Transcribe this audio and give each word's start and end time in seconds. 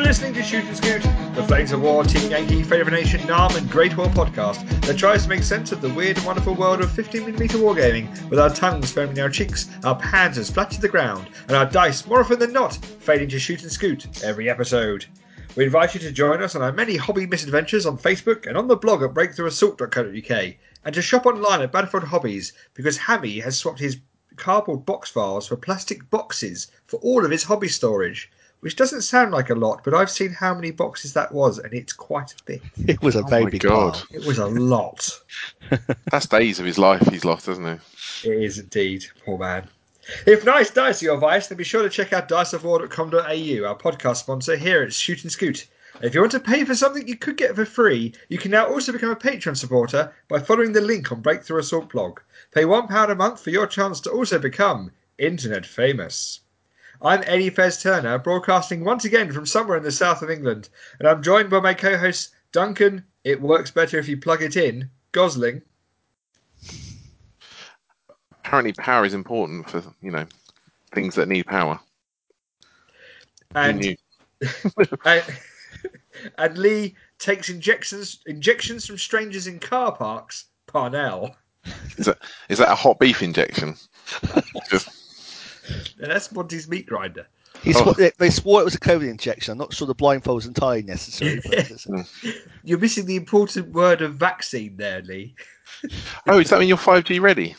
You're 0.00 0.08
listening 0.08 0.32
to 0.32 0.42
Shoot 0.42 0.64
and 0.64 0.74
Scoot, 0.74 1.02
the 1.34 1.44
Flames 1.46 1.72
of 1.72 1.82
War, 1.82 2.02
Team 2.04 2.30
Yankee, 2.30 2.62
Fate 2.62 2.80
of 2.80 2.88
a 2.88 2.90
Nation, 2.90 3.24
Nam, 3.26 3.54
and 3.54 3.70
Great 3.70 3.94
War 3.98 4.06
podcast 4.06 4.66
that 4.86 4.96
tries 4.96 5.24
to 5.24 5.28
make 5.28 5.42
sense 5.42 5.72
of 5.72 5.82
the 5.82 5.90
weird 5.90 6.16
and 6.16 6.24
wonderful 6.24 6.54
world 6.54 6.80
of 6.80 6.88
15mm 6.88 7.50
wargaming 7.50 8.30
with 8.30 8.38
our 8.38 8.48
tongues 8.48 8.90
firmly 8.90 9.16
in 9.16 9.20
our 9.20 9.28
cheeks, 9.28 9.68
our 9.84 10.00
panzers 10.00 10.50
flat 10.50 10.70
to 10.70 10.80
the 10.80 10.88
ground, 10.88 11.28
and 11.48 11.52
our 11.54 11.66
dice, 11.66 12.06
more 12.06 12.20
often 12.20 12.38
than 12.38 12.50
not, 12.50 12.76
failing 12.76 13.28
to 13.28 13.38
shoot 13.38 13.62
and 13.62 13.70
scoot 13.70 14.24
every 14.24 14.48
episode. 14.48 15.04
We 15.54 15.66
invite 15.66 15.92
you 15.92 16.00
to 16.00 16.12
join 16.12 16.42
us 16.42 16.56
on 16.56 16.62
our 16.62 16.72
many 16.72 16.96
hobby 16.96 17.26
misadventures 17.26 17.84
on 17.84 17.98
Facebook 17.98 18.46
and 18.46 18.56
on 18.56 18.68
the 18.68 18.76
blog 18.76 19.02
at 19.02 19.12
breakthroughassault.co.uk, 19.12 20.54
and 20.86 20.94
to 20.94 21.02
shop 21.02 21.26
online 21.26 21.60
at 21.60 21.72
Battlefield 21.72 22.04
Hobbies 22.04 22.54
because 22.72 22.96
Hammy 22.96 23.40
has 23.40 23.58
swapped 23.58 23.80
his 23.80 23.98
cardboard 24.36 24.86
box 24.86 25.10
files 25.10 25.46
for 25.46 25.56
plastic 25.56 26.08
boxes 26.08 26.68
for 26.86 26.96
all 27.00 27.22
of 27.22 27.30
his 27.30 27.42
hobby 27.42 27.68
storage 27.68 28.30
which 28.60 28.76
doesn't 28.76 29.02
sound 29.02 29.32
like 29.32 29.50
a 29.50 29.54
lot, 29.54 29.82
but 29.84 29.94
I've 29.94 30.10
seen 30.10 30.30
how 30.32 30.54
many 30.54 30.70
boxes 30.70 31.12
that 31.14 31.32
was, 31.32 31.58
and 31.58 31.72
it's 31.72 31.92
quite 31.92 32.32
a 32.32 32.44
bit. 32.44 32.62
It 32.86 33.02
was 33.02 33.16
a 33.16 33.20
Oh 33.24 33.26
very 33.28 33.44
my 33.44 33.50
big 33.50 33.62
God. 33.62 33.94
pile. 33.94 34.06
It 34.10 34.26
was 34.26 34.38
a 34.38 34.46
lot. 34.74 35.08
That's 36.10 36.26
days 36.26 36.58
of 36.60 36.66
his 36.66 36.78
life 36.78 37.06
he's 37.08 37.24
lost, 37.24 37.48
isn't 37.48 37.80
he? 38.22 38.28
It 38.30 38.42
is 38.42 38.58
indeed, 38.58 39.04
poor 39.24 39.38
man. 39.38 39.68
If 40.26 40.44
nice 40.44 40.70
dice 40.70 41.02
are 41.02 41.06
your 41.06 41.18
vice, 41.18 41.46
then 41.46 41.58
be 41.58 41.64
sure 41.64 41.82
to 41.82 41.88
check 41.90 42.12
out 42.12 42.28
diceofwar.com.au, 42.28 43.68
our 43.68 43.76
podcast 43.78 44.16
sponsor 44.16 44.56
here 44.56 44.82
at 44.82 44.92
Shoot 44.92 45.22
and 45.22 45.32
Scoot. 45.32 45.66
If 46.02 46.14
you 46.14 46.20
want 46.20 46.32
to 46.32 46.40
pay 46.40 46.64
for 46.64 46.74
something 46.74 47.06
you 47.06 47.16
could 47.16 47.36
get 47.36 47.54
for 47.54 47.64
free, 47.66 48.14
you 48.28 48.38
can 48.38 48.50
now 48.50 48.66
also 48.66 48.90
become 48.92 49.10
a 49.10 49.16
Patreon 49.16 49.56
supporter 49.56 50.12
by 50.28 50.38
following 50.40 50.72
the 50.72 50.80
link 50.80 51.12
on 51.12 51.20
Breakthrough 51.20 51.58
Assault 51.60 51.90
blog. 51.90 52.20
Pay 52.52 52.62
£1 52.64 53.10
a 53.10 53.14
month 53.14 53.40
for 53.42 53.50
your 53.50 53.66
chance 53.66 54.00
to 54.00 54.10
also 54.10 54.38
become 54.38 54.90
internet 55.18 55.66
famous. 55.66 56.40
I'm 57.02 57.22
Eddie 57.26 57.50
Fez 57.50 57.82
Turner, 57.82 58.18
broadcasting 58.18 58.84
once 58.84 59.04
again 59.04 59.32
from 59.32 59.46
somewhere 59.46 59.78
in 59.78 59.82
the 59.82 59.92
south 59.92 60.22
of 60.22 60.30
England, 60.30 60.68
and 60.98 61.08
I'm 61.08 61.22
joined 61.22 61.50
by 61.50 61.60
my 61.60 61.74
co 61.74 61.96
host 61.96 62.32
Duncan. 62.52 63.04
It 63.24 63.40
works 63.40 63.70
better 63.70 63.98
if 63.98 64.08
you 64.08 64.16
plug 64.16 64.42
it 64.42 64.56
in. 64.56 64.90
Gosling. 65.12 65.62
Apparently, 68.44 68.72
power 68.74 69.04
is 69.04 69.14
important 69.14 69.68
for 69.68 69.82
you 70.02 70.10
know 70.10 70.26
things 70.92 71.14
that 71.14 71.28
need 71.28 71.46
power. 71.46 71.80
And 73.54 73.96
and, 75.04 75.24
and 76.38 76.58
Lee 76.58 76.96
takes 77.18 77.48
injections 77.48 78.20
injections 78.26 78.86
from 78.86 78.98
strangers 78.98 79.46
in 79.46 79.58
car 79.58 79.92
parks. 79.92 80.46
Parnell. 80.70 81.34
Is 81.98 82.06
that 82.06 82.18
is 82.48 82.58
that 82.58 82.70
a 82.70 82.74
hot 82.74 82.98
beef 82.98 83.22
injection? 83.22 83.76
Just 84.70 84.88
that's 85.98 86.32
Monty's 86.32 86.68
meat 86.68 86.86
grinder. 86.86 87.26
He 87.62 87.74
Oh. 87.74 87.82
swore, 87.82 87.94
they, 87.94 88.12
they 88.18 88.30
swore 88.30 88.60
it 88.60 88.64
was 88.64 88.74
a 88.74 88.80
COVID 88.80 89.08
injection. 89.08 89.52
I'm 89.52 89.58
not 89.58 89.74
sure 89.74 89.86
the 89.86 89.94
blindfold 89.94 90.36
was 90.36 90.46
entirely 90.46 90.82
necessary. 90.82 91.40
You're 92.64 92.78
missing 92.78 93.06
the 93.06 93.16
important 93.16 93.72
word 93.72 94.02
of 94.02 94.14
vaccine 94.14 94.76
there, 94.76 95.02
Lee. 95.02 95.34
oh, 96.28 96.40
does 96.40 96.50
that 96.50 96.60
mean 96.60 96.68
you're 96.68 96.76
5G 96.78 97.20
ready? 97.20 97.56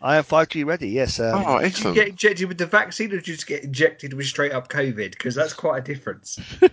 I 0.00 0.16
am 0.16 0.24
5G 0.24 0.64
ready. 0.66 0.88
Yes. 0.88 1.20
Um, 1.20 1.44
Oh, 1.46 1.60
Did 1.60 1.78
you 1.78 1.94
get 1.94 2.08
injected 2.08 2.48
with 2.48 2.58
the 2.58 2.66
vaccine 2.66 3.12
or 3.12 3.16
did 3.16 3.28
you 3.28 3.34
just 3.34 3.46
get 3.46 3.62
injected 3.62 4.14
with 4.14 4.26
straight 4.26 4.52
up 4.52 4.68
COVID? 4.68 5.12
Because 5.12 5.34
that's 5.34 5.52
quite 5.52 5.78
a 5.78 5.82
difference. 5.82 6.38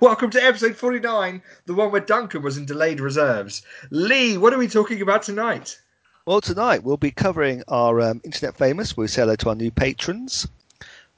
Welcome 0.00 0.30
to 0.30 0.42
episode 0.42 0.74
49, 0.76 1.42
the 1.66 1.74
one 1.74 1.90
where 1.92 2.00
Duncan 2.00 2.40
was 2.42 2.56
in 2.56 2.64
delayed 2.64 3.00
reserves. 3.00 3.62
Lee, 3.90 4.38
what 4.38 4.54
are 4.54 4.58
we 4.58 4.68
talking 4.68 5.02
about 5.02 5.22
tonight? 5.22 5.78
Well, 6.26 6.40
tonight 6.40 6.82
we'll 6.82 6.96
be 6.96 7.12
covering 7.12 7.62
our 7.68 8.00
um, 8.00 8.20
internet 8.24 8.58
famous. 8.58 8.96
We'll 8.96 9.06
say 9.06 9.22
hello 9.22 9.36
to 9.36 9.50
our 9.50 9.54
new 9.54 9.70
patrons. 9.70 10.48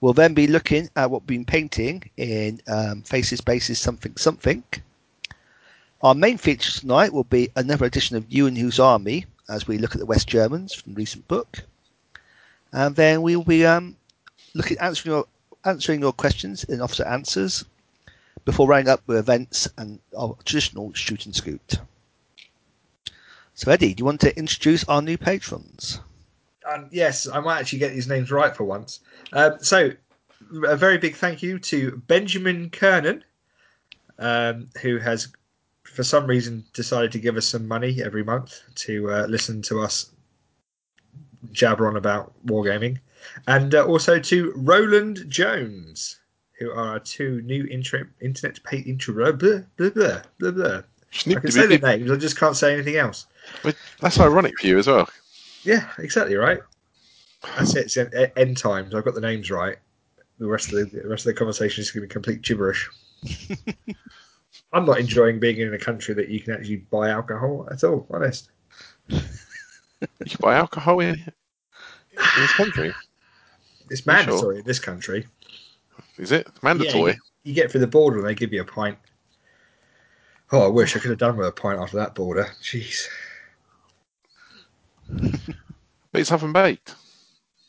We'll 0.02 0.12
then 0.12 0.34
be 0.34 0.46
looking 0.46 0.90
at 0.96 1.10
what 1.10 1.22
we've 1.22 1.28
been 1.28 1.44
painting 1.46 2.10
in 2.18 2.60
um, 2.68 3.00
Faces, 3.00 3.40
Bases, 3.40 3.78
Something, 3.78 4.16
Something. 4.18 4.62
Our 6.02 6.14
main 6.14 6.36
feature 6.36 6.70
tonight 6.70 7.14
will 7.14 7.24
be 7.24 7.48
another 7.56 7.86
edition 7.86 8.18
of 8.18 8.30
You 8.30 8.48
and 8.48 8.58
Whose 8.58 8.78
Army 8.78 9.24
as 9.48 9.66
we 9.66 9.78
look 9.78 9.94
at 9.94 9.98
the 9.98 10.04
West 10.04 10.28
Germans 10.28 10.74
from 10.74 10.92
recent 10.92 11.26
book. 11.26 11.60
And 12.74 12.94
then 12.94 13.22
we 13.22 13.34
will 13.34 13.44
be 13.44 13.64
um, 13.64 13.96
looking 14.52 14.76
answering 14.76 15.14
your 15.14 15.26
answering 15.64 16.00
your 16.00 16.12
questions 16.12 16.64
in 16.64 16.82
officer 16.82 17.06
answers 17.06 17.64
before 18.44 18.68
running 18.68 18.90
up 18.90 19.00
with 19.06 19.16
events 19.16 19.68
and 19.78 20.00
our 20.14 20.36
traditional 20.44 20.92
shoot 20.92 21.24
and 21.24 21.34
scoot. 21.34 21.78
So, 23.58 23.72
Eddie, 23.72 23.92
do 23.92 24.02
you 24.02 24.04
want 24.04 24.20
to 24.20 24.38
introduce 24.38 24.84
our 24.84 25.02
new 25.02 25.18
patrons? 25.18 25.98
Um, 26.72 26.88
yes, 26.92 27.26
I 27.26 27.40
might 27.40 27.58
actually 27.58 27.80
get 27.80 27.92
these 27.92 28.06
names 28.06 28.30
right 28.30 28.54
for 28.56 28.62
once. 28.62 29.00
Um, 29.32 29.56
so, 29.60 29.90
a 30.64 30.76
very 30.76 30.96
big 30.96 31.16
thank 31.16 31.42
you 31.42 31.58
to 31.58 32.00
Benjamin 32.06 32.70
Kernan, 32.70 33.24
um, 34.20 34.68
who 34.80 34.98
has, 34.98 35.32
for 35.82 36.04
some 36.04 36.28
reason, 36.28 36.64
decided 36.72 37.10
to 37.10 37.18
give 37.18 37.36
us 37.36 37.46
some 37.46 37.66
money 37.66 38.00
every 38.00 38.22
month 38.22 38.62
to 38.76 39.10
uh, 39.10 39.26
listen 39.26 39.60
to 39.62 39.80
us 39.80 40.12
jabber 41.50 41.88
on 41.88 41.96
about 41.96 42.32
wargaming, 42.46 43.00
and 43.48 43.74
uh, 43.74 43.84
also 43.84 44.20
to 44.20 44.52
Roland 44.54 45.24
Jones, 45.28 46.20
who 46.60 46.70
are 46.70 46.90
our 46.90 47.00
two 47.00 47.42
new 47.42 47.64
inter- 47.64 48.08
internet 48.20 48.62
pay 48.62 48.78
intro 48.78 49.32
blah 49.32 49.32
blah 49.32 49.90
blah 49.90 50.22
blah 50.38 50.50
blah. 50.52 50.82
I 51.26 51.40
can 51.40 51.50
say 51.50 51.66
the 51.66 51.78
names, 51.78 52.10
I 52.10 52.16
just 52.16 52.38
can't 52.38 52.56
say 52.56 52.74
anything 52.74 52.96
else. 52.96 53.26
But 53.62 53.76
That's 54.00 54.18
ironic 54.20 54.58
for 54.60 54.66
you 54.66 54.78
as 54.78 54.86
well. 54.86 55.08
Yeah, 55.64 55.88
exactly 55.98 56.36
right. 56.36 56.60
That's 57.56 57.74
it. 57.74 57.86
It's 57.86 57.96
en- 57.96 58.32
end 58.36 58.56
times. 58.56 58.94
I've 58.94 59.04
got 59.04 59.14
the 59.14 59.20
names 59.20 59.50
right. 59.50 59.76
The 60.38 60.46
rest 60.46 60.72
of 60.72 60.90
the, 60.90 61.00
the 61.02 61.08
rest 61.08 61.26
of 61.26 61.34
the 61.34 61.38
conversation 61.38 61.82
is 61.82 61.90
going 61.90 62.02
to 62.02 62.08
be 62.08 62.12
complete 62.12 62.42
gibberish. 62.42 62.88
I'm 64.72 64.84
not 64.84 65.00
enjoying 65.00 65.40
being 65.40 65.58
in 65.58 65.74
a 65.74 65.78
country 65.78 66.14
that 66.14 66.28
you 66.28 66.40
can 66.40 66.54
actually 66.54 66.76
buy 66.76 67.10
alcohol 67.10 67.68
at 67.70 67.84
all. 67.84 68.06
Honest. 68.10 68.50
You 69.08 69.20
can 70.26 70.38
buy 70.40 70.56
alcohol 70.56 71.00
in, 71.00 71.14
in 71.14 71.22
this 72.36 72.52
country. 72.52 72.94
It's 73.90 74.06
mandatory 74.06 74.38
sure? 74.38 74.58
in 74.58 74.64
this 74.64 74.78
country. 74.78 75.26
Is 76.18 76.32
it 76.32 76.48
mandatory? 76.62 77.12
Yeah, 77.12 77.16
you, 77.44 77.50
you 77.50 77.54
get 77.54 77.70
through 77.70 77.80
the 77.80 77.86
border 77.86 78.18
and 78.18 78.26
they 78.26 78.34
give 78.34 78.52
you 78.52 78.60
a 78.60 78.64
pint. 78.64 78.98
Oh, 80.52 80.64
I 80.64 80.68
wish 80.68 80.96
I 80.96 81.00
could 81.00 81.10
have 81.10 81.18
done 81.18 81.36
with 81.36 81.46
a 81.46 81.52
pint 81.52 81.80
after 81.80 81.96
that 81.96 82.14
border. 82.14 82.48
Jeez, 82.62 83.06
But 86.18 86.22
it's 86.22 86.32
oven 86.32 86.52
baked. 86.52 86.96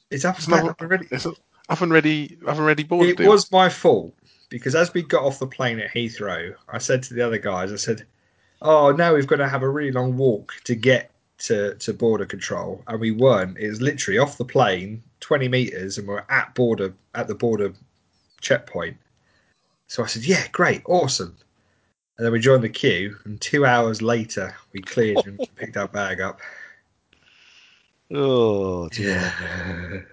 it's 0.09 0.25
up, 0.25 0.37
It's 0.39 0.47
and 0.47 0.55
not- 0.55 0.69
up 0.71 0.81
ready. 0.81 1.07
It's 1.11 1.27
oven 1.69 1.91
ready. 1.91 2.35
Oven 2.47 2.65
ready 2.65 2.81
board 2.83 3.05
It 3.07 3.17
deal. 3.17 3.29
was 3.29 3.51
my 3.51 3.69
fault 3.69 4.15
because 4.49 4.73
as 4.73 4.91
we 4.91 5.03
got 5.03 5.21
off 5.21 5.37
the 5.37 5.45
plane 5.45 5.79
at 5.79 5.91
Heathrow, 5.91 6.55
I 6.67 6.79
said 6.79 7.03
to 7.03 7.13
the 7.13 7.21
other 7.21 7.37
guys, 7.37 7.71
I 7.71 7.75
said, 7.75 8.07
"Oh, 8.63 8.91
now 8.91 9.13
we've 9.13 9.27
got 9.27 9.35
to 9.35 9.47
have 9.47 9.61
a 9.61 9.69
really 9.69 9.91
long 9.91 10.17
walk 10.17 10.53
to 10.63 10.73
get 10.73 11.11
to, 11.45 11.75
to 11.75 11.93
border 11.93 12.25
control," 12.25 12.83
and 12.87 12.99
we 12.99 13.11
weren't. 13.11 13.59
It 13.59 13.69
was 13.69 13.81
literally 13.83 14.17
off 14.17 14.39
the 14.39 14.45
plane, 14.45 15.03
twenty 15.19 15.47
meters, 15.47 15.99
and 15.99 16.07
we're 16.07 16.25
at 16.29 16.55
border 16.55 16.91
at 17.13 17.27
the 17.27 17.35
border 17.35 17.71
checkpoint. 18.41 18.97
So 19.85 20.01
I 20.03 20.07
said, 20.07 20.25
"Yeah, 20.25 20.47
great, 20.51 20.81
awesome." 20.85 21.37
And 22.17 22.25
then 22.25 22.31
we 22.33 22.39
joined 22.39 22.63
the 22.63 22.69
queue, 22.69 23.15
and 23.25 23.39
two 23.39 23.63
hours 23.67 24.01
later, 24.01 24.55
we 24.73 24.81
cleared 24.81 25.23
and 25.27 25.37
picked 25.55 25.77
our 25.77 25.87
bag 25.87 26.19
up. 26.19 26.39
Oh, 28.13 28.89
dear. 28.91 30.07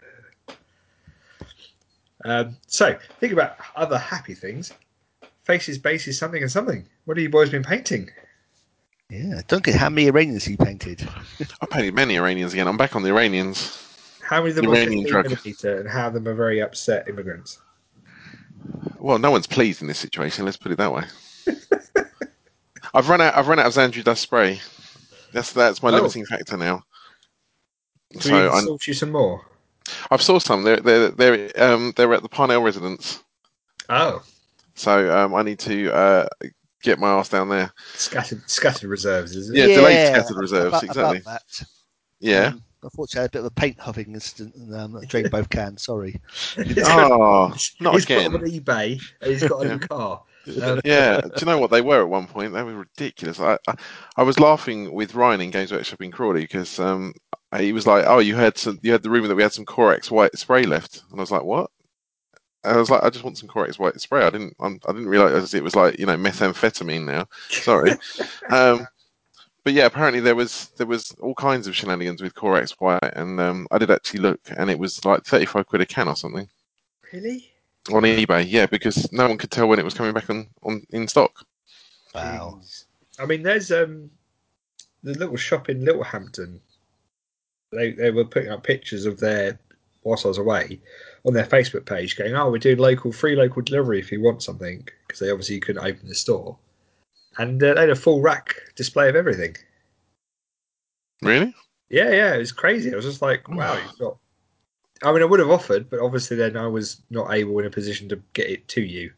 Um, 2.24 2.56
so, 2.66 2.98
think 3.20 3.32
about 3.32 3.56
other 3.76 3.98
happy 3.98 4.34
things. 4.34 4.72
Faces, 5.44 5.78
bases, 5.78 6.18
something 6.18 6.42
and 6.42 6.50
something. 6.50 6.84
What 7.04 7.16
have 7.16 7.22
you 7.22 7.30
boys 7.30 7.50
been 7.50 7.62
painting? 7.62 8.10
yeah. 9.10 9.40
Duncan, 9.46 9.74
how 9.74 9.88
many 9.88 10.08
Iranians 10.08 10.48
you 10.48 10.56
painted? 10.56 11.08
I 11.60 11.66
painted 11.66 11.94
many 11.94 12.16
Iranians 12.16 12.52
again. 12.52 12.66
I'm 12.66 12.76
back 12.76 12.96
on 12.96 13.02
the 13.04 13.10
Iranians. 13.10 13.80
How 14.22 14.38
many 14.40 14.50
of 14.50 14.56
them 14.56 14.66
are 14.66 14.74
Iranian 14.74 15.04
15 15.04 15.54
drug. 15.62 15.78
and 15.78 15.88
how 15.88 16.08
of 16.08 16.14
them 16.14 16.26
are 16.26 16.34
very 16.34 16.60
upset 16.60 17.08
immigrants? 17.08 17.60
Well, 18.98 19.18
no 19.20 19.30
one's 19.30 19.46
pleased 19.46 19.80
in 19.82 19.86
this 19.86 19.98
situation. 19.98 20.44
Let's 20.44 20.56
put 20.56 20.72
it 20.72 20.78
that 20.78 20.92
way. 20.92 21.04
I've 22.94 23.08
run 23.08 23.20
out. 23.20 23.36
I've 23.36 23.46
run 23.46 23.60
out 23.60 23.66
of 23.66 23.74
Zandri 23.74 24.02
dust 24.02 24.22
spray. 24.22 24.60
That's 25.32 25.52
that's 25.52 25.80
my 25.82 25.90
Oh. 25.90 25.92
limiting 25.92 26.26
factor 26.26 26.56
now. 26.56 26.82
So 28.20 28.28
So 28.30 28.34
we 28.42 28.48
I'm, 28.58 28.64
source 28.64 28.86
you 28.88 28.94
some 28.94 29.12
more. 29.12 29.44
I've 30.10 30.22
saw 30.22 30.38
some. 30.38 30.62
They're 30.64 30.80
they're 30.80 31.10
they're 31.10 31.50
um 31.62 31.92
they're 31.96 32.12
at 32.14 32.22
the 32.22 32.28
Parnell 32.28 32.62
residence. 32.62 33.22
Oh, 33.88 34.22
So 34.74 35.16
um 35.16 35.34
I 35.34 35.42
need 35.42 35.58
to 35.60 35.92
uh 35.94 36.26
get 36.82 36.98
my 36.98 37.10
ass 37.10 37.28
down 37.28 37.48
there. 37.48 37.72
scattered 37.94 38.48
scattered 38.50 38.88
reserves, 38.88 39.36
is 39.36 39.50
it? 39.50 39.56
Yeah, 39.56 39.66
delayed 39.76 40.08
scattered 40.08 40.36
reserves, 40.36 40.68
about- 40.68 40.82
exactly. 40.84 41.18
about 41.18 41.40
that. 41.48 41.66
Yeah. 42.20 42.46
Um, 42.48 42.62
unfortunately, 42.82 43.18
I 43.20 43.22
had 43.22 43.30
a 43.30 43.32
bit 43.32 43.38
of 43.40 43.44
a 43.46 43.50
paint 43.50 43.80
huffing 43.80 44.14
incident 44.14 44.54
and 44.56 44.74
um, 44.74 44.96
I 44.96 45.04
drained 45.04 45.30
both 45.30 45.48
cans. 45.50 45.82
Sorry. 45.84 46.20
Oh, 46.78 47.54
not 47.80 47.94
he's 47.94 48.04
again. 48.04 48.30
got 48.30 48.40
them 48.40 48.42
on 48.42 48.50
eBay 48.50 49.00
and 49.20 49.30
he's 49.30 49.44
got 49.48 49.64
a 49.64 49.68
new 49.68 49.78
car. 49.88 50.22
Um, 50.62 50.80
Yeah. 50.84 51.20
Do 51.20 51.32
you 51.40 51.46
know 51.46 51.58
what 51.58 51.70
they 51.70 51.80
were 51.80 52.00
at 52.00 52.08
one 52.08 52.26
point? 52.26 52.52
They 52.52 52.62
were 52.62 52.74
ridiculous. 52.74 53.40
I 53.40 53.58
I, 53.68 53.74
I 54.16 54.22
was 54.22 54.38
laughing 54.38 54.92
with 54.92 55.14
Ryan 55.14 55.40
in 55.40 55.50
Games 55.50 55.72
Workshop 55.72 56.02
in 56.02 56.10
Crawley 56.10 56.42
because 56.42 56.78
um 56.78 57.14
he 57.56 57.72
was 57.72 57.86
like, 57.86 58.04
"Oh, 58.06 58.18
you 58.18 58.36
heard 58.36 58.58
some, 58.58 58.78
you 58.82 58.92
heard 58.92 59.02
the 59.02 59.10
rumor 59.10 59.28
that 59.28 59.34
we 59.36 59.42
had 59.42 59.52
some 59.52 59.64
Corax 59.64 60.10
white 60.10 60.36
spray 60.36 60.64
left," 60.64 61.02
and 61.10 61.20
I 61.20 61.22
was 61.22 61.30
like, 61.30 61.44
"What?" 61.44 61.70
I 62.64 62.76
was 62.76 62.90
like, 62.90 63.02
I 63.04 63.10
just 63.10 63.24
want 63.24 63.38
some 63.38 63.48
Corax 63.48 63.78
white 63.78 64.00
spray. 64.00 64.24
I 64.24 64.30
didn't, 64.30 64.56
I'm, 64.58 64.80
I 64.88 64.92
didn't 64.92 65.08
realize 65.08 65.54
it 65.54 65.62
was 65.62 65.76
like 65.76 65.98
you 65.98 66.06
know 66.06 66.16
methamphetamine 66.16 67.04
now. 67.04 67.28
Sorry. 67.48 67.92
um, 68.50 68.86
but 69.64 69.72
yeah, 69.72 69.86
apparently 69.86 70.20
there 70.20 70.34
was 70.34 70.68
there 70.76 70.86
was 70.86 71.12
all 71.20 71.34
kinds 71.34 71.66
of 71.66 71.76
shenanigans 71.76 72.22
with 72.22 72.34
Corax 72.34 72.72
white, 72.72 73.00
and 73.14 73.40
um, 73.40 73.66
I 73.70 73.78
did 73.78 73.90
actually 73.90 74.20
look, 74.20 74.40
and 74.56 74.70
it 74.70 74.78
was 74.78 75.04
like 75.04 75.24
thirty 75.24 75.46
five 75.46 75.66
quid 75.66 75.82
a 75.82 75.86
can 75.86 76.08
or 76.08 76.16
something 76.16 76.48
Really? 77.12 77.52
On 77.88 78.02
eBay. 78.02 78.44
Yeah, 78.48 78.66
because 78.66 79.10
no 79.12 79.28
one 79.28 79.38
could 79.38 79.50
tell 79.50 79.68
when 79.68 79.78
it 79.78 79.84
was 79.84 79.94
coming 79.94 80.12
back 80.12 80.28
on, 80.30 80.46
on 80.62 80.82
in 80.90 81.08
stock. 81.08 81.44
Wow. 82.14 82.60
I 83.18 83.26
mean, 83.26 83.42
there's 83.42 83.70
um 83.70 84.10
the 85.02 85.14
little 85.14 85.36
shop 85.36 85.68
in 85.68 85.84
Littlehampton. 85.84 86.60
They 87.72 87.92
they 87.92 88.10
were 88.10 88.24
putting 88.24 88.50
up 88.50 88.64
pictures 88.64 89.06
of 89.06 89.20
their 89.20 89.58
whilst 90.02 90.24
I 90.24 90.28
was 90.28 90.38
away 90.38 90.80
on 91.24 91.34
their 91.34 91.46
Facebook 91.46 91.84
page, 91.84 92.16
going, 92.16 92.34
"Oh, 92.34 92.50
we're 92.50 92.58
doing 92.58 92.78
local 92.78 93.12
free 93.12 93.36
local 93.36 93.62
delivery 93.62 93.98
if 93.98 94.12
you 94.12 94.22
want 94.22 94.42
something," 94.42 94.86
because 95.06 95.20
they 95.20 95.30
obviously 95.30 95.60
couldn't 95.60 95.84
open 95.84 96.08
the 96.08 96.14
store, 96.14 96.56
and 97.38 97.62
uh, 97.62 97.74
they 97.74 97.80
had 97.80 97.90
a 97.90 97.96
full 97.96 98.20
rack 98.20 98.54
display 98.76 99.08
of 99.08 99.16
everything. 99.16 99.56
Really? 101.22 101.54
Yeah, 101.88 102.10
yeah, 102.10 102.34
it 102.34 102.38
was 102.38 102.52
crazy. 102.52 102.92
I 102.92 102.96
was 102.96 103.04
just 103.04 103.22
like, 103.22 103.48
wow, 103.48 103.76
you've 103.76 103.98
got. 103.98 104.18
I 105.02 105.12
mean, 105.12 105.22
I 105.22 105.26
would 105.26 105.40
have 105.40 105.50
offered, 105.50 105.90
but 105.90 106.00
obviously 106.00 106.36
then 106.36 106.56
I 106.56 106.66
was 106.66 107.02
not 107.10 107.32
able 107.32 107.58
in 107.58 107.66
a 107.66 107.70
position 107.70 108.08
to 108.08 108.20
get 108.32 108.48
it 108.48 108.66
to 108.68 108.80
you. 108.80 109.12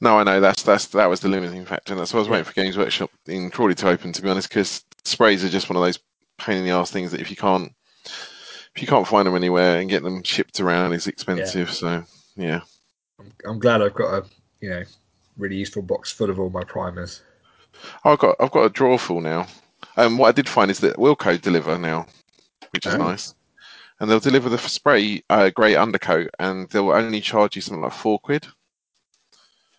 No, 0.00 0.18
I 0.18 0.24
know 0.24 0.40
that's 0.40 0.62
that's 0.62 0.86
that 0.88 1.06
was 1.06 1.20
the 1.20 1.28
limiting 1.28 1.64
factor, 1.64 1.92
and 1.94 2.00
that's 2.00 2.12
why 2.12 2.18
I 2.18 2.20
was 2.20 2.28
waiting 2.28 2.44
for 2.44 2.52
Games 2.52 2.76
Workshop 2.76 3.10
in 3.26 3.50
Crawley 3.50 3.74
to 3.76 3.88
open. 3.88 4.12
To 4.12 4.22
be 4.22 4.28
honest, 4.28 4.48
because 4.48 4.84
sprays 5.04 5.42
are 5.44 5.48
just 5.48 5.70
one 5.70 5.76
of 5.76 5.82
those 5.82 5.98
pain 6.38 6.58
in 6.58 6.64
the 6.64 6.70
ass 6.70 6.90
things 6.90 7.12
that 7.12 7.20
if 7.20 7.30
you 7.30 7.36
can't 7.36 7.72
if 8.04 8.82
you 8.82 8.86
can't 8.86 9.06
find 9.06 9.26
them 9.26 9.36
anywhere 9.36 9.78
and 9.80 9.88
get 9.88 10.02
them 10.02 10.22
shipped 10.22 10.60
around, 10.60 10.92
it's 10.92 11.06
expensive. 11.06 11.72
So 11.72 12.04
yeah, 12.36 12.60
I'm, 13.18 13.32
I'm 13.46 13.58
glad 13.58 13.80
I've 13.80 13.94
got 13.94 14.12
a 14.12 14.26
you 14.60 14.68
know 14.68 14.82
really 15.38 15.56
useful 15.56 15.82
box 15.82 16.12
full 16.12 16.28
of 16.28 16.38
all 16.38 16.50
my 16.50 16.64
primers. 16.64 17.22
oh, 18.04 18.12
I've 18.12 18.18
got 18.18 18.36
I've 18.40 18.50
got 18.50 18.64
a 18.64 18.70
drawer 18.70 18.98
full 18.98 19.22
now. 19.22 19.46
Um, 19.96 20.18
what 20.18 20.28
I 20.28 20.32
did 20.32 20.48
find 20.48 20.70
is 20.70 20.80
that 20.80 20.96
Wilko 20.96 21.40
deliver 21.40 21.78
now, 21.78 22.06
which 22.72 22.84
is 22.84 22.94
Oh. 22.94 22.98
nice, 22.98 23.34
and 24.04 24.10
they'll 24.10 24.20
deliver 24.20 24.50
the 24.50 24.58
spray 24.58 25.22
uh, 25.30 25.48
grey 25.48 25.76
undercoat, 25.76 26.28
and 26.38 26.68
they'll 26.68 26.90
only 26.90 27.22
charge 27.22 27.56
you 27.56 27.62
something 27.62 27.80
like 27.80 27.94
four 27.94 28.18
quid. 28.18 28.46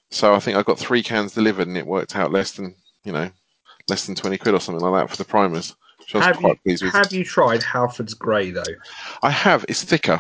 So 0.10 0.33
I 0.33 0.39
think 0.39 0.57
I 0.57 0.63
got 0.63 0.80
three 0.80 1.04
cans 1.04 1.36
delivered, 1.36 1.68
and 1.68 1.77
it 1.77 1.86
worked 1.86 2.16
out 2.16 2.31
less 2.31 2.54
than 2.54 2.74
you 3.04 3.12
know 3.12 3.30
less 3.88 4.07
than 4.07 4.16
twenty 4.16 4.39
quid 4.39 4.56
or 4.56 4.60
something 4.60 4.83
like 4.83 5.00
that 5.00 5.12
for 5.12 5.18
the 5.18 5.30
primers. 5.30 5.75
Which 6.00 6.16
I 6.16 6.18
was 6.18 6.25
Have 6.25 6.42
you, 6.66 6.89
have 6.89 7.13
you 7.13 7.24
tried 7.24 7.62
Halford's 7.62 8.16
Grey 8.16 8.50
though? 8.50 8.63
I 9.22 9.30
have. 9.30 9.63
It's 9.69 9.83
thicker, 9.83 10.19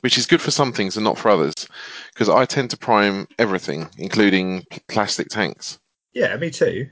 which 0.00 0.18
is 0.18 0.26
good 0.26 0.40
for 0.40 0.50
some 0.50 0.72
things 0.72 0.96
and 0.96 1.04
not 1.04 1.18
for 1.18 1.28
others, 1.28 1.68
because 2.12 2.28
I 2.28 2.46
tend 2.46 2.70
to 2.70 2.76
prime 2.76 3.28
everything, 3.38 3.88
including 3.96 4.66
plastic 4.88 5.28
tanks. 5.28 5.78
Yeah, 6.14 6.36
me 6.36 6.50
too. 6.50 6.88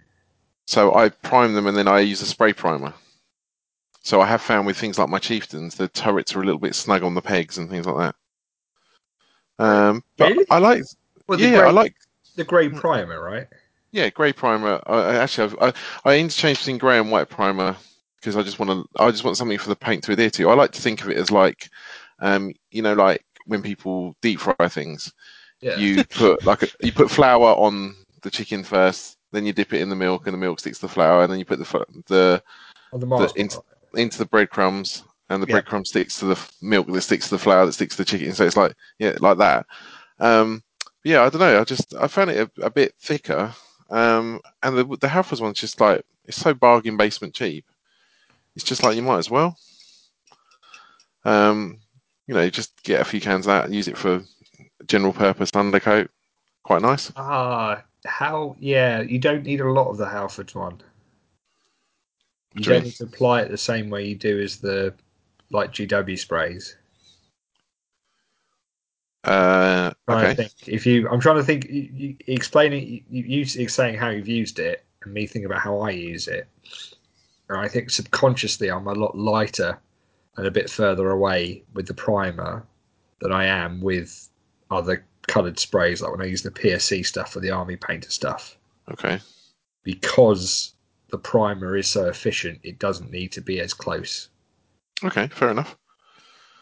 So 0.69 0.95
I 0.95 1.09
prime 1.09 1.55
them 1.55 1.67
and 1.67 1.77
then 1.77 1.89
I 1.89 1.99
use 1.99 2.23
a 2.23 2.27
spray 2.27 2.53
primer. 2.53 2.95
So 4.03 4.21
I 4.21 4.27
have 4.27 4.41
found 4.41 4.67
with 4.67 4.77
things 4.79 4.99
like 4.99 5.09
my 5.09 5.19
chieftains, 5.19 5.75
the 5.75 5.89
turrets 5.89 6.35
are 6.35 6.41
a 6.41 6.45
little 6.45 6.59
bit 6.61 6.75
snug 6.75 7.03
on 7.03 7.15
the 7.15 7.21
pegs 7.23 7.59
and 7.59 7.69
things 7.69 7.87
like 7.87 8.15
that. 9.59 9.65
Um, 9.65 10.03
but 10.17 10.31
Really? 10.31 10.47
I 10.51 10.59
like, 10.59 10.83
Well, 11.27 11.39
the 11.39 11.45
yeah, 11.45 11.59
grey, 11.59 11.69
I 11.69 11.71
like, 11.71 11.95
the 12.37 12.45
grey 12.45 12.69
primer, 12.71 13.21
right? 13.23 13.47
yeah, 13.93 14.09
grey 14.09 14.33
primer. 14.33 14.81
I, 14.87 14.95
I 14.95 15.15
actually, 15.17 15.53
I've, 15.61 15.75
I, 16.05 16.11
I 16.11 16.19
interchange 16.19 16.59
between 16.59 16.79
grey 16.79 16.99
and 16.99 17.11
white 17.11 17.29
primer 17.29 17.77
because 18.17 18.37
I 18.37 18.43
just 18.43 18.59
want 18.59 18.71
to, 18.71 19.03
I 19.03 19.11
just 19.11 19.25
want 19.25 19.37
something 19.37 19.59
for 19.59 19.69
the 19.69 19.77
paint 19.77 20.03
to 20.05 20.13
adhere 20.13 20.31
to. 20.31 20.49
I 20.49 20.55
like 20.55 20.73
to 20.73 20.81
think 20.81 21.03
of 21.03 21.11
it 21.11 21.19
as 21.19 21.31
like, 21.31 21.69
um, 22.21 22.53
you 22.71 22.81
know, 22.81 22.95
like 22.95 23.25
when 23.47 23.61
people 23.63 24.17
deep 24.23 24.41
fry 24.41 24.69
things, 24.69 25.13
Yeah. 25.61 25.77
you 25.79 26.05
put 26.05 26.45
like 26.47 26.63
a, 26.63 26.69
you 26.81 26.93
put 26.93 27.11
flour 27.11 27.55
on 27.57 27.95
the 28.23 28.31
chicken 28.31 28.65
first, 28.65 29.19
then 29.33 29.45
you 29.45 29.53
dip 29.53 29.75
it 29.75 29.81
in 29.83 29.89
the 29.91 29.97
milk, 29.97 30.27
and 30.27 30.35
the 30.35 30.39
milk 30.39 30.61
sticks 30.61 30.79
to 30.79 30.87
the 30.87 30.93
flour, 30.93 31.23
and 31.23 31.31
then 31.33 31.39
you 31.39 31.45
put 31.45 31.59
the 31.59 31.85
the 32.07 32.43
On 32.93 33.01
the 33.01 33.07
the- 33.07 33.13
one, 33.17 33.29
into 33.95 34.19
the 34.19 34.27
breadcrumbs, 34.27 35.05
and 35.29 35.43
the 35.43 35.47
Yeah. 35.47 35.61
breadcrumb 35.61 35.87
sticks 35.87 36.19
to 36.19 36.27
the 36.27 36.39
milk 36.63 36.87
that 36.89 37.03
sticks 37.03 37.29
to 37.29 37.35
the 37.37 37.39
flour 37.39 37.67
that 37.67 37.73
sticks 37.73 37.97
to 37.97 38.03
the 38.03 38.07
chicken. 38.11 38.33
So 38.35 38.45
it's 38.47 38.57
like 38.57 38.75
yeah, 38.99 39.17
like 39.21 39.39
that. 39.39 39.67
Um, 40.19 40.63
yeah, 41.05 41.23
I 41.23 41.31
don't 41.31 41.41
know. 41.41 41.61
I 41.61 41.65
just 41.65 41.95
I 41.95 42.07
found 42.09 42.31
it 42.31 42.51
a, 42.59 42.67
a 42.67 42.71
bit 42.71 42.95
thicker, 43.01 43.55
um, 43.91 44.41
and 44.63 44.77
the 44.77 44.85
the 44.85 45.07
Halfords 45.09 45.41
one's 45.41 45.59
just 45.59 45.81
like 45.81 46.05
it's 46.27 46.37
so 46.37 46.53
bargain 46.55 46.97
basement 46.97 47.35
cheap. 47.35 47.65
It's 48.57 48.65
just 48.65 48.83
like 48.83 48.97
you 48.97 49.03
might 49.03 49.19
as 49.19 49.31
well. 49.31 49.57
Um, 51.25 51.79
you 52.27 52.35
know, 52.35 52.49
just 52.51 52.83
get 52.83 53.01
a 53.01 53.05
few 53.05 53.21
cans 53.21 53.47
of 53.47 53.51
that, 53.51 53.73
use 53.73 53.89
it 53.89 53.97
for 53.99 54.23
general 54.87 55.13
purpose 55.13 55.51
undercoat. 55.55 56.11
Quite 56.63 56.83
nice. 56.83 57.13
Ah, 57.17 57.83
how? 58.05 58.57
Yeah, 58.59 59.01
you 59.01 59.19
don't 59.19 59.45
need 59.45 59.61
a 59.61 59.71
lot 59.71 59.89
of 59.89 59.97
the 59.97 60.09
Halford's 60.09 60.55
one. 60.55 60.81
You 62.55 62.63
do 62.63 62.71
you 62.71 62.75
don't 62.75 62.85
need 62.85 62.95
to 62.95 63.05
apply 63.05 63.43
it 63.43 63.51
the 63.51 63.59
same 63.59 63.91
way 63.91 64.07
you 64.07 64.17
do 64.17 64.41
as 64.41 64.57
the 64.57 64.95
like 65.51 65.73
GW 65.73 66.19
sprays. 66.19 66.77
Uh, 69.25 69.93
okay. 70.09 70.35
think. 70.35 70.53
If 70.67 70.87
you, 70.87 71.09
I'm 71.09 71.21
trying 71.21 71.37
to 71.37 71.43
think. 71.43 71.67
You, 71.69 71.89
you 71.93 72.17
explaining, 72.27 73.05
you, 73.09 73.23
you 73.25 73.45
you 73.45 73.69
saying 73.69 73.99
how 73.99 74.09
you've 74.09 74.29
used 74.29 74.59
it, 74.59 74.85
and 75.05 75.13
me 75.13 75.27
thinking 75.27 75.47
about 75.47 75.61
how 75.61 75.81
I 75.81 75.91
use 75.91 76.27
it. 76.29 76.49
And 77.49 77.59
I 77.59 77.69
think 77.69 77.91
subconsciously 77.91 78.71
I'm 78.71 78.87
a 78.87 78.93
lot 78.93 79.17
lighter 79.17 79.79
and 80.37 80.47
a 80.47 80.51
bit 80.51 80.71
further 80.71 81.11
away 81.11 81.65
with 81.75 81.87
the 81.87 81.95
primer 81.95 82.65
than 83.21 83.33
I 83.33 83.45
am 83.45 83.81
with 83.81 84.29
other 84.71 85.05
coloured 85.27 85.59
sprays, 85.59 86.01
like 86.01 86.13
when 86.13 86.23
I 86.23 86.27
use 86.27 86.43
the 86.43 86.51
PSC 86.51 87.05
stuff 87.05 87.37
or 87.37 87.41
the 87.41 87.51
Army 87.51 87.77
Painter 87.77 88.11
stuff. 88.11 88.57
Okay. 88.91 89.21
Because 89.83 90.75
the 91.11 91.19
primer 91.19 91.77
is 91.77 91.89
so 91.89 92.07
efficient, 92.07 92.59
it 92.63 92.79
doesn't 92.79 93.11
need 93.11 93.33
to 93.33 93.41
be 93.41 93.61
as 93.61 93.75
close. 93.75 94.29
Okay. 95.05 95.29
Fair 95.29 95.51
enough. 95.51 95.77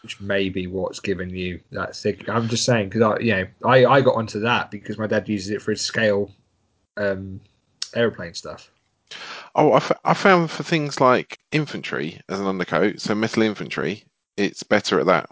which 0.02 0.20
may 0.20 0.48
be 0.48 0.66
what's 0.66 1.00
given 1.00 1.28
you 1.30 1.60
that 1.72 1.94
thick. 1.96 2.28
I'm 2.28 2.48
just 2.48 2.64
saying 2.64 2.88
because 2.90 3.02
I, 3.02 3.18
you 3.20 3.32
know, 3.34 3.46
I, 3.68 3.84
I 3.86 4.00
got 4.00 4.14
onto 4.16 4.40
that 4.40 4.70
because 4.70 4.96
my 4.98 5.06
dad 5.08 5.28
uses 5.28 5.50
it 5.50 5.60
for 5.62 5.72
his 5.72 5.80
scale 5.80 6.30
um, 6.96 7.40
aeroplane 7.94 8.34
stuff. 8.34 8.70
Oh, 9.54 9.72
I, 9.72 9.76
f- 9.78 9.98
I 10.04 10.14
found 10.14 10.50
for 10.50 10.62
things 10.62 11.00
like 11.00 11.38
infantry 11.52 12.20
as 12.28 12.38
an 12.38 12.46
undercoat, 12.46 13.00
so 13.00 13.14
metal 13.14 13.42
infantry, 13.42 14.04
it's 14.37 14.62
better 14.62 15.00
at 15.00 15.06
that. 15.06 15.30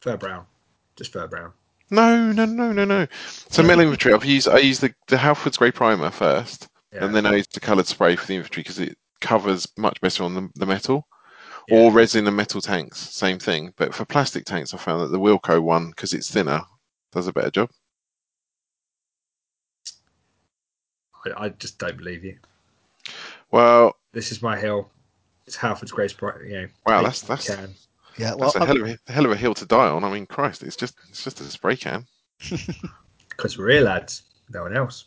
Fur 0.00 0.16
brown, 0.16 0.46
just 0.96 1.12
fur 1.12 1.26
brown. 1.28 1.52
No, 1.90 2.32
no, 2.32 2.46
no, 2.46 2.72
no, 2.72 2.84
no. 2.86 3.06
So 3.50 3.62
metal 3.62 3.82
infantry, 3.82 4.14
I've 4.14 4.24
used 4.24 4.48
I 4.48 4.58
use 4.58 4.80
the 4.80 4.92
the 5.08 5.18
Halford's 5.18 5.58
grey 5.58 5.70
primer 5.70 6.10
first, 6.10 6.68
Yeah. 6.92 7.04
and 7.04 7.14
then 7.14 7.24
I 7.26 7.36
use 7.36 7.46
the 7.46 7.60
coloured 7.60 7.86
spray 7.86 8.16
for 8.16 8.26
the 8.26 8.36
infantry 8.36 8.62
because 8.62 8.78
it 8.78 8.98
covers 9.20 9.66
much 9.78 10.00
better 10.00 10.24
on 10.24 10.34
the, 10.34 10.48
the 10.56 10.66
metal. 10.66 11.06
Or 11.70 11.92
resin 11.92 12.26
and 12.26 12.36
metal 12.36 12.60
tanks, 12.60 12.98
same 12.98 13.38
thing. 13.38 13.72
But 13.76 13.94
for 13.94 14.04
plastic 14.04 14.44
tanks, 14.44 14.74
I 14.74 14.78
found 14.78 15.00
that 15.00 15.12
the 15.12 15.20
Wilko 15.20 15.62
one, 15.62 15.90
because 15.90 16.12
it's 16.12 16.28
thinner, 16.28 16.60
does 17.12 17.28
a 17.28 17.32
better 17.32 17.52
job. 17.52 17.70
I, 21.24 21.44
I 21.44 21.48
just 21.50 21.78
don't 21.78 21.96
believe 21.96 22.24
you. 22.24 22.36
Well, 23.52 23.94
This 24.12 24.32
is 24.32 24.42
my 24.42 24.58
hill. 24.58 24.90
It's 25.46 25.56
Halford's 25.56 25.92
Grace 25.92 26.12
Bright. 26.12 26.42
You 26.44 26.52
know, 26.62 26.68
Wow, 26.86 27.02
that's- 27.02 27.22
that's- 27.22 27.54
can. 27.54 27.74
Yeah, 28.18 28.34
well, 28.34 28.50
that's 28.50 28.56
a 28.56 28.66
hell 28.66 28.82
of 28.82 28.88
a, 28.88 28.98
hell 29.12 29.24
of 29.24 29.32
a 29.32 29.36
hill 29.36 29.54
to 29.54 29.64
die 29.64 29.88
on. 29.88 30.04
I 30.04 30.12
mean, 30.12 30.26
Christ, 30.26 30.62
it's 30.62 30.76
just 30.76 30.94
it's 31.08 31.24
just 31.24 31.40
a 31.40 31.44
spray 31.44 31.76
can. 31.76 32.04
because 33.30 33.56
we're 33.56 33.70
here, 33.70 33.80
lads. 33.80 34.24
No 34.50 34.62
one 34.64 34.76
else. 34.76 35.06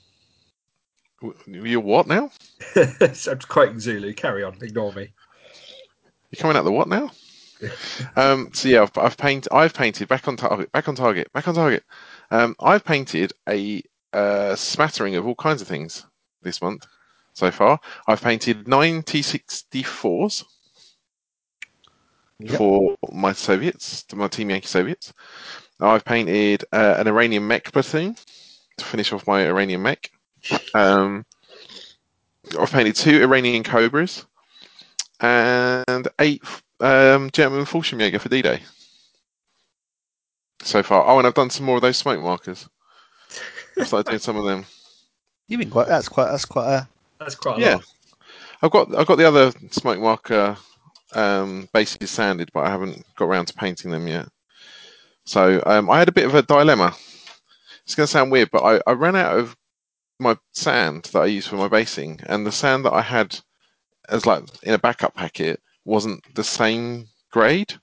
You're 1.47 1.79
what 1.79 2.07
now? 2.07 2.31
I'm 2.75 3.39
quoting 3.47 3.79
Zulu. 3.79 4.13
Carry 4.13 4.43
on. 4.43 4.57
Ignore 4.61 4.93
me. 4.93 5.13
You're 6.31 6.41
coming 6.41 6.57
out 6.57 6.63
the 6.63 6.71
what 6.71 6.89
now? 6.89 7.11
um, 8.15 8.49
so 8.53 8.67
yeah, 8.67 8.81
I've, 8.83 8.97
I've 8.97 9.17
painted. 9.17 9.51
I've 9.53 9.73
painted 9.73 10.07
back 10.07 10.27
on 10.27 10.35
target. 10.35 10.71
Back 10.71 10.87
on 10.87 10.95
target. 10.95 11.31
Back 11.33 11.47
on 11.47 11.55
target. 11.55 11.83
Um, 12.31 12.55
I've 12.59 12.83
painted 12.83 13.31
a 13.47 13.81
uh, 14.13 14.55
smattering 14.55 15.15
of 15.15 15.25
all 15.25 15.35
kinds 15.35 15.61
of 15.61 15.67
things 15.67 16.05
this 16.41 16.61
month 16.61 16.85
so 17.33 17.51
far. 17.51 17.79
I've 18.07 18.21
painted 18.21 18.65
9064s 18.65 20.43
Yep. 22.39 22.57
for 22.57 22.97
my 23.13 23.31
Soviets, 23.31 24.03
to 24.03 24.17
my 24.17 24.27
Team 24.27 24.49
Yankee 24.49 24.67
Soviets. 24.67 25.13
I've 25.79 26.03
painted 26.03 26.65
uh, 26.73 26.95
an 26.97 27.07
Iranian 27.07 27.47
mech 27.47 27.71
platoon 27.71 28.15
to 28.77 28.85
finish 28.85 29.13
off 29.13 29.25
my 29.27 29.47
Iranian 29.47 29.81
mech. 29.81 30.11
Um, 30.73 31.25
I've 32.59 32.71
painted 32.71 32.95
two 32.95 33.21
Iranian 33.21 33.63
Cobras 33.63 34.25
and 35.19 36.07
eight 36.19 36.43
um, 36.79 37.29
German 37.31 37.65
Fallschirmjäger 37.65 38.19
for 38.19 38.29
D-Day 38.29 38.61
so 40.61 40.83
far. 40.83 41.05
Oh, 41.07 41.17
and 41.17 41.27
I've 41.27 41.33
done 41.33 41.49
some 41.49 41.65
more 41.65 41.75
of 41.77 41.81
those 41.81 41.97
smoke 41.97 42.21
markers. 42.21 42.67
I've 43.79 43.87
started 43.87 44.09
doing 44.09 44.19
some 44.19 44.37
of 44.37 44.45
them. 44.45 44.65
you've 45.47 45.59
been 45.59 45.69
quite. 45.69 45.87
That's 45.87 46.09
quite. 46.09 46.31
That's 46.31 46.45
quite 46.45 46.67
a. 46.67 46.87
That's 47.19 47.35
quite 47.35 47.57
a 47.57 47.61
Yeah. 47.61 47.73
lot. 47.75 47.83
I've 48.61 48.71
got 48.71 48.95
I've 48.95 49.07
got 49.07 49.17
the 49.17 49.27
other 49.27 49.51
smoke 49.71 49.99
marker 49.99 50.57
um, 51.13 51.69
bases 51.73 52.09
sanded, 52.09 52.49
but 52.53 52.61
I 52.61 52.69
haven't 52.69 53.05
got 53.15 53.25
around 53.25 53.45
to 53.47 53.53
painting 53.53 53.91
them 53.91 54.07
yet. 54.07 54.27
So 55.25 55.61
um, 55.65 55.89
I 55.89 55.99
had 55.99 56.09
a 56.09 56.13
bit 56.13 56.25
of 56.25 56.35
a 56.35 56.41
dilemma. 56.41 56.95
It's 57.83 57.95
going 57.95 58.05
to 58.07 58.11
sound 58.11 58.31
weird, 58.31 58.49
but 58.51 58.63
I, 58.63 58.81
I 58.87 58.93
ran 58.93 59.15
out 59.15 59.37
of 59.37 59.55
my 60.19 60.37
sand 60.53 61.09
that 61.13 61.19
I 61.19 61.25
use 61.25 61.47
for 61.47 61.55
my 61.57 61.67
basing, 61.67 62.19
and 62.25 62.45
the 62.45 62.51
sand 62.51 62.85
that 62.85 62.93
I 62.93 63.01
had 63.01 63.39
as 64.09 64.25
like 64.25 64.43
in 64.63 64.73
a 64.73 64.79
backup 64.79 65.15
packet 65.15 65.61
wasn't 65.83 66.23
the 66.35 66.43
same 66.43 67.07
grade. 67.31 67.73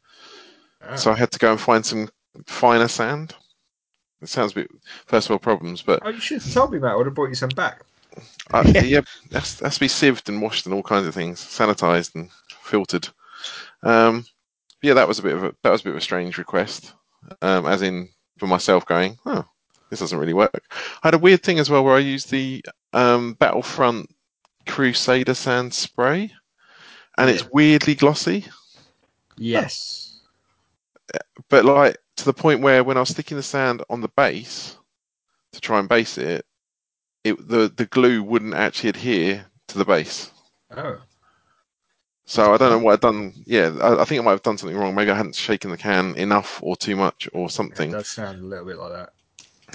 Ah. 0.82 0.96
So 0.96 1.12
I 1.12 1.16
had 1.16 1.30
to 1.32 1.38
go 1.38 1.52
and 1.52 1.60
find 1.60 1.84
some 1.84 2.08
finer 2.46 2.88
sand. 2.88 3.34
It 4.20 4.28
sounds 4.28 4.52
a 4.52 4.56
bit 4.56 4.70
first 5.06 5.28
world 5.28 5.42
problems, 5.42 5.82
but 5.82 6.00
oh, 6.04 6.08
you 6.10 6.20
should 6.20 6.42
have 6.42 6.52
told 6.52 6.72
me, 6.72 6.78
Matt. 6.78 6.92
I 6.92 6.96
would 6.96 7.06
have 7.06 7.14
brought 7.14 7.28
you 7.28 7.34
some 7.34 7.50
back. 7.50 7.82
I, 8.52 8.62
Yeah. 8.62 8.82
yeah, 8.82 9.00
that's 9.30 9.60
has 9.60 9.74
to 9.74 9.80
be 9.80 9.88
sieved 9.88 10.28
and 10.28 10.40
washed 10.42 10.66
and 10.66 10.74
all 10.74 10.82
kinds 10.82 11.06
of 11.06 11.14
things, 11.14 11.40
sanitized 11.40 12.14
and 12.14 12.30
filtered. 12.48 13.08
Um, 13.82 14.24
yeah, 14.82 14.94
that 14.94 15.08
was 15.08 15.18
a 15.18 15.22
bit 15.22 15.34
of 15.34 15.44
a 15.44 15.54
that 15.62 15.70
was 15.70 15.80
a 15.80 15.84
bit 15.84 15.90
of 15.90 15.96
a 15.96 16.02
strange 16.02 16.38
request, 16.38 16.92
um, 17.40 17.66
as 17.66 17.82
in 17.82 18.08
for 18.38 18.46
myself 18.46 18.86
going, 18.86 19.18
oh, 19.26 19.44
this 19.92 20.00
doesn't 20.00 20.18
really 20.18 20.32
work. 20.32 20.64
I 21.02 21.08
had 21.08 21.12
a 21.14 21.18
weird 21.18 21.42
thing 21.42 21.58
as 21.58 21.68
well 21.68 21.84
where 21.84 21.94
I 21.96 21.98
used 21.98 22.30
the 22.30 22.64
um, 22.94 23.34
Battlefront 23.34 24.08
Crusader 24.66 25.34
sand 25.34 25.74
spray, 25.74 26.32
and 27.18 27.28
it's 27.28 27.50
weirdly 27.52 27.94
glossy, 27.94 28.46
Yes. 29.36 30.20
but 31.50 31.66
like 31.66 31.98
to 32.16 32.24
the 32.24 32.32
point 32.32 32.62
where 32.62 32.82
when 32.82 32.96
I 32.96 33.00
was 33.00 33.10
sticking 33.10 33.36
the 33.36 33.42
sand 33.42 33.82
on 33.90 34.00
the 34.00 34.08
base 34.08 34.78
to 35.52 35.60
try 35.60 35.78
and 35.78 35.88
base 35.90 36.16
it, 36.16 36.46
it 37.22 37.36
the 37.48 37.70
the 37.76 37.84
glue 37.86 38.22
wouldn't 38.22 38.54
actually 38.54 38.88
adhere 38.90 39.44
to 39.68 39.76
the 39.78 39.84
base. 39.84 40.30
Oh. 40.74 41.02
So 42.24 42.54
I 42.54 42.56
don't 42.56 42.70
know 42.70 42.78
what 42.78 42.94
I've 42.94 43.00
done. 43.00 43.34
Yeah, 43.44 43.76
I, 43.82 44.00
I 44.00 44.04
think 44.06 44.22
I 44.22 44.24
might 44.24 44.30
have 44.30 44.42
done 44.42 44.56
something 44.56 44.78
wrong. 44.78 44.94
Maybe 44.94 45.10
I 45.10 45.14
hadn't 45.16 45.34
shaken 45.34 45.70
the 45.70 45.76
can 45.76 46.14
enough 46.16 46.60
or 46.62 46.76
too 46.76 46.96
much 46.96 47.28
or 47.34 47.46
It 47.46 47.50
something. 47.50 47.90
does 47.90 48.08
sound 48.08 48.38
a 48.40 48.46
little 48.46 48.64
bit 48.64 48.78
like 48.78 48.92
that. 48.92 49.10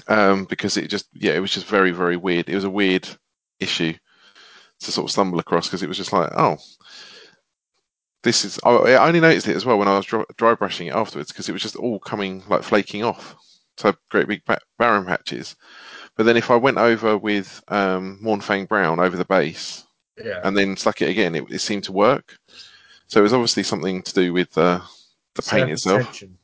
Um, 0.06 0.44
because 0.44 0.76
it 0.76 0.88
just 0.88 1.08
yeah, 1.12 1.32
it 1.32 1.40
was 1.40 1.50
just 1.50 1.66
very 1.66 1.90
very 1.90 2.16
weird. 2.16 2.48
It 2.48 2.54
was 2.54 2.64
a 2.64 2.70
weird 2.70 3.08
issue 3.60 3.94
to 4.80 4.92
sort 4.92 5.06
of 5.06 5.10
stumble 5.10 5.38
across 5.40 5.66
because 5.66 5.82
it 5.82 5.88
was 5.88 5.96
just 5.96 6.12
like 6.12 6.30
oh, 6.36 6.58
this 8.22 8.44
is. 8.44 8.58
I, 8.64 8.70
I 8.70 9.06
only 9.08 9.20
noticed 9.20 9.48
it 9.48 9.56
as 9.56 9.64
well 9.64 9.78
when 9.78 9.88
I 9.88 9.96
was 9.96 10.06
dry, 10.06 10.24
dry 10.36 10.54
brushing 10.54 10.88
it 10.88 10.94
afterwards 10.94 11.30
because 11.32 11.48
it 11.48 11.52
was 11.52 11.62
just 11.62 11.76
all 11.76 11.98
coming 11.98 12.42
like 12.48 12.62
flaking 12.62 13.04
off. 13.04 13.36
So 13.76 13.94
great 14.10 14.26
big 14.28 14.44
ba- 14.44 14.58
barren 14.78 15.04
patches. 15.04 15.56
But 16.16 16.24
then 16.24 16.36
if 16.36 16.50
I 16.50 16.56
went 16.56 16.78
over 16.78 17.16
with 17.16 17.62
um, 17.68 18.18
Mournfang 18.22 18.66
Brown 18.66 18.98
over 18.98 19.16
the 19.16 19.24
base, 19.24 19.84
Yeah. 20.22 20.40
and 20.42 20.56
then 20.56 20.76
stuck 20.76 21.00
it 21.00 21.10
again, 21.10 21.36
it, 21.36 21.44
it 21.48 21.60
seemed 21.60 21.84
to 21.84 21.92
work. 21.92 22.36
So 23.06 23.20
it 23.20 23.22
was 23.22 23.32
obviously 23.32 23.62
something 23.62 24.02
to 24.02 24.14
do 24.14 24.32
with 24.32 24.58
uh, 24.58 24.80
the 25.36 25.42
paint 25.42 25.70
itself. 25.70 26.02
tension. 26.02 26.36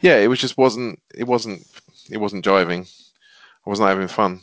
Yeah, 0.00 0.16
it 0.16 0.26
was 0.26 0.40
just 0.40 0.58
wasn't 0.58 1.00
it 1.14 1.24
wasn't 1.28 1.64
it 2.10 2.18
wasn't 2.18 2.44
jiving. 2.44 2.90
I 3.66 3.70
wasn't 3.70 3.88
having 3.88 4.08
fun. 4.08 4.40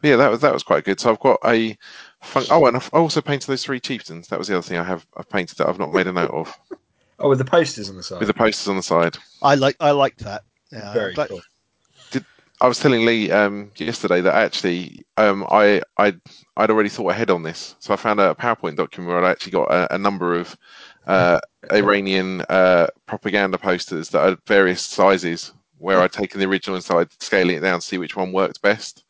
But 0.00 0.08
yeah, 0.08 0.16
that 0.16 0.30
was 0.30 0.40
that 0.40 0.54
was 0.54 0.62
quite 0.62 0.84
good. 0.84 1.00
So 1.00 1.10
I've 1.10 1.18
got 1.20 1.40
a 1.44 1.76
fun- 2.22 2.44
oh, 2.50 2.66
and 2.66 2.76
I've 2.76 2.90
also 2.92 3.20
painted 3.20 3.48
those 3.48 3.64
three 3.64 3.80
chieftains. 3.80 4.28
That 4.28 4.38
was 4.38 4.48
the 4.48 4.54
other 4.56 4.62
thing 4.62 4.78
I 4.78 4.84
have 4.84 5.06
I've 5.16 5.28
painted 5.28 5.58
that 5.58 5.68
I've 5.68 5.78
not 5.78 5.92
made 5.92 6.06
a 6.06 6.12
note 6.12 6.30
of 6.30 6.56
Oh, 7.20 7.28
with 7.28 7.38
the 7.38 7.44
posters 7.44 7.90
on 7.90 7.96
the 7.96 8.02
side. 8.04 8.20
with 8.20 8.28
the 8.28 8.34
posters 8.34 8.68
on 8.68 8.76
the 8.76 8.82
side. 8.82 9.16
I 9.42 9.56
like 9.56 9.76
I 9.80 9.90
liked 9.90 10.20
that. 10.20 10.44
Yeah, 10.70 10.92
Very 10.92 11.14
but 11.14 11.28
cool. 11.30 11.40
I 12.60 12.66
was 12.66 12.80
telling 12.80 13.04
Lee 13.06 13.30
um, 13.30 13.70
yesterday 13.76 14.20
that 14.20 14.34
actually 14.34 15.04
um, 15.16 15.46
I 15.48 15.80
I'd, 15.96 16.20
I'd 16.56 16.70
already 16.70 16.88
thought 16.88 17.10
ahead 17.10 17.30
on 17.30 17.44
this, 17.44 17.76
so 17.78 17.94
I 17.94 17.96
found 17.96 18.18
a 18.18 18.34
PowerPoint 18.34 18.74
document 18.74 19.08
where 19.14 19.24
I'd 19.24 19.30
actually 19.30 19.52
got 19.52 19.70
a, 19.70 19.94
a 19.94 19.98
number 19.98 20.34
of 20.34 20.56
uh, 21.06 21.38
Iranian 21.72 22.40
uh, 22.48 22.88
propaganda 23.06 23.58
posters 23.58 24.08
that 24.10 24.28
are 24.28 24.36
various 24.48 24.82
sizes, 24.84 25.52
where 25.78 26.00
I'd 26.00 26.12
taken 26.12 26.40
the 26.40 26.46
original 26.46 26.76
and 26.76 26.84
started 26.84 27.10
scaling 27.22 27.56
it 27.56 27.60
down 27.60 27.80
to 27.80 27.86
see 27.86 27.98
which 27.98 28.16
one 28.16 28.32
worked 28.32 28.62
best, 28.62 29.04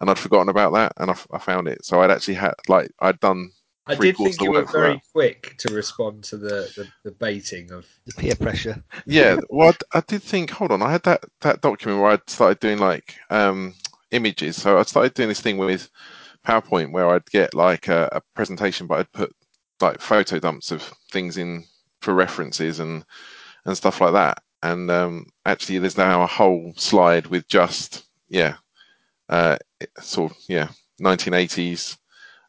and 0.00 0.10
I'd 0.10 0.18
forgotten 0.18 0.48
about 0.48 0.72
that, 0.74 0.92
and 0.98 1.10
I, 1.10 1.14
f- 1.14 1.26
I 1.32 1.38
found 1.38 1.68
it. 1.68 1.84
So 1.84 2.00
I'd 2.02 2.10
actually 2.10 2.34
had 2.34 2.54
like 2.68 2.90
I'd 3.00 3.20
done 3.20 3.52
I 3.86 3.94
did 3.94 4.16
think 4.16 4.42
you 4.42 4.52
were 4.52 4.64
very 4.64 4.94
that. 4.94 5.00
quick 5.12 5.56
to 5.58 5.72
respond 5.72 6.24
to 6.24 6.36
the, 6.36 6.70
the, 6.76 6.88
the 7.04 7.10
baiting 7.12 7.72
of. 7.72 7.86
the 8.06 8.12
peer 8.12 8.34
pressure. 8.36 8.82
Yeah, 9.06 9.38
well, 9.50 9.72
I, 9.94 9.98
I 9.98 10.02
did 10.06 10.22
think. 10.22 10.50
Hold 10.50 10.72
on, 10.72 10.82
I 10.82 10.90
had 10.92 11.02
that 11.04 11.24
that 11.40 11.60
document 11.62 12.00
where 12.00 12.10
I'd 12.12 12.28
started 12.28 12.60
doing 12.60 12.78
like 12.78 13.16
um, 13.30 13.74
images. 14.10 14.60
So 14.60 14.78
I 14.78 14.82
started 14.82 15.14
doing 15.14 15.28
this 15.30 15.40
thing 15.40 15.56
with 15.58 15.90
PowerPoint 16.46 16.92
where 16.92 17.08
I'd 17.10 17.26
get 17.30 17.54
like 17.54 17.88
a, 17.88 18.08
a 18.12 18.22
presentation, 18.34 18.86
but 18.86 19.00
I'd 19.00 19.12
put 19.12 19.34
like 19.80 20.00
photo 20.00 20.38
dumps 20.38 20.70
of 20.70 20.82
things 21.10 21.38
in 21.38 21.64
for 22.02 22.14
references 22.14 22.80
and 22.80 23.04
and 23.64 23.76
stuff 23.76 24.00
like 24.00 24.12
that. 24.14 24.42
And 24.62 24.90
um, 24.90 25.26
actually, 25.46 25.78
there's 25.78 25.96
now 25.96 26.22
a 26.22 26.26
whole 26.26 26.72
slide 26.76 27.28
with 27.28 27.46
just 27.48 28.06
yeah, 28.28 28.56
uh, 29.28 29.56
sort 30.00 30.32
of 30.32 30.38
yeah, 30.48 30.68
1980s 31.00 31.96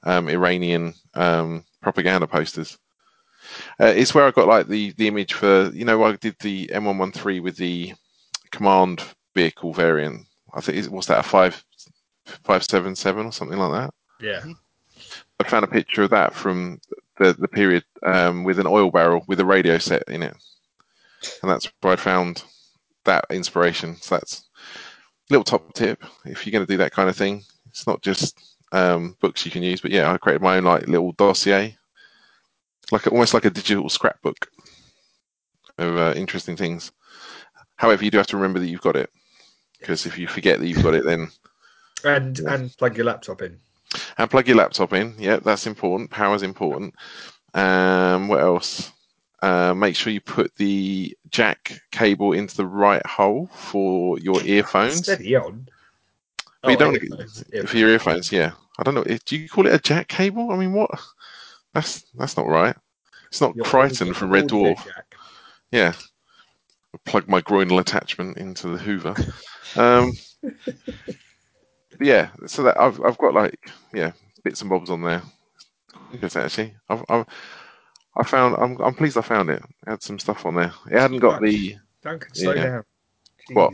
um, 0.04 0.30
Iranian 0.30 0.94
um, 1.14 1.64
propaganda 1.82 2.28
posters. 2.28 2.78
Uh, 3.80 3.86
it's 3.96 4.14
where 4.14 4.26
I 4.26 4.32
got 4.32 4.48
like 4.48 4.68
the 4.68 4.92
the 4.92 5.08
image 5.08 5.34
for 5.34 5.70
you 5.74 5.86
know 5.86 6.04
I 6.04 6.16
did 6.16 6.36
the 6.40 6.68
M113 6.68 7.42
with 7.42 7.58
the 7.58 7.94
command 8.52 9.04
vehicle 9.36 9.74
variant. 9.74 10.26
I 10.54 10.62
think 10.62 10.78
it 10.78 10.92
was 10.92 11.08
that 11.08 11.20
a 11.20 11.24
five 11.24 11.64
five 12.44 12.64
seven 12.64 12.96
seven 12.96 13.26
or 13.26 13.32
something 13.32 13.58
like 13.58 13.72
that. 13.72 13.94
Yeah. 14.20 14.44
I 15.40 15.48
found 15.48 15.64
a 15.64 15.68
picture 15.68 16.04
of 16.04 16.10
that 16.10 16.34
from 16.34 16.80
the 17.18 17.34
the 17.34 17.48
period 17.48 17.84
um, 18.04 18.44
with 18.44 18.60
an 18.60 18.68
oil 18.68 18.92
barrel 18.92 19.24
with 19.28 19.40
a 19.40 19.46
radio 19.46 19.78
set 19.78 20.04
in 20.08 20.24
it, 20.24 20.36
and 21.42 21.52
that's 21.52 21.72
where 21.82 21.94
I 21.94 21.98
found 21.98 22.44
that 23.06 23.26
inspiration. 23.30 23.96
So 24.02 24.16
that's 24.16 24.50
a 25.30 25.34
little 25.34 25.44
top 25.44 25.74
tip 25.74 26.04
if 26.26 26.46
you're 26.46 26.52
going 26.52 26.66
to 26.66 26.72
do 26.72 26.78
that 26.78 26.92
kind 26.92 27.10
of 27.10 27.16
thing. 27.16 27.44
It's 27.70 27.88
not 27.88 28.02
just 28.02 28.38
um, 28.72 29.16
books 29.22 29.46
you 29.46 29.52
can 29.52 29.64
use, 29.64 29.82
but 29.82 29.92
yeah, 29.92 30.12
I 30.12 30.18
created 30.18 30.42
my 30.42 30.58
own 30.58 30.64
like 30.64 30.88
little 30.88 31.12
dossier, 31.14 31.78
like 32.92 33.08
almost 33.08 33.34
like 33.34 33.46
a 33.46 33.50
digital 33.50 33.90
scrapbook 33.90 34.48
of 35.78 35.98
uh, 35.98 36.14
interesting 36.16 36.56
things. 36.58 36.92
However, 37.78 38.04
you 38.04 38.12
do 38.12 38.18
have 38.18 38.28
to 38.28 38.38
remember 38.38 38.60
that 38.60 38.68
you've 38.68 38.82
got 38.82 38.96
it, 38.98 39.10
because 39.80 40.06
if 40.06 40.18
you 40.18 40.28
forget 40.28 40.60
that 40.60 40.68
you've 40.68 40.84
got 40.84 40.94
it, 40.96 41.06
then 41.06 41.30
And 42.04 42.40
Yeah. 42.40 42.54
and 42.54 42.78
plug 42.78 42.98
your 42.98 43.06
laptop 43.06 43.42
in. 43.42 43.60
and 44.18 44.30
plug 44.30 44.48
your 44.48 44.58
laptop 44.58 44.94
in. 44.94 45.16
Yeah, 45.18 45.38
that's 45.38 45.68
important. 45.68 46.12
Power's 46.12 46.44
important. 46.44 46.94
Um, 47.54 48.28
what 48.28 48.40
else? 48.42 48.92
Uh, 49.42 49.74
make 49.74 49.96
sure 49.96 50.12
you 50.12 50.20
put 50.20 50.54
the 50.58 51.16
jack 51.30 51.80
cable 51.92 52.34
into 52.34 52.58
the 52.58 52.66
right 52.66 53.06
hole 53.06 53.48
for 53.54 54.20
your 54.20 54.42
earphones. 54.44 55.04
Steady 55.04 55.36
on. 55.36 55.68
But 56.62 56.72
you 56.72 56.76
Oh, 56.76 56.80
don't 56.80 56.96
earphones, 57.04 57.44
for 57.44 57.56
earphones. 57.56 57.74
your 57.74 57.90
earphones. 57.90 58.32
Yeah, 58.32 58.52
I 58.78 58.84
don't 58.84 58.96
know. 58.96 59.04
Do 59.04 59.38
you 59.38 59.48
call 59.48 59.66
it 59.66 59.74
a 59.74 59.80
jack 59.80 60.10
cable? 60.10 60.52
I 60.52 60.58
mean, 60.58 60.74
what? 60.74 60.92
That's 61.74 62.02
that's 62.18 62.36
not 62.36 62.48
right. 62.48 62.76
It's 63.30 63.40
not 63.42 63.56
Your 63.56 63.64
Kryten 63.66 64.14
from 64.14 64.30
Red 64.32 64.50
Dwarf. 64.50 64.86
Yeah. 65.72 65.94
Plug 67.06 67.28
my 67.30 67.42
groinal 67.42 67.80
attachment 67.80 68.38
into 68.38 68.68
the 68.70 68.78
Hoover. 68.78 69.16
Um, 69.76 70.14
yeah, 72.02 72.30
so 72.48 72.64
that 72.64 72.80
I've 72.80 73.00
I've 73.04 73.18
got 73.20 73.36
like 73.36 73.70
yeah 73.94 74.12
bits 74.44 74.62
and 74.62 74.70
bobs 74.70 74.90
on 74.90 75.04
there. 75.04 75.22
Good 76.20 76.36
actually. 76.36 76.74
I've, 76.90 77.04
I've 77.08 77.26
I 78.16 78.24
found 78.24 78.56
I'm 78.58 78.78
I'm 78.82 78.94
pleased 78.94 79.18
I 79.18 79.22
found 79.22 79.50
it. 79.50 79.62
It 79.86 79.90
had 79.90 80.04
some 80.04 80.20
stuff 80.20 80.46
on 80.46 80.56
there. 80.56 80.74
It 80.92 81.00
hadn't 81.00 81.20
got 81.20 81.42
the 81.42 81.76
Duncan, 82.02 82.34
slow 82.34 82.54
Yeah. 82.54 82.64
down. 82.64 82.84
What? 83.54 83.74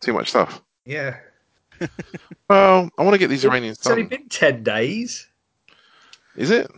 Too 0.00 0.12
much 0.12 0.30
stuff. 0.30 0.62
Yeah. 0.84 1.18
Well, 2.48 2.88
I 2.96 3.02
want 3.02 3.14
to 3.14 3.18
get 3.18 3.28
these 3.28 3.44
Iranians 3.44 3.78
It's 3.78 3.86
only 3.88 4.04
been 4.04 4.28
10 4.28 4.62
days. 4.62 5.26
Is 6.36 6.50
it? 6.50 6.70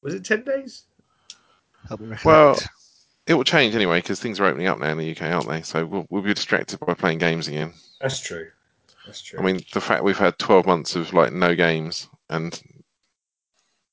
Was 0.00 0.14
it 0.14 0.24
10 0.24 0.44
days? 0.44 0.84
Help 1.86 2.00
me 2.00 2.08
recollect. 2.08 2.24
Well, 2.24 2.58
it 3.26 3.34
will 3.34 3.44
change 3.44 3.74
anyway 3.74 3.98
because 3.98 4.18
things 4.18 4.40
are 4.40 4.46
opening 4.46 4.66
up 4.66 4.78
now 4.80 4.90
in 4.92 4.98
the 4.98 5.10
UK, 5.10 5.22
aren't 5.24 5.46
they? 5.46 5.60
So 5.62 5.84
we'll 5.84 6.06
we'll 6.08 6.22
be 6.22 6.32
distracted 6.34 6.80
by 6.80 6.94
playing 6.94 7.18
games 7.18 7.48
again. 7.48 7.74
That's 8.00 8.18
true. 8.18 8.48
That's 9.06 9.20
true. 9.20 9.38
I 9.38 9.42
mean, 9.42 9.60
the 9.72 9.80
fact 9.80 10.04
we've 10.04 10.16
had 10.18 10.38
12 10.38 10.64
months 10.66 10.96
of 10.96 11.12
like 11.12 11.32
no 11.32 11.54
games, 11.54 12.08
and 12.30 12.60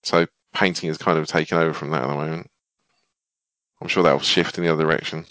so 0.03 0.25
painting 0.53 0.89
has 0.89 0.97
kind 0.97 1.17
of 1.17 1.27
taken 1.27 1.57
over 1.57 1.73
from 1.73 1.91
that 1.91 2.03
at 2.03 2.07
the 2.07 2.15
moment. 2.15 2.49
I'm 3.81 3.87
sure 3.87 4.03
that 4.03 4.11
will 4.11 4.19
shift 4.19 4.57
in 4.57 4.63
the 4.63 4.71
other 4.71 4.83
direction. 4.83 5.25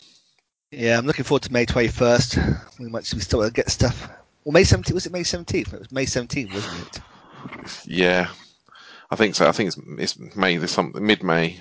yeah, 0.71 0.97
I'm 0.97 1.07
looking 1.07 1.25
forward 1.25 1.43
to 1.43 1.53
May 1.53 1.67
21st. 1.67 2.79
We 2.79 2.89
might 2.89 3.13
we 3.13 3.21
still 3.21 3.49
get 3.51 3.71
stuff. 3.71 4.09
Well, 4.45 4.53
May 4.53 4.63
17th 4.63 4.93
was 4.93 5.07
it 5.07 5.13
May 5.13 5.23
17th? 5.23 5.75
It 5.75 5.79
was 5.79 5.93
May 5.93 6.07
17th, 6.07 6.55
wasn't 6.55 6.97
it? 6.97 7.03
Yeah, 7.85 8.29
I 9.11 9.17
think 9.17 9.35
so. 9.35 9.47
I 9.47 9.53
think 9.53 9.69
it's 9.69 9.79
it's 9.99 10.37
May 10.37 10.57
this 10.57 10.73
something 10.73 11.05
mid 11.05 11.23
May, 11.23 11.61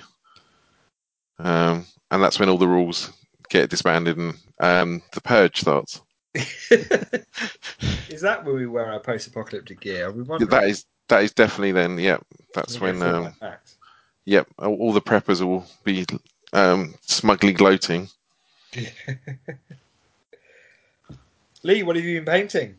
um, 1.38 1.86
and 2.10 2.22
that's 2.22 2.38
when 2.38 2.48
all 2.48 2.58
the 2.58 2.68
rules 2.68 3.12
get 3.50 3.70
disbanded 3.70 4.16
and 4.16 4.34
um, 4.60 5.02
the 5.12 5.20
purge 5.20 5.60
starts. 5.60 6.00
is 6.34 8.20
that 8.20 8.44
when 8.44 8.54
we 8.54 8.66
wear 8.66 8.92
our 8.92 9.00
post-apocalyptic 9.00 9.80
gear? 9.80 10.10
We 10.10 10.22
wondering. 10.22 10.50
That 10.50 10.68
is 10.68 10.84
that 11.08 11.22
is 11.24 11.32
definitely 11.32 11.72
then. 11.72 11.98
Yep, 11.98 12.24
that's 12.54 12.80
When 12.80 12.98
we 12.98 13.06
Um, 13.06 13.24
full 13.24 13.32
back. 13.40 13.60
yep, 14.24 14.46
all 14.58 14.74
all 14.74 14.92
the 14.92 15.00
preppers 15.00 15.40
will 15.40 15.66
be 15.84 16.06
um, 16.52 16.94
smugly 17.02 17.52
gloating. 17.52 18.08
Lee, 21.62 21.82
what 21.82 21.96
have 21.96 22.04
you 22.04 22.20
been 22.20 22.32
painting? 22.32 22.76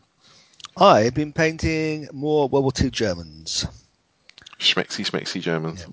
I've 0.78 1.14
been 1.14 1.34
painting 1.34 2.08
more 2.14 2.48
World 2.48 2.64
War 2.64 2.72
II 2.82 2.90
Germans. 2.90 3.66
Schmexy, 4.60 5.10
schmexy 5.10 5.42
Germans. 5.42 5.86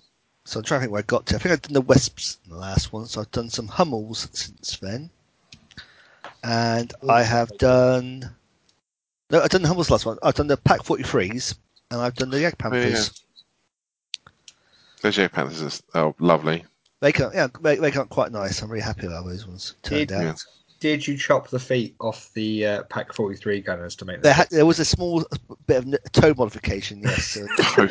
So 0.44 0.60
I'm 0.60 0.64
trying 0.64 0.80
to 0.80 0.82
think 0.84 0.92
where 0.92 1.00
I 1.00 1.02
got 1.02 1.26
to. 1.26 1.34
I 1.34 1.38
think 1.38 1.52
I've 1.52 1.62
done 1.62 1.72
the 1.72 1.80
Wesps 1.80 2.38
in 2.44 2.52
the 2.52 2.56
last 2.58 2.92
one, 2.92 3.06
so 3.06 3.20
I've 3.20 3.30
done 3.32 3.50
some 3.50 3.66
Hummels 3.66 4.28
since 4.32 4.76
then. 4.78 5.10
And 6.44 6.92
I 7.08 7.22
have 7.24 7.56
done. 7.58 8.30
No, 9.30 9.40
I've 9.42 9.50
done 9.50 9.62
the 9.62 9.68
Hummels 9.68 9.90
last 9.90 10.06
one. 10.06 10.18
I've 10.22 10.34
done 10.36 10.46
the 10.46 10.56
Pak 10.56 10.82
43s, 10.84 11.56
and 11.90 12.00
I've 12.00 12.14
done 12.14 12.30
the 12.30 12.38
Jagd 12.38 12.58
Panthers. 12.58 13.22
Those 15.02 15.16
Jagd 15.16 15.32
Panthers 15.32 15.82
are 15.94 16.06
oh, 16.06 16.14
lovely. 16.18 16.64
They 17.00 17.12
come, 17.12 17.30
yeah, 17.34 17.48
they, 17.60 17.76
they 17.76 17.90
come 17.90 18.08
quite 18.08 18.32
nice. 18.32 18.62
I'm 18.62 18.70
really 18.70 18.82
happy 18.82 19.06
about 19.06 19.26
those 19.26 19.46
ones 19.46 19.74
turned 19.82 20.08
Did- 20.08 20.12
out. 20.16 20.22
Yeah. 20.22 20.34
Did 20.78 21.06
you 21.08 21.16
chop 21.16 21.48
the 21.48 21.58
feet 21.58 21.96
off 22.00 22.30
the 22.34 22.66
uh, 22.66 22.82
Pak 22.90 23.14
43 23.14 23.62
gunners 23.62 23.96
to 23.96 24.04
make 24.04 24.20
There, 24.20 24.30
them? 24.34 24.36
ha- 24.40 24.46
there 24.50 24.66
was 24.66 24.78
a 24.78 24.84
small 24.84 25.24
bit 25.66 25.84
of 25.86 26.12
toe 26.12 26.34
modification, 26.36 27.00
yes. 27.02 27.28
So, 27.28 27.46
toe, 27.58 27.88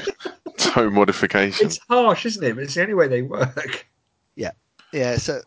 toe 0.57 0.89
modification. 0.91 1.65
It's 1.65 1.79
harsh, 1.89 2.27
isn't 2.27 2.43
it? 2.43 2.53
But 2.53 2.63
it's 2.65 2.75
the 2.75 2.83
only 2.83 2.93
way 2.93 3.07
they 3.07 3.23
work. 3.23 3.87
yeah, 4.35 4.51
yeah. 4.93 5.17
so 5.17 5.41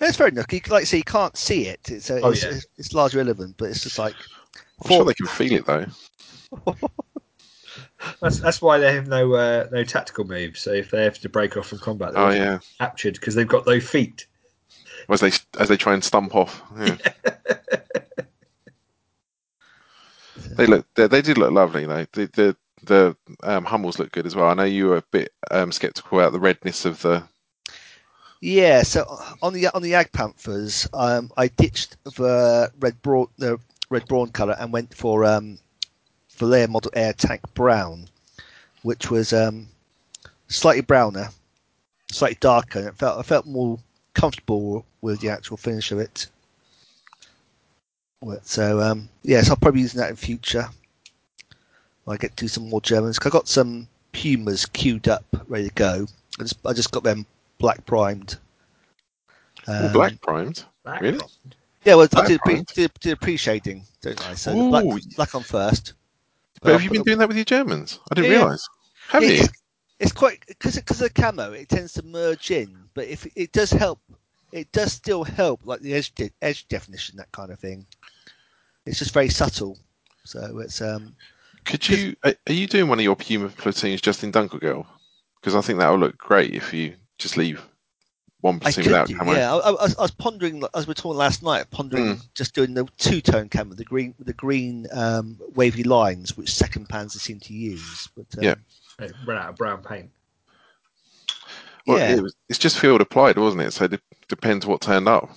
it's 0.00 0.16
very 0.16 0.30
nooky. 0.32 0.66
Like 0.70 0.80
I 0.80 0.84
say, 0.84 0.96
you 0.96 1.04
can't 1.04 1.36
see 1.36 1.66
it, 1.66 1.80
it's, 1.90 2.10
uh, 2.10 2.20
Oh, 2.22 2.30
it's, 2.30 2.42
yeah. 2.44 2.52
it's, 2.52 2.66
it's 2.78 2.94
largely 2.94 3.20
irrelevant, 3.20 3.56
but 3.58 3.68
it's 3.68 3.82
just 3.82 3.98
like 3.98 4.14
I'm 4.82 4.90
sure 4.90 5.04
they 5.04 5.12
can 5.14 5.26
feel 5.26 5.52
it 5.52 5.66
though. 5.66 5.84
That's 8.20 8.40
that's 8.40 8.62
why 8.62 8.78
they 8.78 8.94
have 8.94 9.08
no 9.08 9.34
uh, 9.34 9.68
no 9.72 9.84
tactical 9.84 10.24
moves. 10.24 10.60
So 10.60 10.72
if 10.72 10.90
they 10.90 11.04
have 11.04 11.18
to 11.20 11.28
break 11.28 11.56
off 11.56 11.68
from 11.68 11.78
combat, 11.78 12.12
they're 12.12 12.22
Oh 12.22 12.30
yeah. 12.30 12.58
captured 12.78 13.14
because 13.14 13.34
they've 13.34 13.48
got 13.48 13.66
no 13.66 13.80
feet. 13.80 14.26
As 15.08 15.20
they 15.20 15.32
as 15.58 15.68
they 15.68 15.76
try 15.76 15.94
and 15.94 16.04
stump 16.04 16.34
off. 16.34 16.62
Yeah. 16.78 16.96
they 20.56 20.66
look 20.66 20.86
they, 20.94 21.06
they 21.08 21.22
did 21.22 21.38
look 21.38 21.52
lovely 21.52 21.86
though. 21.86 22.06
The 22.12 22.26
the 22.26 22.56
the 22.82 23.16
um, 23.42 23.64
Hummels 23.64 23.98
look 23.98 24.12
good 24.12 24.26
as 24.26 24.34
well. 24.34 24.48
I 24.48 24.54
know 24.54 24.64
you 24.64 24.88
were 24.88 24.96
a 24.98 25.02
bit 25.10 25.32
um, 25.50 25.72
skeptical 25.72 26.20
about 26.20 26.32
the 26.32 26.40
redness 26.40 26.84
of 26.84 27.02
the. 27.02 27.22
Yeah, 28.40 28.82
so 28.82 29.04
on 29.42 29.52
the 29.52 29.68
on 29.68 29.82
the 29.82 29.94
Ag 29.94 30.12
Panthers, 30.12 30.88
um, 30.94 31.30
I 31.36 31.48
ditched 31.48 31.96
the 32.04 32.72
red 32.80 33.02
brawn 33.02 33.28
the 33.36 33.58
red 33.90 34.06
brawn 34.08 34.30
colour 34.30 34.56
and 34.58 34.72
went 34.72 34.94
for 34.94 35.24
um, 35.26 35.58
for 36.40 36.46
their 36.46 36.66
model 36.66 36.90
air 36.94 37.12
tank 37.12 37.42
brown, 37.52 38.08
which 38.80 39.10
was 39.10 39.34
um, 39.34 39.68
slightly 40.48 40.80
browner, 40.80 41.28
slightly 42.10 42.38
darker. 42.40 42.78
And 42.78 42.88
it 42.88 42.94
felt 42.96 43.18
I 43.18 43.22
felt 43.22 43.44
more 43.44 43.78
comfortable 44.14 44.86
with 45.02 45.20
the 45.20 45.28
actual 45.28 45.58
finish 45.58 45.92
of 45.92 45.98
it. 45.98 46.28
So 48.42 48.80
um, 48.80 49.10
yes, 49.22 49.50
I'll 49.50 49.56
probably 49.56 49.80
be 49.80 49.82
using 49.82 50.00
that 50.00 50.08
in 50.08 50.16
future. 50.16 50.66
When 52.04 52.14
I 52.14 52.18
get 52.18 52.34
to 52.38 52.48
some 52.48 52.70
more 52.70 52.80
Germans. 52.80 53.18
'Cause 53.18 53.30
I 53.30 53.32
got 53.32 53.46
some 53.46 53.86
Pumas 54.12 54.64
queued 54.64 55.08
up, 55.08 55.24
ready 55.46 55.68
to 55.68 55.74
go. 55.74 56.06
I 56.38 56.42
just 56.44 56.66
I 56.66 56.72
just 56.72 56.90
got 56.90 57.02
them 57.04 57.26
black 57.58 57.84
primed. 57.84 58.38
Um, 59.66 59.92
black 59.92 60.18
primed. 60.22 60.64
Back 60.84 61.02
Really? 61.02 61.18
from- 61.18 61.28
Yeah, 61.84 61.96
well, 61.96 62.04
I 62.04 62.06
Black 62.08 62.28
did, 62.28 62.40
pre, 62.40 62.54
primed? 62.54 62.66
did, 62.74 62.90
did 63.00 63.20
pre 63.20 63.36
shading, 63.36 63.84
don't 64.00 64.26
I? 64.26 64.34
So 64.34 64.54
the 64.54 64.68
black, 64.70 64.84
black 65.16 65.34
on 65.34 65.42
first. 65.42 65.92
But 66.62 66.72
have 66.72 66.82
I'll 66.82 66.82
you 66.82 66.90
been 66.90 67.02
doing 67.02 67.18
that 67.18 67.28
with 67.28 67.36
your 67.36 67.44
Germans? 67.44 67.98
I 68.10 68.14
didn't 68.14 68.28
Yeah, 68.28 68.30
realise. 68.30 68.66
Have 69.08 69.26
it's, 69.26 69.28
you? 69.28 69.50
It's 69.98 70.12
quite 70.12 70.44
because 70.46 70.76
because 70.76 71.00
of 71.02 71.12
the 71.12 71.22
camo, 71.22 71.52
it 71.52 71.68
tends 71.68 71.94
to 71.94 72.02
merge 72.04 72.50
in, 72.50 72.88
but 72.94 73.08
if 73.08 73.26
it 73.36 73.52
does 73.52 73.70
help, 73.70 74.00
it 74.52 74.72
does 74.72 74.92
still 74.92 75.24
help, 75.24 75.60
like 75.64 75.80
the 75.80 75.94
edge 75.94 76.14
de- 76.14 76.32
edge 76.42 76.68
definition, 76.68 77.16
that 77.18 77.32
kind 77.32 77.52
of 77.52 77.58
thing. 77.60 77.86
It's 78.86 78.98
just 78.98 79.14
very 79.14 79.28
subtle, 79.30 79.78
so 80.24 80.58
it's 80.58 80.80
um 80.82 81.16
Could 81.64 81.88
you? 81.88 82.16
Are 82.24 82.34
you 82.48 82.66
doing 82.66 82.88
one 82.88 82.98
of 82.98 83.04
your 83.04 83.16
Puma 83.16 83.48
platoons 83.50 84.00
just 84.00 84.24
in 84.24 84.32
Dunkelgelb? 84.32 84.86
Because 85.40 85.54
I 85.54 85.60
think 85.62 85.78
that 85.78 85.90
would 85.90 86.00
look 86.00 86.18
great 86.18 86.54
if 86.54 86.74
you 86.74 86.96
just 87.18 87.36
leave 87.36 87.66
one 88.40 88.58
I 88.64 88.72
could 88.72 88.84
without 88.86 89.08
do, 89.08 89.16
camo. 89.16 89.32
yeah. 89.32 89.52
I, 89.54 89.58
I, 89.58 89.70
was, 89.70 89.96
I 89.98 90.02
was 90.02 90.10
pondering 90.10 90.62
as 90.74 90.86
we 90.86 90.90
were 90.92 90.94
talking 90.94 91.18
last 91.18 91.42
night, 91.42 91.70
pondering 91.70 92.14
Hmm. 92.16 92.20
just 92.34 92.54
doing 92.54 92.74
the 92.74 92.86
two 92.98 93.20
tone 93.20 93.48
camo, 93.48 93.74
the 93.74 93.84
green 93.84 94.14
the 94.18 94.32
green 94.32 94.86
um, 94.92 95.38
wavy 95.54 95.82
lines, 95.84 96.36
which 96.36 96.52
second 96.52 96.88
panzer 96.88 97.18
seem 97.18 97.38
to 97.40 97.52
use. 97.52 98.08
But 98.16 98.26
um, 98.38 98.44
Yeah. 98.44 98.54
They 98.98 99.08
run 99.26 99.38
out 99.38 99.50
of 99.50 99.56
brown 99.56 99.82
paint. 99.82 100.10
Well, 101.86 101.98
yeah. 101.98 102.16
it 102.16 102.22
was, 102.22 102.34
it's 102.48 102.58
just 102.58 102.78
field 102.78 103.00
applied, 103.00 103.38
wasn't 103.38 103.62
it? 103.62 103.72
So 103.72 103.84
it 103.86 104.00
depends 104.28 104.66
what 104.66 104.80
turned 104.80 105.08
up. 105.08 105.30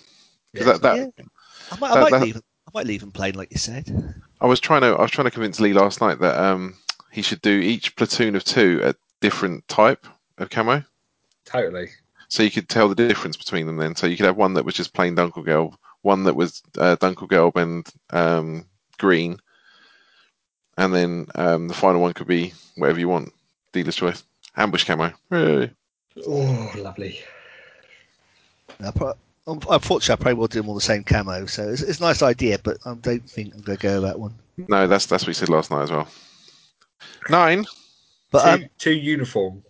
Yeah, 0.53 0.65
that, 0.65 0.81
that, 0.81 0.97
Yeah. 0.97 1.23
I 1.71 1.79
might, 1.79 1.91
I 1.91 2.01
might 2.01 2.11
that- 2.11 2.21
leave. 2.21 2.37
I 2.37 2.71
might 2.79 2.87
leave 2.87 3.03
him 3.03 3.11
plain, 3.11 3.35
like 3.35 3.51
you 3.51 3.57
said. 3.59 4.15
I 4.41 4.47
was 4.47 4.59
trying 4.59 4.81
to 4.81 4.87
I 4.95 5.01
was 5.01 5.11
trying 5.11 5.25
to 5.25 5.31
convince 5.31 5.59
Lee 5.59 5.73
last 5.73 6.01
night 6.01 6.19
that 6.19 6.37
um, 6.39 6.75
he 7.11 7.21
should 7.21 7.41
do 7.41 7.51
each 7.51 7.95
platoon 7.95 8.35
of 8.35 8.43
two 8.43 8.79
a 8.83 8.95
different 9.21 9.67
type 9.67 10.05
of 10.39 10.49
camo, 10.49 10.83
Totally. 11.45 11.89
So 12.33 12.41
you 12.41 12.49
could 12.49 12.67
tell 12.67 12.89
the 12.89 12.95
difference 12.95 13.37
between 13.37 13.67
them. 13.67 13.77
Then, 13.77 13.95
so 13.95 14.07
you 14.07 14.17
could 14.17 14.25
have 14.25 14.37
one 14.37 14.55
that 14.55 14.65
was 14.65 14.73
just 14.73 14.91
plain 14.91 15.15
Dunkelgelb, 15.15 15.75
one 16.01 16.23
that 16.23 16.35
was 16.35 16.63
uh, 16.79 16.95
Dunkelgelb 16.95 17.55
and 17.57 17.87
um, 18.09 18.65
green, 18.97 19.37
and 20.75 20.91
then 20.91 21.27
um, 21.35 21.67
the 21.67 21.75
final 21.75 22.01
one 22.01 22.13
could 22.13 22.25
be 22.25 22.51
whatever 22.75 22.99
you 22.99 23.07
want, 23.07 23.31
dealer's 23.71 23.95
choice, 23.95 24.23
ambush 24.57 24.83
camo. 24.83 25.13
Hey. 25.29 25.69
Oh, 26.25 26.71
lovely. 26.75 27.19
I 28.83 28.89
pro- 28.89 29.13
Unfortunately, 29.45 30.13
I 30.13 30.15
probably 30.15 30.33
will 30.33 30.47
do 30.47 30.61
them 30.61 30.69
all 30.69 30.75
the 30.75 30.81
same 30.81 31.03
camo, 31.03 31.45
so 31.45 31.69
it's, 31.69 31.83
it's 31.83 31.99
a 31.99 32.03
nice 32.03 32.23
idea, 32.23 32.57
but 32.63 32.77
I 32.83 32.95
don't 32.95 33.29
think 33.29 33.53
I'm 33.53 33.61
going 33.61 33.77
to 33.77 33.83
go 33.83 33.93
with 33.95 34.03
that 34.09 34.19
one. 34.19 34.33
No, 34.69 34.87
that's 34.87 35.05
that's 35.05 35.23
what 35.23 35.27
he 35.27 35.33
said 35.33 35.49
last 35.49 35.69
night 35.69 35.83
as 35.83 35.91
well. 35.91 36.07
Nine. 37.29 37.65
But 38.31 38.43
two, 38.43 38.63
um, 38.63 38.69
two 38.79 38.93
uniform. 38.93 39.61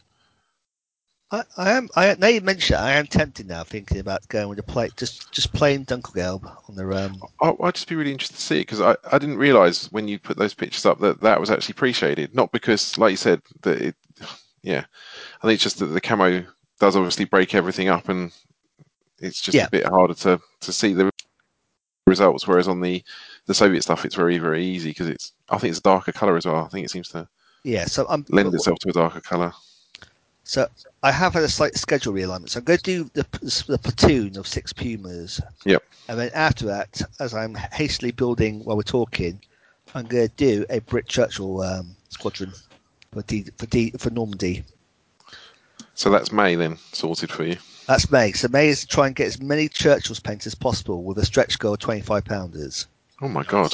I, 1.34 1.44
I 1.58 1.72
am. 1.72 1.90
I 1.96 2.16
now 2.20 2.28
you 2.28 2.42
mention 2.42 2.76
it, 2.76 2.80
I 2.80 2.92
am 2.94 3.08
tempted 3.08 3.48
now, 3.48 3.64
thinking 3.64 3.98
about 3.98 4.28
going 4.28 4.50
with 4.50 4.60
a 4.60 4.64
play, 4.64 4.90
just 4.96 5.32
just 5.32 5.52
plain 5.52 5.84
Dunkelgelb 5.84 6.46
on 6.70 6.76
the 6.76 6.88
um. 6.96 7.20
I- 7.42 7.56
I'd 7.64 7.74
just 7.74 7.90
be 7.90 7.96
really 7.96 8.12
interested 8.12 8.36
to 8.36 8.42
see 8.42 8.58
it 8.58 8.68
because 8.68 8.82
I, 8.82 8.96
I 9.12 9.18
didn't 9.18 9.38
realise 9.38 9.92
when 9.92 10.08
you 10.08 10.20
put 10.20 10.38
those 10.38 10.54
pictures 10.54 10.86
up 10.86 11.00
that 11.00 11.22
that 11.22 11.40
was 11.40 11.50
actually 11.50 11.74
pre-shaded. 11.74 12.36
Not 12.36 12.52
because, 12.52 13.00
like 13.00 13.12
you 13.12 13.18
said, 13.18 13.42
that 13.64 13.82
it, 13.82 13.96
yeah, 14.62 14.86
I 15.42 15.48
think 15.48 15.56
it's 15.56 15.64
just 15.64 15.80
that 15.80 15.88
the 15.88 16.00
camo 16.02 16.46
does 16.80 16.96
obviously 16.96 17.26
break 17.26 17.56
everything 17.56 17.90
up 17.90 18.10
and 18.10 18.32
it's 19.20 19.42
just 19.42 19.56
Yeah. 19.56 19.66
a 19.66 19.72
bit 19.72 19.88
harder 19.88 20.14
to, 20.14 20.40
to 20.62 20.72
see 20.72 20.94
the 20.94 21.10
results. 22.06 22.48
Whereas 22.48 22.68
on 22.68 22.80
the, 22.80 23.04
the 23.48 23.54
Soviet 23.56 23.82
stuff, 23.82 24.06
it's 24.06 24.16
very 24.16 24.38
very 24.38 24.64
easy 24.64 24.92
because 24.92 25.10
it's 25.10 25.34
I 25.50 25.58
think 25.58 25.72
it's 25.72 25.80
a 25.80 25.84
darker 25.84 26.12
colour 26.12 26.38
as 26.38 26.46
well. 26.46 26.64
I 26.64 26.68
think 26.68 26.86
it 26.86 26.92
seems 26.92 27.10
to 27.10 27.28
Yeah, 27.64 27.86
so 27.86 28.06
I'm 28.08 28.24
lend 28.30 28.54
itself 28.54 28.78
to 28.80 28.90
a 28.90 28.94
darker 28.94 29.22
colour. 29.22 29.52
So 30.54 30.70
I 31.02 31.12
have 31.12 31.34
had 31.34 31.42
a 31.42 31.50
slight 31.50 31.76
schedule 31.76 32.14
realignment. 32.14 32.50
So 32.50 32.60
I'm 32.60 32.66
going 32.66 32.78
to 32.78 32.84
do 32.84 33.10
the, 33.16 33.26
the 33.68 33.80
platoon 33.80 34.38
of 34.38 34.48
six 34.48 34.72
Pumas. 34.72 35.42
Yep. 35.66 35.84
And 36.08 36.20
then 36.20 36.30
after 36.36 36.68
that, 36.68 37.02
as 37.20 37.34
I'm 37.34 37.56
hastily 37.56 38.12
building 38.12 38.64
while 38.64 38.78
we're 38.78 38.84
talking, 38.84 39.42
I'm 39.96 40.06
going 40.06 40.30
to 40.30 40.36
do 40.36 40.64
a 40.70 40.78
Brit 40.82 41.08
Churchill 41.08 41.64
um, 41.64 41.96
squadron 42.10 42.54
for 43.12 43.24
D, 43.24 43.48
for 43.58 43.66
D, 43.66 43.94
for 43.98 44.12
Normandy. 44.12 44.64
So 45.96 46.12
that's 46.12 46.32
May 46.32 46.54
then 46.54 46.78
sorted 46.92 47.32
for 47.32 47.46
you. 47.46 47.58
That's 47.88 48.12
May. 48.12 48.34
So 48.34 48.48
May 48.48 48.68
is 48.68 48.82
to 48.82 48.88
try 48.88 49.08
and 49.08 49.16
get 49.16 49.26
as 49.26 49.42
many 49.42 49.68
Churchills 49.68 50.22
painted 50.22 50.46
as 50.46 50.54
possible 50.54 51.04
with 51.04 51.18
a 51.18 51.26
stretch 51.26 51.58
goal 51.58 51.74
of 51.74 51.80
25 51.80 52.26
pounders. 52.26 52.86
Oh 53.24 53.28
my 53.28 53.42
god. 53.42 53.74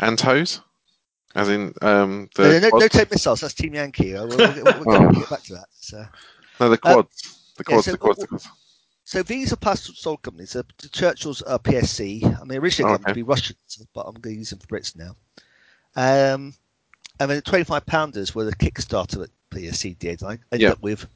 And 0.00 0.18
tows, 0.18 0.62
as 1.34 1.48
in 1.48 1.74
um 1.82 2.28
the 2.36 2.42
No, 2.42 2.50
no, 2.52 2.58
no, 2.60 2.70
quads? 2.70 2.82
no 2.84 2.88
take 2.88 3.10
missiles. 3.10 3.40
That's 3.40 3.54
Team 3.54 3.74
Yankee. 3.74 4.12
We'll, 4.14 4.28
we'll, 4.28 4.36
we'll, 4.38 4.54
get, 4.54 4.86
we'll 4.86 5.10
get 5.12 5.30
back 5.30 5.42
to 5.44 5.54
that. 5.54 5.66
So. 5.80 6.04
No, 6.60 6.68
the 6.68 6.78
quads. 6.78 7.52
the 7.56 7.64
yeah, 7.68 7.74
quads, 7.74 7.84
so 7.86 7.92
the 7.92 7.98
quads, 7.98 8.18
what- 8.18 8.22
the 8.22 8.26
quads. 8.28 8.48
So 9.06 9.22
these 9.22 9.52
are 9.52 9.56
past 9.56 9.94
sold 9.98 10.22
companies. 10.22 10.52
So 10.52 10.62
the 10.80 10.88
Churchill's 10.88 11.42
are 11.42 11.58
PSC. 11.58 12.24
I 12.40 12.44
mean, 12.44 12.58
originally 12.58 12.94
Oh, 12.94 12.96
going 12.96 13.08
to 13.08 13.14
be 13.14 13.22
Russians, 13.22 13.86
but 13.92 14.00
I'm 14.06 14.14
going 14.14 14.34
to 14.36 14.38
use 14.38 14.48
them 14.50 14.60
for 14.60 14.66
Brits 14.66 14.96
now. 14.96 15.14
Um, 15.94 16.54
and 17.20 17.30
then 17.30 17.36
the 17.36 17.42
25 17.42 17.84
pounders 17.84 18.34
were 18.34 18.44
the 18.44 18.56
Kickstarter 18.56 19.18
that 19.18 19.30
PSC 19.50 19.98
did. 19.98 20.22
I 20.22 20.32
ended 20.50 20.60
Yeah. 20.62 20.70
up 20.70 20.82
with 20.82 21.06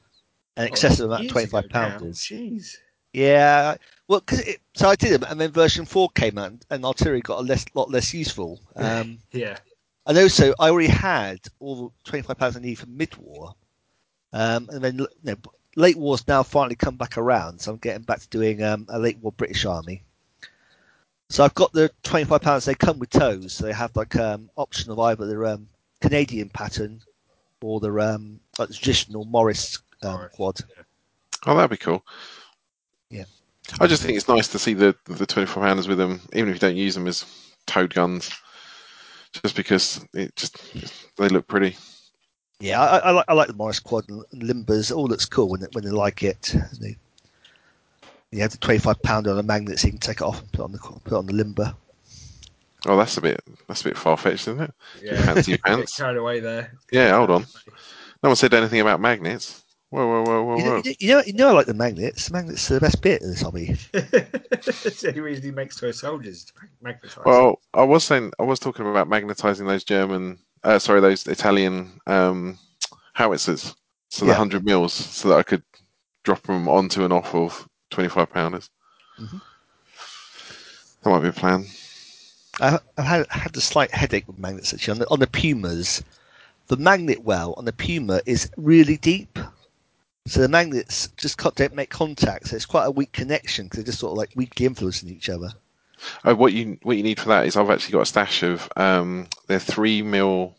an 0.58 0.66
excessive 0.66 1.06
amount 1.06 1.20
of 1.20 1.24
Years 1.24 1.32
25 1.32 1.64
ago 1.64 1.68
now. 1.80 1.88
pounders. 1.90 2.18
Jeez. 2.18 2.76
Yeah, 3.14 3.76
well, 4.06 4.20
cause 4.20 4.40
it, 4.40 4.60
so 4.74 4.90
I 4.90 4.94
did 4.94 5.12
them, 5.12 5.24
and 5.30 5.40
then 5.40 5.50
version 5.50 5.86
four 5.86 6.10
came 6.10 6.36
out, 6.36 6.52
and 6.70 6.84
artillery 6.84 7.22
got 7.22 7.38
a 7.38 7.42
less, 7.42 7.64
lot 7.72 7.90
less 7.90 8.12
useful. 8.12 8.60
Um, 8.76 9.18
Yeah. 9.32 9.56
And 10.08 10.16
also, 10.16 10.54
I 10.58 10.70
already 10.70 10.88
had 10.88 11.38
all 11.60 11.92
the 12.04 12.10
25 12.10 12.38
pounds 12.38 12.56
I 12.56 12.60
need 12.60 12.78
for 12.78 12.86
mid-war, 12.86 13.54
um, 14.32 14.68
and 14.72 14.82
then 14.82 14.98
you 14.98 15.06
know, 15.22 15.36
late 15.76 15.98
war's 15.98 16.26
now 16.26 16.42
finally 16.42 16.76
come 16.76 16.96
back 16.96 17.18
around, 17.18 17.60
so 17.60 17.72
I'm 17.72 17.78
getting 17.78 18.02
back 18.02 18.20
to 18.20 18.28
doing 18.28 18.62
um, 18.62 18.86
a 18.88 18.98
late 18.98 19.18
war 19.18 19.32
British 19.32 19.66
Army. 19.66 20.02
So 21.28 21.44
I've 21.44 21.54
got 21.54 21.74
the 21.74 21.90
25 22.04 22.40
pounds. 22.40 22.64
They 22.64 22.74
come 22.74 22.98
with 22.98 23.10
tows, 23.10 23.52
so 23.52 23.66
they 23.66 23.72
have 23.74 23.94
like 23.96 24.16
um, 24.16 24.48
option 24.56 24.90
of 24.90 24.98
either 24.98 25.26
the 25.26 25.44
um, 25.44 25.68
Canadian 26.00 26.48
pattern 26.48 27.02
or 27.60 27.78
the 27.78 27.92
um, 27.98 28.40
like 28.58 28.68
the 28.68 28.74
traditional 28.74 29.26
Morris 29.26 29.78
um, 30.02 30.26
quad. 30.32 30.58
Oh, 31.46 31.54
that'd 31.54 31.70
be 31.70 31.76
cool. 31.76 32.02
Yeah. 33.10 33.24
I 33.78 33.86
just 33.86 34.02
think 34.02 34.16
it's 34.16 34.26
nice 34.28 34.48
to 34.48 34.58
see 34.58 34.72
the 34.72 34.96
the 35.04 35.26
24 35.26 35.62
pounders 35.62 35.86
with 35.86 35.98
them, 35.98 36.22
even 36.32 36.48
if 36.48 36.54
you 36.54 36.60
don't 36.60 36.76
use 36.76 36.94
them 36.94 37.06
as 37.06 37.26
towed 37.66 37.92
guns, 37.92 38.30
just 39.32 39.56
because 39.56 40.04
it 40.14 40.34
just 40.36 40.58
they 41.16 41.28
look 41.28 41.46
pretty. 41.46 41.76
Yeah, 42.60 42.80
I, 42.80 42.98
I 42.98 43.10
like 43.12 43.24
I 43.28 43.32
like 43.34 43.46
the 43.48 43.54
Morris 43.54 43.80
Quad 43.80 44.08
and 44.08 44.24
Limbers. 44.34 44.94
All 44.94 45.06
looks 45.06 45.24
cool 45.26 45.48
when 45.48 45.60
they, 45.60 45.68
when 45.72 45.84
they 45.84 45.90
like 45.90 46.22
it. 46.22 46.54
They, 46.80 46.96
you 48.32 48.40
have 48.40 48.50
the 48.50 48.58
twenty 48.58 48.80
five 48.80 49.00
pounder 49.02 49.30
on 49.30 49.38
a 49.38 49.42
magnet, 49.42 49.78
so 49.78 49.86
you 49.86 49.92
can 49.92 50.00
take 50.00 50.20
it 50.20 50.24
off 50.24 50.40
and 50.40 50.50
put 50.52 50.64
on 50.64 50.72
the 50.72 50.78
put 50.78 51.12
on 51.18 51.26
the 51.26 51.32
limber. 51.34 51.74
Oh, 52.86 52.96
that's 52.96 53.16
a 53.16 53.20
bit 53.20 53.40
that's 53.66 53.80
a 53.82 53.84
bit 53.84 53.96
far 53.98 54.16
fetched, 54.16 54.48
isn't 54.48 54.60
it? 54.60 54.74
Yeah, 55.02 55.22
Fancy 55.22 55.52
your 55.52 55.58
Get 55.64 55.64
pants. 55.64 55.96
carried 55.96 56.16
away 56.16 56.40
there. 56.40 56.72
Yeah, 56.90 57.16
hold 57.16 57.30
on. 57.30 57.46
No 58.22 58.30
one 58.30 58.36
said 58.36 58.54
anything 58.54 58.80
about 58.80 59.00
magnets. 59.00 59.62
Whoa, 59.90 60.06
whoa, 60.06 60.22
whoa, 60.22 60.44
whoa, 60.44 60.58
You 60.58 60.64
know, 60.64 60.76
whoa. 60.76 60.82
you 60.98 61.08
know, 61.08 61.22
you 61.26 61.32
know, 61.32 61.48
I 61.48 61.52
like 61.52 61.66
the 61.66 61.74
magnets. 61.74 62.28
The 62.28 62.32
magnets 62.34 62.70
are 62.70 62.74
the 62.74 62.80
best 62.80 63.00
bit 63.00 63.22
of 63.22 63.28
this 63.28 63.40
hobby. 63.40 63.76
It's 63.92 65.00
the 65.02 65.08
only 65.08 65.20
reason 65.20 65.44
he 65.44 65.50
makes 65.50 65.76
toy 65.76 65.92
soldiers 65.92 66.44
to 66.44 66.52
magnetize. 66.82 67.22
Well, 67.24 67.60
I 67.72 67.84
was 67.84 68.04
saying 68.04 68.32
I 68.38 68.42
was 68.42 68.58
talking 68.58 68.86
about 68.88 69.08
magnetizing 69.08 69.66
those 69.66 69.84
German, 69.84 70.38
uh, 70.62 70.78
sorry, 70.78 71.00
those 71.00 71.26
Italian 71.26 72.00
um, 72.06 72.58
howitzers, 73.14 73.74
so 74.10 74.26
the 74.26 74.32
Yeah. 74.32 74.38
hundred 74.38 74.64
mils, 74.64 74.92
so 74.92 75.28
that 75.28 75.38
I 75.38 75.42
could 75.42 75.62
drop 76.24 76.42
them 76.42 76.68
onto 76.68 77.04
and 77.04 77.12
off 77.12 77.34
of 77.34 77.68
twenty-five 77.90 78.30
pounders. 78.30 78.70
Mhm. 79.18 79.40
That 81.02 81.10
might 81.10 81.20
be 81.22 81.28
a 81.28 81.32
plan. 81.32 81.66
I, 82.60 82.78
I've 82.96 83.04
had 83.04 83.26
had 83.30 83.56
a 83.56 83.60
slight 83.60 83.90
headache 83.92 84.26
with 84.28 84.38
magnets 84.38 84.72
actually 84.74 84.92
on 84.92 84.98
the 84.98 85.08
on 85.10 85.20
the 85.20 85.26
Pumas. 85.26 86.02
The 86.68 86.76
magnet 86.76 87.22
well 87.24 87.54
on 87.56 87.64
the 87.64 87.72
Puma 87.72 88.20
is 88.26 88.50
really 88.56 88.96
deep, 88.96 89.38
so 90.28 90.40
the 90.40 90.48
magnets 90.48 91.08
just 91.16 91.38
don't 91.56 91.74
make 91.74 91.90
contact. 91.90 92.48
So 92.48 92.56
it's 92.56 92.66
quite 92.66 92.84
a 92.84 92.90
weak 92.90 93.12
connection 93.12 93.64
because 93.66 93.78
they're 93.78 93.86
just 93.86 93.98
sort 93.98 94.12
of 94.12 94.18
like 94.18 94.30
weakly 94.36 94.66
influencing 94.66 95.08
each 95.08 95.28
other. 95.28 95.50
Oh, 96.24 96.34
what 96.34 96.52
you 96.52 96.78
what 96.82 96.96
you 96.96 97.02
need 97.02 97.18
for 97.18 97.28
that 97.28 97.46
is 97.46 97.56
I've 97.56 97.70
actually 97.70 97.92
got 97.92 98.02
a 98.02 98.06
stash 98.06 98.42
of 98.42 98.68
um, 98.76 99.26
they're 99.46 99.58
three 99.58 100.02
mil 100.02 100.54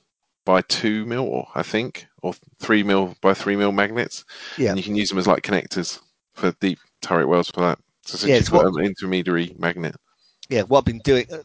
by 0.45 0.61
two 0.63 1.05
mil, 1.05 1.47
I 1.55 1.63
think, 1.63 2.07
or 2.21 2.33
three 2.59 2.83
mil 2.83 3.15
by 3.21 3.33
three 3.33 3.55
mil 3.55 3.71
magnets, 3.71 4.25
Yeah. 4.57 4.69
and 4.71 4.77
you 4.77 4.83
can 4.83 4.95
use 4.95 5.09
them 5.09 5.19
as 5.19 5.27
like 5.27 5.43
connectors 5.43 5.99
for 6.33 6.51
deep 6.59 6.79
turret 7.01 7.27
wells 7.27 7.49
for 7.49 7.61
that. 7.61 7.79
So 8.03 8.27
Yeah, 8.27 8.35
it's 8.35 8.51
what- 8.51 8.65
an 8.65 8.83
intermediary 8.83 9.55
magnet. 9.59 9.95
yeah, 10.49 10.63
what 10.63 10.79
I've 10.79 10.85
been 10.85 10.99
doing 10.99 11.27
uh, 11.31 11.37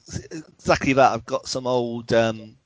exactly 0.57 0.93
that. 0.95 1.13
I've 1.13 1.27
got 1.27 1.47
some 1.47 1.67
old. 1.67 2.13
Um, 2.13 2.57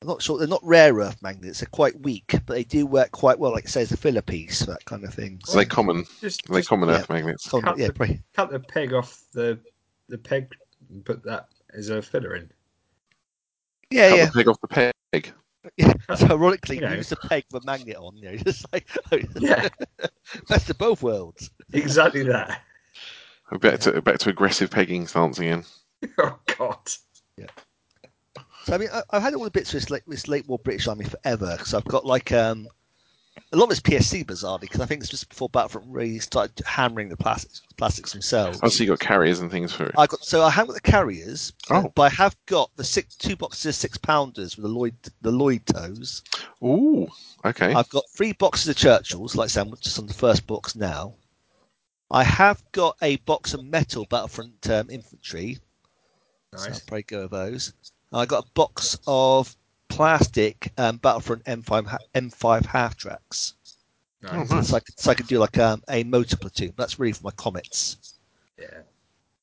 I'm 0.00 0.06
not 0.08 0.22
sure 0.22 0.38
they're 0.38 0.46
not 0.46 0.64
rare 0.64 0.94
earth 0.94 1.20
magnets. 1.22 1.60
They're 1.60 1.68
quite 1.72 1.98
weak, 2.00 2.26
but 2.46 2.54
they 2.54 2.62
do 2.64 2.86
work 2.86 3.10
quite 3.10 3.38
well. 3.38 3.50
Like 3.52 3.64
it 3.64 3.70
says, 3.70 3.90
a 3.90 3.96
filler 3.96 4.22
piece, 4.22 4.60
that 4.60 4.84
kind 4.84 5.04
of 5.04 5.12
thing. 5.12 5.40
So 5.44 5.58
they 5.58 5.64
common, 5.64 6.04
just, 6.20 6.46
they 6.48 6.58
just 6.58 6.68
common 6.68 6.88
yeah. 6.88 6.96
earth 6.96 7.10
magnets. 7.10 7.48
Common- 7.48 7.64
Cut 7.64 7.78
yeah, 7.78 7.86
the- 7.88 7.92
probably. 7.94 8.20
cut 8.34 8.50
the 8.50 8.60
peg 8.60 8.92
off 8.92 9.22
the 9.32 9.58
the 10.08 10.18
peg 10.18 10.54
and 10.90 11.04
put 11.04 11.22
that 11.24 11.48
as 11.74 11.88
a 11.90 12.00
filler 12.00 12.36
in. 12.36 12.50
yeah, 13.90 14.08
Cut 14.10 14.18
yeah. 14.18 14.24
the 14.26 14.32
peg 14.32 14.48
off 14.48 14.60
the 14.60 14.68
peg. 14.68 15.32
yeah. 15.76 15.92
So 16.16 16.26
ironically, 16.30 16.76
You 16.76 16.82
know. 16.82 16.92
use 16.92 17.08
the 17.08 17.16
peg 17.16 17.44
with 17.52 17.64
a 17.64 17.66
magnet 17.66 17.96
on. 17.96 18.16
You 18.16 18.30
know, 18.30 18.36
just 18.44 18.72
like 18.72 18.88
oh, 19.10 19.18
Yeah, 19.40 19.68
best 20.48 20.70
of 20.70 20.78
both 20.78 21.02
worlds. 21.02 21.50
exactly 21.72 22.22
that. 22.22 22.62
Back 23.60 23.80
to 23.80 24.00
back 24.02 24.18
to 24.18 24.30
aggressive 24.30 24.70
pegging 24.70 25.06
stance 25.08 25.38
again. 25.40 25.64
Oh 26.18 26.38
God. 26.56 26.78
So 28.68 28.74
I 28.74 28.78
mean, 28.78 28.90
I, 28.92 29.02
I've 29.08 29.22
had 29.22 29.32
all 29.34 29.44
the 29.44 29.50
bits 29.50 29.72
with 29.72 29.84
this 29.84 29.90
late, 29.90 30.02
this 30.06 30.28
late 30.28 30.46
war 30.46 30.58
British 30.58 30.88
Army 30.88 31.06
forever 31.06 31.54
because 31.56 31.72
I've 31.72 31.86
got 31.86 32.04
like 32.04 32.32
um, 32.32 32.68
a 33.50 33.56
lot 33.56 33.64
of 33.64 33.70
it's 33.70 33.80
PSC 33.80 34.26
bizarrely 34.26 34.60
because 34.60 34.82
I 34.82 34.84
think 34.84 35.00
it's 35.00 35.08
just 35.08 35.30
before 35.30 35.48
Battlefront 35.48 35.86
really 35.88 36.18
started 36.18 36.62
hammering 36.66 37.08
the 37.08 37.16
plastics, 37.16 37.62
plastics 37.78 38.12
themselves. 38.12 38.60
Oh, 38.62 38.68
so 38.68 38.84
you 38.84 38.90
got 38.90 39.00
carriers 39.00 39.40
and 39.40 39.50
things 39.50 39.72
for 39.72 39.86
it. 39.86 39.94
I 39.96 40.04
got 40.06 40.22
so 40.22 40.42
I 40.42 40.50
haven't 40.50 40.74
got 40.74 40.84
the 40.84 40.90
carriers, 40.90 41.54
Oh. 41.70 41.90
but 41.94 42.02
I 42.02 42.08
have 42.10 42.36
got 42.44 42.70
the 42.76 42.84
six 42.84 43.14
two 43.14 43.36
boxes 43.36 43.64
of 43.64 43.74
six 43.74 43.96
pounders 43.96 44.58
with 44.58 44.64
the 44.64 44.68
Loyd 44.78 44.92
the 45.22 45.32
Loyd 45.32 45.64
tows. 45.64 46.22
Ooh, 46.62 47.08
okay. 47.46 47.72
I've 47.72 47.88
got 47.88 48.04
three 48.10 48.32
boxes 48.34 48.68
of 48.68 48.76
Churchills, 48.76 49.34
like 49.34 49.48
Sam, 49.48 49.72
just 49.80 49.98
on 49.98 50.06
the 50.06 50.12
first 50.12 50.46
box 50.46 50.76
now. 50.76 51.14
I 52.10 52.22
have 52.22 52.62
got 52.72 52.98
a 53.00 53.16
box 53.16 53.54
of 53.54 53.64
metal 53.64 54.04
Battlefront 54.04 54.68
um, 54.68 54.90
infantry, 54.90 55.58
so 56.52 56.64
I'll 56.64 56.68
Nice. 56.68 56.80
probably 56.80 57.02
go 57.04 57.22
with 57.22 57.30
those. 57.30 57.72
And 58.12 58.20
I 58.20 58.26
got 58.26 58.44
a 58.44 58.50
box 58.54 58.98
of 59.06 59.54
plastic 59.88 60.72
um, 60.78 60.96
Battlefront 60.98 61.44
M5 61.44 61.96
M5 62.14 62.66
half 62.66 62.96
tracks, 62.96 63.54
Nice. 64.22 64.50
Oh, 64.50 64.54
nice. 64.56 64.68
so 64.68 64.76
I 64.76 64.80
could 64.80 64.98
so 64.98 65.10
I 65.10 65.14
could 65.14 65.26
do 65.28 65.38
like 65.38 65.58
um, 65.58 65.82
a 65.88 66.02
motor 66.04 66.36
platoon. 66.36 66.72
That's 66.76 66.98
really 66.98 67.12
for 67.12 67.22
my 67.24 67.30
comets. 67.32 68.14
Yeah. 68.58 68.80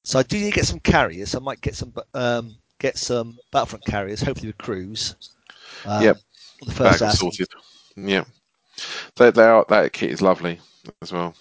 So 0.04 0.20
I 0.20 0.24
do 0.24 0.38
need 0.38 0.52
to 0.52 0.56
get 0.56 0.66
some 0.66 0.80
carriers. 0.80 1.34
I 1.36 1.40
might 1.40 1.62
get 1.62 1.76
some 1.76 1.94
um, 2.14 2.56
get 2.80 2.98
some 2.98 3.38
Battlefront 3.52 3.86
carriers, 3.86 4.22
hopefully 4.22 4.48
with 4.50 4.58
crews. 4.58 5.16
Um, 5.86 6.04
Yep. 6.04 6.18
The 6.66 6.72
first 6.72 7.00
Back 7.00 7.14
sorted. 7.14 7.48
Yeah. 7.96 8.24
They, 9.16 9.32
they 9.32 9.44
are, 9.44 9.66
that 9.70 9.94
kit 9.94 10.12
is 10.12 10.22
lovely 10.22 10.60
as 11.02 11.12
well. 11.14 11.34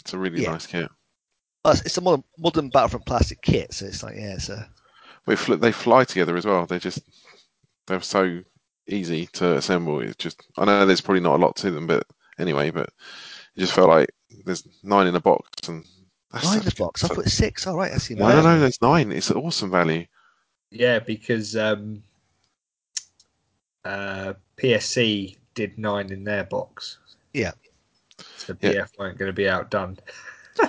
It's 0.00 0.12
a 0.12 0.18
really 0.18 0.42
Yeah. 0.42 0.52
nice 0.52 0.66
kit. 0.66 0.90
It's- 1.64 1.82
it's 1.86 1.96
a 1.98 2.00
modern, 2.00 2.24
modern 2.38 2.68
Battlefront 2.70 3.04
plastic 3.06 3.40
kit, 3.42 3.72
so 3.74 3.86
it's 3.86 4.02
like 4.02 4.14
yeah, 4.16 4.34
it's 4.34 4.48
a 4.48 4.68
They 5.28 5.36
fl- 5.36 5.54
they 5.56 5.72
fly 5.72 6.04
together 6.04 6.36
as 6.36 6.46
well. 6.46 6.66
They 6.66 6.78
just 6.78 7.00
they're 7.86 8.00
so 8.00 8.40
easy 8.86 9.26
to 9.34 9.56
assemble. 9.56 10.00
It's 10.00 10.16
just 10.16 10.42
I 10.56 10.64
know 10.64 10.86
there's 10.86 11.00
probably 11.00 11.20
not 11.20 11.36
a 11.38 11.44
lot 11.44 11.56
to 11.56 11.70
them, 11.70 11.86
but 11.86 12.06
anyway, 12.38 12.70
but 12.70 12.88
it 13.54 13.60
just 13.60 13.72
felt 13.74 13.88
like 13.90 14.08
there's 14.44 14.66
nine 14.82 15.06
in 15.06 15.14
a 15.16 15.20
box 15.20 15.68
and 15.68 15.84
that's 16.32 16.44
nine 16.44 16.58
in 16.58 16.64
the 16.64 16.74
box. 16.76 17.04
I 17.04 17.08
so- 17.08 17.14
thought 17.14 17.26
it's 17.26 17.34
six. 17.34 17.66
All 17.66 17.76
right, 17.76 17.92
I 17.92 17.98
see. 17.98 18.14
no, 18.14 18.28
no, 18.28 18.42
no, 18.42 18.58
there's 18.58 18.80
nine. 18.82 19.12
It's 19.12 19.30
an 19.30 19.36
awesome 19.36 19.70
value. 19.70 20.06
Yeah, 20.70 20.98
because 20.98 21.56
um, 21.56 22.02
uh, 23.84 24.34
PSC 24.56 25.36
did 25.54 25.78
nine 25.78 26.10
in 26.12 26.24
their 26.24 26.44
box. 26.44 26.98
Yeah. 27.32 27.52
So 28.36 28.56
Yeah. 28.60 28.72
BF 28.72 28.98
weren't 28.98 29.18
going 29.18 29.28
to 29.30 29.32
be 29.32 29.48
outdone. 29.48 29.98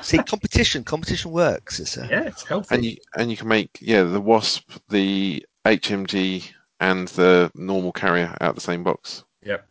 See, 0.02 0.18
competition, 0.20 0.84
competition 0.84 1.32
works. 1.32 1.80
It's 1.80 1.98
a, 1.98 2.08
Yeah, 2.10 2.24
it's 2.26 2.44
healthy. 2.44 2.76
And 2.76 2.86
you 2.86 2.98
and 3.16 3.32
you 3.32 3.38
can 3.38 3.48
make 3.48 3.78
yeah 3.82 4.04
the 4.04 4.22
Wasp, 4.22 4.70
the 4.90 5.46
HMG, 5.66 6.50
and 6.80 7.08
the 7.10 7.52
normal 7.56 7.92
carrier 7.92 8.36
out 8.42 8.56
the 8.56 8.62
same 8.62 8.84
box. 8.84 9.24
Yep. 9.44 9.66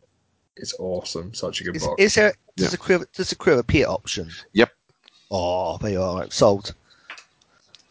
It's 0.56 0.74
awesome. 0.78 1.32
Such 1.34 1.60
a 1.60 1.64
good 1.64 1.76
is, 1.76 1.86
box. 1.86 2.02
is 2.02 2.14
there 2.14 2.32
does 2.56 2.66
Yeah. 2.66 2.70
the 2.70 2.78
crew 2.78 2.98
have- 2.98 3.12
does 3.12 3.30
the 3.30 3.36
crew 3.36 3.52
have 3.52 3.60
a 3.60 3.64
Piat 3.64 3.86
option? 3.86 4.30
Yep. 4.52 4.70
Oh, 5.30 5.78
there 5.78 5.92
you 5.92 6.02
are. 6.02 6.28
Sold. 6.30 6.74
I'll 7.10 7.16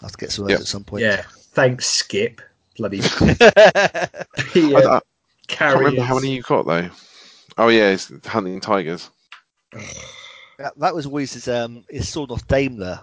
have 0.08 0.12
to 0.12 0.18
get 0.18 0.32
some 0.32 0.46
of 0.46 0.52
Yep. 0.52 0.60
at 0.62 0.68
some 0.68 0.84
point. 0.84 1.04
Yeah. 1.04 1.24
Thanks, 1.54 1.88
Skip. 1.88 2.42
Bloody 2.78 3.02
I, 3.22 4.20
I 4.56 5.00
can't 5.48 5.78
remember 5.80 6.02
how 6.04 6.16
many 6.16 6.36
you 6.36 6.42
got 6.44 6.68
though. 6.68 6.90
Oh 7.58 7.70
yeah, 7.70 7.90
it's 7.90 8.12
hunting 8.28 8.60
tigers. 8.60 9.10
That, 10.58 10.78
that 10.80 10.96
was 10.96 11.06
always 11.06 11.34
his 11.34 11.48
um 11.48 11.84
his 11.89 12.08
sword 12.10 12.32
off 12.32 12.48
Daimler. 12.48 13.00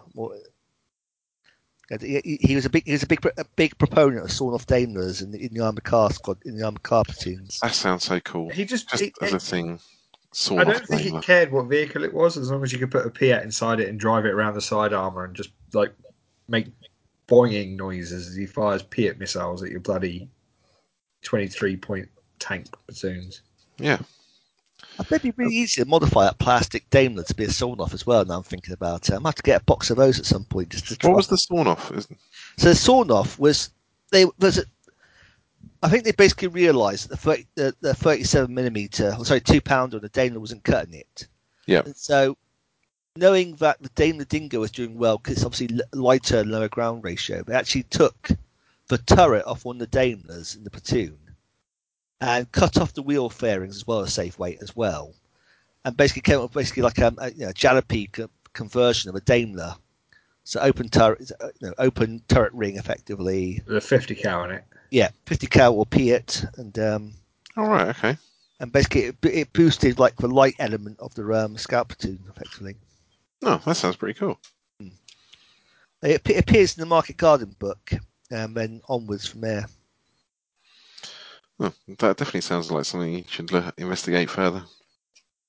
He, 2.00 2.20
he- 2.24 2.38
he 2.40 2.54
was 2.54 2.64
a 2.64 2.70
big 2.70 2.84
he 2.86 2.92
was 2.92 3.02
a 3.02 3.06
big 3.06 3.24
a 3.36 3.44
big 3.56 3.76
proponent 3.78 4.24
of 4.24 4.32
sawing 4.32 4.54
off 4.54 4.66
Daimlers 4.66 5.22
in 5.22 5.30
the, 5.32 5.44
in 5.44 5.52
the 5.54 5.60
armored 5.60 5.84
car 5.84 6.10
squad 6.10 6.38
in 6.44 6.56
the 6.56 6.64
armored 6.64 6.82
car 6.82 7.04
platoons. 7.04 7.60
That 7.62 7.74
sounds 7.74 8.04
so 8.04 8.20
cool. 8.20 8.50
He 8.50 8.64
just. 8.64 8.88
Just 8.88 9.02
he- 9.04 9.12
as 9.20 9.30
he- 9.30 9.36
a 9.36 9.40
thing. 9.40 9.78
I 10.50 10.64
don't 10.64 10.70
off 10.76 10.82
think 10.88 11.02
Daimler. 11.02 11.18
it 11.20 11.24
cared 11.24 11.52
what 11.52 11.66
vehicle 11.66 12.02
it 12.02 12.12
was, 12.12 12.36
as 12.36 12.50
long 12.50 12.64
as 12.64 12.72
you 12.72 12.78
could 12.80 12.90
put 12.90 13.06
a 13.06 13.10
Piat 13.10 13.44
inside 13.44 13.78
it 13.78 13.88
and 13.88 14.00
drive 14.00 14.24
it 14.26 14.32
around 14.32 14.54
the 14.54 14.60
side 14.60 14.92
armor 14.92 15.24
and 15.24 15.34
just 15.36 15.50
like 15.74 15.94
make 16.48 16.66
boinging 17.28 17.76
noises 17.76 18.28
as 18.28 18.34
he 18.34 18.44
fires 18.46 18.82
Piat 18.82 19.18
missiles 19.18 19.62
at 19.62 19.70
your 19.70 19.78
bloody 19.80 20.28
twenty-three 21.22 21.76
point 21.76 22.08
tank 22.40 22.66
platoons. 22.86 23.42
Yeah. 23.78 23.98
I 24.98 25.02
bet 25.02 25.24
it'd 25.24 25.36
be 25.36 25.44
really 25.44 25.56
easy 25.56 25.82
to 25.82 25.88
modify 25.88 26.24
that 26.24 26.38
plastic 26.38 26.88
Daimler 26.90 27.24
to 27.24 27.34
be 27.34 27.44
a 27.44 27.50
sawn 27.50 27.80
off 27.80 27.94
as 27.94 28.06
well. 28.06 28.24
Now 28.24 28.36
I'm 28.36 28.42
thinking 28.42 28.74
about 28.74 29.08
it. 29.08 29.14
I 29.14 29.18
might 29.18 29.30
have 29.30 29.34
to 29.36 29.42
get 29.42 29.62
a 29.62 29.64
box 29.64 29.90
of 29.90 29.96
those 29.96 30.18
at 30.18 30.26
some 30.26 30.44
point 30.44 30.68
just 30.68 30.86
to 30.88 30.96
try. 30.96 31.10
What 31.10 31.16
was 31.16 31.28
the 31.28 31.38
sawn 31.38 31.66
off? 31.66 31.92
So 32.56 32.68
the 32.68 32.74
sawn 32.74 33.10
off 33.10 33.38
was 33.38 33.70
they 34.12 34.22
a, 34.22 34.64
I 35.82 35.88
think 35.88 36.04
they 36.04 36.12
basically 36.12 36.48
realised 36.48 37.04
that 37.04 37.10
the 37.10 37.16
30, 37.16 37.46
the, 37.56 37.76
the 37.80 37.94
37 37.94 38.54
millimeter, 38.54 39.16
sorry, 39.22 39.40
two 39.40 39.60
pounder 39.60 39.96
on 39.96 40.02
the 40.02 40.08
Daimler 40.08 40.40
wasn't 40.40 40.64
cutting 40.64 40.94
it. 40.94 41.26
Yeah. 41.66 41.82
And 41.84 41.96
so 41.96 42.36
knowing 43.16 43.56
that 43.56 43.82
the 43.82 43.90
Daimler 43.90 44.24
Dingo 44.24 44.60
was 44.60 44.70
doing 44.70 44.96
well 44.96 45.18
because 45.18 45.38
it's 45.38 45.44
obviously 45.44 45.80
lighter, 45.92 46.44
lower 46.44 46.68
ground 46.68 47.04
ratio, 47.04 47.42
they 47.42 47.54
actually 47.54 47.84
took 47.84 48.30
the 48.88 48.98
turret 48.98 49.44
off 49.46 49.64
one 49.64 49.80
of 49.80 49.90
the 49.90 49.98
Daimlers 49.98 50.56
in 50.56 50.64
the 50.64 50.70
platoon 50.70 51.18
and 52.24 52.50
cut 52.52 52.78
off 52.78 52.94
the 52.94 53.02
wheel 53.02 53.28
fairings 53.28 53.76
as 53.76 53.86
well 53.86 54.00
as 54.00 54.14
safe 54.14 54.38
weight 54.38 54.58
as 54.62 54.74
well, 54.74 55.14
and 55.84 55.96
basically 55.96 56.22
came 56.22 56.38
up 56.38 56.44
with 56.44 56.52
basically 56.52 56.82
like 56.82 56.98
um, 57.00 57.18
a 57.20 57.30
you 57.32 57.44
know, 57.46 57.52
jalopy 57.52 58.10
co- 58.10 58.30
conversion 58.54 59.10
of 59.10 59.14
a 59.14 59.20
Daimler. 59.20 59.74
So 60.44 60.60
open 60.60 60.88
turret, 60.88 61.30
uh, 61.40 61.48
you 61.60 61.68
know, 61.68 61.74
open 61.78 62.22
turret 62.28 62.52
ring 62.54 62.76
effectively. 62.76 63.62
With 63.66 63.76
a 63.76 63.80
fifty 63.80 64.14
cal 64.14 64.44
in 64.44 64.52
it. 64.52 64.64
Yeah, 64.90 65.08
50 65.26 65.46
cal 65.48 65.74
or 65.74 65.86
Piat, 65.86 66.56
and 66.58 66.78
um, 66.78 67.12
All 67.56 67.66
right. 67.68 67.88
Okay. 67.88 68.16
and 68.60 68.70
basically 68.70 69.02
it, 69.06 69.16
it 69.24 69.52
boosted 69.52 69.98
like 69.98 70.14
the 70.16 70.28
light 70.28 70.54
element 70.60 71.00
of 71.00 71.12
the 71.14 71.24
um, 71.32 71.56
scout 71.56 71.88
platoon 71.88 72.20
effectively. 72.28 72.76
Oh, 73.42 73.60
that 73.66 73.74
sounds 73.76 73.96
pretty 73.96 74.16
cool. 74.18 74.38
It 76.02 76.20
ap- 76.30 76.38
appears 76.38 76.76
in 76.76 76.80
the 76.80 76.86
Market 76.86 77.16
Garden 77.16 77.56
book, 77.58 77.90
and 78.30 78.54
then 78.54 78.82
onwards 78.88 79.26
from 79.26 79.40
there. 79.40 79.66
Oh, 81.60 81.72
that 81.86 82.16
definitely 82.16 82.40
sounds 82.40 82.70
like 82.70 82.84
something 82.84 83.12
you 83.12 83.24
should 83.28 83.52
look, 83.52 83.72
investigate 83.78 84.28
further. 84.28 84.62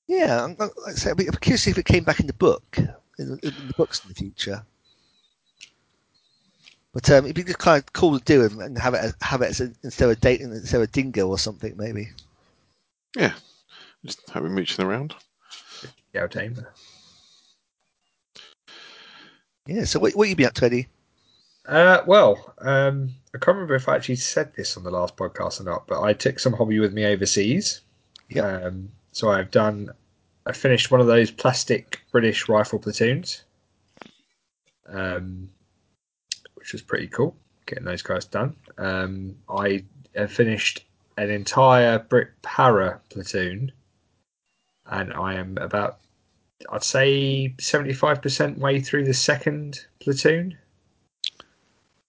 Yeah, 0.06 0.44
I'm, 0.44 0.56
I'm, 0.60 0.70
like 0.84 0.92
I 0.92 0.92
say, 0.92 1.10
I'd 1.10 1.16
be- 1.16 1.24
curious 1.24 1.62
to 1.62 1.64
see 1.64 1.70
if 1.72 1.78
it 1.78 1.84
came 1.84 2.04
back 2.04 2.20
in 2.20 2.28
the 2.28 2.32
book, 2.32 2.78
in 3.18 3.30
the, 3.30 3.38
in 3.42 3.66
the 3.66 3.74
books 3.76 4.02
in 4.04 4.08
the 4.08 4.14
future. 4.14 4.64
But 6.92 7.10
um, 7.10 7.24
it'd 7.24 7.36
be 7.36 7.42
just 7.42 7.58
kind 7.58 7.82
of 7.82 7.92
cool 7.92 8.18
to 8.18 8.24
do 8.24 8.44
and, 8.44 8.62
and 8.62 8.78
have 8.78 8.94
it 8.94 9.00
as, 9.02 9.14
have 9.20 9.42
it 9.42 9.50
as 9.50 9.60
a, 9.60 9.70
instead 9.82 10.06
of 10.06 10.12
a 10.12 10.16
date 10.16 10.40
instead 10.40 10.78
of 10.78 10.84
a 10.84 10.86
dingo 10.86 11.28
or 11.28 11.38
something 11.38 11.76
maybe. 11.76 12.08
Yeah, 13.14 13.34
just 14.04 14.30
have 14.30 14.44
it 14.44 14.48
mooching 14.48 14.84
around. 14.84 15.14
Yeah, 16.14 16.26
tame. 16.26 16.56
Yeah. 19.66 19.84
So 19.84 19.98
what 19.98 20.14
what 20.14 20.28
you 20.28 20.36
been 20.36 20.46
up 20.46 20.54
to, 20.54 20.64
Eddie? 20.64 20.88
Uh, 21.66 22.02
well, 22.06 22.54
um, 22.58 23.10
I 23.36 23.38
can't 23.38 23.56
remember 23.56 23.74
if 23.74 23.86
I 23.86 23.96
actually 23.96 24.16
said 24.16 24.54
this 24.54 24.78
on 24.78 24.82
the 24.82 24.90
last 24.90 25.14
podcast 25.14 25.60
or 25.60 25.64
not, 25.64 25.86
but 25.86 26.00
I 26.00 26.14
took 26.14 26.38
some 26.38 26.54
hobby 26.54 26.80
with 26.80 26.94
me 26.94 27.04
overseas. 27.04 27.82
Yep. 28.30 28.64
Um, 28.64 28.88
so 29.12 29.30
I've 29.30 29.50
done, 29.50 29.90
I 30.46 30.52
finished 30.52 30.90
one 30.90 31.02
of 31.02 31.06
those 31.06 31.30
plastic 31.30 32.00
British 32.10 32.48
rifle 32.48 32.78
platoons, 32.78 33.44
um, 34.88 35.50
which 36.54 36.72
was 36.72 36.80
pretty 36.80 37.08
cool, 37.08 37.36
getting 37.66 37.84
those 37.84 38.00
guys 38.00 38.24
done. 38.24 38.56
Um, 38.78 39.36
I 39.50 39.84
have 40.14 40.32
finished 40.32 40.86
an 41.18 41.28
entire 41.28 41.98
Brit 41.98 42.30
Para 42.40 43.02
platoon, 43.10 43.70
and 44.86 45.12
I 45.12 45.34
am 45.34 45.58
about, 45.58 45.98
I'd 46.70 46.82
say, 46.82 47.54
75% 47.58 48.56
way 48.56 48.80
through 48.80 49.04
the 49.04 49.12
second 49.12 49.84
platoon. 50.00 50.56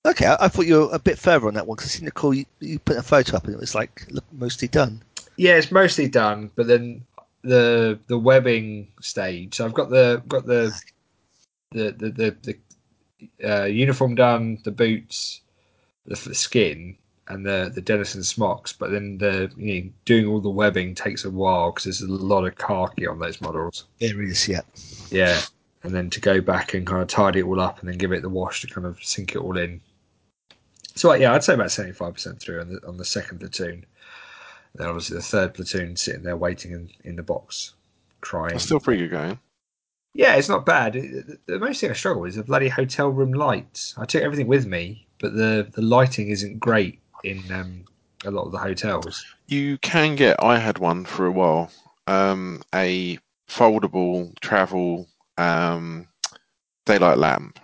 Okay, 0.08 0.26
I, 0.26 0.46
I 0.46 0.48
thought 0.48 0.66
you 0.66 0.82
were 0.82 0.96
a 0.96 1.00
bit 1.00 1.20
further 1.20 1.48
on 1.48 1.54
that 1.56 1.68
one 1.68 1.76
because 1.76 1.92
I 1.92 1.98
seen 1.98 2.06
the 2.06 2.12
call 2.12 2.34
you, 2.34 2.46
you 2.60 2.80
put 2.80 2.98
a 2.98 3.04
photo 3.04 3.38
up 3.38 3.46
and 3.46 3.54
it 3.54 3.60
was 3.60 3.76
like 3.76 4.08
mostly 4.32 4.68
done. 4.68 5.04
Yeah, 5.36 5.56
it's 5.56 5.72
mostly 5.72 6.08
done, 6.08 6.50
but 6.56 6.68
then 6.68 7.04
the 7.44 8.00
the 8.08 8.18
webbing 8.18 8.88
stage. 9.02 9.56
So 9.56 9.66
I've 9.66 9.74
got 9.74 9.90
the 9.90 10.24
got 10.28 10.46
the 10.46 10.74
the 11.72 11.92
the 11.92 12.10
the, 12.12 12.56
the 13.40 13.62
uh, 13.62 13.66
uniform 13.66 14.16
done, 14.16 14.60
the 14.64 14.72
boots, 14.72 15.42
the, 16.06 16.16
the 16.16 16.36
skin, 16.36 16.98
and 17.28 17.46
the 17.46 17.72
the 17.74 17.82
Denison 17.82 18.24
smocks. 18.24 18.72
But 18.72 18.92
then 18.92 19.18
the 19.18 19.52
you 19.58 19.84
know, 19.84 19.90
doing 20.06 20.26
all 20.26 20.40
the 20.40 20.50
webbing 20.50 20.96
takes 20.96 21.26
a 21.26 21.30
while 21.30 21.72
because 21.72 21.84
there's 21.84 22.02
a 22.02 22.08
lot 22.08 22.46
of 22.46 22.56
khaki 22.56 23.08
on 23.08 23.20
those 23.20 23.42
models. 23.42 23.86
There 24.00 24.22
is, 24.22 24.48
yeah. 24.48 24.62
Yeah, 25.12 25.42
and 25.84 25.94
then 25.94 26.10
to 26.12 26.20
go 26.20 26.42
back 26.42 26.74
and 26.74 26.88
kind 26.88 27.02
of 27.02 27.08
tidy 27.08 27.40
it 27.40 27.46
all 27.46 27.60
up 27.60 27.80
and 27.80 27.90
then 27.90 27.98
give 27.98 28.12
it 28.12 28.22
the 28.22 28.30
wash 28.30 28.62
to 28.62 28.68
kind 28.68 28.88
of 28.88 29.04
sink 29.04 29.36
it 29.36 29.40
all 29.40 29.58
in. 29.58 29.82
So 30.98 31.14
yeah, 31.14 31.34
I'd 31.34 31.44
say 31.44 31.54
about 31.54 31.72
seventy 31.72 31.94
five 31.94 32.14
percent 32.14 32.40
through 32.40 32.62
on 32.62 32.70
the 32.74 32.88
on 32.88 32.98
the 32.98 33.06
second 33.06 33.40
platoon. 33.40 33.86
Then 34.76 34.88
obviously 34.88 35.18
the 35.18 35.24
third 35.24 35.54
platoon 35.54 35.96
sitting 35.96 36.24
there 36.24 36.38
waiting 36.38 36.72
in, 36.72 36.90
in 37.04 37.16
the 37.16 37.24
box, 37.24 37.74
crying. 38.22 38.52
That's 38.52 38.66
still 38.66 38.80
pretty 38.80 39.04
good 39.04 39.12
going. 39.12 39.40
Yeah, 40.14 40.36
it's 40.36 40.50
not 40.50 40.66
bad. 40.66 40.96
It- 40.96 41.46
the 41.48 41.60
most 41.60 41.80
thing 41.82 41.90
I 41.90 41.94
struggle 41.94 42.22
with 42.24 42.30
is 42.32 42.36
the 42.36 42.44
bloody 42.44 42.68
hotel 42.70 43.10
room 43.10 43.32
lights. 43.34 43.96
I 43.98 44.06
took 44.06 44.24
everything 44.24 44.48
with 44.48 44.66
me, 44.66 45.08
but 45.20 45.34
the, 45.34 45.68
the 45.74 45.82
lighting 45.82 46.30
isn't 46.30 46.60
great 46.60 47.00
in 47.24 47.44
um, 47.52 47.86
a 48.26 48.32
lot 48.32 48.46
of 48.46 48.52
the 48.52 48.58
hotels. 48.58 49.24
You 49.48 49.78
can 49.80 50.16
get. 50.16 50.42
I 50.44 50.58
had 50.58 50.80
one 50.80 51.06
for 51.06 51.26
a 51.26 51.32
while. 51.32 51.72
Um, 52.08 52.62
a 52.74 53.18
foldable 53.50 54.38
travel 54.40 55.08
um, 55.38 56.08
daylight 56.86 57.18
lamp, 57.18 57.60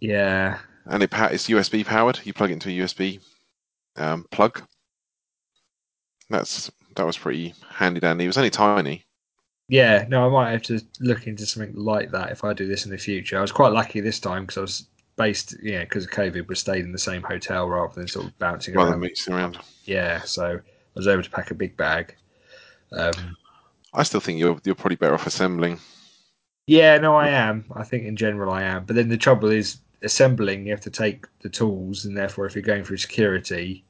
Yeah, 0.00 0.58
and 0.86 1.02
it 1.02 1.10
it's 1.12 1.48
USB 1.48 1.84
powered. 1.84 2.20
You 2.24 2.32
plug 2.32 2.50
it 2.50 2.54
into 2.54 2.68
a 2.70 2.72
USB 2.86 3.20
um, 3.96 4.26
plug. 4.30 4.62
That's 6.30 6.70
that 6.96 7.04
was 7.06 7.18
pretty 7.18 7.54
handy 7.68 8.00
dandy. 8.00 8.24
It 8.24 8.28
was 8.28 8.38
only 8.38 8.50
tiny. 8.50 9.04
yeah. 9.68 10.04
No, 10.08 10.26
I 10.26 10.30
might 10.30 10.50
have 10.52 10.62
to 10.62 10.80
look 11.00 11.26
into 11.26 11.46
something 11.46 11.74
like 11.74 12.10
that 12.10 12.30
if 12.32 12.44
I 12.44 12.52
do 12.52 12.66
this 12.66 12.84
in 12.84 12.90
the 12.90 12.98
future. 12.98 13.38
I 13.38 13.40
was 13.42 13.52
quite 13.52 13.72
lucky 13.72 14.00
this 14.00 14.20
time 14.20 14.44
because 14.44 14.58
I 14.58 14.60
was 14.62 14.88
based, 15.16 15.54
yeah, 15.62 15.80
because 15.84 16.04
of 16.04 16.10
COVID, 16.10 16.48
we 16.48 16.54
stayed 16.54 16.84
in 16.84 16.92
the 16.92 16.98
same 16.98 17.22
hotel 17.22 17.68
rather 17.68 17.94
than 17.94 18.08
sort 18.08 18.26
of 18.26 18.38
bouncing 18.38 18.74
Rather 18.74 18.90
around. 18.90 18.92
than 18.92 19.00
mixing 19.00 19.34
around. 19.34 19.58
Yeah, 19.84 20.22
so 20.22 20.56
I 20.56 20.60
was 20.94 21.06
able 21.08 21.22
to 21.22 21.30
pack 21.30 21.50
a 21.50 21.54
big 21.54 21.76
bag. 21.76 22.16
Um, 22.92 23.36
I 23.92 24.02
still 24.02 24.18
think 24.20 24.40
you're 24.40 24.60
you're 24.64 24.74
probably 24.74 24.96
better 24.96 25.14
off 25.14 25.26
assembling. 25.28 25.78
Yeah, 26.66 26.98
no, 26.98 27.16
I 27.16 27.28
am. 27.28 27.64
I 27.74 27.84
think 27.84 28.04
in 28.04 28.16
general 28.16 28.52
I 28.52 28.62
am. 28.62 28.84
But 28.84 28.96
then 28.96 29.08
the 29.08 29.16
trouble 29.16 29.50
is 29.50 29.78
assembling. 30.02 30.66
You 30.66 30.72
have 30.72 30.80
to 30.82 30.90
take 30.90 31.26
the 31.40 31.48
tools, 31.48 32.04
and 32.04 32.16
therefore, 32.16 32.46
if 32.46 32.54
you're 32.54 32.62
going 32.62 32.84
through 32.84 32.98
security, 32.98 33.84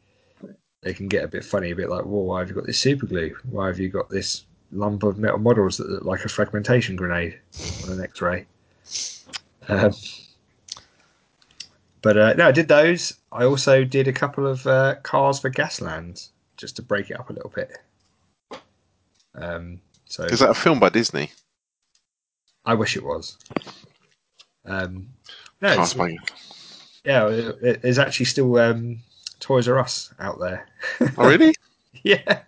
they 0.83 0.95
can 0.95 1.09
get 1.09 1.25
a 1.25 1.29
bit 1.29 1.45
funny, 1.45 1.71
a 1.71 1.77
bit 1.77 1.91
like, 1.91 2.05
"Well, 2.05 2.23
why 2.23 2.41
have 2.41 2.49
you 2.49 2.55
got 2.55 2.67
this 2.67 2.79
super 2.79 3.07
glue? 3.07 3.37
Why 3.51 3.67
have 3.67 3.79
you 3.79 3.89
got 3.89 4.09
this 4.09 4.45
lump 4.73 5.03
of 5.03 5.19
metal 5.19 5.39
models 5.39 5.77
that 5.79 5.91
look 5.91 6.05
like 6.05 6.25
a 6.25 6.29
fragmentation 6.29 6.97
grenade 6.97 7.39
on 7.85 7.93
an 7.93 8.03
X-ray?" 8.03 8.47
Um, 9.69 9.93
but 12.03 12.17
uh, 12.17 12.35
no, 12.35 12.49
I 12.49 12.53
did 12.53 12.69
those. 12.69 13.15
I 13.31 13.45
also 13.45 13.85
did 13.85 14.09
a 14.09 14.13
couple 14.13 14.47
of 14.47 14.67
uh, 14.67 14.97
cars 15.03 15.39
for 15.39 15.51
Gaslands 15.51 16.31
just 16.57 16.77
to 16.77 16.83
break 16.83 17.11
it 17.11 17.19
up 17.19 17.31
a 17.31 17.33
little 17.33 17.51
bit. 17.51 17.79
Um, 19.35 19.81
so 20.07 20.25
Is 20.25 20.41
that 20.41 20.51
a 20.51 20.55
film 20.55 20.81
by 20.81 20.89
Disney? 20.89 21.31
I 22.65 22.75
wish 22.75 22.97
it 22.97 23.05
was. 23.05 23.39
Um, 24.67 25.09
no, 25.63 25.81
it's, 25.83 25.95
by- 25.95 26.17
yeah, 27.05 27.29
it- 27.29 27.83
there's 27.83 27.99
actually 27.99 28.27
still 28.27 28.57
um, 28.59 28.99
Toys 29.41 29.69
R 29.69 29.79
Us 29.79 30.13
out 30.19 30.39
there. 30.41 30.67
Oh 31.19 31.29
really? 31.29 31.55
yeah. 32.03 32.43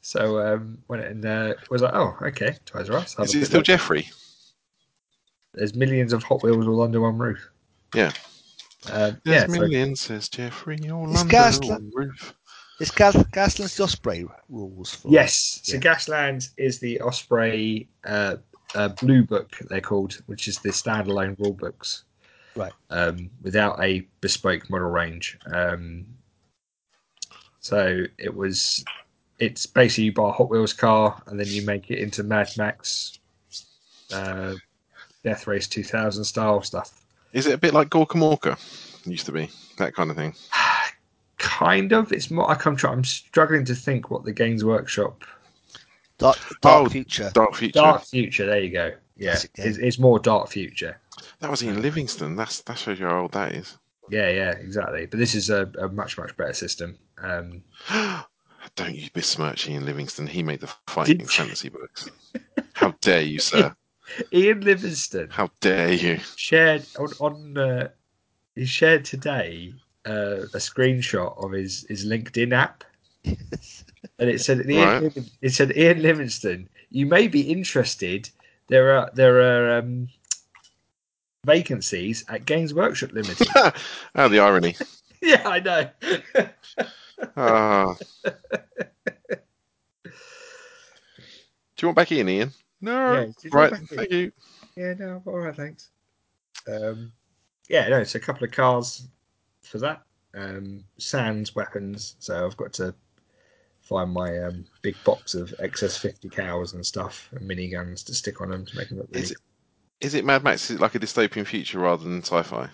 So 0.00 0.38
um, 0.38 0.78
went 0.88 1.04
and 1.04 1.24
uh, 1.24 1.54
was 1.70 1.82
like, 1.82 1.94
oh, 1.94 2.16
okay, 2.22 2.56
Toys 2.66 2.90
R 2.90 2.96
Us. 2.98 3.18
Is 3.18 3.34
it 3.34 3.46
still 3.46 3.58
look. 3.58 3.66
Geoffrey? 3.66 4.08
There's 5.54 5.74
millions 5.74 6.12
of 6.12 6.22
Hot 6.24 6.42
Wheels 6.42 6.66
all 6.66 6.82
under 6.82 7.00
one 7.00 7.16
roof. 7.16 7.48
Yeah. 7.94 8.12
Um, 8.92 9.16
There's 9.24 9.42
yeah, 9.42 9.46
so, 9.46 9.52
millions, 9.52 10.00
says 10.00 10.28
Geoffrey. 10.28 10.78
All 10.90 11.10
It's 11.10 11.20
under 11.20 11.32
Gasla- 11.34 11.70
one 11.70 11.90
roof. 11.94 12.34
It's 12.80 12.90
Gas, 12.90 13.14
Gasland's 13.14 13.78
Osprey 13.78 14.26
rules. 14.48 14.96
For, 14.96 15.08
yes. 15.08 15.60
So 15.62 15.74
Yeah. 15.76 15.80
Gaslands 15.80 16.50
is 16.56 16.80
the 16.80 17.00
Osprey 17.00 17.88
uh, 18.04 18.36
uh, 18.74 18.88
Blue 18.88 19.22
Book, 19.24 19.56
they're 19.68 19.80
called, 19.80 20.20
which 20.26 20.48
is 20.48 20.58
the 20.58 20.70
standalone 20.70 21.38
rule 21.38 21.52
books. 21.52 22.04
Right. 22.56 22.72
Um, 22.90 23.30
without 23.42 23.82
a 23.82 24.06
bespoke 24.20 24.70
model 24.70 24.88
range. 24.88 25.38
Um, 25.52 26.06
so 27.60 28.04
it 28.18 28.34
was. 28.34 28.84
It's 29.40 29.66
basically 29.66 30.04
you 30.04 30.12
buy 30.12 30.28
a 30.28 30.32
Hot 30.32 30.48
Wheels 30.48 30.72
car 30.72 31.20
and 31.26 31.40
then 31.40 31.48
you 31.48 31.66
make 31.66 31.90
it 31.90 31.98
into 31.98 32.22
Mad 32.22 32.48
Max, 32.56 33.18
uh, 34.12 34.54
Death 35.24 35.48
Race 35.48 35.66
2000 35.66 36.22
style 36.22 36.62
stuff. 36.62 37.04
Is 37.32 37.46
it 37.48 37.54
a 37.54 37.58
bit 37.58 37.74
like 37.74 37.90
Gorkamorka? 37.90 38.56
Used 39.06 39.26
to 39.26 39.32
be 39.32 39.50
that 39.78 39.92
kind 39.94 40.10
of 40.10 40.16
thing. 40.16 40.34
kind 41.38 41.92
of. 41.92 42.12
It's 42.12 42.30
more. 42.30 42.48
I 42.48 42.54
come. 42.54 42.76
I'm 42.84 43.02
struggling 43.02 43.64
to 43.64 43.74
think 43.74 44.10
what 44.10 44.24
the 44.24 44.32
Games 44.32 44.64
Workshop 44.64 45.24
Dark, 46.18 46.36
Dark 46.62 46.86
Oh, 46.86 46.88
Future. 46.88 47.30
Dark 47.34 47.54
Future. 47.54 47.72
Dark 47.80 48.02
Future. 48.04 48.46
There 48.46 48.60
you 48.60 48.70
go. 48.70 48.92
Yeah, 49.16 49.36
it's, 49.56 49.78
it's 49.78 49.98
more 49.98 50.18
Dark 50.18 50.48
Future. 50.48 51.00
That 51.40 51.50
was 51.50 51.62
in 51.62 51.80
Livingstone. 51.82 52.34
That's 52.36 52.60
that 52.62 52.78
shows 52.78 52.98
you 53.00 53.06
how 53.06 53.20
old 53.22 53.32
that 53.32 53.52
is. 53.52 53.78
Yeah, 54.10 54.28
yeah, 54.28 54.50
exactly. 54.52 55.06
But 55.06 55.18
this 55.18 55.34
is 55.34 55.50
a, 55.50 55.70
a 55.80 55.88
much 55.88 56.18
much 56.18 56.36
better 56.36 56.52
system. 56.52 56.98
Um, 57.18 57.62
Don't 58.76 58.94
you 58.94 59.08
besmirch 59.12 59.68
Ian 59.68 59.84
Livingstone. 59.86 60.26
He 60.26 60.42
made 60.42 60.60
the 60.60 60.72
fighting 60.88 61.18
Did- 61.18 61.30
fantasy 61.30 61.68
books. 61.68 62.08
How 62.72 62.94
dare 63.00 63.22
you, 63.22 63.38
sir? 63.38 63.74
Ian 64.32 64.60
Livingstone 64.60 65.28
How 65.30 65.48
dare 65.60 65.92
you? 65.92 66.18
shared 66.36 66.84
on 66.98 67.08
on 67.20 67.58
uh, 67.58 67.88
he 68.54 68.66
shared 68.66 69.04
today 69.04 69.72
uh, 70.06 70.42
a 70.52 70.58
screenshot 70.58 71.42
of 71.42 71.52
his 71.52 71.86
his 71.88 72.04
LinkedIn 72.04 72.52
app, 72.52 72.84
and 74.18 74.30
it 74.30 74.40
said 74.40 74.68
Ian, 74.68 75.04
Right. 75.04 75.30
It 75.40 75.50
said 75.50 75.76
Ian 75.76 76.02
Livingstone. 76.02 76.68
You 76.90 77.06
may 77.06 77.28
be 77.28 77.40
interested. 77.40 78.28
There 78.68 78.96
are 78.96 79.10
there 79.14 79.40
are 79.40 79.78
um, 79.78 80.08
vacancies 81.44 82.24
at 82.28 82.46
Games 82.46 82.74
Workshop 82.74 83.12
Limited. 83.12 83.48
oh, 84.14 84.28
the 84.28 84.40
irony. 84.40 84.76
yeah, 85.22 85.42
I 85.46 85.60
know. 85.60 85.90
Ah. 87.36 87.94
Do 88.24 88.40
you 91.80 91.88
want 91.88 91.96
back 91.96 92.10
in, 92.10 92.28
Ian? 92.28 92.52
No. 92.80 93.32
Yeah, 93.42 93.50
right. 93.52 93.72
in? 93.72 93.86
Thank 93.86 94.10
you. 94.10 94.32
yeah, 94.76 94.94
no, 94.98 95.22
all 95.24 95.38
right, 95.38 95.54
thanks. 95.54 95.90
Um, 96.68 97.12
yeah, 97.68 97.88
no, 97.88 98.00
it's 98.00 98.16
a 98.16 98.20
couple 98.20 98.44
of 98.44 98.50
cars 98.50 99.06
for 99.62 99.78
that. 99.78 100.02
Um, 100.34 100.84
Sans 100.98 101.54
weapons, 101.54 102.16
so 102.18 102.44
I've 102.44 102.56
got 102.56 102.72
to 102.74 102.94
find 103.84 104.10
my 104.12 104.38
um, 104.42 104.64
big 104.82 104.96
box 105.04 105.34
of 105.34 105.54
XS50 105.60 106.32
cows 106.32 106.72
and 106.72 106.84
stuff 106.84 107.28
and 107.32 107.48
miniguns 107.48 108.04
to 108.06 108.14
stick 108.14 108.40
on 108.40 108.50
them 108.50 108.64
to 108.66 108.76
make 108.76 108.88
them 108.88 108.98
look 108.98 109.08
really 109.12 109.22
Is 109.22 109.30
it- 109.32 109.38
is 110.00 110.12
it 110.14 110.24
Mad 110.24 110.42
Max? 110.42 110.68
Is 110.70 110.76
it 110.76 110.80
like 110.82 110.94
a 110.94 110.98
dystopian 110.98 111.46
future 111.46 111.78
rather 111.78 112.02
than 112.04 112.20
sci-fi? 112.20 112.68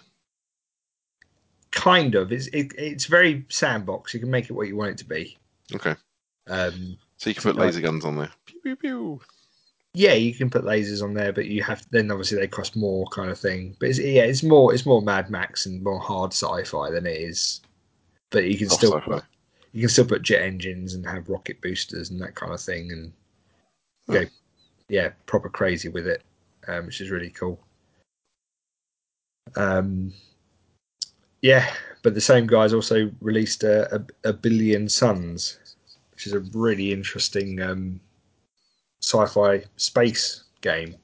Kind 1.71 2.15
of. 2.17 2.33
It's 2.33 2.49
it, 2.49 2.73
it's 2.77 3.05
very 3.05 3.45
sandbox. 3.49 4.13
You 4.13 4.21
can 4.21 4.31
make 4.31 4.47
it 4.47 4.53
what 4.55 4.67
you 4.67 4.75
want 4.75 4.91
it 4.93 4.99
to 4.99 5.05
be. 5.05 5.39
Okay, 5.75 5.95
Um, 6.49 6.97
so 7.19 7.31
you 7.31 7.35
can 7.35 7.43
put 7.45 7.55
Like- 7.57 7.67
laser 7.67 7.81
guns 7.83 8.05
on 8.05 8.17
there. 8.17 8.31
Pew, 8.47 8.61
pew, 8.63 8.75
pew. 8.77 9.21
yeah, 9.95 10.15
you 10.15 10.35
can 10.35 10.51
put 10.51 10.65
lasers 10.65 11.03
on 11.03 11.15
there, 11.15 11.33
but 11.33 11.47
you 11.47 11.63
have 11.63 11.87
then 11.91 12.11
obviously 12.11 12.39
they 12.39 12.49
cost 12.49 12.75
more, 12.75 13.07
kind 13.09 13.31
of 13.31 13.39
thing. 13.39 13.77
But 13.79 13.91
it's, 13.91 14.01
yeah, 14.01 14.23
it's 14.23 14.43
more 14.43 14.75
it's 14.75 14.85
more 14.87 15.01
Mad 15.01 15.31
Max 15.31 15.67
and 15.67 15.81
more 15.85 16.01
hard 16.01 16.33
sci-fi 16.33 16.91
than 16.91 17.07
it 17.07 17.17
is. 17.21 17.61
But 18.31 18.45
you 18.47 18.59
can 18.59 18.69
Soft 18.69 18.81
still 18.81 18.93
sci-fi. 18.99 19.21
You 19.73 19.81
can 19.83 19.89
still 19.89 20.07
put 20.07 20.23
jet 20.23 20.43
engines 20.43 20.95
and 20.95 21.07
have 21.07 21.29
rocket 21.29 21.61
boosters 21.61 22.11
and 22.11 22.21
that 22.21 22.35
kind 22.35 22.53
of 22.53 22.61
thing, 22.61 22.93
and 22.93 23.13
Oh. 24.09 24.15
go 24.15 24.27
yeah, 24.89 25.11
proper 25.27 25.49
crazy 25.49 25.89
with 25.89 26.07
it, 26.07 26.23
um, 26.67 26.87
which 26.87 27.01
is 27.01 27.11
really 27.11 27.31
cool. 27.31 27.61
Um, 29.57 30.13
yeah, 31.43 31.73
but 32.03 32.15
the 32.15 32.21
same 32.21 32.47
guys 32.47 32.73
also 32.73 33.11
released 33.21 33.63
a, 33.63 33.95
a, 33.95 34.31
a 34.31 34.33
Billion 34.33 34.89
Suns, 34.89 35.59
which 36.13 36.27
is 36.27 36.33
a 36.33 36.41
really 36.41 36.93
interesting 36.93 37.61
um, 37.63 38.01
sci-fi 39.01 39.65
space 39.77 40.45
game, 40.61 40.97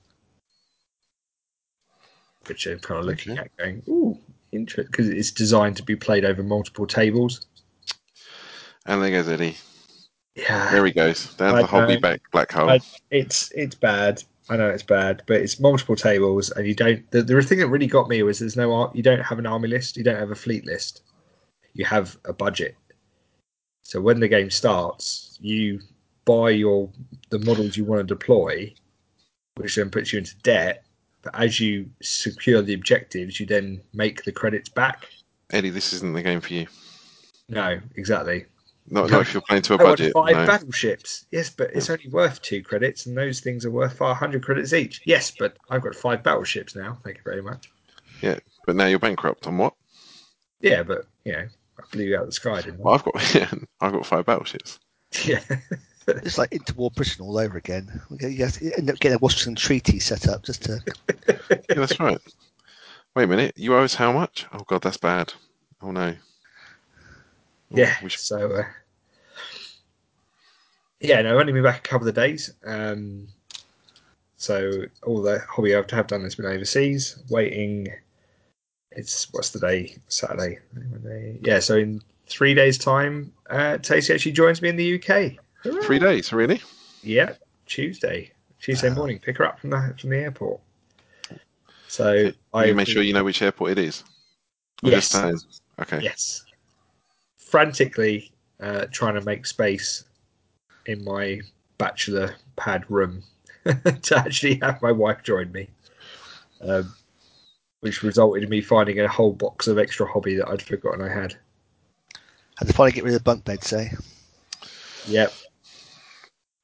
which 2.46 2.66
I'm 2.66 2.80
kind 2.80 3.00
of 3.00 3.06
looking 3.06 3.32
Okay. 3.32 3.42
at, 3.42 3.56
going, 3.56 3.82
"Ooh, 3.88 4.18
interesting," 4.52 4.90
because 4.90 5.08
it's 5.08 5.30
designed 5.30 5.76
to 5.76 5.82
be 5.82 5.96
played 5.96 6.24
over 6.24 6.42
multiple 6.42 6.86
tables. 6.86 7.46
And 8.86 9.02
there 9.02 9.10
goes 9.10 9.28
Eddie. 9.28 9.56
Yeah, 10.36 10.70
There 10.70 10.84
he 10.84 10.92
goes. 10.92 11.34
Down 11.34 11.54
I 11.56 11.62
the 11.62 11.66
hobby 11.66 11.96
back 11.96 12.20
black 12.30 12.52
hole. 12.52 12.68
I- 12.70 12.80
it's 13.10 13.50
it's 13.54 13.74
bad. 13.74 14.22
I 14.48 14.56
know 14.56 14.68
it's 14.68 14.82
bad, 14.82 15.22
but 15.26 15.40
it's 15.40 15.58
multiple 15.58 15.96
tables, 15.96 16.50
and 16.52 16.66
you 16.66 16.74
don't. 16.74 17.10
The, 17.10 17.22
the 17.22 17.42
thing 17.42 17.58
that 17.58 17.68
really 17.68 17.88
got 17.88 18.08
me 18.08 18.22
was 18.22 18.38
there's 18.38 18.56
no 18.56 18.92
you 18.94 19.02
don't 19.02 19.20
have 19.22 19.38
an 19.38 19.46
army 19.46 19.68
list, 19.68 19.96
you 19.96 20.04
don't 20.04 20.18
have 20.18 20.30
a 20.30 20.36
fleet 20.36 20.64
list, 20.66 21.02
you 21.74 21.84
have 21.84 22.16
a 22.26 22.32
budget. 22.32 22.76
So 23.82 24.00
when 24.00 24.20
the 24.20 24.28
game 24.28 24.50
starts, 24.50 25.36
you 25.40 25.80
buy 26.26 26.50
your 26.50 26.90
the 27.30 27.38
models 27.40 27.76
you 27.76 27.84
want 27.84 28.06
to 28.06 28.14
deploy, 28.14 28.72
which 29.56 29.74
then 29.74 29.90
puts 29.90 30.12
you 30.12 30.18
into 30.20 30.36
debt. 30.42 30.84
But 31.22 31.34
as 31.34 31.58
you 31.58 31.90
secure 32.02 32.62
the 32.62 32.74
objectives, 32.74 33.40
you 33.40 33.46
then 33.46 33.80
make 33.94 34.22
the 34.22 34.32
credits 34.32 34.68
back. 34.68 35.08
Eddie, 35.50 35.70
this 35.70 35.92
isn't 35.92 36.12
the 36.12 36.22
game 36.22 36.40
for 36.40 36.52
you. 36.52 36.66
No, 37.48 37.80
exactly. 37.96 38.46
Not, 38.88 39.06
No. 39.10 39.16
not 39.16 39.22
if 39.22 39.34
you're 39.34 39.42
playing 39.42 39.62
to 39.62 39.74
a 39.74 39.78
I 39.78 39.82
want 39.84 39.98
budget. 39.98 40.12
five 40.12 40.36
no. 40.36 40.46
battleships. 40.46 41.26
Yes, 41.32 41.50
but 41.50 41.70
it's 41.74 41.90
only 41.90 42.08
worth 42.08 42.40
two 42.42 42.62
credits, 42.62 43.06
and 43.06 43.16
those 43.16 43.40
things 43.40 43.64
are 43.64 43.70
worth 43.70 43.96
500 43.96 44.44
credits 44.44 44.72
each. 44.72 45.00
Yes, 45.04 45.32
but 45.36 45.56
I've 45.70 45.82
got 45.82 45.94
five 45.94 46.22
battleships 46.22 46.76
now. 46.76 46.98
Thank 47.02 47.16
you 47.16 47.22
very 47.24 47.42
much. 47.42 47.70
Yeah, 48.22 48.38
but 48.64 48.76
now 48.76 48.86
you're 48.86 48.98
bankrupt 48.98 49.46
on 49.46 49.58
what? 49.58 49.74
Yeah, 50.60 50.82
but 50.82 51.06
you 51.24 51.32
know, 51.32 51.46
I 51.78 51.82
blew 51.92 52.04
you 52.04 52.16
out 52.16 52.22
of 52.22 52.28
the 52.28 52.32
sky, 52.32 52.62
didn't 52.62 52.80
I? 52.80 52.82
Well, 52.82 52.94
I've 52.94 53.04
got 53.04 53.34
yeah, 53.34 53.50
I've 53.80 53.92
got 53.92 54.06
five 54.06 54.26
battleships. 54.26 54.78
Yeah. 55.24 55.40
It's 56.08 56.38
like 56.38 56.50
interwar 56.50 56.94
Britain 56.94 57.24
all 57.26 57.36
over 57.36 57.58
again. 57.58 58.00
We 58.10 58.28
You 58.28 58.44
have 58.44 58.52
to 58.58 58.72
end 58.78 58.88
up 58.88 59.00
getting 59.00 59.16
a 59.16 59.18
Washington 59.18 59.56
Treaty 59.56 59.98
set 59.98 60.28
up 60.28 60.44
just 60.44 60.62
to. 60.62 60.78
Yeah, 61.28 61.38
that's 61.74 61.98
right. 61.98 62.20
Wait 63.16 63.24
a 63.24 63.26
minute. 63.26 63.54
You 63.56 63.74
owe 63.74 63.82
us 63.82 63.96
how 63.96 64.12
much? 64.12 64.46
Oh 64.52 64.62
god, 64.68 64.82
that's 64.82 64.98
bad. 64.98 65.32
Oh 65.82 65.90
no. 65.90 66.14
Yeah. 67.70 67.94
So, 68.08 68.52
uh, 68.52 68.64
yeah, 71.00 71.22
no, 71.22 71.34
I've 71.34 71.40
only 71.40 71.52
been 71.52 71.62
back 71.62 71.78
a 71.78 71.88
couple 71.88 72.08
of 72.08 72.14
days. 72.14 72.52
Um, 72.64 73.28
so 74.36 74.84
all 75.04 75.22
the 75.22 75.40
hobby 75.48 75.74
I've 75.74 75.90
have 75.90 76.06
done 76.06 76.22
has 76.22 76.34
been 76.34 76.46
overseas, 76.46 77.22
waiting. 77.30 77.88
It's 78.92 79.32
what's 79.32 79.50
the 79.50 79.60
day? 79.60 79.96
Saturday. 80.08 80.58
Monday. 80.72 81.38
Yeah, 81.42 81.60
so 81.60 81.76
in 81.76 82.02
three 82.26 82.54
days' 82.54 82.78
time, 82.78 83.32
uh, 83.50 83.78
Tasty 83.78 84.14
actually 84.14 84.32
joins 84.32 84.62
me 84.62 84.68
in 84.68 84.76
the 84.76 84.96
UK. 84.96 85.38
Three 85.82 85.98
days, 85.98 86.32
really? 86.32 86.62
Yeah, 87.02 87.34
Tuesday, 87.66 88.32
Tuesday 88.60 88.90
morning. 88.90 89.18
Pick 89.18 89.38
her 89.38 89.44
up 89.44 89.60
from 89.60 89.70
the 89.70 89.94
from 89.98 90.10
the 90.10 90.16
airport. 90.18 90.60
So 91.88 92.32
I 92.52 92.64
you 92.66 92.74
make 92.74 92.88
sure 92.88 93.02
you 93.02 93.12
know 93.12 93.24
which 93.24 93.42
airport 93.42 93.72
it 93.72 93.78
is. 93.78 94.04
Or 94.82 94.90
Yes. 94.90 95.14
Okay. 95.78 96.00
yes, 96.02 96.45
frantically 97.56 98.30
uh, 98.60 98.84
trying 98.92 99.14
to 99.14 99.22
make 99.22 99.46
space 99.46 100.04
in 100.84 101.02
my 101.04 101.40
bachelor 101.78 102.34
pad 102.56 102.84
room 102.90 103.22
to 103.64 104.14
actually 104.14 104.58
have 104.60 104.82
my 104.82 104.92
wife 104.92 105.22
join 105.22 105.50
me, 105.52 105.66
um, 106.60 106.94
which 107.80 108.02
resulted 108.02 108.42
in 108.42 108.50
me 108.50 108.60
finding 108.60 109.00
a 109.00 109.08
whole 109.08 109.32
box 109.32 109.68
of 109.68 109.78
extra 109.78 110.06
hobby 110.06 110.36
that 110.36 110.46
I'd 110.50 110.60
forgotten 110.60 111.00
I 111.00 111.08
had. 111.08 111.34
Had 112.58 112.68
to 112.68 112.74
finally 112.74 112.92
get 112.92 113.04
rid 113.04 113.14
of 113.14 113.20
the 113.20 113.24
bunk 113.24 113.46
beds, 113.46 113.72
eh? 113.72 113.88
Yep, 115.08 115.32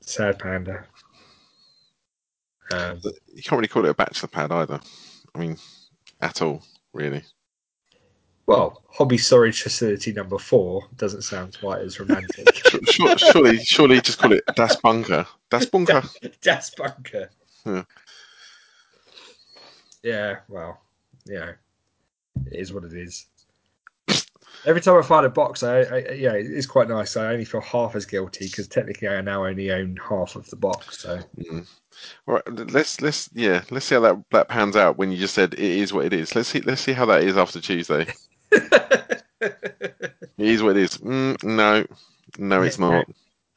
sad 0.02 0.38
panda. 0.38 0.84
Um, 2.70 3.00
You 3.32 3.42
can't 3.42 3.52
really 3.52 3.68
call 3.68 3.86
it 3.86 3.88
a 3.88 3.94
bachelor 3.94 4.28
pad 4.28 4.52
either. 4.52 4.78
I 5.34 5.38
mean, 5.38 5.56
at 6.20 6.42
all, 6.42 6.62
really. 6.92 7.22
Well, 8.46 8.82
hobby 8.90 9.18
storage 9.18 9.62
facility 9.62 10.12
number 10.12 10.38
four 10.38 10.82
doesn't 10.96 11.22
sound 11.22 11.56
quite 11.60 11.80
as 11.80 12.00
romantic. 12.00 12.48
Sure, 12.90 13.16
surely, 13.16 13.58
surely 13.58 14.00
just 14.00 14.18
call 14.18 14.32
it 14.32 14.44
Das 14.56 14.76
Bunker. 14.76 15.26
Das 15.50 15.66
Bunker. 15.66 16.02
Das 16.42 16.70
Bunker. 16.70 17.30
Yeah. 17.64 17.84
Yeah, 20.02 20.36
well, 20.48 20.80
you 21.26 21.34
know, 21.34 21.52
it 22.46 22.52
is 22.52 22.72
what 22.72 22.84
it 22.84 22.92
is. 22.92 23.26
Every 24.64 24.80
time 24.80 24.98
I 24.98 25.02
find 25.02 25.26
a 25.26 25.30
box, 25.30 25.62
I, 25.62 25.80
I 25.80 25.98
yeah, 26.12 26.32
it's 26.32 26.66
quite 26.66 26.88
nice. 26.88 27.16
I 27.16 27.32
only 27.32 27.44
feel 27.44 27.60
half 27.60 27.94
as 27.96 28.06
guilty 28.06 28.46
because 28.46 28.68
technically 28.68 29.08
I 29.08 29.20
now 29.20 29.44
only 29.44 29.72
own 29.72 29.98
half 30.08 30.36
of 30.36 30.48
the 30.50 30.56
box. 30.56 31.00
So 31.00 31.20
Mm. 31.38 31.66
All 32.26 32.34
right, 32.34 32.72
let's 32.72 33.00
let's 33.00 33.28
yeah, 33.32 33.62
let's 33.70 33.86
see 33.86 33.94
how 33.94 34.00
that 34.02 34.22
that 34.30 34.48
pans 34.48 34.76
out. 34.76 34.98
When 34.98 35.10
you 35.12 35.18
just 35.18 35.34
said 35.34 35.54
it 35.54 35.60
is 35.60 35.92
what 35.92 36.06
it 36.06 36.12
is. 36.12 36.34
Let's 36.34 36.48
see 36.48 36.60
let's 36.60 36.80
see 36.80 36.92
how 36.92 37.06
that 37.06 37.22
is 37.22 37.36
after 37.36 37.60
Tuesday. 37.60 38.06
It 40.38 40.48
is 40.48 40.62
what 40.62 40.76
it 40.76 40.82
is. 40.82 40.98
Mm, 40.98 41.42
no, 41.44 41.86
no, 42.38 42.62
it's 42.62 42.78
not. 42.78 43.06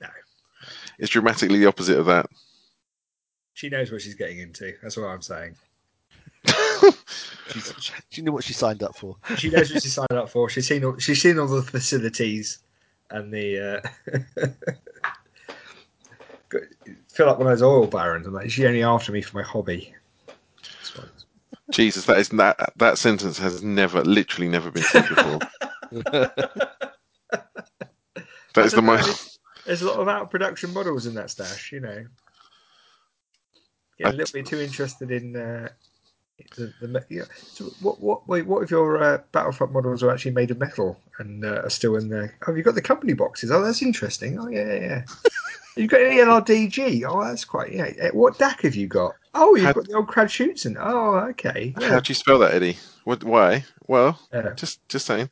No. 0.01 0.08
It's 0.99 1.10
dramatically 1.10 1.60
the 1.60 1.65
opposite 1.65 1.97
of 1.97 2.05
that. 2.05 2.27
she 3.53 3.69
knows 3.69 3.91
what 3.91 4.01
she's 4.01 4.15
getting 4.15 4.39
into. 4.39 4.73
That's 4.81 4.97
what 4.97 5.08
I'm 5.08 5.21
saying. 5.21 5.55
she, 7.79 7.93
Do 8.12 8.21
you 8.21 8.23
know 8.23 8.31
what 8.31 8.43
she 8.43 8.53
signed 8.53 8.84
up 8.84 8.95
for? 8.95 9.15
she 9.38 9.49
knows 9.49 9.73
what 9.73 9.81
she 9.81 9.89
signed 9.99 10.12
up 10.12 10.29
for. 10.29 10.49
She's 10.49 10.67
seen 10.67 10.84
all, 10.86 10.97
she's 10.97 11.21
seen 11.21 11.39
all 11.39 11.47
the 11.47 11.63
facilities 11.63 12.60
and 13.10 13.34
the 13.34 13.81
uh, 14.10 14.47
feel 17.08 17.27
like 17.27 17.38
one 17.38 17.47
of 17.47 17.53
those 17.53 17.63
oil 17.63 17.88
barons. 17.88 18.27
I'm 18.27 18.34
like, 18.34 18.51
she 18.51 18.65
only 18.67 18.84
after 18.84 19.12
me 19.12 19.21
for 19.21 19.38
my 19.38 19.43
hobby. 19.43 19.93
Jesus, 21.71 22.06
that 22.06 22.17
is 22.17 22.30
that 22.30 22.73
that 22.78 22.97
sentence 22.97 23.38
has 23.39 23.63
never, 23.63 24.04
literally, 24.04 24.49
never 24.49 24.71
been 24.71 24.84
said 24.84 25.08
before. 25.08 25.39
That 28.56 28.65
is 28.65 28.71
the 28.71 28.82
most. 28.82 29.39
There's 29.65 29.82
a 29.82 29.88
lot 29.88 29.99
of 29.99 30.08
out 30.08 30.21
of 30.23 30.30
production 30.30 30.73
models 30.73 31.06
in 31.06 31.13
that 31.15 31.30
stash, 31.30 31.71
you 31.71 31.82
know. 31.82 32.06
Getting 33.97 34.13
a 34.13 34.15
little 34.15 34.34
bit 34.34 34.45
too 34.45 34.60
interested 34.60 35.12
in 35.12 35.36
uh, 35.36 35.69
the, 36.56 36.73
the 36.82 37.06
yeah. 37.10 37.23
So 37.36 37.65
what 37.82 37.99
what 37.99 38.28
wait, 38.28 38.45
what 38.45 38.63
if 38.63 38.71
your 38.71 39.01
uh, 39.01 39.17
Battlefront 39.32 39.73
models 39.73 40.04
are 40.04 40.12
actually 40.12 40.32
made 40.32 40.51
of 40.51 40.58
metal 40.58 40.97
and 41.19 41.43
uh, 41.43 41.62
are 41.63 41.69
still 41.69 41.97
in 41.97 42.10
there? 42.10 42.34
Oh, 42.47 42.56
you've 42.56 42.65
got 42.65 42.75
the 42.75 42.82
company 42.82 43.13
boxes. 43.13 43.52
Oh, 43.52 43.62
that's 43.62 43.81
interesting. 43.81 44.40
Oh 44.40 44.48
yeah 44.48 44.73
yeah. 44.73 44.79
yeah. 44.79 45.06
You've 45.77 45.90
got 45.90 46.00
an 46.04 46.13
E 46.13 46.17
LRDG. 46.17 47.04
Oh, 47.06 47.21
that's 47.21 47.44
quite 47.44 47.73
yeah. 47.73 48.10
What 48.12 48.37
DAK 48.37 48.62
have 48.62 48.75
you 48.75 48.87
got? 48.87 49.15
Oh, 49.38 49.56
you've 49.56 49.65
How- 49.65 49.73
got 49.73 49.88
the 49.88 49.94
old 49.96 50.08
Kradschützen 50.08 50.77
Oh, 50.79 51.17
okay. 51.31 51.73
How 51.79 52.00
do 52.00 52.10
you 52.10 52.15
spell 52.15 52.40
that, 52.40 52.54
Eddie? 52.54 52.77
What? 53.04 53.23
Why? 53.23 53.65
Well, 53.88 54.17
Yeah. 54.33 54.54
just 54.56 54.88
just 54.90 55.06
saying. 55.06 55.29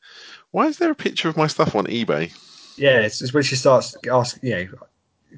Why 0.52 0.68
is 0.68 0.78
there 0.78 0.92
a 0.92 0.96
picture 0.96 1.30
of 1.30 1.38
my 1.38 1.48
stuff 1.48 1.74
on 1.76 1.86
eBay? 1.88 2.32
Yeah, 2.78 3.00
it's 3.00 3.20
just 3.20 3.34
when 3.34 3.44
she 3.44 3.56
starts 3.56 3.96
asking, 4.12 4.50
you 4.50 4.56
know, 4.56 4.68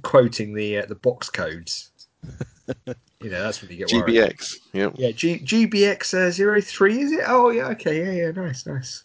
quoting 0.01 0.53
the 0.55 0.79
uh, 0.79 0.85
the 0.87 0.95
box 0.95 1.29
codes. 1.29 1.91
you 2.87 3.29
know, 3.29 3.43
that's 3.43 3.61
when 3.61 3.69
you 3.71 3.77
get 3.77 3.91
worried. 3.93 4.15
GBX. 4.15 4.55
Yep. 4.73 4.93
Yeah, 4.97 5.11
G- 5.11 5.39
GBX 5.39 6.13
uh, 6.13 6.61
03, 6.61 6.99
is 6.99 7.11
it? 7.11 7.21
Oh, 7.27 7.49
yeah, 7.51 7.67
okay, 7.67 8.03
yeah, 8.03 8.25
yeah, 8.25 8.31
nice, 8.31 8.65
nice. 8.65 9.03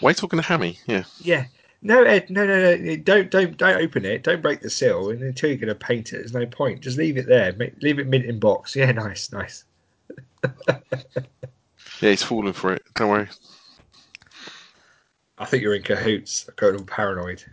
Why 0.00 0.08
are 0.08 0.10
you 0.10 0.14
talking 0.14 0.38
to 0.38 0.46
Hammy? 0.46 0.78
Yeah. 0.86 1.04
Yeah. 1.20 1.46
No, 1.82 2.02
Ed, 2.02 2.30
no, 2.30 2.46
no, 2.46 2.76
no, 2.76 2.96
don't, 2.96 3.30
don't, 3.30 3.56
don't 3.56 3.80
open 3.80 4.04
it. 4.04 4.22
Don't 4.22 4.42
break 4.42 4.60
the 4.60 4.70
seal 4.70 5.10
and 5.10 5.22
until 5.22 5.50
you're 5.50 5.58
going 5.58 5.68
to 5.68 5.74
paint 5.74 6.12
it. 6.12 6.18
There's 6.18 6.32
no 6.32 6.46
point. 6.46 6.80
Just 6.80 6.98
leave 6.98 7.16
it 7.16 7.26
there. 7.26 7.52
Make, 7.52 7.80
leave 7.82 7.98
it 7.98 8.06
mint 8.06 8.24
in 8.24 8.38
box. 8.38 8.74
Yeah, 8.74 8.90
nice, 8.92 9.32
nice. 9.32 9.64
Yeah, 12.00 12.10
he's 12.10 12.22
falling 12.22 12.52
for 12.52 12.72
it. 12.72 12.82
Don't 12.94 13.10
worry. 13.10 13.28
I 15.38 15.44
think 15.44 15.62
you're 15.62 15.74
in 15.74 15.82
cahoots. 15.82 16.48
I 16.48 16.52
got 16.56 16.74
all 16.74 16.84
paranoid. 16.84 17.44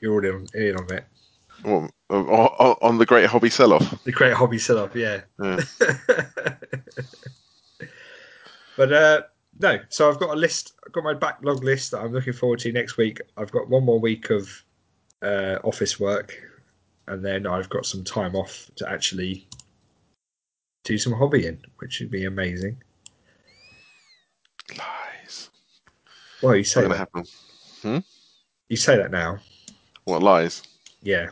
You're 0.00 0.14
all 0.14 0.24
in, 0.24 0.46
in 0.54 0.76
on 0.76 0.92
it. 0.92 1.04
Well, 1.64 1.90
on, 2.10 2.98
the 2.98 3.06
great 3.06 3.26
hobby 3.26 3.50
sell-off. 3.50 4.04
The 4.04 4.12
great 4.12 4.34
hobby 4.34 4.58
sell 4.58 4.78
off, 4.78 4.94
yeah. 4.94 5.22
Yeah. 5.42 5.60
but 8.76 8.92
uh, 8.92 9.22
no, 9.60 9.78
so 9.88 10.08
I've 10.08 10.18
got 10.18 10.30
a 10.30 10.36
list. 10.38 10.74
I've 10.86 10.92
got 10.92 11.04
my 11.04 11.14
backlog 11.14 11.62
list 11.64 11.90
that 11.92 12.00
I'm 12.00 12.12
looking 12.12 12.32
forward 12.32 12.58
to 12.60 12.72
next 12.72 12.96
week. 12.96 13.20
I've 13.36 13.50
got 13.50 13.68
one 13.68 13.84
more 13.84 13.98
week 13.98 14.30
of 14.30 14.50
uh, 15.22 15.58
office 15.64 15.98
work, 15.98 16.36
and 17.08 17.24
then 17.24 17.46
I've 17.46 17.68
got 17.68 17.86
some 17.86 18.04
time 18.04 18.34
off 18.34 18.70
to 18.76 18.90
actually 18.90 19.46
do 20.84 20.98
some 20.98 21.12
hobbying, 21.12 21.58
which 21.78 22.00
would 22.00 22.10
be 22.10 22.24
amazing. 22.26 22.76
Lies. 24.76 25.50
Well, 26.42 26.54
you 26.54 26.60
What's 26.60 26.70
say 26.70 26.86
that. 26.86 26.96
happen? 26.96 27.24
Hmm? 27.82 27.98
You 28.68 28.76
say 28.76 28.96
that 28.96 29.10
now. 29.10 29.38
What 30.04 30.22
lies? 30.22 30.62
Yeah. 31.02 31.28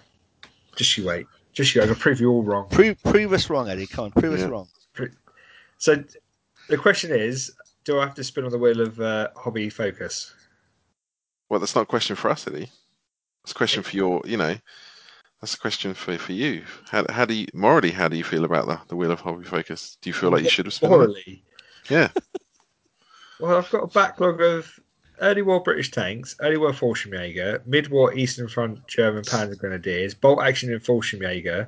Just 0.76 0.96
you 0.96 1.06
wait. 1.06 1.26
Just 1.52 1.74
you. 1.74 1.82
I 1.82 1.86
can 1.86 1.94
prove 1.94 2.20
you 2.20 2.30
all 2.30 2.42
wrong. 2.42 2.68
Prove, 2.70 3.00
prove 3.02 3.32
us 3.32 3.48
wrong, 3.50 3.68
Eddie. 3.68 3.86
Come 3.86 4.06
on, 4.06 4.10
prove 4.12 4.36
Yeah. 4.38 4.44
us 4.46 4.50
wrong. 4.50 4.68
So 5.78 6.02
the 6.68 6.76
question 6.78 7.10
is, 7.12 7.52
do 7.84 7.98
I 7.98 8.04
have 8.04 8.14
to 8.14 8.24
spin 8.24 8.44
on 8.44 8.50
the 8.50 8.58
wheel 8.58 8.80
of 8.80 9.00
uh, 9.00 9.28
hobby 9.36 9.70
focus? 9.70 10.34
Well, 11.48 11.60
that's 11.60 11.74
not 11.74 11.82
a 11.82 11.86
question 11.86 12.16
for 12.16 12.30
us, 12.30 12.46
Eddie. 12.46 12.70
It's 13.42 13.52
a 13.52 13.54
question 13.54 13.82
for 13.82 13.96
your, 13.96 14.22
you 14.24 14.36
know, 14.36 14.56
that's 15.40 15.54
a 15.54 15.58
question 15.58 15.92
for, 15.92 16.16
for 16.16 16.32
you. 16.32 16.64
How, 16.90 17.04
how 17.10 17.26
do 17.26 17.34
you, 17.34 17.46
morally, 17.52 17.90
how 17.90 18.08
do 18.08 18.16
you 18.16 18.24
feel 18.24 18.44
about 18.44 18.66
the, 18.66 18.80
the 18.88 18.96
Wheel 18.96 19.10
of 19.10 19.20
Hobby 19.20 19.44
Focus? 19.44 19.98
Do 20.00 20.08
you 20.08 20.14
feel 20.14 20.30
like 20.30 20.42
you 20.42 20.48
should 20.48 20.66
have 20.66 20.82
it? 20.82 20.88
Morally. 20.88 21.44
Yeah. 21.90 22.08
Well, 23.40 23.58
I've 23.58 23.70
got 23.70 23.82
a 23.82 23.88
backlog 23.88 24.40
of 24.40 24.78
early 25.20 25.42
war 25.42 25.60
British 25.60 25.90
tanks, 25.90 26.36
early 26.40 26.56
war 26.56 26.70
Fallschirmjäger, 26.70 27.66
mid 27.66 27.88
war 27.88 28.14
Eastern 28.14 28.48
Front 28.48 28.86
German 28.86 29.24
Panzer 29.24 29.58
Grenadiers, 29.58 30.14
bolt 30.14 30.40
action 30.40 30.72
in 30.72 30.78
Fallschirmjäger, 30.78 31.66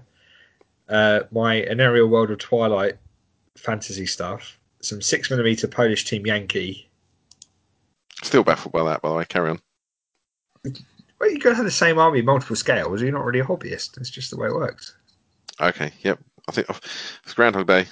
uh, 0.89 1.21
my 1.33 1.55
An 1.55 1.81
Aerial 1.81 2.09
World 2.09 2.31
of 2.31 2.39
Twilight 2.39 2.99
fantasy 3.57 4.07
stuff, 4.07 4.56
some 4.81 5.03
six 5.03 5.31
millimeter 5.31 5.69
Polish 5.69 6.05
Team 6.05 6.27
Yankee. 6.27 6.89
Still 8.23 8.45
baffled 8.45 8.73
by 8.73 8.85
that, 8.85 9.03
by 9.03 9.09
the 9.09 9.15
way. 9.15 9.25
Carry 9.25 9.51
on. 9.51 9.61
Well, 11.21 11.31
you 11.31 11.39
can 11.39 11.55
have 11.55 11.65
the 11.65 11.71
same 11.71 11.99
army, 11.99 12.23
multiple 12.23 12.57
scales. 12.57 13.01
You're 13.01 13.13
not 13.13 13.25
really 13.25 13.41
a 13.41 13.45
hobbyist. 13.45 13.99
It's 13.99 14.11
just 14.11 14.31
the 14.31 14.37
way 14.37 14.49
it 14.49 14.55
works. 14.55 14.97
Okay. 15.61 15.91
Yep. 16.03 16.19
I 16.49 16.53
think 16.53 16.67
oh, 16.71 16.79
it's 17.25 17.35
Groundhog 17.35 17.67
Day. 17.67 17.87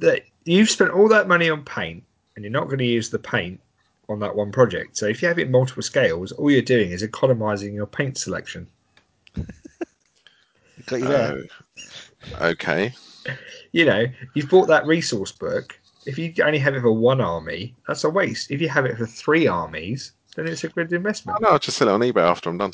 That 0.00 0.22
you've 0.44 0.70
spent 0.70 0.90
all 0.90 1.08
that 1.08 1.28
money 1.28 1.48
on 1.48 1.64
paint, 1.64 2.04
and 2.34 2.44
you're 2.44 2.52
not 2.52 2.66
going 2.66 2.78
to 2.78 2.84
use 2.84 3.10
the 3.10 3.18
paint 3.18 3.60
on 4.08 4.20
that 4.20 4.34
one 4.34 4.52
project. 4.52 4.96
So 4.96 5.06
if 5.06 5.22
you 5.22 5.28
have 5.28 5.38
it 5.38 5.46
in 5.46 5.52
multiple 5.52 5.82
scales, 5.82 6.32
all 6.32 6.50
you're 6.50 6.62
doing 6.62 6.90
is 6.90 7.02
economizing 7.02 7.74
your 7.74 7.86
paint 7.86 8.18
selection. 8.18 8.66
Got 10.86 11.00
you 11.00 11.08
there. 11.08 11.38
Oh, 12.40 12.48
okay. 12.48 12.92
You 13.74 13.84
know, 13.84 14.06
you've 14.34 14.48
bought 14.48 14.68
that 14.68 14.86
resource 14.86 15.32
book. 15.32 15.78
If 16.06 16.16
you 16.16 16.32
only 16.44 16.60
have 16.60 16.76
it 16.76 16.82
for 16.82 16.92
one 16.92 17.20
army, 17.20 17.74
that's 17.88 18.04
a 18.04 18.08
waste. 18.10 18.52
If 18.52 18.60
you 18.60 18.68
have 18.68 18.86
it 18.86 18.96
for 18.96 19.04
three 19.04 19.48
armies, 19.48 20.12
then 20.36 20.46
it's 20.46 20.62
a 20.62 20.68
good 20.68 20.92
Oh, 20.92 20.96
investment. 20.96 21.40
no, 21.40 21.48
I'll 21.48 21.58
just 21.58 21.76
sell 21.76 21.88
it 21.88 21.92
on 21.92 22.00
eBay 22.00 22.22
after 22.22 22.50
I'm 22.50 22.58
done. 22.58 22.72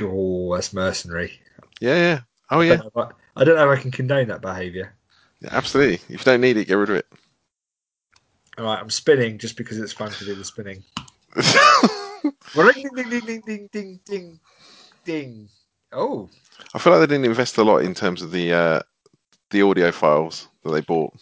Oh, 0.00 0.54
that's 0.54 0.74
mercenary. 0.74 1.40
Yeah, 1.80 1.94
yeah. 1.94 2.20
Oh, 2.50 2.60
I 2.60 2.64
yeah. 2.66 2.76
don't 2.76 2.94
know 2.96 3.02
if 3.02 3.10
I, 3.36 3.40
I 3.40 3.44
don't 3.44 3.56
know 3.56 3.70
if 3.70 3.78
I 3.78 3.82
can 3.82 3.90
condone 3.92 4.28
that 4.28 4.40
behaviour. 4.40 4.92
yeah. 5.40 5.50
Absolutely. 5.52 5.94
If 6.12 6.20
you 6.20 6.24
don't 6.24 6.40
need 6.40 6.56
it, 6.56 6.66
get 6.66 6.74
rid 6.74 6.90
of 6.90 6.96
it. 6.96 7.06
All 8.58 8.64
right, 8.64 8.80
I'm 8.80 8.90
spinning 8.90 9.38
just 9.38 9.56
because 9.56 9.78
it's 9.78 9.92
fun 9.92 10.10
to 10.10 10.24
do 10.24 10.34
the 10.34 10.44
spinning. 10.44 10.82
Ding, 12.74 12.90
ding, 12.94 13.08
ding, 13.08 13.20
ding, 13.24 13.40
ding, 13.46 13.68
ding, 13.72 14.00
ding, 14.04 14.40
ding. 15.04 15.48
Oh, 15.92 16.28
I 16.74 16.78
feel 16.78 16.92
like 16.92 17.00
they 17.00 17.14
didn't 17.14 17.26
invest 17.26 17.56
a 17.58 17.62
lot 17.62 17.78
in 17.78 17.94
terms 17.94 18.20
of 18.22 18.30
the 18.32 18.52
uh, 18.52 18.80
the 19.50 19.62
audio 19.62 19.90
files 19.90 20.48
that 20.62 20.70
they 20.70 20.80
bought 20.80 21.14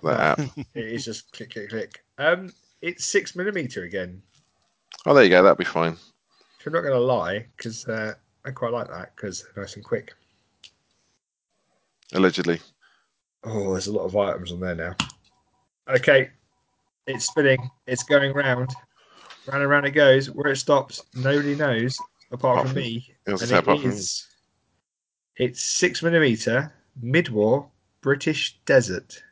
for 0.00 0.10
that 0.10 0.38
app. 0.38 0.40
it 0.74 0.84
is 0.84 1.04
just 1.04 1.32
click, 1.32 1.52
click, 1.52 1.70
click. 1.70 2.04
Um, 2.18 2.52
it's 2.82 3.04
six 3.04 3.34
millimeter 3.36 3.84
again. 3.84 4.22
Oh, 5.06 5.14
there 5.14 5.24
you 5.24 5.30
go. 5.30 5.42
That'd 5.42 5.58
be 5.58 5.64
fine. 5.64 5.96
I'm 6.66 6.72
not 6.72 6.80
going 6.80 6.94
to 6.94 7.00
lie 7.00 7.46
because 7.56 7.86
uh, 7.88 8.14
I 8.44 8.50
quite 8.50 8.72
like 8.72 8.88
that 8.88 9.14
because 9.14 9.44
nice 9.56 9.76
and 9.76 9.84
quick. 9.84 10.14
Allegedly. 12.14 12.60
Oh, 13.44 13.72
there's 13.72 13.88
a 13.88 13.92
lot 13.92 14.04
of 14.04 14.16
items 14.16 14.52
on 14.52 14.60
there 14.60 14.74
now. 14.74 14.96
Okay, 15.88 16.30
it's 17.06 17.26
spinning. 17.26 17.70
It's 17.86 18.02
going 18.04 18.32
round. 18.32 18.70
Round 19.46 19.62
and 19.62 19.70
round 19.70 19.84
it 19.84 19.90
goes. 19.90 20.30
Where 20.30 20.52
it 20.52 20.56
stops, 20.56 21.02
nobody 21.14 21.54
knows 21.54 21.98
apart 22.32 22.60
Apart 22.60 22.68
from 22.68 22.76
me. 22.78 23.14
And 23.26 23.40
it 23.40 23.50
apart 23.50 23.80
from 23.80 23.90
me. 23.90 23.94
is. 23.94 24.26
It's 25.36 25.62
six 25.62 26.02
millimeter 26.02 26.72
mid-war 27.02 27.68
British 28.04 28.58
desert. 28.66 29.22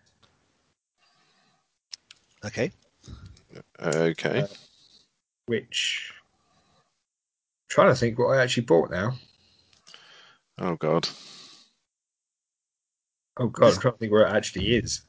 Okay. 2.43 2.73
Okay. 3.79 4.47
Which 5.45 6.11
trying 7.69 7.91
to 7.91 7.95
think 7.95 8.19
what 8.19 8.29
I 8.29 8.43
actually 8.43 8.63
bought 8.65 8.91
now. 8.91 9.13
Oh 10.57 10.77
God. 10.77 11.07
Oh 13.37 13.49
god, 13.49 13.75
I'm 13.75 13.81
trying 13.81 13.93
to 13.93 13.99
think 13.99 14.11
where 14.11 14.27
it 14.27 14.35
actually 14.35 14.75
is. 14.77 15.03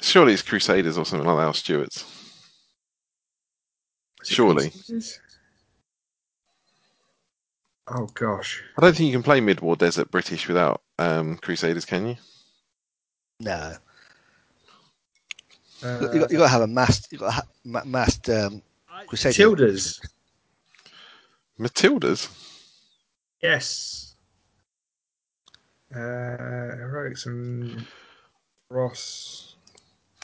Surely 0.00 0.34
it's 0.34 0.42
Crusaders 0.42 0.96
or 0.96 1.04
something 1.04 1.26
like 1.26 1.36
that, 1.36 1.48
or 1.48 1.54
Stuarts. 1.54 2.04
Surely. 4.22 4.70
Crusaders? 4.70 5.18
Oh 7.88 8.06
gosh. 8.14 8.62
I 8.76 8.82
don't 8.82 8.96
think 8.96 9.08
you 9.08 9.16
can 9.16 9.24
play 9.24 9.40
mid-war 9.40 9.74
desert 9.74 10.12
British 10.12 10.46
without 10.46 10.80
um, 11.00 11.38
Crusaders, 11.38 11.84
can 11.84 12.06
you? 12.06 12.16
No. 13.40 13.74
Uh, 15.82 16.10
you 16.12 16.20
got, 16.20 16.30
you 16.32 16.38
got 16.38 16.44
to 16.44 16.48
have 16.48 16.62
a 16.62 16.66
massed, 16.66 17.12
you 17.12 17.18
got 17.18 17.28
a 17.28 17.30
ha- 17.30 17.46
ma- 17.64 17.84
massed 17.84 18.28
um, 18.28 18.62
Crusader. 19.06 19.56
Tildas. 19.56 20.00
Matildas. 21.58 22.28
Yes. 23.42 24.14
Uh, 25.94 25.98
heroics 25.98 27.26
and 27.26 27.86
Ross. 28.70 29.54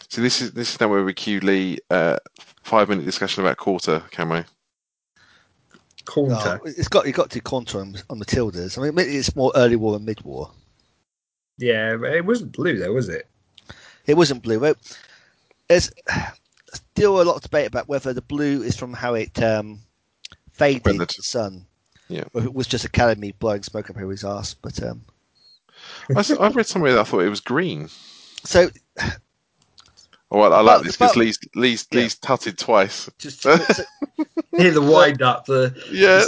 So 0.09 0.21
this 0.21 0.41
is 0.43 0.53
this 0.53 0.75
is 0.75 0.81
now 0.81 0.89
where 0.89 1.05
we 1.05 1.15
cue 1.15 1.41
Lee 1.41 1.79
uh, 1.91 2.19
five-minute 2.62 3.05
discussion 3.05 3.43
about 3.43 3.57
Caunter 3.57 4.03
camo. 4.11 4.45
Caunter. 6.05 6.35
No, 6.35 6.61
it's 6.65 6.89
got 6.89 7.07
you 7.07 7.12
got 7.12 7.31
to 7.31 7.41
Caunter 7.41 7.81
on, 7.81 7.97
on 8.11 8.21
Matildas. 8.21 8.77
I 8.77 8.83
mean, 8.83 8.95
maybe 8.95 9.17
it's 9.17 9.35
more 9.35 9.53
early 9.55 9.77
war 9.77 9.97
and 9.97 10.05
mid 10.05 10.21
war. 10.21 10.51
Yeah, 11.59 11.96
but 11.96 12.12
it 12.12 12.24
wasn't 12.24 12.52
blue 12.52 12.78
though, 12.78 12.92
was 12.92 13.09
it? 13.09 13.26
It 14.07 14.14
wasn't 14.16 14.42
blue. 14.42 14.59
Well, 14.61 14.74
There's 15.68 15.90
still 16.72 17.20
a 17.20 17.24
lot 17.24 17.36
of 17.36 17.42
debate 17.42 17.66
about 17.68 17.88
whether 17.88 18.12
the 18.12 18.22
blue 18.22 18.62
is 18.62 18.76
from 18.76 18.92
how 18.92 19.14
it 19.14 19.40
um, 19.42 19.80
faded 20.52 20.86
in 20.86 20.98
Weathered. 20.98 21.16
the 21.16 21.22
sun. 21.22 21.66
Yeah. 22.09 22.24
Or 22.34 22.40
if 22.40 22.46
it 22.46 22.55
was 22.55 22.66
just 22.66 22.84
Academy 22.84 23.32
blowing 23.38 23.62
smoke 23.62 23.88
up 23.90 23.96
his 23.96 24.24
ass. 24.24 24.52
But 24.55 24.82
um, 24.82 25.02
I 26.14 26.20
s- 26.20 26.30
I've 26.32 26.55
read 26.57 26.66
somewhere 26.66 26.92
that 26.92 27.00
I 27.00 27.05
thought 27.05 27.20
it 27.20 27.30
was 27.30 27.40
green. 27.40 27.88
so 28.44 28.68
Oh, 30.30 30.38
well, 30.38 30.52
I 30.52 30.61
like 30.61 30.78
But- 30.80 30.84
this 30.86 30.96
because 30.96 31.12
but- 31.12 31.20
Lee's 31.20 31.38
Lee's 31.55 31.86
Yeah. 31.92 32.00
Lee's 32.00 32.14
tutted 32.16 32.59
twice. 32.59 33.09
Just 33.18 33.42
hear 34.57 34.70
the 34.72 34.82
wind 34.82 35.22
up, 35.22 35.46
the 35.46 35.74
Yeah, 35.90 36.24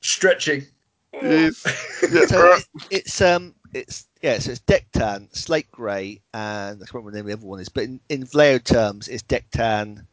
stretching. 0.00 0.66
it's, 1.14 1.64
yeah. 2.12 2.26
so 2.26 2.52
it, 2.54 2.64
it's 2.90 3.20
um 3.20 3.54
it's 3.72 4.06
yeah 4.24 4.38
so 4.38 4.52
it's 4.52 4.60
Deck 4.60 4.86
Tan, 4.90 5.28
slate 5.32 5.70
grey, 5.70 6.22
and 6.32 6.76
I 6.76 6.86
can't 6.86 6.94
remember 6.94 7.10
the 7.10 7.16
name 7.18 7.26
of 7.26 7.26
the 7.26 7.36
other 7.42 7.46
one 7.46 7.60
is, 7.60 7.68
but 7.68 7.84
in, 7.84 8.00
in 8.08 8.24
Vallejo 8.24 8.58
terms, 8.58 9.06
it's 9.06 9.22
Deck 9.22 9.44
Tan, 9.50 10.06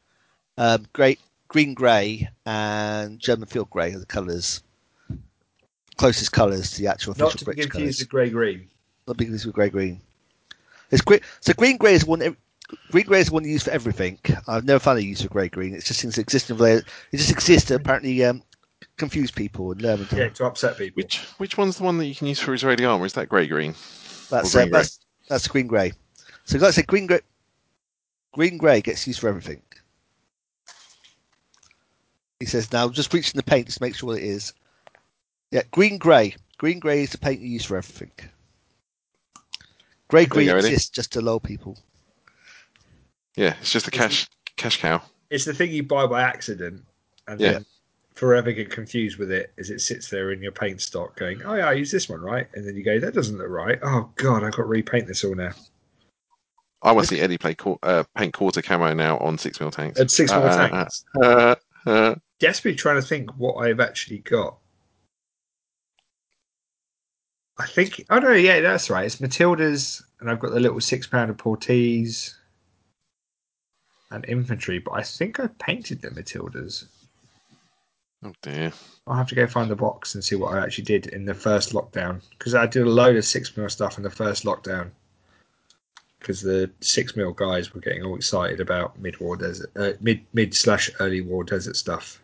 um, 0.58 0.86
grey, 0.92 1.18
green 1.48 1.74
grey, 1.74 2.30
and 2.46 3.20
German 3.20 3.48
field 3.48 3.70
grey 3.70 3.94
are 3.94 4.00
the 4.00 4.06
colours. 4.06 4.64
Closest 5.96 6.34
colours 6.34 6.72
to 6.72 6.82
the 6.82 6.88
actual 6.88 7.12
official 7.12 7.28
Not 7.28 7.38
to 7.38 7.46
be 7.46 7.46
British 7.46 7.66
confused 7.68 7.80
colours. 7.80 8.00
with 8.00 8.10
grey 8.10 8.30
green. 8.30 8.68
Not 9.08 9.16
big 9.16 9.32
with 9.32 9.54
grey 9.54 9.70
green. 9.70 10.02
It's 10.90 11.02
green. 11.02 11.22
So 11.40 11.54
green 11.54 11.78
grey 11.78 11.94
is 11.94 12.06
one. 12.06 12.36
Green 12.92 13.06
grey 13.06 13.22
is 13.22 13.32
one 13.32 13.46
used 13.46 13.66
for 13.66 13.72
everything. 13.72 14.20
I've 14.48 14.66
never 14.66 14.80
found 14.80 15.00
a 15.00 15.04
use 15.04 15.22
for 15.22 15.30
grey 15.30 15.48
green. 15.48 15.74
It 15.74 15.86
just 15.86 16.00
seems 16.00 16.16
to 16.16 16.22
exist 16.22 16.50
in 16.50 16.58
Vallejo. 16.58 16.84
It 17.12 17.18
just 17.18 17.32
exists 17.32 17.72
apparently 17.72 18.24
um, 18.26 18.44
confuse 19.02 19.32
people 19.32 19.72
and 19.72 19.82
learn 19.82 20.06
them. 20.06 20.20
Yeah, 20.20 20.30
to 20.30 20.46
upset 20.46 20.78
people. 20.78 21.02
Which 21.02 21.18
which 21.38 21.58
one's 21.58 21.78
the 21.78 21.84
one 21.84 21.98
that 21.98 22.06
you 22.06 22.16
can 22.16 22.28
use 22.28 22.40
for 22.40 22.54
Israeli 22.54 22.86
armor? 22.86 23.06
Is 23.06 23.14
that 23.14 23.28
grey 23.30 23.48
green? 23.48 23.74
That's 24.30 24.56
Or 24.56 24.62
uh, 24.62 24.64
green 24.64 24.72
grey? 24.72 24.80
that's 24.80 25.00
that's 25.28 25.48
green 25.48 25.68
grey. 25.68 25.92
So 26.46 26.58
like 26.60 26.68
I 26.68 26.72
say, 26.72 26.84
green 26.84 27.08
grey. 27.08 27.20
Green 28.34 28.58
grey 28.58 28.82
gets 28.82 29.06
used 29.08 29.20
for 29.20 29.28
everything. 29.28 29.62
He 32.40 32.46
says 32.46 32.72
now, 32.72 32.88
just 32.90 33.14
reaching 33.14 33.38
the 33.38 33.44
paint 33.44 33.66
just 33.68 33.80
to 33.80 33.84
make 33.84 33.96
sure 33.96 34.08
what 34.08 34.20
it 34.20 34.24
is. 34.24 34.54
Yeah, 35.52 35.64
green 35.72 35.98
grey. 35.98 36.36
Green 36.58 36.80
grey 36.80 37.04
is 37.04 37.12
the 37.12 37.18
paint 37.18 37.42
you 37.42 37.50
use 37.50 37.66
for 37.66 37.78
everything. 37.78 38.12
Grey 40.08 40.26
green 40.26 40.48
go, 40.48 40.58
Eddie. 40.58 40.68
exists 40.68 40.90
just 40.90 41.12
to 41.14 41.22
lull 41.22 41.40
people. 41.40 41.78
Yeah, 43.36 43.56
it's 43.62 43.72
just 43.72 43.88
a 43.88 43.92
cash 43.92 44.30
cash 44.56 44.80
cow. 44.80 45.02
It's 45.30 45.46
the 45.46 45.54
thing 45.54 45.72
you 45.72 45.84
buy 45.84 46.06
by 46.08 46.22
accident, 46.22 46.84
and 47.28 47.40
Yeah. 47.40 47.52
then 47.54 47.66
forever 48.22 48.52
get 48.52 48.70
confused 48.70 49.18
with 49.18 49.32
it 49.32 49.52
as 49.58 49.72
it 49.72 49.82
sits 49.82 50.08
there 50.08 50.32
in 50.32 50.44
your 50.44 50.52
paint 50.52 50.80
stock, 50.80 51.16
going, 51.16 51.42
"Oh 51.44 51.56
yeah, 51.56 51.68
I 51.68 51.72
use 51.72 51.90
this 51.90 52.08
one, 52.08 52.22
right?" 52.22 52.48
And 52.54 52.68
then 52.68 52.76
you 52.76 52.84
go, 52.84 53.00
"That 53.00 53.16
doesn't 53.16 53.36
look 53.36 53.50
right." 53.50 53.80
Oh 53.82 54.12
god, 54.16 54.44
I've 54.44 54.52
got 54.52 54.58
to 54.58 54.66
repaint 54.66 55.08
this 55.08 55.24
all 55.24 55.34
now. 55.34 55.54
I 56.84 56.92
want 56.92 57.08
to 57.08 57.16
see 57.16 57.20
Eddie 57.20 57.40
play 57.40 57.56
uh, 57.82 58.04
paint 58.16 58.34
Caunter 58.36 58.62
camo 58.62 58.94
now 58.94 59.18
on 59.18 59.40
six 59.40 59.60
mil 59.60 59.72
tanks. 59.72 60.00
And 60.00 60.12
six 60.12 60.32
more 60.32 60.46
Uh, 60.48 60.68
tanks. 60.70 61.04
Uh, 61.24 61.56
uh, 61.88 62.16
Desperately 62.40 62.76
trying 62.76 63.02
to 63.02 63.08
think 63.08 63.32
what 63.38 63.56
I've 63.56 63.80
actually 63.80 64.20
got. 64.20 64.58
I 67.58 67.66
think. 67.66 68.06
Oh 68.12 68.20
no, 68.20 68.34
yeah, 68.34 68.60
that's 68.60 68.92
right. 68.92 69.06
It's 69.06 69.20
Matilda's, 69.20 70.04
and 70.20 70.30
I've 70.30 70.40
got 70.40 70.52
the 70.52 70.60
little 70.60 70.80
six 70.80 71.08
pounder 71.08 71.34
Portees 71.34 72.36
and 74.12 74.24
infantry. 74.28 74.78
But 74.78 74.92
I 74.92 75.02
think 75.02 75.40
I 75.40 75.48
painted 75.58 76.04
the 76.04 76.12
Matildas. 76.12 76.86
Oh 78.24 78.34
dear. 78.42 78.72
I'll 79.08 79.16
have 79.16 79.28
to 79.30 79.36
go 79.36 79.48
find 79.48 79.70
the 79.70 79.76
box 79.76 80.16
and 80.16 80.24
see 80.24 80.36
what 80.36 80.54
I 80.54 80.64
actually 80.64 80.86
did 80.86 81.08
in 81.08 81.26
the 81.26 81.34
first 81.34 81.74
lockdown 81.74 82.22
because 82.32 82.56
I 82.56 82.66
did 82.68 82.84
a 82.84 82.90
load 82.90 83.16
of 83.16 83.26
six 83.26 83.56
mil 83.56 83.70
stuff 83.70 83.98
in 83.98 84.04
the 84.04 84.10
first 84.10 84.44
lockdown 84.44 84.92
because 86.20 86.42
the 86.42 86.70
six 86.82 87.16
mil 87.16 87.32
guys 87.32 87.74
were 87.74 87.82
getting 87.82 88.04
all 88.04 88.16
excited 88.16 88.60
about 88.60 89.00
mid 89.00 89.20
war 89.20 89.36
desert, 89.36 89.72
uh, 89.76 89.92
mid 90.00 90.22
mid 90.34 90.54
slash 90.54 90.90
early 91.00 91.22
war 91.22 91.44
desert 91.44 91.76
stuff. 91.76 92.22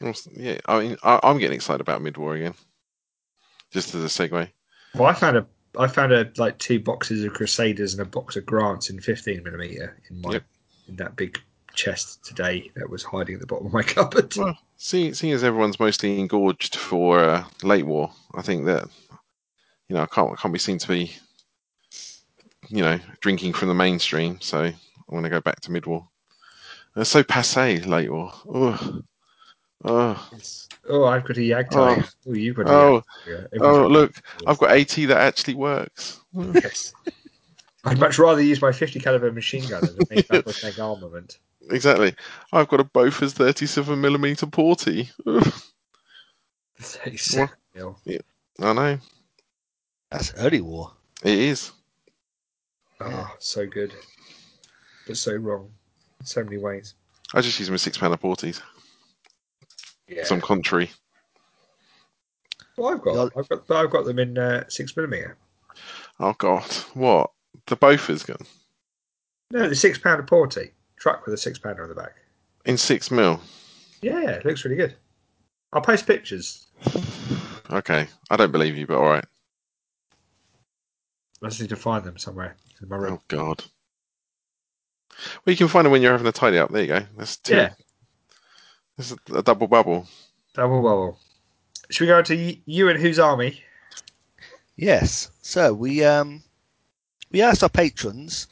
Well, 0.00 0.14
Yeah, 0.32 0.58
I 0.66 0.80
mean, 0.80 0.96
I, 1.02 1.20
I'm 1.22 1.38
getting 1.38 1.56
excited 1.56 1.80
about 1.80 2.02
mid 2.02 2.16
war 2.16 2.34
again. 2.34 2.54
Just 3.70 3.94
as 3.94 4.02
a 4.02 4.06
segue. 4.06 4.48
Well, 4.94 5.06
I 5.06 5.12
found 5.12 5.36
a 5.36 5.46
I 5.78 5.86
found 5.86 6.12
a 6.12 6.30
like 6.36 6.58
two 6.58 6.80
boxes 6.80 7.22
of 7.24 7.34
Crusaders 7.34 7.94
and 7.94 8.02
a 8.02 8.06
box 8.06 8.36
of 8.36 8.46
Grants 8.46 8.90
in 8.90 9.00
15 9.00 9.42
millimeter 9.44 9.96
in 10.10 10.20
my 10.20 10.32
Yep. 10.32 10.44
in 10.88 10.96
that 10.96 11.14
big 11.16 11.40
chest 11.78 12.24
today 12.24 12.70
that 12.74 12.90
was 12.90 13.04
hiding 13.04 13.36
at 13.36 13.40
the 13.40 13.46
bottom 13.46 13.66
of 13.66 13.72
my 13.72 13.82
cupboard. 13.94 14.36
Well, 14.36 14.58
see, 14.76 15.12
seeing 15.14 15.32
as 15.32 15.44
everyone's 15.44 15.78
mostly 15.78 16.18
engorged 16.18 16.76
for 16.76 17.20
uh, 17.20 17.44
late 17.62 17.86
war, 17.86 18.10
I 18.34 18.42
think 18.42 18.66
that 18.66 18.88
you 19.88 19.94
know 19.94 20.02
I 20.02 20.06
can't 20.06 20.36
can't 20.38 20.52
be 20.52 20.58
seen 20.58 20.78
to 20.78 20.88
be 20.88 21.12
you 22.68 22.82
know 22.82 22.98
drinking 23.20 23.52
from 23.54 23.68
the 23.68 23.74
mainstream. 23.74 24.40
So 24.40 24.64
I 24.64 24.74
want 25.08 25.24
to 25.24 25.30
go 25.30 25.40
back 25.40 25.60
to 25.60 25.72
mid 25.72 25.86
war. 25.86 26.06
It's 26.96 27.10
so 27.10 27.22
passe 27.22 27.78
late 27.82 28.10
war. 28.10 28.32
Oh, 28.48 29.02
oh, 29.84 30.30
Oh, 30.88 31.04
I've 31.04 31.24
got 31.24 31.36
a 31.36 31.40
Yagtai. 31.40 32.02
Oh. 32.02 32.08
Oh, 32.26 32.32
you've 32.32 32.56
got 32.56 32.66
a 32.66 32.72
oh, 32.72 33.02
Yagtai. 33.28 33.60
oh! 33.60 33.86
Look, 33.86 34.14
I've 34.46 34.58
got 34.58 34.70
AT 34.70 34.88
that 34.88 35.18
actually 35.18 35.54
works. 35.54 36.20
Yes. 36.34 36.92
I'd 37.84 38.00
much 38.00 38.18
rather 38.18 38.42
use 38.42 38.60
my 38.60 38.72
50 38.72 38.98
caliber 38.98 39.30
machine 39.30 39.68
gun 39.68 39.82
than 39.82 39.96
make 40.10 40.26
that 40.28 40.44
with 40.44 40.56
tank 40.60 40.78
armament. 40.78 41.38
Exactly. 41.70 42.14
I've 42.52 42.68
got 42.68 42.80
a 42.80 42.84
Bofors 42.84 43.32
37 43.32 44.00
millimeter 44.00 44.46
Portee. 44.46 45.10
Ugh, 45.26 45.52
37 46.78 47.48
mil. 47.74 47.98
I 48.60 48.72
know 48.72 48.98
That's 50.10 50.34
early 50.34 50.60
war. 50.60 50.92
it 51.22 51.38
is. 51.38 51.72
Oh, 53.00 53.32
so 53.38 53.66
good. 53.66 53.92
But 55.06 55.16
so 55.16 55.34
wrong. 55.36 55.70
In 56.20 56.26
so 56.26 56.42
many 56.42 56.58
ways. 56.58 56.94
I 57.34 57.40
just 57.40 57.58
use 57.60 57.70
my 57.70 57.76
six 57.76 57.98
pounder 57.98 58.16
Portees. 58.16 58.60
Yeah. 60.08 60.24
Some 60.24 60.40
contrary. 60.40 60.90
Well, 62.76 62.94
I've 62.94 63.02
got, 63.02 63.32
I've 63.36 63.48
got, 63.48 63.70
I've 63.70 63.90
got 63.90 64.04
them 64.04 64.18
in 64.18 64.38
uh, 64.38 64.64
six 64.68 64.96
millimeter. 64.96 65.36
Oh 66.18 66.34
God, 66.38 66.64
what 66.94 67.30
the 67.66 67.76
Bofors 67.76 68.26
gun 68.26 68.38
No, 69.52 69.68
the 69.68 69.74
six 69.74 69.98
pounder 69.98 70.24
Portee 70.24 70.70
truck 70.98 71.24
with 71.24 71.34
a 71.34 71.38
six 71.38 71.58
pounder 71.58 71.82
on 71.82 71.88
the 71.88 71.94
back. 71.94 72.14
in 72.64 72.76
six 72.76 73.10
mil? 73.10 73.40
Yeah, 74.02 74.30
it 74.30 74.44
looks 74.44 74.64
really 74.64 74.76
good. 74.76 74.94
I'll 75.72 75.80
post 75.82 76.06
pictures. 76.06 76.66
Okay, 77.70 78.06
I 78.30 78.36
don't 78.36 78.52
believe 78.52 78.76
you, 78.76 78.86
but 78.86 78.96
all 78.98 79.08
right. 79.10 79.24
I 81.42 81.48
just 81.48 81.60
need 81.60 81.68
to 81.70 81.76
find 81.76 82.04
them 82.04 82.18
somewhere 82.18 82.56
in 82.82 82.88
my 82.88 82.96
room. 82.96 83.14
Oh 83.14 83.22
God. 83.28 83.64
Well, 85.44 85.52
you 85.52 85.56
can 85.56 85.68
find 85.68 85.84
them 85.84 85.92
when 85.92 86.00
you're 86.02 86.12
having 86.12 86.26
a 86.26 86.32
tidy 86.32 86.58
up. 86.58 86.70
There 86.70 86.82
you 86.82 86.88
go. 86.88 87.02
That's 87.16 87.36
two. 87.36 87.56
Yeah. 87.56 87.70
This 88.96 89.12
is 89.12 89.18
a 89.34 89.42
double 89.42 89.66
bubble. 89.66 90.06
Double 90.54 90.82
bubble. 90.82 91.18
Should 91.90 92.04
we 92.04 92.08
go 92.08 92.22
to 92.22 92.56
you 92.66 92.88
and 92.88 93.00
whose 93.00 93.18
army? 93.18 93.62
Yes. 94.76 95.30
So 95.42 95.72
we 95.74 96.04
um 96.04 96.42
we 97.30 97.42
asked 97.42 97.62
our 97.62 97.68
patrons 97.68 98.46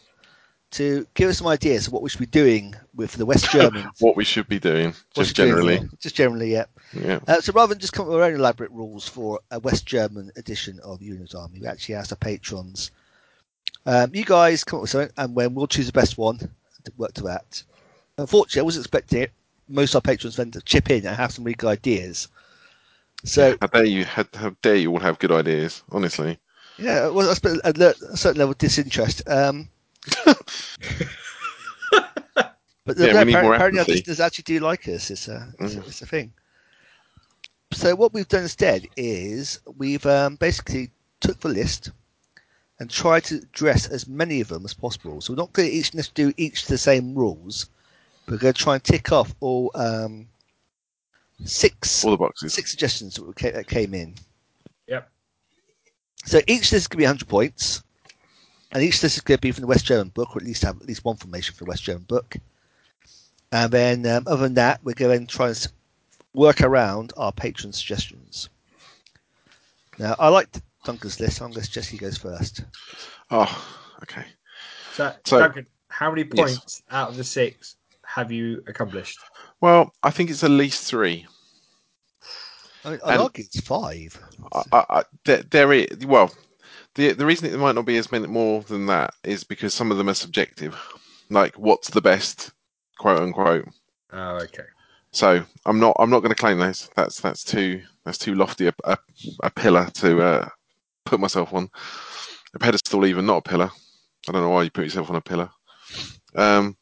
to 0.76 1.06
give 1.14 1.28
us 1.28 1.38
some 1.38 1.46
ideas 1.46 1.86
of 1.86 1.92
what 1.92 2.02
we 2.02 2.08
should 2.10 2.20
be 2.20 2.26
doing 2.26 2.74
with 2.94 3.12
the 3.12 3.26
West 3.26 3.50
Germans. 3.52 3.86
What 4.00 4.16
we 4.16 4.24
should 4.24 4.48
be 4.48 4.58
doing, 4.58 4.94
just 5.14 5.36
should 5.36 5.44
we 5.44 5.44
do, 5.44 5.50
generally. 5.56 5.74
yeah. 5.74 5.88
Just 6.00 6.14
generally, 6.16 6.52
yeah. 6.52 6.64
Yeah. 6.92 7.18
Uh, 7.26 7.40
so 7.40 7.52
rather 7.52 7.74
than 7.74 7.80
just 7.80 7.92
come 7.92 8.04
up 8.06 8.12
with 8.12 8.20
our 8.20 8.28
own 8.28 8.34
elaborate 8.34 8.70
rules 8.70 9.08
for 9.08 9.40
a 9.50 9.58
West 9.58 9.86
German 9.86 10.30
edition 10.36 10.78
of 10.84 11.02
Union's 11.02 11.34
Army, 11.34 11.60
we 11.60 11.66
actually 11.66 11.94
asked 11.94 12.12
our 12.12 12.16
patrons. 12.16 12.90
Um, 13.86 14.10
you 14.14 14.24
guys 14.24 14.64
come 14.64 14.78
up 14.78 14.82
with 14.82 14.90
something, 14.90 15.12
and 15.16 15.34
when 15.34 15.54
we'll 15.54 15.66
choose 15.66 15.86
the 15.86 15.92
best 15.92 16.18
one 16.18 16.38
to 16.38 16.92
work 16.96 17.12
to 17.14 17.22
that. 17.24 17.62
Unfortunately, 18.18 18.60
I 18.60 18.64
wasn't 18.64 18.84
expecting 18.86 19.22
it. 19.22 19.32
Most 19.68 19.94
of 19.94 19.96
our 19.96 20.00
patrons 20.02 20.36
then 20.36 20.50
to 20.52 20.60
chip 20.60 20.90
in 20.90 21.06
and 21.06 21.16
have 21.16 21.32
some 21.32 21.44
really 21.44 21.54
good 21.56 21.68
ideas. 21.68 22.28
So 23.24 23.56
How 23.60 23.66
dare 23.68 23.84
you? 23.84 24.04
How, 24.04 24.24
how 24.34 24.54
dare 24.62 24.76
you 24.76 24.90
all 24.92 25.00
have 25.00 25.18
good 25.18 25.32
ideas? 25.32 25.82
Honestly. 25.90 26.38
yeah, 26.78 27.08
well, 27.08 27.26
that's 27.26 27.44
a, 27.44 27.92
a 28.12 28.16
certain 28.16 28.38
level 28.38 28.52
of 28.52 28.58
disinterest. 28.58 29.28
Um, 29.28 29.68
but 32.84 32.96
Yeah, 32.96 33.12
no, 33.12 33.24
we 33.24 33.34
apparently 33.34 33.36
our 33.48 33.54
empathy. 33.66 33.92
listeners 33.92 34.20
actually 34.20 34.42
do 34.44 34.60
like 34.60 34.86
us. 34.88 35.10
It's 35.10 35.28
a, 35.28 35.52
it's, 35.60 35.74
a, 35.74 35.78
Mm. 35.80 35.86
it's 35.88 36.02
a 36.02 36.06
thing. 36.06 36.32
So 37.72 37.94
what 37.96 38.12
we've 38.14 38.28
done 38.28 38.42
instead 38.44 38.86
is 38.96 39.60
we've 39.76 40.06
um, 40.06 40.36
basically 40.36 40.90
took 41.20 41.40
the 41.40 41.48
list 41.48 41.90
and 42.78 42.88
tried 42.90 43.24
to 43.24 43.36
address 43.36 43.88
as 43.88 44.06
many 44.06 44.40
of 44.40 44.48
them 44.48 44.64
as 44.64 44.72
possible. 44.74 45.20
So 45.20 45.32
we're 45.32 45.38
not 45.38 45.52
going 45.52 45.68
to 45.68 45.74
each 45.74 45.94
necessarily 45.94 46.32
do 46.34 46.42
each 46.42 46.66
the 46.66 46.78
same 46.78 47.14
rules. 47.14 47.66
We're 48.28 48.36
going 48.38 48.54
to 48.54 48.62
try 48.62 48.74
and 48.74 48.84
tick 48.84 49.12
off 49.12 49.34
all 49.40 49.70
um, 49.74 50.28
six 51.44 52.04
All 52.04 52.12
the 52.12 52.16
boxes. 52.18 52.54
six 52.54 52.70
suggestions 52.70 53.14
that 53.14 53.36
that 53.54 53.66
came 53.66 53.94
in. 53.94 54.14
Yep. 54.88 55.08
So 56.24 56.40
each 56.46 56.72
list 56.72 56.90
could 56.90 56.98
be 56.98 57.04
100 57.04 57.28
points, 57.28 57.82
and 58.72 58.82
each 58.82 59.02
list 59.02 59.16
is 59.16 59.22
going 59.22 59.38
to 59.38 59.40
be 59.42 59.52
from 59.52 59.62
the 59.62 59.66
West 59.68 59.84
German 59.86 60.08
book, 60.08 60.34
or 60.34 60.40
at 60.40 60.46
least 60.46 60.62
have 60.62 60.76
at 60.80 60.86
least 60.86 61.04
one 61.04 61.16
formation 61.16 61.54
from 61.54 61.66
the 61.66 61.70
West 61.70 61.84
German 61.84 62.02
book. 62.04 62.36
And 63.52 63.70
then, 63.70 64.06
um, 64.06 64.24
other 64.26 64.42
than 64.42 64.54
that, 64.54 64.80
we're 64.82 64.94
going 64.94 65.26
to 65.26 65.36
try 65.36 65.48
and 65.48 65.68
work 66.34 66.60
around 66.60 67.12
our 67.16 67.32
patron 67.32 67.72
suggestions. 67.72 68.48
Now, 69.98 70.14
I 70.18 70.28
like 70.28 70.48
Duncan's 70.84 71.18
list. 71.20 71.38
so 71.38 71.44
I'm 71.44 71.50
going 71.52 71.60
to 71.60 71.66
suggest 71.66 71.90
he 71.90 71.96
goes 71.96 72.18
first. 72.18 72.64
Oh, 73.30 73.76
okay. 74.02 74.24
So, 74.92 75.14
So- 75.24 75.38
Duncan, 75.38 75.66
how 75.88 76.10
many 76.10 76.28
Yes. 76.34 76.58
points 76.58 76.82
out 76.90 77.08
of 77.10 77.16
the 77.16 77.24
six 77.24 77.76
have 78.04 78.30
you 78.30 78.62
accomplished? 78.66 79.18
Well, 79.60 79.94
I 80.02 80.10
think 80.10 80.28
it's 80.30 80.44
at 80.44 80.50
least 80.50 80.84
three. 80.84 81.26
I 82.84 82.90
mean, 82.90 83.00
I'd 83.04 83.18
argue 83.18 83.44
it's 83.44 83.60
five. 83.60 84.18
I, 84.52 84.62
I, 84.72 84.84
I, 84.90 85.02
there, 85.24 85.42
there 85.44 85.72
is, 85.72 86.04
well, 86.06 86.30
the 86.96 87.12
the 87.12 87.26
reason 87.26 87.52
it 87.52 87.58
might 87.58 87.74
not 87.74 87.86
be 87.86 87.96
as 87.98 88.10
many 88.10 88.26
more 88.26 88.62
than 88.62 88.86
that 88.86 89.14
is 89.22 89.44
because 89.44 89.72
some 89.72 89.90
of 89.90 89.98
them 89.98 90.08
are 90.08 90.14
subjective. 90.14 90.76
Like, 91.30 91.54
what's 91.56 91.90
the 91.90 92.00
best, 92.00 92.52
quote 92.98 93.20
unquote. 93.20 93.68
Oh, 94.12 94.36
okay. 94.42 94.64
So 95.12 95.44
I'm 95.64 95.78
not 95.78 95.96
I'm 95.98 96.10
not 96.10 96.20
going 96.20 96.34
to 96.34 96.40
claim 96.40 96.58
those. 96.58 96.90
That's 96.96 97.20
that's 97.20 97.44
too 97.44 97.82
that's 98.04 98.18
too 98.18 98.34
lofty 98.34 98.66
a, 98.66 98.74
a, 98.84 98.98
a 99.42 99.50
pillar 99.50 99.88
to 99.94 100.22
uh, 100.22 100.48
put 101.04 101.20
myself 101.20 101.54
on. 101.54 101.70
A 102.54 102.58
pedestal, 102.58 103.06
even 103.06 103.26
not 103.26 103.38
a 103.46 103.48
pillar. 103.50 103.70
I 104.28 104.32
don't 104.32 104.42
know 104.42 104.50
why 104.50 104.62
you 104.62 104.70
put 104.70 104.84
yourself 104.84 105.10
on 105.10 105.16
a 105.16 105.20
pillar. 105.20 105.50
Um, 106.34 106.76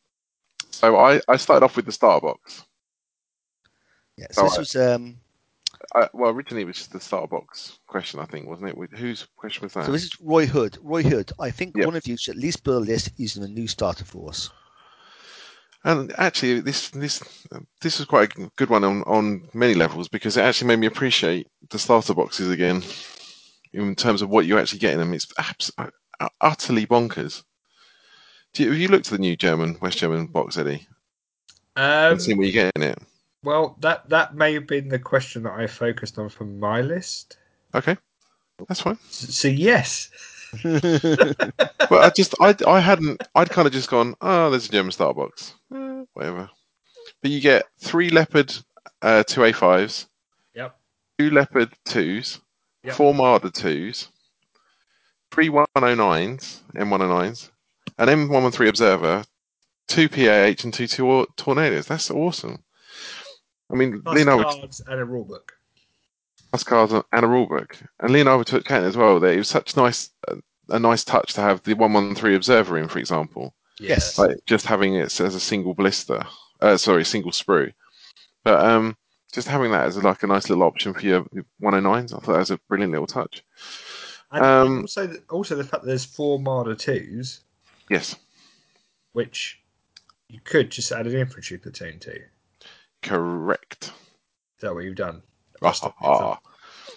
so 0.70 0.96
I, 0.96 1.20
I 1.28 1.36
started 1.36 1.64
off 1.64 1.76
with 1.76 1.86
the 1.86 1.92
starter 1.92 2.26
box. 2.26 2.64
Yeah. 4.16 4.26
So 4.30 4.42
this 4.42 4.52
Alright. 4.52 4.58
was 4.58 4.76
um, 4.76 5.16
I, 5.94 6.08
well, 6.12 6.30
originally 6.30 6.62
it 6.62 6.66
was 6.66 6.76
just 6.76 6.92
the 6.92 7.00
starter 7.00 7.26
box 7.26 7.78
question, 7.86 8.20
I 8.20 8.24
think, 8.26 8.46
wasn't 8.48 8.70
it? 8.70 8.98
Whose 8.98 9.26
question 9.36 9.64
was 9.64 9.72
that? 9.74 9.86
so 9.86 9.92
this 9.92 10.04
is 10.04 10.12
Roy 10.20 10.46
Hood. 10.46 10.78
Roy 10.82 11.02
Hood. 11.02 11.32
I 11.40 11.50
think 11.50 11.76
Yep. 11.76 11.86
one 11.86 11.96
of 11.96 12.06
you 12.06 12.16
should 12.16 12.36
at 12.36 12.42
least 12.42 12.64
build 12.64 12.82
a 12.82 12.86
list 12.92 13.10
using 13.16 13.42
a 13.44 13.48
new 13.48 13.66
starter 13.66 14.04
force. 14.04 14.50
And 15.86 16.12
actually, 16.16 16.60
this 16.60 16.88
this 16.90 17.22
this 17.82 17.98
was 17.98 18.06
quite 18.08 18.34
a 18.38 18.50
good 18.56 18.70
one 18.70 18.84
on, 18.84 19.02
on 19.02 19.46
many 19.52 19.74
levels 19.74 20.08
because 20.08 20.36
it 20.36 20.42
actually 20.42 20.68
made 20.68 20.78
me 20.78 20.86
appreciate 20.86 21.46
the 21.70 21.78
starter 21.78 22.14
boxes 22.14 22.50
again 22.50 22.82
in 23.74 23.94
terms 23.94 24.22
of 24.22 24.30
what 24.30 24.46
you 24.46 24.58
actually 24.58 24.78
get 24.78 24.94
in 24.94 24.98
them. 24.98 25.12
It's 25.12 25.26
abs- 25.36 25.70
uh, 25.76 26.28
utterly 26.40 26.86
bonkers. 26.86 27.42
Do 28.54 28.62
you, 28.62 28.70
have 28.70 28.78
you 28.80 28.88
looked 28.88 29.08
at 29.08 29.12
the 29.12 29.18
new 29.18 29.36
German 29.36 29.76
West 29.82 29.98
German 29.98 30.26
box, 30.28 30.56
Eddie, 30.56 30.86
Um, 31.76 32.12
and 32.12 32.22
seen 32.22 32.38
what 32.38 32.46
you 32.46 32.52
get 32.52 32.72
in 32.76 32.82
it? 32.82 32.98
Well, 33.44 33.76
that 33.80 34.08
that 34.10 34.34
may 34.34 34.54
have 34.54 34.66
been 34.66 34.88
the 34.88 34.98
question 34.98 35.42
that 35.44 35.52
I 35.52 35.66
focused 35.66 36.18
on 36.18 36.28
for 36.28 36.44
my 36.44 36.80
list. 36.80 37.36
Okay, 37.74 37.96
that's 38.68 38.80
fine. 38.80 38.98
So 39.10 39.48
yes, 39.48 40.10
But 40.62 41.92
I 41.92 42.10
just 42.16 42.34
I 42.40 42.54
I 42.66 42.80
hadn't 42.80 43.22
I'd 43.34 43.50
kind 43.50 43.66
of 43.66 43.72
just 43.72 43.90
gone 43.90 44.14
oh 44.20 44.50
there's 44.50 44.68
a 44.68 44.72
German 44.72 44.92
starter 44.92 45.14
box, 45.18 45.54
eh, 45.74 46.04
whatever. 46.14 46.48
but 47.22 47.30
you 47.30 47.40
get 47.40 47.64
three 47.78 48.10
leopard 48.10 48.54
uh, 49.02 49.22
two 49.24 49.40
A5s, 49.42 50.06
Yep. 50.54 50.76
two 51.18 51.30
leopard 51.30 51.70
twos, 51.84 52.40
Yep. 52.84 52.94
four 52.94 53.14
Marder 53.14 53.52
twos, 53.52 54.08
three 55.30 55.48
109s, 55.48 56.60
M109s, 56.76 57.50
an 57.98 58.08
M113 58.08 58.68
Observer, 58.68 59.24
two 59.88 60.08
PAH, 60.08 60.64
and 60.64 60.72
two, 60.72 60.86
two 60.86 61.26
Tornadoes. 61.36 61.86
That's 61.86 62.10
awesome. 62.10 62.62
I 63.70 63.74
mean, 63.76 64.02
Plus 64.02 64.16
Leonardo 64.16 64.44
cards 64.44 64.80
and 64.86 65.00
a 65.00 65.04
rule 65.04 65.24
book. 65.24 65.52
plus 66.50 66.62
cards 66.64 66.92
and 66.92 67.04
a 67.12 67.28
rulebook, 67.28 67.76
and 68.00 68.10
Leonardo 68.12 68.42
took 68.44 68.64
Kent 68.64 68.84
as 68.84 68.96
well. 68.96 69.18
There, 69.18 69.32
it 69.32 69.38
was 69.38 69.48
such 69.48 69.76
nice, 69.76 70.10
a 70.68 70.78
nice 70.78 71.04
touch 71.04 71.32
to 71.34 71.40
have 71.40 71.62
the 71.62 71.74
113 71.74 72.34
Observer 72.36 72.78
in, 72.78 72.88
for 72.88 72.98
example 72.98 73.54
Yes. 73.80 74.18
like 74.18 74.36
just 74.46 74.66
having 74.66 74.94
it 74.94 75.18
as 75.20 75.34
a 75.34 75.40
single 75.40 75.74
blister, 75.74 76.22
uh, 76.60 76.76
sorry, 76.76 77.04
single 77.04 77.32
sprue. 77.32 77.72
But 78.44 78.64
um, 78.64 78.96
just 79.32 79.48
having 79.48 79.72
that 79.72 79.86
as 79.86 79.96
like 80.02 80.22
a 80.22 80.26
nice 80.28 80.48
little 80.48 80.62
option 80.64 80.94
for 80.94 81.00
your 81.00 81.24
109s, 81.60 82.12
I 82.14 82.18
thought 82.18 82.32
that 82.32 82.38
was 82.38 82.50
a 82.52 82.60
brilliant 82.68 82.92
little 82.92 83.06
touch. 83.08 83.42
And 84.30 84.44
Um, 84.44 84.80
also, 84.82 85.12
also 85.30 85.56
the 85.56 85.64
fact 85.64 85.82
that 85.82 85.88
there's 85.88 86.04
four 86.04 86.38
Marder 86.38 86.78
twos, 86.78 87.40
Yes, 87.90 88.14
which 89.12 89.60
you 90.28 90.40
could 90.44 90.70
just 90.70 90.92
add 90.92 91.06
an 91.06 91.16
infantry 91.16 91.58
platoon 91.58 91.98
to. 92.00 92.20
Is 94.56 94.62
that 94.62 94.74
what 94.74 94.84
you've 94.84 94.96
done? 94.96 95.22
Ah, 95.62 95.94
ah. 96.02 96.38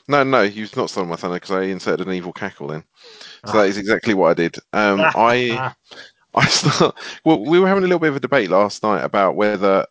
No, 0.07 0.23
no, 0.23 0.41
you've 0.41 0.75
not 0.75 0.89
stolen 0.89 1.09
my 1.09 1.15
thunder 1.15 1.35
because 1.35 1.51
I 1.51 1.63
inserted 1.63 2.07
an 2.07 2.13
evil 2.13 2.33
cackle 2.33 2.71
in. 2.71 2.83
So 3.45 3.57
Ah. 3.57 3.61
that 3.61 3.67
is 3.67 3.77
exactly 3.77 4.13
what 4.13 4.29
I 4.31 4.33
did. 4.33 4.55
Um, 4.73 4.99
I 5.15 5.73
I 6.35 6.45
start, 6.47 6.95
well, 7.25 7.43
we 7.43 7.59
were 7.59 7.67
having 7.67 7.83
a 7.83 7.87
little 7.87 7.99
bit 7.99 8.09
of 8.09 8.15
a 8.17 8.19
debate 8.21 8.49
last 8.49 8.83
night 8.83 9.03
about 9.03 9.35
whether 9.35 9.85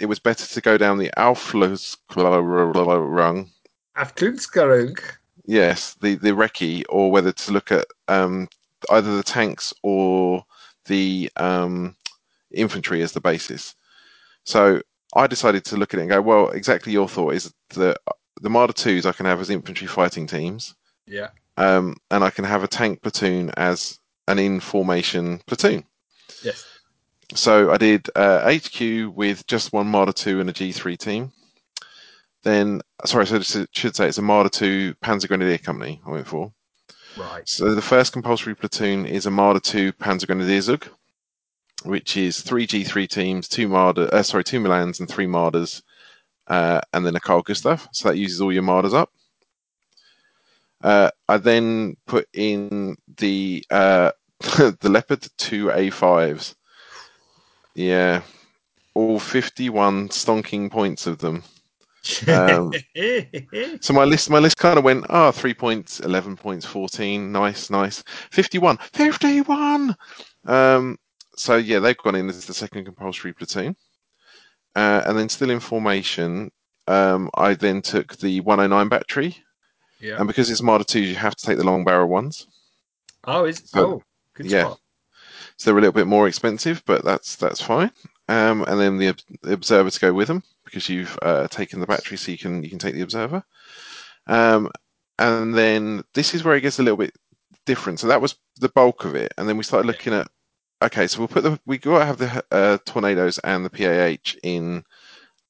it 0.00 0.06
was 0.06 0.18
better 0.18 0.46
to 0.46 0.60
go 0.60 0.76
down 0.76 0.98
the 0.98 1.10
Alflas 1.16 1.96
rung 2.16 3.50
Afklundskarung. 3.96 4.98
Yes, 5.46 5.94
the 6.00 6.16
the 6.16 6.30
recce, 6.30 6.84
or 6.88 7.10
whether 7.10 7.32
to 7.32 7.52
look 7.52 7.70
at 7.70 7.86
um, 8.08 8.48
either 8.90 9.16
the 9.16 9.22
tanks 9.22 9.72
or 9.82 10.44
the 10.86 11.30
um, 11.36 11.96
infantry 12.52 13.02
as 13.02 13.12
the 13.12 13.20
basis. 13.20 13.74
So 14.44 14.80
I 15.14 15.26
decided 15.26 15.64
to 15.66 15.76
look 15.76 15.94
at 15.94 15.98
it 15.98 16.02
and 16.04 16.10
go, 16.10 16.20
well, 16.20 16.48
exactly 16.50 16.92
your 16.92 17.08
thought 17.08 17.34
is 17.34 17.52
that 17.70 17.98
the 18.40 18.48
Marder 18.50 18.74
twos 18.74 19.06
I 19.06 19.12
can 19.12 19.26
have 19.26 19.40
as 19.40 19.50
infantry 19.50 19.86
fighting 19.86 20.26
teams, 20.26 20.74
Yeah. 21.06 21.28
um, 21.56 21.96
and 22.10 22.24
I 22.24 22.30
can 22.30 22.44
have 22.44 22.64
a 22.64 22.68
tank 22.68 23.02
platoon 23.02 23.50
as 23.56 23.98
an 24.28 24.38
in 24.38 24.60
formation 24.60 25.40
platoon. 25.46 25.84
Yes. 26.42 26.64
So 27.34 27.70
I 27.70 27.76
did 27.78 28.08
uh, 28.14 28.52
HQ 28.52 29.14
with 29.16 29.46
just 29.46 29.72
one 29.72 29.90
Marder 29.90 30.14
2 30.14 30.40
and 30.40 30.50
a 30.50 30.52
G3 30.52 30.98
team. 30.98 31.32
Then, 32.42 32.82
sorry, 33.06 33.26
so 33.26 33.36
I 33.36 33.66
should 33.72 33.96
say 33.96 34.08
it's 34.08 34.18
a 34.18 34.22
Marder 34.22 34.50
2 34.50 34.94
Panzer 35.02 35.28
Grenadier 35.28 35.58
Company 35.58 36.00
I 36.06 36.10
went 36.10 36.26
for. 36.26 36.52
Right. 37.16 37.48
So 37.48 37.74
the 37.74 37.80
first 37.82 38.12
compulsory 38.12 38.54
platoon 38.54 39.06
is 39.06 39.26
a 39.26 39.30
Marder 39.30 39.62
2 39.62 39.92
Panzer 39.94 40.26
Grenadier 40.26 40.60
Zug, 40.60 40.86
which 41.84 42.16
is 42.16 42.40
three 42.40 42.66
G3 42.66 43.08
teams, 43.08 43.48
two 43.48 43.68
Marder, 43.68 44.08
uh, 44.12 44.22
sorry, 44.22 44.44
two 44.44 44.60
Milans 44.60 45.00
and 45.00 45.08
three 45.08 45.26
Marders, 45.26 45.82
uh, 46.48 46.80
and 46.92 47.04
then 47.06 47.16
a 47.16 47.20
Carl 47.20 47.42
Gustav. 47.42 47.86
So 47.92 48.08
that 48.08 48.18
uses 48.18 48.40
all 48.40 48.52
your 48.52 48.62
Marders 48.62 48.94
up. 48.94 49.10
Uh, 50.82 51.10
I 51.28 51.38
then 51.38 51.96
put 52.06 52.28
in 52.32 52.96
the 53.16 53.64
uh, 53.70 54.12
the 54.40 54.88
Leopard 54.90 55.26
2 55.38 55.66
A5s. 55.66 56.54
Yeah, 57.74 58.22
all 58.94 59.18
51 59.18 60.08
stonking 60.10 60.70
points 60.70 61.06
of 61.06 61.18
them. 61.18 61.42
Um, 62.28 62.72
So 63.80 63.94
my 63.94 64.04
list, 64.04 64.30
my 64.30 64.38
list 64.38 64.58
kind 64.58 64.78
of 64.78 64.84
went, 64.84 65.06
ah, 65.08 65.30
three 65.30 65.54
points, 65.54 66.00
eleven 66.00 66.36
points, 66.36 66.66
fourteen, 66.66 67.32
nice, 67.32 67.70
nice, 67.70 68.04
fifty-one, 68.30 68.78
fifty-one. 68.92 69.96
Um, 70.46 70.98
so 71.36 71.56
yeah, 71.56 71.78
they've 71.78 71.96
gone 71.96 72.14
in 72.14 72.28
as 72.28 72.46
the 72.46 72.54
second 72.54 72.84
compulsory 72.84 73.32
platoon, 73.32 73.76
uh, 74.74 75.02
and 75.06 75.18
then 75.18 75.28
still 75.28 75.50
in 75.50 75.60
formation. 75.60 76.50
Um, 76.86 77.30
I 77.34 77.54
then 77.54 77.80
took 77.80 78.16
the 78.18 78.40
109 78.40 78.88
battery, 78.88 79.36
yeah. 80.00 80.18
and 80.18 80.26
because 80.26 80.50
it's 80.50 80.60
Marder 80.60 80.86
2, 80.86 81.00
you 81.00 81.14
have 81.14 81.34
to 81.34 81.46
take 81.46 81.56
the 81.56 81.64
long 81.64 81.84
barrel 81.84 82.08
ones. 82.08 82.46
oh, 83.24 83.44
is 83.44 83.62
so- 83.64 83.86
oh, 83.86 84.02
good 84.34 84.46
yeah. 84.46 84.64
spot. 84.64 84.80
So 85.56 85.70
they're 85.70 85.78
a 85.78 85.80
little 85.80 85.92
bit 85.92 86.08
more 86.08 86.26
expensive, 86.26 86.82
but 86.84 87.04
that's 87.04 87.36
that's 87.36 87.60
fine. 87.60 87.90
Um, 88.28 88.64
and 88.66 88.80
then 88.80 88.98
the, 88.98 89.14
the 89.42 89.52
observer 89.52 89.90
to 89.90 90.00
go 90.00 90.12
with 90.12 90.28
them 90.28 90.42
because 90.64 90.88
you've 90.88 91.16
uh, 91.22 91.46
taken 91.48 91.80
the 91.80 91.86
battery, 91.86 92.16
so 92.16 92.32
you 92.32 92.38
can 92.38 92.62
you 92.62 92.70
can 92.70 92.78
take 92.78 92.94
the 92.94 93.02
observer. 93.02 93.44
Um, 94.26 94.70
and 95.18 95.54
then 95.54 96.02
this 96.14 96.34
is 96.34 96.42
where 96.42 96.56
it 96.56 96.62
gets 96.62 96.78
a 96.78 96.82
little 96.82 96.96
bit 96.96 97.14
different. 97.66 98.00
So 98.00 98.08
that 98.08 98.20
was 98.20 98.36
the 98.58 98.70
bulk 98.70 99.04
of 99.04 99.14
it, 99.14 99.32
and 99.38 99.48
then 99.48 99.56
we 99.56 99.62
started 99.64 99.86
looking 99.86 100.12
at 100.12 100.28
okay, 100.84 101.06
so 101.06 101.18
we'll 101.18 101.28
put 101.28 101.42
the 101.42 101.58
we 101.66 101.78
got 101.78 101.98
to 102.00 102.04
have 102.04 102.18
the 102.18 102.44
uh, 102.50 102.78
tornadoes 102.84 103.38
and 103.38 103.64
the 103.64 103.70
PAH 103.70 104.36
in 104.42 104.84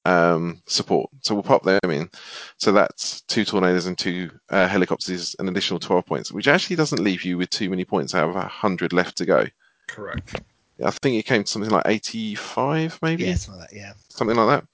um, 0.05 0.63
support. 0.67 1.11
So 1.23 1.35
we'll 1.35 1.43
pop 1.43 1.63
them 1.65 1.91
in. 1.91 2.11
So 2.59 2.73
that's 2.73 3.23
two 3.23 3.45
tornadoes 3.45 3.87
and 3.87 3.97
two 3.97 4.31
uh, 4.51 4.67
helicopters, 4.69 5.09
is 5.11 5.37
an 5.39 5.49
additional 5.49 5.81
twelve 5.81 6.07
points, 6.07 6.33
which 6.33 6.49
actually 6.49 6.77
doesn't 6.77 7.03
leave 7.03 7.25
you 7.25 7.39
with 7.39 7.51
too 7.51 7.71
many 7.71 7.85
points 7.85 8.15
out 8.15 8.29
of 8.29 8.35
hundred 8.45 8.93
left 8.93 9.17
to 9.19 9.27
go. 9.27 9.47
Correct. 9.89 10.41
I 10.85 10.91
think 10.91 11.17
it 11.17 11.27
came 11.27 11.45
to 11.45 11.49
something 11.49 11.71
like 11.71 11.85
85, 11.87 12.99
maybe 13.01 13.23
Yeah, 13.23 13.35
something 13.37 13.61
like 13.61 13.71
that. 13.71 13.77
Yeah. 13.77 13.93
something 14.09 14.37
like 14.37 14.49
that. 14.61 14.67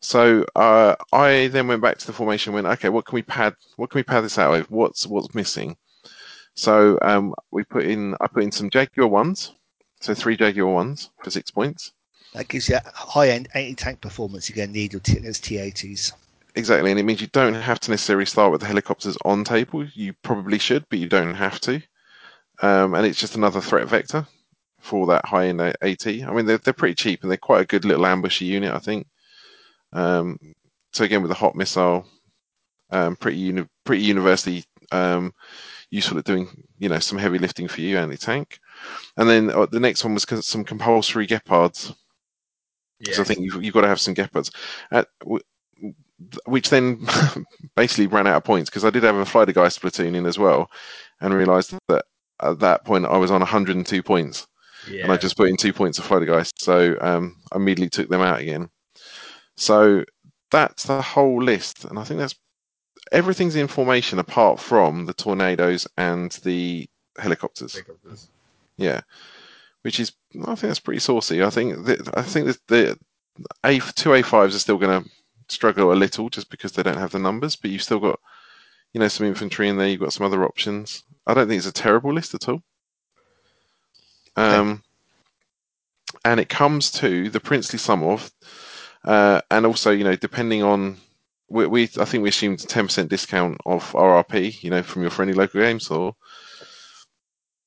So 0.00 0.44
uh, 0.54 0.94
I 1.12 1.48
then 1.48 1.66
went 1.66 1.82
back 1.82 1.98
to 1.98 2.06
the 2.06 2.12
formation. 2.12 2.54
and 2.54 2.64
Went 2.64 2.78
okay. 2.78 2.88
What 2.90 3.06
can 3.06 3.16
we 3.16 3.22
pad? 3.22 3.56
What 3.76 3.90
can 3.90 3.98
we 3.98 4.04
pad 4.04 4.22
this 4.22 4.38
out 4.38 4.52
with? 4.52 4.70
What's 4.70 5.04
what's 5.06 5.34
missing? 5.34 5.76
So 6.54 6.96
um, 7.02 7.34
we 7.50 7.64
put 7.64 7.86
in. 7.86 8.14
I 8.20 8.28
put 8.28 8.44
in 8.44 8.52
some 8.52 8.70
Jaguar 8.70 9.08
ones. 9.08 9.52
So 10.02 10.14
three 10.14 10.36
Jaguar 10.36 10.66
ones 10.66 11.10
for 11.22 11.30
six 11.30 11.52
points. 11.52 11.92
That 12.34 12.48
gives 12.48 12.68
you 12.68 12.76
a 12.76 12.90
high 12.92 13.28
end 13.28 13.48
anti-tank 13.54 14.00
performance 14.00 14.48
you're 14.48 14.56
going 14.56 14.70
to 14.70 14.74
need 14.74 14.94
with 14.94 15.04
T- 15.04 15.24
as 15.24 15.38
T80s. 15.38 16.12
Exactly, 16.56 16.90
and 16.90 16.98
it 16.98 17.04
means 17.04 17.20
you 17.20 17.28
don't 17.28 17.54
have 17.54 17.78
to 17.80 17.90
necessarily 17.90 18.26
start 18.26 18.50
with 18.50 18.60
the 18.60 18.66
helicopters 18.66 19.16
on 19.24 19.44
table. 19.44 19.84
You 19.84 20.12
probably 20.22 20.58
should, 20.58 20.84
but 20.90 20.98
you 20.98 21.08
don't 21.08 21.34
have 21.34 21.60
to. 21.60 21.80
Um, 22.60 22.94
and 22.94 23.06
it's 23.06 23.20
just 23.20 23.36
another 23.36 23.60
threat 23.60 23.86
vector 23.86 24.26
for 24.80 25.06
that 25.06 25.24
high 25.24 25.46
end 25.46 25.60
AT. 25.60 26.06
I 26.06 26.32
mean, 26.32 26.46
they're 26.46 26.58
they're 26.58 26.74
pretty 26.74 26.96
cheap 26.96 27.22
and 27.22 27.30
they're 27.30 27.38
quite 27.38 27.62
a 27.62 27.66
good 27.66 27.84
little 27.84 28.04
ambushy 28.04 28.46
unit, 28.46 28.74
I 28.74 28.80
think. 28.80 29.06
Um, 29.92 30.36
so 30.92 31.04
again, 31.04 31.22
with 31.22 31.28
the 31.28 31.36
hot 31.36 31.54
missile, 31.54 32.06
um, 32.90 33.14
pretty 33.14 33.38
uni- 33.38 33.68
pretty 33.84 34.02
universally 34.02 34.64
um, 34.90 35.32
useful 35.90 36.18
at 36.18 36.24
doing 36.24 36.48
you 36.78 36.88
know 36.88 36.98
some 36.98 37.18
heavy 37.18 37.38
lifting 37.38 37.68
for 37.68 37.82
you 37.82 37.98
anti 37.98 38.16
tank. 38.16 38.58
And 39.16 39.28
then 39.28 39.50
uh, 39.50 39.66
the 39.66 39.80
next 39.80 40.04
one 40.04 40.14
was 40.14 40.26
some 40.46 40.64
compulsory 40.64 41.26
Gepards. 41.26 41.94
Yeah. 43.00 43.14
So 43.14 43.22
I 43.22 43.24
think 43.24 43.40
you've, 43.40 43.62
you've 43.62 43.74
got 43.74 43.82
to 43.82 43.88
have 43.88 44.00
some 44.00 44.14
Gepards, 44.14 44.54
uh, 44.90 45.04
w- 45.20 45.42
which 46.46 46.70
then 46.70 47.06
basically 47.76 48.06
ran 48.06 48.26
out 48.26 48.36
of 48.36 48.44
points 48.44 48.70
because 48.70 48.84
I 48.84 48.90
did 48.90 49.02
have 49.02 49.16
a 49.16 49.24
Fliegerfaust 49.24 49.80
platoon 49.80 50.14
in 50.14 50.26
as 50.26 50.38
well, 50.38 50.70
and 51.20 51.34
realised 51.34 51.74
that 51.88 52.04
at 52.40 52.60
that 52.60 52.84
point 52.84 53.06
I 53.06 53.16
was 53.16 53.30
on 53.30 53.40
102 53.40 54.02
points, 54.02 54.46
yeah. 54.88 55.02
and 55.02 55.12
I 55.12 55.16
just 55.16 55.36
put 55.36 55.48
in 55.48 55.56
two 55.56 55.72
points 55.72 55.98
of 55.98 56.06
Fliegerfaust, 56.06 56.52
so 56.58 56.96
um, 57.00 57.36
I 57.52 57.56
immediately 57.56 57.90
took 57.90 58.08
them 58.08 58.22
out 58.22 58.40
again. 58.40 58.68
So 59.56 60.04
that's 60.50 60.84
the 60.84 61.02
whole 61.02 61.42
list, 61.42 61.84
and 61.84 61.98
I 61.98 62.04
think 62.04 62.20
that's 62.20 62.36
everything's 63.10 63.56
in 63.56 63.68
formation 63.68 64.18
apart 64.18 64.60
from 64.60 65.06
the 65.06 65.14
tornadoes 65.14 65.86
and 65.96 66.32
the 66.44 66.88
helicopters. 67.18 67.74
Helicopters. 67.74 68.28
Yeah, 68.82 69.00
which 69.82 70.00
is 70.00 70.12
I 70.34 70.54
think 70.54 70.60
that's 70.60 70.80
pretty 70.80 71.00
saucy. 71.00 71.42
I 71.42 71.50
think 71.50 71.84
that, 71.86 72.16
I 72.16 72.22
think 72.22 72.46
that 72.46 72.58
the 72.68 72.98
A 73.64 73.78
two 73.78 74.14
A 74.14 74.22
fives 74.22 74.56
are 74.56 74.60
still 74.60 74.78
going 74.78 75.02
to 75.02 75.10
struggle 75.48 75.92
a 75.92 75.94
little 75.94 76.28
just 76.28 76.50
because 76.50 76.72
they 76.72 76.82
don't 76.82 76.98
have 76.98 77.12
the 77.12 77.18
numbers, 77.18 77.56
but 77.56 77.70
you've 77.70 77.82
still 77.82 78.00
got 78.00 78.18
you 78.92 79.00
know 79.00 79.08
some 79.08 79.26
infantry 79.26 79.68
in 79.68 79.76
there. 79.76 79.88
You've 79.88 80.00
got 80.00 80.12
some 80.12 80.26
other 80.26 80.44
options. 80.44 81.04
I 81.26 81.34
don't 81.34 81.48
think 81.48 81.58
it's 81.58 81.66
a 81.66 81.72
terrible 81.72 82.12
list 82.12 82.34
at 82.34 82.48
all. 82.48 82.62
Um, 84.36 84.82
and 86.24 86.40
it 86.40 86.48
comes 86.48 86.90
to 86.92 87.28
the 87.30 87.40
princely 87.40 87.78
sum 87.78 88.02
of, 88.02 88.30
uh, 89.04 89.40
and 89.50 89.66
also 89.66 89.90
you 89.90 90.04
know 90.04 90.16
depending 90.16 90.62
on. 90.62 90.98
We, 91.48 91.66
we 91.66 91.82
I 91.98 92.06
think 92.06 92.22
we 92.22 92.30
assumed 92.30 92.60
ten 92.60 92.86
percent 92.86 93.10
discount 93.10 93.58
of 93.66 93.92
RRP, 93.92 94.62
you 94.62 94.70
know, 94.70 94.82
from 94.82 95.02
your 95.02 95.10
friendly 95.10 95.34
local 95.34 95.60
game 95.60 95.80
store. 95.80 96.16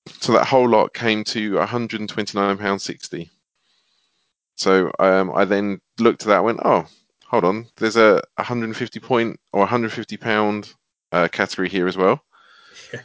So 0.07 0.33
that 0.33 0.45
whole 0.47 0.67
lot 0.69 0.93
came 0.93 1.23
to 1.25 1.53
£129.60. 1.53 3.29
So 4.55 4.91
um, 4.99 5.31
I 5.35 5.45
then 5.45 5.81
looked 5.99 6.21
at 6.23 6.27
that 6.27 6.37
and 6.37 6.45
went, 6.45 6.59
oh, 6.63 6.85
hold 7.25 7.43
on, 7.43 7.67
there's 7.77 7.97
a 7.97 8.21
150 8.35 8.99
point 8.99 9.39
or 9.51 9.61
150 9.61 10.17
pound 10.17 10.73
uh, 11.11 11.27
category 11.27 11.69
here 11.69 11.87
as 11.87 11.97
well. 11.97 12.21
Yeah. 12.93 13.01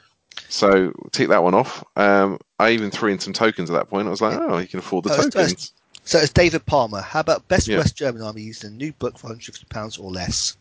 So 0.49 0.93
tick 1.13 1.29
that 1.29 1.43
one 1.43 1.55
off. 1.55 1.83
Um, 1.97 2.39
I 2.59 2.71
even 2.71 2.91
threw 2.91 3.11
in 3.11 3.19
some 3.19 3.33
tokens 3.33 3.71
at 3.71 3.75
that 3.75 3.89
point. 3.89 4.07
I 4.07 4.11
was 4.11 4.21
like, 4.21 4.39
oh, 4.39 4.59
you 4.59 4.69
can 4.69 4.79
afford 4.79 5.05
the 5.05 5.11
Oh, 5.11 5.15
it's- 5.15 5.33
tokens. 5.35 5.73
So 6.03 6.19
it's 6.19 6.33
David 6.33 6.65
Palmer. 6.65 7.03
How 7.03 7.21
about 7.21 7.47
best 7.49 7.69
Yeah. 7.69 7.77
West 7.79 7.95
German 7.95 8.23
army 8.23 8.41
used 8.43 8.65
in 8.65 8.73
a 8.73 8.77
new 8.77 8.91
book 8.95 9.19
for 9.19 9.27
150 9.29 9.67
pounds 9.67 9.99
or 9.99 10.11
less? 10.11 10.57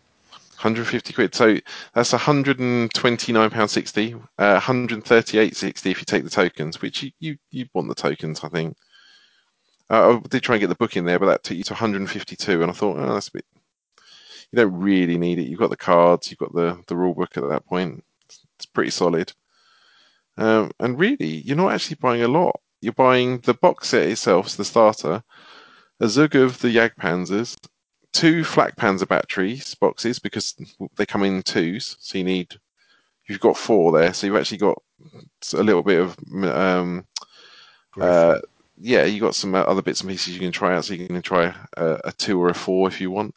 150 0.59 1.13
quid. 1.13 1.33
So 1.33 1.57
that's 1.93 2.11
129 2.11 3.49
pound 3.49 3.71
60. 3.71 4.15
Uh, 4.37 4.59
138.60 4.59 5.91
if 5.91 5.99
you 5.99 6.05
take 6.05 6.25
the 6.25 6.29
tokens, 6.29 6.81
which 6.81 7.01
you 7.01 7.11
you 7.19 7.37
you 7.49 7.65
want 7.73 7.87
the 7.87 7.95
tokens, 7.95 8.41
I 8.43 8.49
think. 8.49 8.75
Uh, 9.89 10.17
I 10.17 10.27
did 10.27 10.43
try 10.43 10.55
and 10.55 10.59
get 10.59 10.67
the 10.67 10.75
book 10.75 10.97
in 10.97 11.05
there, 11.05 11.17
but 11.17 11.27
that 11.27 11.43
took 11.43 11.55
you 11.55 11.63
to 11.63 11.73
152, 11.73 12.61
and 12.61 12.69
I 12.69 12.73
thought, 12.73 12.97
oh, 12.97 13.13
that's 13.13 13.29
a 13.29 13.31
bit. 13.31 13.45
You 14.51 14.57
don't 14.57 14.77
really 14.77 15.17
need 15.17 15.39
it. 15.39 15.47
You've 15.47 15.59
got 15.59 15.69
the 15.69 15.77
cards, 15.77 16.29
you've 16.29 16.39
got 16.39 16.53
the 16.53 16.83
the 16.87 16.95
rule 16.97 17.13
book 17.13 17.37
at 17.37 17.47
that 17.47 17.65
point. 17.65 18.03
It's 18.25 18.65
pretty 18.65 18.91
solid. 18.91 19.31
Um, 20.37 20.71
and 20.81 20.99
really, 20.99 21.37
you're 21.37 21.55
not 21.55 21.71
actually 21.71 21.97
buying 22.01 22.23
a 22.23 22.27
lot. 22.27 22.59
You're 22.81 22.91
buying 22.93 23.39
the 23.39 23.53
box 23.53 23.89
set 23.89 24.09
itself, 24.09 24.49
so 24.49 24.57
the 24.57 24.65
starter, 24.65 25.23
a 26.01 26.09
Zug 26.09 26.35
of 26.35 26.59
the 26.59 26.75
Jagdpanzers, 26.75 27.55
two 28.13 28.43
Flak 28.43 28.75
Panzer 28.75 29.07
batteries 29.07 29.75
boxes 29.75 30.19
because 30.19 30.55
they 30.95 31.05
come 31.05 31.23
in 31.23 31.41
twos, 31.43 31.97
so 31.99 32.17
you 32.17 32.23
need. 32.23 32.55
You've 33.27 33.39
got 33.39 33.57
four 33.57 33.91
there, 33.91 34.11
so 34.13 34.25
you've 34.25 34.35
actually 34.35 34.57
got 34.57 34.81
a 35.53 35.63
little 35.63 35.83
bit 35.83 36.01
of 36.01 36.17
um, 36.43 37.05
uh, 37.99 38.39
yeah, 38.77 39.03
you 39.03 39.19
got 39.19 39.35
some 39.35 39.53
other 39.55 39.81
bits 39.81 40.01
and 40.01 40.09
pieces 40.09 40.33
you 40.33 40.39
can 40.39 40.51
try 40.51 40.75
out. 40.75 40.85
So 40.85 40.93
you 40.93 41.05
can 41.07 41.21
try 41.21 41.53
a, 41.77 41.99
a 42.05 42.11
two 42.13 42.41
or 42.41 42.49
a 42.49 42.53
four 42.53 42.87
if 42.87 42.99
you 43.01 43.11
want. 43.11 43.35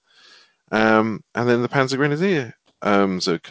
Um, 0.70 1.22
and 1.34 1.48
then 1.48 1.62
the 1.62 1.68
Panzer 1.68 1.96
Grenadier 1.96 2.54
um, 2.80 3.20
Zug, 3.20 3.46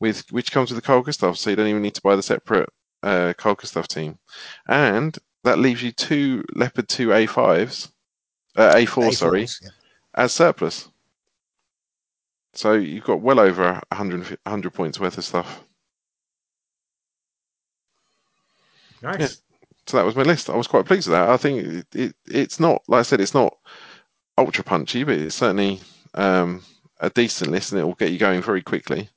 with 0.00 0.30
which 0.30 0.52
comes 0.52 0.70
with 0.70 0.76
the 0.76 0.86
Carl 0.86 1.02
Gustav, 1.02 1.38
so 1.38 1.50
you 1.50 1.56
don't 1.56 1.66
even 1.66 1.82
need 1.82 1.94
to 1.94 2.02
buy 2.02 2.14
the 2.14 2.22
separate 2.22 2.68
uh, 3.02 3.32
Carl 3.36 3.56
Gustav 3.56 3.88
team. 3.88 4.18
And 4.68 5.18
that 5.44 5.58
leaves 5.58 5.82
you 5.82 5.92
two 5.92 6.44
Leopard 6.54 6.88
2 6.88 7.08
A5s, 7.08 7.90
uh, 8.56 8.74
A4, 8.74 9.12
sorry, 9.14 9.44
A4s, 9.44 9.62
yeah. 9.62 9.68
As 10.14 10.32
surplus. 10.32 10.88
So 12.54 12.74
you've 12.74 13.04
got 13.04 13.20
well 13.20 13.40
over 13.40 13.80
100, 13.90 14.38
100 14.44 14.70
points 14.74 15.00
worth 15.00 15.18
of 15.18 15.24
stuff. 15.24 15.64
Nice. 19.02 19.20
Yeah. 19.20 19.28
So 19.86 19.96
that 19.96 20.06
was 20.06 20.16
my 20.16 20.22
list. 20.22 20.48
I 20.48 20.56
was 20.56 20.68
quite 20.68 20.86
pleased 20.86 21.08
with 21.08 21.14
that. 21.14 21.28
I 21.28 21.36
think 21.36 21.66
it, 21.66 21.86
it 21.94 22.16
it's 22.26 22.60
not 22.60 22.82
like 22.86 23.00
I 23.00 23.02
said, 23.02 23.20
it's 23.20 23.34
not 23.34 23.56
ultra 24.38 24.62
punchy, 24.62 25.02
but 25.04 25.18
it's 25.18 25.34
certainly 25.34 25.80
um, 26.14 26.62
a 27.00 27.10
decent 27.10 27.50
list, 27.50 27.72
and 27.72 27.80
it 27.80 27.84
will 27.84 27.94
get 27.94 28.12
you 28.12 28.18
going 28.18 28.42
very 28.42 28.62
quickly. 28.62 29.08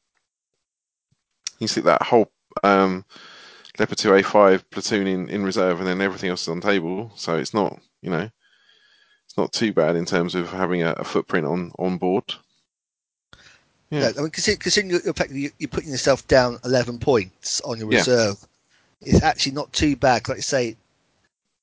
You 1.59 1.67
see 1.67 1.81
that 1.81 2.01
whole 2.01 2.31
um, 2.63 3.05
Leopard 3.77 3.97
2 3.97 4.09
A5 4.09 4.63
platoon 4.71 5.07
in, 5.07 5.29
in 5.29 5.43
reserve, 5.43 5.79
and 5.79 5.87
then 5.87 6.01
everything 6.01 6.29
else 6.29 6.43
is 6.43 6.47
on 6.47 6.61
table. 6.61 7.11
So 7.15 7.37
it's 7.37 7.53
not, 7.53 7.79
you 8.01 8.09
know, 8.09 8.29
it's 9.36 9.38
not 9.38 9.51
too 9.51 9.73
bad 9.73 9.97
in 9.97 10.05
terms 10.05 10.33
of 10.33 10.49
having 10.49 10.81
a, 10.81 10.91
a 10.93 11.03
footprint 11.03 11.45
on 11.45 11.69
on 11.77 11.97
board. 11.97 12.23
Yeah. 13.89 13.99
Yeah, 13.99 14.11
I 14.17 14.21
mean, 14.21 14.31
considering, 14.31 14.89
you're, 14.89 15.01
you're, 15.29 15.51
you're 15.59 15.69
putting 15.69 15.91
yourself 15.91 16.25
down 16.27 16.57
11 16.63 16.99
points 16.99 17.59
on 17.61 17.77
your 17.77 17.91
Yeah. 17.91 17.99
reserve, 17.99 18.38
it's 19.01 19.21
actually 19.21 19.51
not 19.51 19.71
too 19.73 19.95
bad. 19.97 20.27
Like 20.27 20.38
I 20.38 20.41
say, 20.41 20.77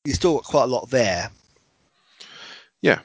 you 0.04 0.12
still 0.12 0.34
got 0.34 0.44
quite 0.44 0.64
a 0.64 0.66
lot 0.66 0.90
there. 0.90 1.30
Yeah, 2.82 3.00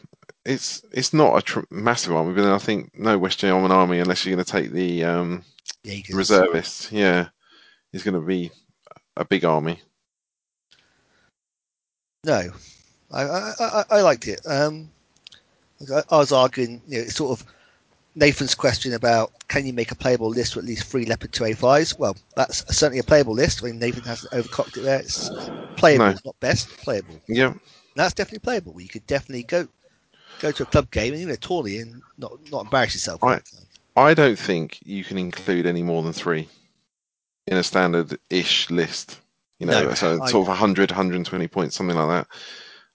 it's 0.45 0.84
it's 0.91 1.13
not 1.13 1.38
a 1.38 1.41
tr- 1.41 1.59
massive 1.72 2.13
army, 2.13 2.34
but 2.34 2.41
then 2.41 2.51
I 2.51 2.57
think 2.57 2.91
no 2.93 3.18
West 3.18 3.39
German 3.39 3.72
army, 3.72 3.99
unless 3.99 4.26
you're 4.26 4.36
going 4.36 4.45
to 4.45 4.51
take 4.51 4.72
the 4.72 5.05
um, 5.05 5.43
reservists, 6.11 6.91
yeah, 6.91 7.30
is 7.93 8.03
going 8.03 8.15
to 8.15 8.28
be 8.28 8.51
a 9.15 9.24
big 9.24 9.45
army. 9.45 9.80
No, 12.26 12.51
I, 13.12 13.24
I, 13.24 13.53
I, 13.60 13.84
I 13.91 14.01
liked 14.01 14.28
it. 14.28 14.41
Um, 14.45 14.89
I, 15.93 16.01
I 16.10 16.18
was 16.18 16.32
arguing, 16.32 16.82
you 16.88 16.97
know, 16.97 17.03
it's 17.03 17.16
sort 17.16 17.39
of 17.39 17.45
Nathan's 18.16 18.55
question 18.55 18.93
about 18.93 19.32
can 19.47 19.66
you 19.66 19.74
make 19.74 19.91
a 19.91 19.95
playable 19.95 20.30
list 20.30 20.55
with 20.55 20.66
at 20.66 20.70
least 20.70 20.86
three 20.86 21.05
Leopard 21.05 21.32
2A5s? 21.32 21.97
Well, 21.99 22.18
that's 22.36 22.66
certainly 22.76 22.99
a 22.99 23.03
playable 23.03 23.34
list. 23.34 23.64
I 23.64 23.68
mean, 23.68 23.80
Nathan 23.80 24.03
hasn't 24.03 24.32
overcocked 24.34 24.78
it 24.78 24.82
there. 24.82 24.99
It's 24.99 25.30
playable, 25.78 26.05
No. 26.05 26.12
it's 26.12 26.26
not 26.26 26.39
best, 26.39 26.70
playable. 26.78 27.20
Yeah, 27.28 27.53
That's 27.95 28.14
definitely 28.14 28.39
playable. 28.39 28.80
You 28.82 28.88
could 28.89 29.05
definitely 29.08 29.43
go 29.43 29.68
go 30.39 30.51
to 30.51 30.64
a 30.64 30.66
club 30.68 30.91
game 30.91 31.14
and 31.14 31.22
even 31.22 31.34
a 31.34 31.38
tourney 31.38 31.78
and 31.78 32.01
not 32.18 32.34
not 32.51 32.66
embarrass 32.66 32.93
yourself. 32.93 33.24
Right. 33.24 33.41
I 33.95 34.14
don't 34.14 34.38
think 34.38 34.80
you 34.86 35.03
can 35.03 35.18
include 35.18 35.66
any 35.66 35.82
more 35.82 36.03
than 36.03 36.14
three 36.14 36.47
in 37.47 37.58
a 37.58 37.64
standard-ish 37.64 38.70
list. 38.70 39.20
You 39.60 39.66
know, 39.66 39.84
No, 39.86 39.93
so 39.95 40.22
I- 40.22 40.30
sort 40.30 40.43
of 40.43 40.49
100, 40.49 40.91
120 40.91 41.47
points, 41.47 41.76
something 41.76 41.95
like 41.97 42.10
that. 42.10 42.28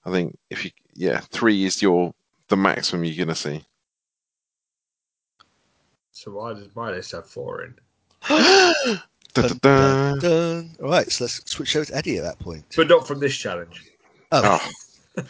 I 0.05 0.11
think 0.11 0.37
if 0.49 0.65
you, 0.65 0.71
yeah, 0.95 1.19
three 1.31 1.63
is 1.65 1.81
your 1.81 2.13
the 2.49 2.57
maximum 2.57 3.03
you're 3.05 3.15
going 3.25 3.29
to 3.29 3.35
see. 3.35 3.63
So 6.11 6.31
why 6.31 6.53
does 6.53 6.75
my 6.75 6.91
list 6.91 7.11
have 7.13 7.25
four 7.25 7.63
in? 7.63 7.75
Dun, 9.33 9.57
dun, 9.63 10.19
dun. 10.19 10.75
All 10.83 10.89
right, 10.91 11.11
so 11.11 11.23
let's 11.23 11.49
switch 11.49 11.75
over 11.75 11.85
to 11.85 11.95
Eddie 11.95 12.17
at 12.17 12.23
that 12.23 12.37
point. 12.37 12.63
But 12.75 12.87
not 12.87 13.07
from 13.07 13.19
this 13.19 13.35
challenge. 13.35 13.83
Oh, 14.31 14.59
Oh, 14.61 14.71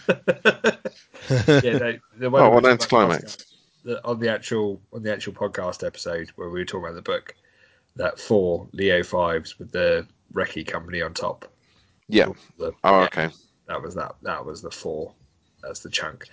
yeah, 1.64 1.78
no, 1.78 1.98
the 2.18 2.30
one 2.30 2.42
oh, 2.42 2.50
we 2.50 2.56
what 2.56 2.64
were 2.64 2.70
an 2.72 2.78
talking 2.78 2.98
about 2.98 3.10
last 3.10 3.24
anticlimax. 3.24 3.46
the, 3.86 4.06
on 4.06 4.20
the 4.20 4.30
actual 4.30 4.82
on 4.92 5.04
the 5.04 5.12
actual 5.14 5.32
podcast 5.34 5.86
episode 5.88 6.30
where 6.36 6.50
we 6.50 6.60
were 6.60 6.66
talking 6.66 6.86
about 6.86 6.96
the 6.96 7.02
book, 7.02 7.34
that 7.96 8.20
four 8.20 8.68
Leo 8.74 9.04
fives 9.04 9.58
with 9.58 9.72
the 9.72 10.06
Recce 10.34 10.68
company 10.68 11.02
on 11.02 11.14
top. 11.14 11.46
Yeah. 12.10 12.28
The- 12.58 12.74
Oh, 12.84 13.00
yeah, 13.00 13.06
okay. 13.06 13.30
That 13.68 13.82
was 13.82 13.96
that. 13.96 14.16
That 14.22 14.46
was 14.46 14.62
the 14.62 14.72
four. 14.72 15.14
That's 15.62 15.80
the 15.80 15.90
chunk. 15.90 16.28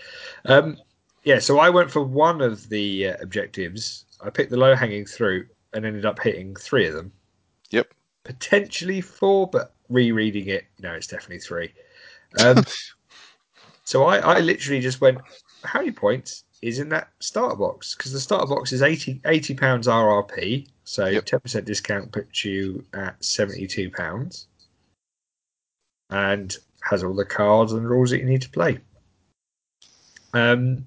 Um, 0.46 0.76
yeah, 1.22 1.38
so 1.38 1.58
I 1.58 1.70
went 1.70 1.90
for 1.90 2.02
one 2.02 2.40
of 2.40 2.68
the 2.68 3.08
uh, 3.08 3.16
objectives. 3.20 4.06
I 4.22 4.30
picked 4.30 4.50
the 4.50 4.56
low 4.56 4.74
hanging 4.74 5.06
fruit 5.06 5.48
and 5.72 5.84
ended 5.86 6.04
up 6.04 6.18
hitting 6.20 6.56
three 6.56 6.86
of 6.86 6.94
them. 6.94 7.12
Yep. 7.70 7.92
Potentially 8.24 9.00
four, 9.00 9.46
but 9.46 9.74
rereading 9.88 10.48
it, 10.48 10.64
no, 10.80 10.92
it's 10.92 11.06
definitely 11.06 11.38
three. 11.38 11.72
Um, 12.38 12.64
so 13.84 14.04
I, 14.04 14.18
I 14.18 14.40
literally 14.40 14.80
just 14.80 15.00
went, 15.00 15.18
how 15.62 15.80
many 15.80 15.92
points 15.92 16.44
is 16.62 16.78
in 16.78 16.88
that 16.88 17.10
starter 17.20 17.56
box? 17.56 17.94
Because 17.94 18.12
the 18.12 18.20
starter 18.20 18.52
box 18.52 18.72
is 18.72 18.82
80, 18.82 19.20
80 19.24 19.54
pounds 19.54 19.86
RRP, 19.86 20.68
so 20.84 21.06
Yep. 21.06 21.24
10% 21.26 21.64
discount 21.64 22.12
puts 22.12 22.44
you 22.44 22.84
at 22.94 23.22
72 23.24 23.90
pounds 23.90 24.48
and 26.10 26.56
has 26.82 27.04
all 27.04 27.14
the 27.14 27.24
cards 27.24 27.72
and 27.72 27.88
rules 27.88 28.10
that 28.10 28.18
you 28.18 28.24
need 28.24 28.42
to 28.42 28.50
play. 28.50 28.78
Um, 30.32 30.84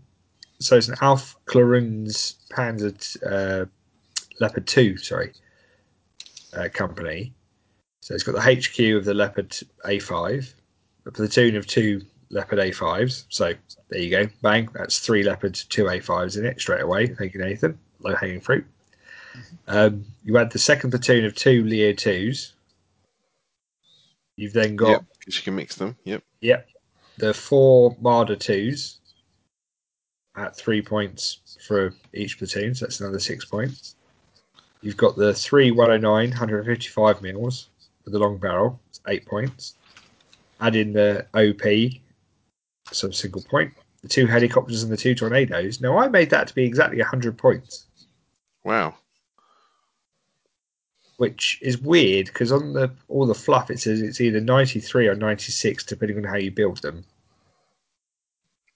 so 0.59 0.77
it's 0.77 0.87
an 0.87 0.95
Alf 1.01 1.35
Clarins 1.45 2.35
Panzer 2.51 3.17
uh, 3.25 3.65
Leopard 4.39 4.65
2, 4.67 4.97
sorry, 4.97 5.33
uh, 6.55 6.69
company. 6.73 7.33
So 8.01 8.13
it's 8.13 8.23
got 8.23 8.35
the 8.35 8.41
HQ 8.41 8.97
of 8.97 9.05
the 9.05 9.13
Leopard 9.13 9.57
A5, 9.85 10.53
a 11.05 11.11
platoon 11.11 11.55
of 11.55 11.67
two 11.67 12.01
Leopard 12.29 12.59
A5s. 12.59 13.25
So 13.29 13.53
there 13.89 13.99
you 13.99 14.09
go, 14.09 14.27
bang, 14.41 14.69
that's 14.73 14.99
three 14.99 15.23
Leopard 15.23 15.53
2 15.53 15.85
A5s 15.85 16.37
in 16.37 16.45
it 16.45 16.59
straight 16.59 16.81
away. 16.81 17.07
Thank 17.07 17.33
you, 17.33 17.41
Nathan. 17.41 17.77
Low 17.99 18.15
hanging 18.15 18.41
fruit. 18.41 18.65
Um, 19.67 20.05
you 20.23 20.37
add 20.37 20.51
the 20.51 20.59
second 20.59 20.91
platoon 20.91 21.25
of 21.25 21.35
two 21.35 21.63
Leo 21.63 21.93
2s. 21.93 22.51
You've 24.35 24.53
then 24.53 24.75
got 24.75 24.89
Yep, 24.89 25.05
because 25.23 25.37
you 25.37 25.43
can 25.43 25.55
mix 25.55 25.75
them. 25.75 25.95
Yep. 26.03 26.23
Yep. 26.41 26.67
The 27.17 27.33
four 27.33 27.95
Marder 27.97 28.37
twos 28.39 28.99
at 30.35 30.55
three 30.55 30.81
points 30.81 31.57
for 31.65 31.93
each 32.13 32.37
platoon, 32.37 32.75
so 32.75 32.85
that's 32.85 32.99
another 32.99 33.19
six 33.19 33.45
points. 33.45 33.95
You've 34.81 34.97
got 34.97 35.15
the 35.15 35.33
three 35.33 35.71
109, 35.71 36.29
155 36.29 37.21
mils 37.21 37.69
with 38.03 38.13
the 38.13 38.19
long 38.19 38.37
barrel, 38.37 38.79
it's 38.89 38.99
eight 39.07 39.25
points. 39.25 39.75
Add 40.59 40.75
in 40.75 40.91
the 40.91 41.25
OP, 41.33 42.01
so 42.91 43.09
single 43.11 43.41
point. 43.43 43.73
The 44.01 44.09
two 44.09 44.27
helicopters 44.27 44.83
and 44.83 44.91
the 44.91 44.97
two 44.97 45.15
tornadoes. 45.15 45.79
Now, 45.79 45.97
I 45.97 46.09
made 46.09 46.29
that 46.31 46.47
to 46.47 46.55
be 46.55 46.65
exactly 46.65 46.97
100 46.97 47.37
points, 47.37 47.85
Wow. 48.65 48.95
Which 51.17 51.59
is 51.61 51.77
weird 51.77 52.27
because 52.27 52.51
on 52.51 52.73
the 52.73 52.91
all 53.07 53.25
the 53.25 53.35
fluff 53.35 53.69
it 53.69 53.79
says 53.79 54.01
it's 54.01 54.21
either 54.21 54.39
93 54.39 55.07
or 55.07 55.15
96, 55.15 55.83
depending 55.85 56.17
on 56.17 56.23
how 56.23 56.37
you 56.37 56.51
build 56.51 56.81
them. 56.81 57.03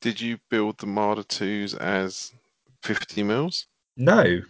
Did 0.01 0.21
you 0.21 0.38
build 0.49 0.77
the 0.77 0.85
Marder 0.85 1.25
2s 1.25 1.75
as 1.79 2.31
50 2.83 3.23
mils? 3.23 3.65
No, 3.97 4.41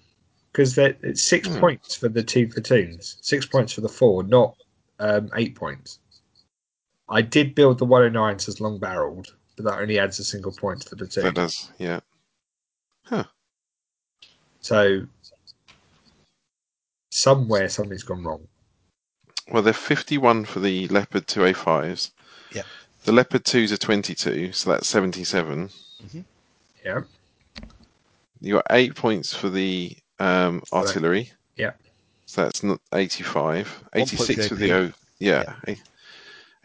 because 0.51 0.77
it's 0.77 1.21
six 1.21 1.47
Hmm. 1.47 1.59
points 1.59 1.95
for 1.95 2.09
the 2.09 2.21
two 2.23 2.47
platoons, 2.47 3.17
six 3.21 3.45
points 3.45 3.71
for 3.71 3.81
the 3.81 3.89
four, 3.89 4.23
not 4.23 4.55
um, 4.99 5.29
eight 5.35 5.55
points. 5.55 5.99
I 7.09 7.21
did 7.21 7.55
build 7.55 7.77
the 7.77 7.85
109s 7.85 8.49
as 8.49 8.59
long 8.59 8.77
barreled, 8.77 9.33
but 9.55 9.63
that 9.65 9.79
only 9.79 9.97
adds 9.99 10.19
a 10.19 10.25
single 10.25 10.51
point 10.51 10.83
for 10.83 10.95
the 10.95 11.07
two. 11.07 11.21
That 11.21 11.35
does, 11.35 11.71
yeah. 11.77 12.01
Huh. 13.05 13.23
So 14.59 15.07
somewhere 17.18 17.68
something's 17.70 18.03
gone 18.03 18.24
wrong. 18.24 18.47
Well, 19.51 19.63
they're 19.63 19.74
51 19.74 20.45
for 20.45 20.59
the 20.59 20.88
Leopard 20.89 21.28
2A5s. 21.28 22.11
Yeah. 22.53 22.63
The 23.05 23.11
Leopard 23.11 23.43
2s 23.45 23.72
are 23.72 23.78
22, 23.78 24.51
so 24.51 24.72
that's 24.72 24.88
77. 24.88 25.70
Yeah. 26.86 27.01
You 28.41 28.53
got 28.55 28.65
eight 28.70 28.95
points 28.95 29.34
for 29.34 29.49
the 29.49 29.95
um, 30.20 30.61
artillery. 30.72 31.32
Yeah. 31.55 31.72
So 32.26 32.43
that's 32.43 32.61
not 32.63 32.80
85. 32.93 33.84
One 33.93 34.01
point 34.07 34.11
86 34.30 34.47
for 34.49 34.55
the 34.55 34.72
O. 34.74 34.91
Yeah. 35.20 35.55
eight- 35.68 35.82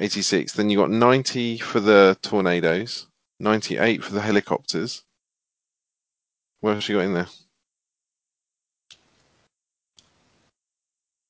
86. 0.01 0.53
Then 0.55 0.69
you 0.69 0.79
got 0.79 0.91
90 0.91 1.59
for 1.59 1.79
the 1.81 2.19
tornadoes. 2.23 3.07
98 3.39 4.03
for 4.03 4.13
the 4.13 4.21
helicopters. 4.21 5.03
What 6.61 6.75
else 6.75 6.89
you 6.89 6.97
got 6.97 7.05
in 7.05 7.15
there? 7.15 7.29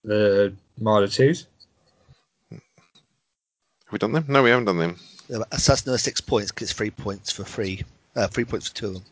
The 0.05 0.55
Marder 0.81 1.07
2s. 1.07 1.47
Have 2.51 2.61
we 3.93 3.99
done 3.99 4.13
them? 4.13 4.25
No, 4.29 4.43
we 4.43 4.51
haven't 4.51 4.65
done 4.67 4.79
them. 4.79 4.97
Uh, 5.33 5.45
So 5.59 5.73
that's 5.73 5.83
another 5.83 5.99
six 5.99 6.21
points 6.21 6.51
because 6.51 6.71
it's 6.71 6.77
three 6.77 6.91
points 6.91 7.31
for 7.31 7.45
free. 7.45 7.83
Uh, 8.17 8.27
three 8.27 8.45
points 8.45 8.69
for 8.69 8.75
two 8.75 8.87
of 8.89 8.95
them. 8.95 9.03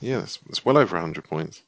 Yeah, 0.00 0.18
that's, 0.18 0.36
that's 0.46 0.64
well 0.64 0.76
over 0.76 0.96
100 0.96 1.24
points. 1.24 1.62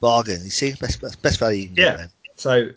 Bargain. 0.00 0.42
You 0.44 0.50
see, 0.50 0.74
best 0.80 1.00
best, 1.00 1.22
best 1.22 1.38
value. 1.38 1.62
You 1.62 1.66
can 1.68 1.76
Yeah. 1.76 1.84
get 1.84 1.96
then. 1.98 2.08
So 2.36 2.70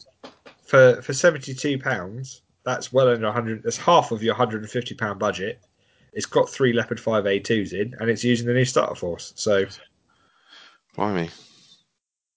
for 0.64 1.02
for 1.02 1.12
seventy 1.14 1.54
two 1.54 1.78
pounds, 1.80 2.42
that's 2.64 2.94
well 2.94 3.10
under 3.10 3.32
hundred. 3.32 3.64
That's 3.64 3.78
half 3.78 4.12
of 4.12 4.22
your 4.24 4.36
hundred 4.36 4.62
and 4.62 4.70
fifty 4.72 4.94
pound 4.96 5.20
budget. 5.20 5.60
It's 6.14 6.26
got 6.28 6.50
three 6.50 6.72
Leopard 6.72 7.00
five 7.00 7.26
A 7.26 7.40
twos 7.40 7.74
in, 7.74 7.96
and 8.00 8.10
it's 8.10 8.24
using 8.24 8.46
the 8.48 8.54
new 8.54 8.64
starter 8.64 8.96
force. 8.96 9.34
So 9.36 9.66
Blimey. 10.96 11.30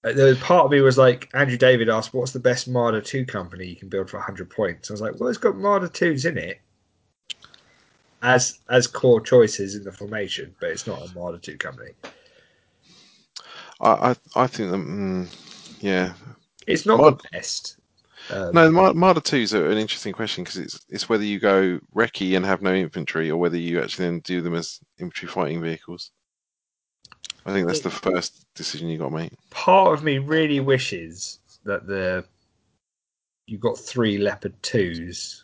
Uh, 0.03 0.13
the 0.13 0.37
part 0.41 0.65
of 0.65 0.71
me 0.71 0.81
was 0.81 0.97
like, 0.97 1.29
Andrew 1.33 1.57
David 1.57 1.89
asked, 1.89 2.13
"What's 2.13 2.31
the 2.31 2.39
best 2.39 2.69
Marder 2.69 3.03
two 3.03 3.25
company 3.25 3.67
you 3.67 3.75
can 3.75 3.89
build 3.89 4.09
for 4.09 4.19
hundred 4.19 4.49
points?" 4.49 4.89
I 4.89 4.93
was 4.93 5.01
like, 5.01 5.19
"Well, 5.19 5.29
it's 5.29 5.37
got 5.37 5.55
Marder 5.55 5.91
twos 5.91 6.25
in 6.25 6.37
it." 6.37 6.59
As 8.21 8.59
as 8.69 8.87
core 8.87 9.21
choices 9.21 9.75
in 9.75 9.83
the 9.83 9.91
formation, 9.91 10.55
but 10.59 10.69
it's 10.69 10.87
not 10.87 11.01
a 11.05 11.09
Marder 11.09 11.41
two 11.41 11.57
company. 11.57 11.91
I, 13.81 13.89
I, 13.89 14.15
I 14.43 14.47
think 14.47 14.71
that, 14.71 14.77
mm, 14.77 15.27
yeah. 15.79 16.13
It's 16.67 16.85
not 16.85 16.97
the 16.97 17.29
best. 17.31 17.77
Um, 18.29 18.53
No, 18.53 18.69
Mar- 18.69 18.93
Marder 18.93 19.21
2s 19.21 19.53
are 19.53 19.69
an 19.69 19.77
interesting 19.77 20.13
question 20.13 20.43
because 20.43 20.57
it's, 20.57 20.79
it's 20.89 21.09
whether 21.09 21.23
you 21.23 21.39
go 21.39 21.79
recce 21.95 22.35
and 22.35 22.45
have 22.45 22.61
no 22.61 22.73
infantry 22.73 23.31
or 23.31 23.37
whether 23.37 23.57
you 23.57 23.81
actually 23.81 24.05
then 24.05 24.19
do 24.19 24.41
them 24.41 24.55
as 24.55 24.79
infantry 24.99 25.27
fighting 25.27 25.61
vehicles. 25.61 26.11
I 27.45 27.53
think 27.53 27.67
that's 27.67 27.79
the 27.79 27.89
first 27.89 28.45
decision 28.53 28.89
you 28.89 28.97
got 28.97 29.09
to 29.09 29.15
make. 29.15 29.31
part 29.49 29.93
of 29.93 30.03
me 30.03 30.17
really 30.19 30.59
wishes 30.59 31.39
that 31.63 31.87
the 31.87 32.23
you 33.47 33.57
got 33.57 33.77
three 33.77 34.17
leopard 34.17 34.53
twos 34.61 35.43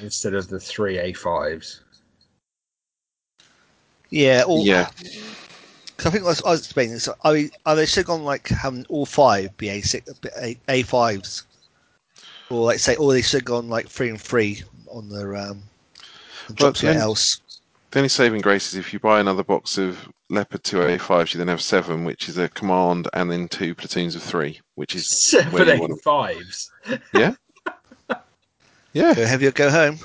instead 0.00 0.34
of 0.34 0.48
the 0.48 0.58
three 0.58 0.98
A 0.98 1.12
fives. 1.12 1.82
Yeah. 4.10 4.44
All, 4.46 4.64
Yeah. 4.64 4.88
'cause 5.96 6.06
I 6.06 6.10
think 6.10 6.24
I 6.24 6.28
was, 6.28 6.42
I 6.42 6.50
was 6.50 6.60
explaining 6.60 6.94
this. 6.94 7.08
Are, 7.08 7.32
we, 7.32 7.50
are 7.66 7.76
they 7.76 7.86
still 7.86 8.04
gone 8.04 8.24
like 8.24 8.48
having 8.48 8.86
all 8.88 9.04
five 9.06 9.54
be 9.58 9.68
A 9.68 9.80
six, 9.82 10.10
A, 10.38 10.58
A 10.68 10.82
fives, 10.82 11.44
or 12.48 12.64
like 12.64 12.78
say, 12.78 12.96
or 12.96 13.12
they 13.12 13.22
still 13.22 13.40
gone 13.40 13.68
like 13.68 13.88
three 13.88 14.08
and 14.08 14.20
three 14.20 14.62
on 14.90 15.08
their 15.10 15.36
um, 15.36 15.50
and 15.50 15.62
Well, 16.48 16.56
drop 16.56 16.76
something 16.78 16.94
then- 16.94 17.02
else? 17.02 17.40
The 17.90 17.98
only 17.98 18.08
saving 18.08 18.40
grace 18.40 18.68
is 18.68 18.76
if 18.76 18.92
you 18.92 19.00
buy 19.00 19.18
another 19.20 19.42
box 19.42 19.76
of 19.76 20.08
Leopard 20.30 20.62
2A5s, 20.62 21.34
you 21.34 21.38
then 21.38 21.48
have 21.48 21.60
seven, 21.60 22.04
which 22.04 22.28
is 22.28 22.38
a 22.38 22.48
command, 22.48 23.08
and 23.12 23.28
then 23.30 23.48
two 23.48 23.74
platoons 23.74 24.14
of 24.14 24.22
three, 24.22 24.60
which 24.76 24.94
is 24.94 25.08
Seven 25.08 25.68
A 25.68 25.78
want 25.78 25.92
'em. 25.92 25.98
fives. 25.98 26.70
yeah. 27.12 27.34
Go 28.94 29.24
heavy 29.26 29.46
or 29.48 29.50
go 29.50 29.70
home. 29.70 29.98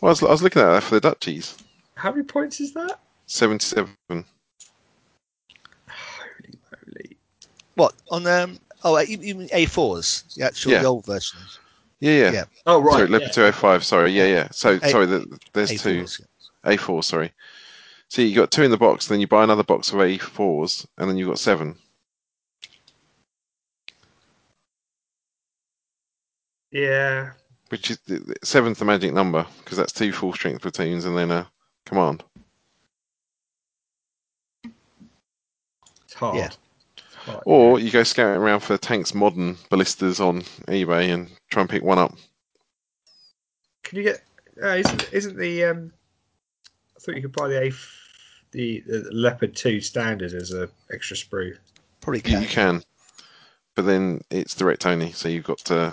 Well, 0.00 0.10
I 0.10 0.12
was, 0.12 0.22
I 0.22 0.30
was 0.30 0.42
looking 0.42 0.62
at 0.62 0.66
that 0.72 0.82
for 0.84 0.94
the 0.94 1.00
Dutchies. 1.00 1.56
How 1.96 2.10
many 2.12 2.22
points 2.22 2.60
is 2.60 2.72
that? 2.74 3.00
77. 3.26 3.96
Holy 4.08 4.24
moly! 6.70 7.16
What 7.74 7.94
on 8.10 8.26
um? 8.28 8.58
Oh, 8.84 9.00
even 9.00 9.24
even 9.24 9.48
A 9.52 9.66
fours, 9.66 10.24
the 10.36 10.44
actual 10.44 10.72
Yeah. 10.72 10.82
the 10.82 10.86
old 10.88 11.06
versions. 11.06 11.58
Yeah, 12.00 12.12
yeah. 12.12 12.30
Yeah. 12.32 12.44
Oh 12.66 12.80
right, 12.80 12.92
Sorry, 12.98 13.08
Leopard 13.08 13.36
yeah. 13.36 13.50
2A5. 13.50 13.82
Sorry, 13.82 14.12
yeah, 14.12 14.26
yeah. 14.26 14.48
So, 14.52 14.78
A- 14.82 14.90
sorry, 14.90 15.06
the, 15.06 15.38
there's 15.52 15.70
A 15.70 15.78
two. 15.78 16.00
fours. 16.00 16.20
A4, 16.64 17.02
sorry. 17.04 17.32
So 18.08 18.22
you 18.22 18.34
got 18.34 18.50
two 18.50 18.62
in 18.62 18.70
the 18.70 18.76
box, 18.76 19.06
then 19.08 19.20
you 19.20 19.26
buy 19.26 19.42
another 19.44 19.64
box 19.64 19.90
of 19.92 19.98
A4s, 19.98 20.86
and 20.98 21.08
then 21.08 21.16
you've 21.16 21.28
got 21.28 21.38
seven. 21.38 21.76
yeah. 26.70 27.32
Which 27.68 27.90
is 27.90 27.98
the- 28.06 28.18
the- 28.18 28.36
seven's 28.46 28.78
the 28.78 28.84
magic 28.84 29.12
number 29.12 29.46
because 29.58 29.76
that's 29.78 29.92
two 29.92 30.12
full 30.12 30.32
strength 30.32 30.62
platoons 30.62 31.04
and 31.04 31.16
then 31.16 31.30
a 31.30 31.50
command. 31.86 32.22
It's 36.04 36.14
hard. 36.14 36.36
Yeah. 36.36 36.50
It's 36.96 37.14
hard. 37.24 37.42
Or 37.46 37.78
you 37.80 37.90
go 37.90 38.02
scouting 38.02 38.40
around 38.40 38.60
for 38.60 38.76
tanks 38.76 39.14
modern 39.14 39.56
ballistas 39.70 40.20
on 40.20 40.42
eBay 40.68 41.12
and 41.12 41.30
try 41.50 41.62
and 41.62 41.70
pick 41.70 41.82
one 41.82 41.98
up. 41.98 42.14
can 43.82 43.98
you 43.98 44.04
get? 44.04 44.22
Uh, 44.62 44.68
isn't 44.76 45.08
isn't 45.12 45.36
the 45.36 45.64
um? 45.64 45.92
I 47.04 47.06
thought 47.06 47.16
you 47.16 47.22
could 47.22 47.32
buy 47.32 47.48
the 47.48 47.60
A, 47.64 47.66
f- 47.66 48.12
the, 48.52 48.80
the 48.86 49.08
leopard 49.12 49.54
two 49.54 49.82
standard 49.82 50.32
as 50.32 50.52
a 50.54 50.70
extra 50.90 51.14
sprue. 51.16 51.54
Probably 52.00 52.20
You, 52.20 52.22
can. 52.22 52.42
you 52.42 52.48
can, 52.48 52.82
but 53.74 53.84
then 53.84 54.22
it's 54.30 54.54
direct 54.54 54.86
only, 54.86 55.12
so 55.12 55.28
you've 55.28 55.44
got 55.44 55.58
to 55.66 55.92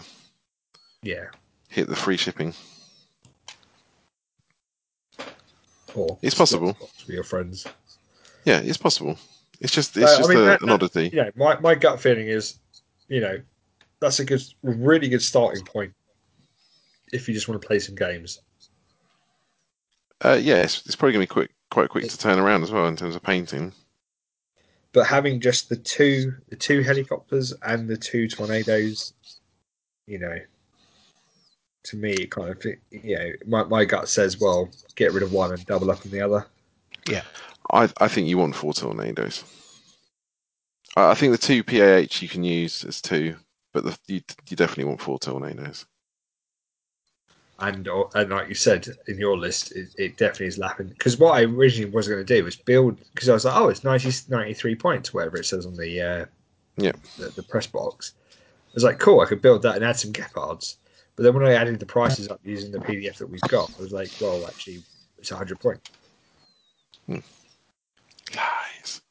Yeah. 1.04 1.26
hit 1.68 1.90
the 1.90 1.98
free 1.98 2.16
shipping. 2.16 2.54
Or 5.96 6.18
It's 6.22 6.36
possible. 6.36 6.74
for 7.06 7.12
your 7.12 7.26
friends. 7.26 7.68
Yeah, 8.46 8.60
it's 8.60 8.78
possible. 8.78 9.18
It's 9.60 9.74
just 9.74 9.98
it's 9.98 10.10
Uh, 10.12 10.14
I 10.14 10.18
just 10.18 10.30
mean, 10.30 10.38
a, 10.38 10.42
that- 10.44 10.62
an 10.62 10.68
that- 10.70 10.74
oddity. 10.76 11.10
you 11.10 11.24
know, 11.24 11.32
my, 11.36 11.60
my 11.60 11.76
gut 11.76 12.00
feeling 12.00 12.28
is, 12.30 12.56
you 13.10 13.20
know, 13.20 13.42
that's 14.00 14.20
a 14.22 14.26
good, 14.26 14.42
really 14.64 15.10
good 15.10 15.22
starting 15.22 15.66
point 15.66 15.94
if 17.12 17.28
you 17.28 17.34
just 17.34 17.50
want 17.50 17.62
to 17.62 17.68
play 17.68 17.80
some 17.80 17.96
games. 17.96 18.40
Uh, 20.24 20.40
yeah, 20.42 20.62
it's, 20.62 20.86
it's 20.86 20.96
probably 20.96 21.14
going 21.14 21.26
to 21.26 21.30
be 21.30 21.34
quick, 21.34 21.52
quite 21.72 21.90
quick 21.90 22.08
to 22.08 22.18
turn 22.18 22.40
around 22.40 22.64
as 22.64 22.72
well 22.72 22.88
in 22.88 22.96
terms 22.96 23.16
of 23.16 23.24
painting. 23.24 23.74
But 24.94 25.08
having 25.08 25.40
just 25.40 25.70
the 25.70 25.78
two, 25.78 26.34
the 26.50 26.56
two 26.56 26.82
helicopters 26.82 27.54
and 27.64 27.88
the 27.88 27.98
two 27.98 28.28
tornadoes, 28.28 29.14
you 30.06 30.20
know, 30.20 30.38
to 31.84 31.98
me, 31.98 32.12
it 32.12 32.30
kind 32.30 32.50
of, 32.50 32.64
you 32.92 33.16
know, 33.16 33.32
my, 33.48 33.64
my 33.64 33.86
gut 33.86 34.10
says, 34.10 34.40
well, 34.40 34.70
get 34.96 35.14
rid 35.14 35.24
of 35.24 35.34
one 35.34 35.52
and 35.52 35.66
double 35.66 35.90
up 35.90 36.06
on 36.06 36.12
the 36.12 36.22
other. 36.22 36.46
Yeah, 37.10 37.24
I, 37.72 37.90
I 38.00 38.08
think 38.08 38.28
you 38.28 38.38
want 38.38 38.56
four 38.56 38.74
tornadoes. 38.74 39.44
I, 40.96 41.12
I 41.12 41.14
think 41.16 41.32
the 41.32 41.38
two 41.38 41.64
PAH 41.64 42.22
you 42.22 42.28
can 42.28 42.44
use 42.44 42.84
as 42.84 43.02
two, 43.02 43.38
but 43.74 43.86
the, 43.86 43.98
you, 44.08 44.22
you 44.50 44.58
definitely 44.58 44.86
want 44.86 45.02
four 45.02 45.18
tornadoes. 45.18 45.86
And, 47.62 47.88
or, 47.88 48.10
and 48.16 48.30
like 48.32 48.50
you 48.50 48.56
said 48.56 48.88
in 49.08 49.18
your 49.18 49.38
list, 49.38 49.72
it, 49.76 49.90
it 49.98 50.18
definitely 50.18 50.48
is 50.48 50.58
lapping. 50.58 50.88
Because 50.88 51.18
what 51.18 51.36
I 51.36 51.44
originally 51.44 51.92
was 51.92 52.08
going 52.08 52.26
to 52.26 52.36
do 52.36 52.44
was 52.44 52.56
build, 52.56 53.00
because 53.14 53.30
I 53.30 53.34
was 53.34 53.46
like, 53.46 53.56
oh, 53.56 53.70
it's 53.70 53.84
90, 53.84 54.12
93 54.30 54.76
points, 54.76 55.14
whatever 55.14 55.38
it 55.38 55.46
says 55.46 55.66
on 55.66 55.76
the 55.76 56.02
uh, 56.02 56.26
Yeah. 56.78 56.94
the, 57.18 57.30
the 57.30 57.44
press 57.44 57.68
box. 57.68 58.14
I 58.36 58.74
was 58.74 58.84
like, 58.84 59.00
cool, 59.00 59.20
I 59.20 59.26
could 59.26 59.42
build 59.42 59.62
that 59.64 59.76
and 59.76 59.86
add 59.86 59.98
some 59.98 60.14
Gepards. 60.14 60.78
But 61.16 61.24
then 61.24 61.34
when 61.34 61.46
I 61.46 61.54
added 61.54 61.80
the 61.80 61.86
prices 61.86 62.30
up 62.30 62.40
using 62.44 62.72
the 62.72 62.80
PDF 62.80 63.18
that 63.18 63.30
we've 63.30 63.42
got, 63.42 63.70
I 63.78 63.82
was 63.82 63.92
like, 63.92 64.12
well, 64.20 64.48
actually, 64.48 64.82
it's 65.18 65.30
100 65.30 65.60
points. 65.60 65.92
Lies. 68.36 69.02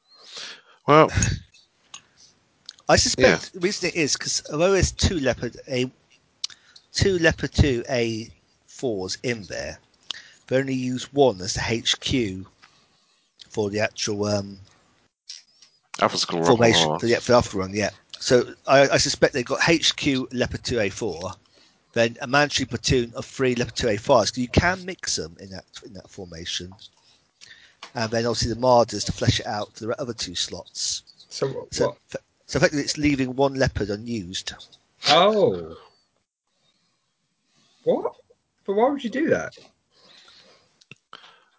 Well, 0.88 1.10
I 2.88 2.96
suspect 2.96 3.52
the 3.52 3.60
reason 3.60 3.90
it 3.90 3.94
is 3.94 4.14
because 4.14 4.42
although 4.50 4.72
there's 4.72 4.90
two 4.92 5.20
leopard 5.20 5.56
a 5.68 5.90
two 6.92 7.18
leopard 7.18 7.52
two 7.52 7.84
A 7.88 8.28
fours 8.80 9.18
in 9.22 9.42
there, 9.44 9.78
they 10.46 10.56
only 10.56 10.74
use 10.74 11.12
one 11.12 11.40
as 11.42 11.54
the 11.54 11.60
HQ 11.60 12.46
for 13.50 13.68
the 13.68 13.80
actual 13.80 14.24
um, 14.24 14.58
Alpha 16.00 16.16
School 16.16 16.44
formation 16.44 16.88
Rock 16.88 17.00
for 17.00 17.06
the, 17.06 17.14
for 17.16 17.32
the 17.32 17.38
after 17.38 17.58
run. 17.58 17.74
Yeah, 17.74 17.90
so 18.18 18.54
I, 18.66 18.88
I 18.88 18.96
suspect 18.96 19.34
they've 19.34 19.44
got 19.44 19.60
HQ 19.62 20.32
leopard 20.32 20.64
two 20.64 20.80
A 20.80 20.88
four, 20.88 21.32
then 21.92 22.16
a 22.22 22.26
mandatory 22.26 22.66
platoon 22.66 23.12
of 23.14 23.26
three 23.26 23.54
leopard 23.54 23.76
two 23.76 23.88
A 23.88 23.96
fives. 23.98 24.36
You 24.36 24.48
can 24.48 24.84
mix 24.84 25.16
them 25.16 25.36
in 25.40 25.50
that 25.50 25.66
in 25.84 25.92
that 25.92 26.08
formation, 26.08 26.72
and 27.94 28.10
then 28.10 28.24
obviously 28.24 28.54
the 28.54 28.60
Marders 28.60 29.04
to 29.04 29.12
flesh 29.12 29.40
it 29.40 29.46
out 29.46 29.74
for 29.74 29.86
the 29.86 30.00
other 30.00 30.14
two 30.14 30.34
slots. 30.34 31.02
So, 31.28 31.48
what? 31.48 31.74
So, 31.74 31.96
so 32.46 32.56
effectively, 32.56 32.82
it's 32.82 32.98
leaving 32.98 33.36
one 33.36 33.54
leopard 33.54 33.90
unused. 33.90 34.54
Oh. 35.08 35.76
What? 37.84 38.14
But 38.70 38.76
why 38.76 38.88
would 38.88 39.02
you 39.02 39.10
do 39.10 39.28
that? 39.30 39.58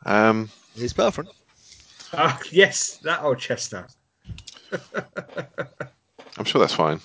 Um, 0.05 0.49
His 0.75 0.93
girlfriend. 0.93 1.29
Ah, 2.13 2.39
yes, 2.49 3.01
that 3.03 3.21
old 3.21 3.37
chestnut. 3.37 3.93
I'm 6.37 6.45
sure 6.45 6.61
that's 6.61 6.73
fine. 6.73 7.01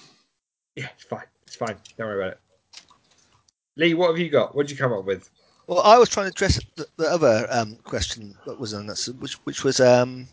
Yeah, 0.77 0.87
it's 0.95 1.03
fine. 1.03 1.25
It's 1.45 1.57
fine. 1.57 1.75
Don't 1.99 2.07
worry 2.07 2.23
about 2.23 2.33
it. 2.35 2.41
Lee, 3.75 3.95
what 3.95 4.11
have 4.11 4.19
you 4.19 4.31
got? 4.31 4.55
What 4.55 4.69
did 4.69 4.71
you 4.71 4.79
come 4.79 4.93
up 4.93 5.05
with? 5.05 5.29
Well, 5.67 5.81
I 5.81 5.99
was 5.99 6.09
trying 6.09 6.27
to 6.27 6.31
address 6.31 6.61
the, 6.77 6.87
the 6.99 7.11
other 7.11 7.49
um, 7.51 7.75
question 7.83 8.37
that 8.47 8.61
was 8.61 8.75
on 8.75 8.87
that, 8.87 9.13
which 9.19 9.35
which 9.45 9.65
was 9.65 9.81
um, 9.81 10.29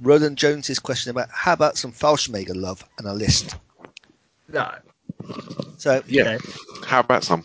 Roland 0.00 0.38
Jones's 0.38 0.78
question 0.78 1.10
about 1.10 1.28
how 1.30 1.52
about 1.52 1.76
some 1.76 1.92
Fallschirmjäger 1.92 2.56
love 2.56 2.82
and 2.96 3.06
a 3.06 3.12
list. 3.12 3.56
No. 4.48 4.72
So 5.76 6.02
Yeah. 6.06 6.38
How 6.86 7.00
about 7.00 7.22
some? 7.22 7.44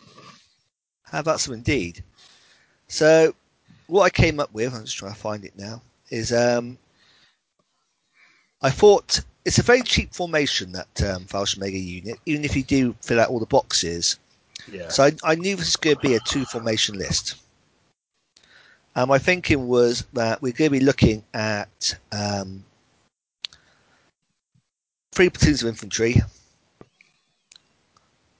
How 1.11 1.19
about 1.19 1.39
some 1.39 1.53
indeed? 1.53 2.03
So, 2.87 3.33
what 3.87 4.03
I 4.03 4.09
came 4.09 4.39
up 4.39 4.53
with, 4.53 4.73
I'm 4.73 4.85
just 4.85 4.97
trying 4.97 5.13
to 5.13 5.19
find 5.19 5.43
it 5.43 5.57
now, 5.57 5.81
is 6.09 6.31
um, 6.31 6.77
I 8.61 8.69
thought 8.69 9.21
it's 9.45 9.59
a 9.59 9.63
very 9.63 9.81
cheap 9.81 10.13
formation 10.13 10.71
that 10.73 11.01
um, 11.03 11.25
Fallschirmjäger 11.25 11.83
unit, 11.83 12.19
even 12.25 12.43
if 12.43 12.55
you 12.55 12.63
do 12.63 12.95
fill 13.01 13.19
out 13.19 13.29
all 13.29 13.39
the 13.39 13.45
boxes. 13.45 14.19
Yeah. 14.71 14.89
So 14.89 15.03
I, 15.05 15.11
I 15.23 15.35
knew 15.35 15.55
this 15.55 15.67
was 15.67 15.75
going 15.77 15.95
to 15.95 16.01
be 16.01 16.15
a 16.15 16.19
two 16.19 16.45
formation 16.45 16.97
list. 16.97 17.35
And 18.95 19.07
my 19.07 19.17
thinking 19.17 19.67
was 19.67 20.05
that 20.13 20.41
we're 20.41 20.53
going 20.53 20.71
to 20.71 20.79
be 20.79 20.85
looking 20.85 21.23
at 21.33 21.97
um, 22.11 22.63
three 25.13 25.29
platoons 25.29 25.63
of 25.63 25.69
infantry, 25.69 26.21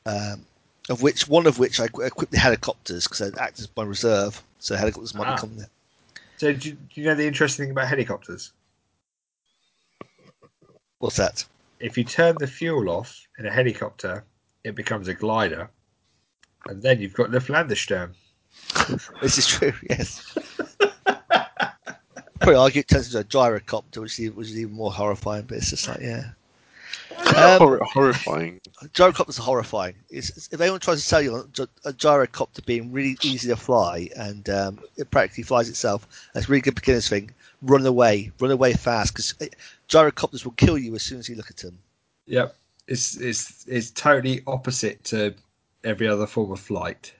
um, 0.05 0.45
of 0.89 1.01
which 1.01 1.27
one 1.27 1.47
of 1.47 1.59
which 1.59 1.79
I 1.79 1.85
equipped 1.85 2.31
the 2.31 2.39
helicopters 2.39 3.05
because 3.07 3.19
they 3.31 3.39
act 3.39 3.59
as 3.59 3.69
my 3.77 3.83
reserve. 3.83 4.41
So 4.59 4.75
helicopters 4.75 5.13
might 5.15 5.27
Ah. 5.27 5.45
there. 5.55 5.69
So, 6.37 6.53
do 6.53 6.69
you, 6.69 6.75
do 6.75 7.01
you 7.01 7.03
know 7.07 7.15
the 7.15 7.27
interesting 7.27 7.65
thing 7.65 7.71
about 7.71 7.87
helicopters? 7.87 8.51
What's 10.99 11.17
that? 11.17 11.45
If 11.79 11.97
you 11.97 12.03
turn 12.03 12.35
the 12.39 12.47
fuel 12.47 12.89
off 12.89 13.25
in 13.37 13.45
a 13.45 13.51
helicopter, 13.51 14.23
it 14.63 14.75
becomes 14.75 15.07
a 15.07 15.13
glider, 15.13 15.69
and 16.67 16.81
then 16.81 16.99
you've 16.99 17.13
got 17.13 17.31
the 17.31 17.39
Flandersturm. 17.39 18.13
This 19.21 19.37
is 19.37 19.47
true. 19.47 19.73
Yes. 19.89 20.37
Probably 22.39 22.55
argue 22.55 22.79
it 22.81 22.87
turns 22.87 23.13
into 23.13 23.19
a 23.19 23.23
gyrocopter, 23.23 23.97
which 24.01 24.19
is, 24.19 24.31
which 24.31 24.47
is 24.47 24.59
even 24.59 24.73
more 24.73 24.91
horrifying. 24.91 25.43
But 25.45 25.57
it's 25.57 25.69
just 25.69 25.87
like, 25.87 25.99
yeah, 26.01 26.31
Um, 27.17 27.57
Hor- 27.59 27.79
horrifying. 27.83 28.59
gyrocopters 28.93 29.39
are 29.39 29.43
horrifying. 29.43 29.95
It's, 30.09 30.29
it's- 30.29 30.49
if 30.51 30.59
anyone 30.61 30.79
tries 30.79 30.97
to 30.97 31.03
sell 31.03 31.21
you 31.21 31.35
on 31.35 31.51
a 31.85 31.93
gyrocopter 31.93 32.65
being 32.65 32.91
really 32.91 33.17
easy 33.23 33.47
to 33.49 33.55
fly 33.55 34.09
and 34.15 34.49
um, 34.49 34.79
it 34.97 35.09
practically 35.11 35.43
flies 35.43 35.69
itself, 35.69 36.07
that's 36.33 36.47
a 36.47 36.49
really 36.49 36.61
good 36.61 36.75
beginner's 36.75 37.07
thing. 37.09 37.31
Run 37.61 37.85
away, 37.85 38.31
run 38.39 38.51
away 38.51 38.73
fast 38.73 39.13
because 39.13 39.33
gyrocopters 39.89 40.45
will 40.45 40.53
kill 40.53 40.77
you 40.77 40.95
as 40.95 41.03
soon 41.03 41.19
as 41.19 41.27
you 41.27 41.35
look 41.35 41.49
at 41.49 41.57
them. 41.57 41.77
Yep. 42.27 42.55
It's 42.87 43.17
it's 43.17 43.65
it's 43.67 43.91
totally 43.91 44.41
opposite 44.47 45.03
to 45.05 45.33
every 45.83 46.07
other 46.07 46.25
form 46.25 46.51
of 46.51 46.59
flight. 46.59 47.13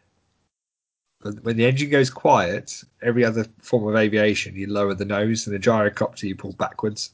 When 1.22 1.36
when 1.38 1.58
the 1.58 1.66
engine 1.66 1.90
goes 1.90 2.10
quiet, 2.10 2.84
every 3.04 3.24
other 3.26 3.46
form 3.62 3.88
of 3.88 3.96
aviation, 3.96 4.56
you 4.56 4.68
lower 4.68 4.94
the 4.94 5.06
nose, 5.06 5.46
and 5.46 5.54
the 5.56 5.60
gyrocopter 5.60 6.24
you 6.24 6.36
pull 6.36 6.54
backwards. 6.54 7.12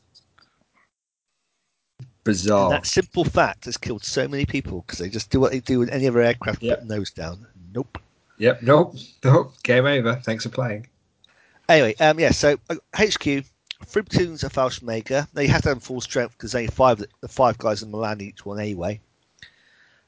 And 2.26 2.34
Bizarre. 2.34 2.70
that 2.72 2.86
simple 2.88 3.24
fact 3.24 3.66
has 3.66 3.78
killed 3.78 4.04
so 4.04 4.28
many 4.28 4.46
people 4.48 4.82
because 4.82 4.98
they 5.00 5.10
just 5.10 5.30
do 5.30 5.40
what 5.40 5.52
they 5.52 5.60
do 5.60 5.78
with 5.80 5.90
any 5.90 6.08
other 6.08 6.22
aircraft, 6.22 6.64
Yep. 6.64 6.80
put 6.80 6.88
nose 6.90 7.12
down. 7.12 7.46
Nope. 7.74 8.00
Yep. 8.40 8.64
Nope. 8.64 8.96
Nope. 9.24 9.54
Game 9.64 9.86
over. 9.86 10.16
Thanks 10.16 10.44
for 10.44 10.50
playing. 10.50 10.88
Anyway, 11.70 11.94
um, 12.00 12.20
yeah. 12.20 12.32
So 12.32 12.58
uh, 12.72 12.76
HQ, 12.96 13.22
three 13.86 14.02
platoons 14.02 14.44
of 14.44 14.52
Fallschirmjäger. 14.54 15.28
They 15.34 15.46
have 15.48 15.62
to 15.64 15.70
have 15.70 15.84
full 15.84 16.02
strength 16.02 16.32
because 16.38 16.52
they 16.52 16.66
five 16.68 17.04
the 17.22 17.28
five 17.28 17.58
guys 17.60 17.84
in 17.84 17.92
Milan 17.92 18.22
each 18.22 18.44
one 18.44 18.60
anyway. 18.60 19.00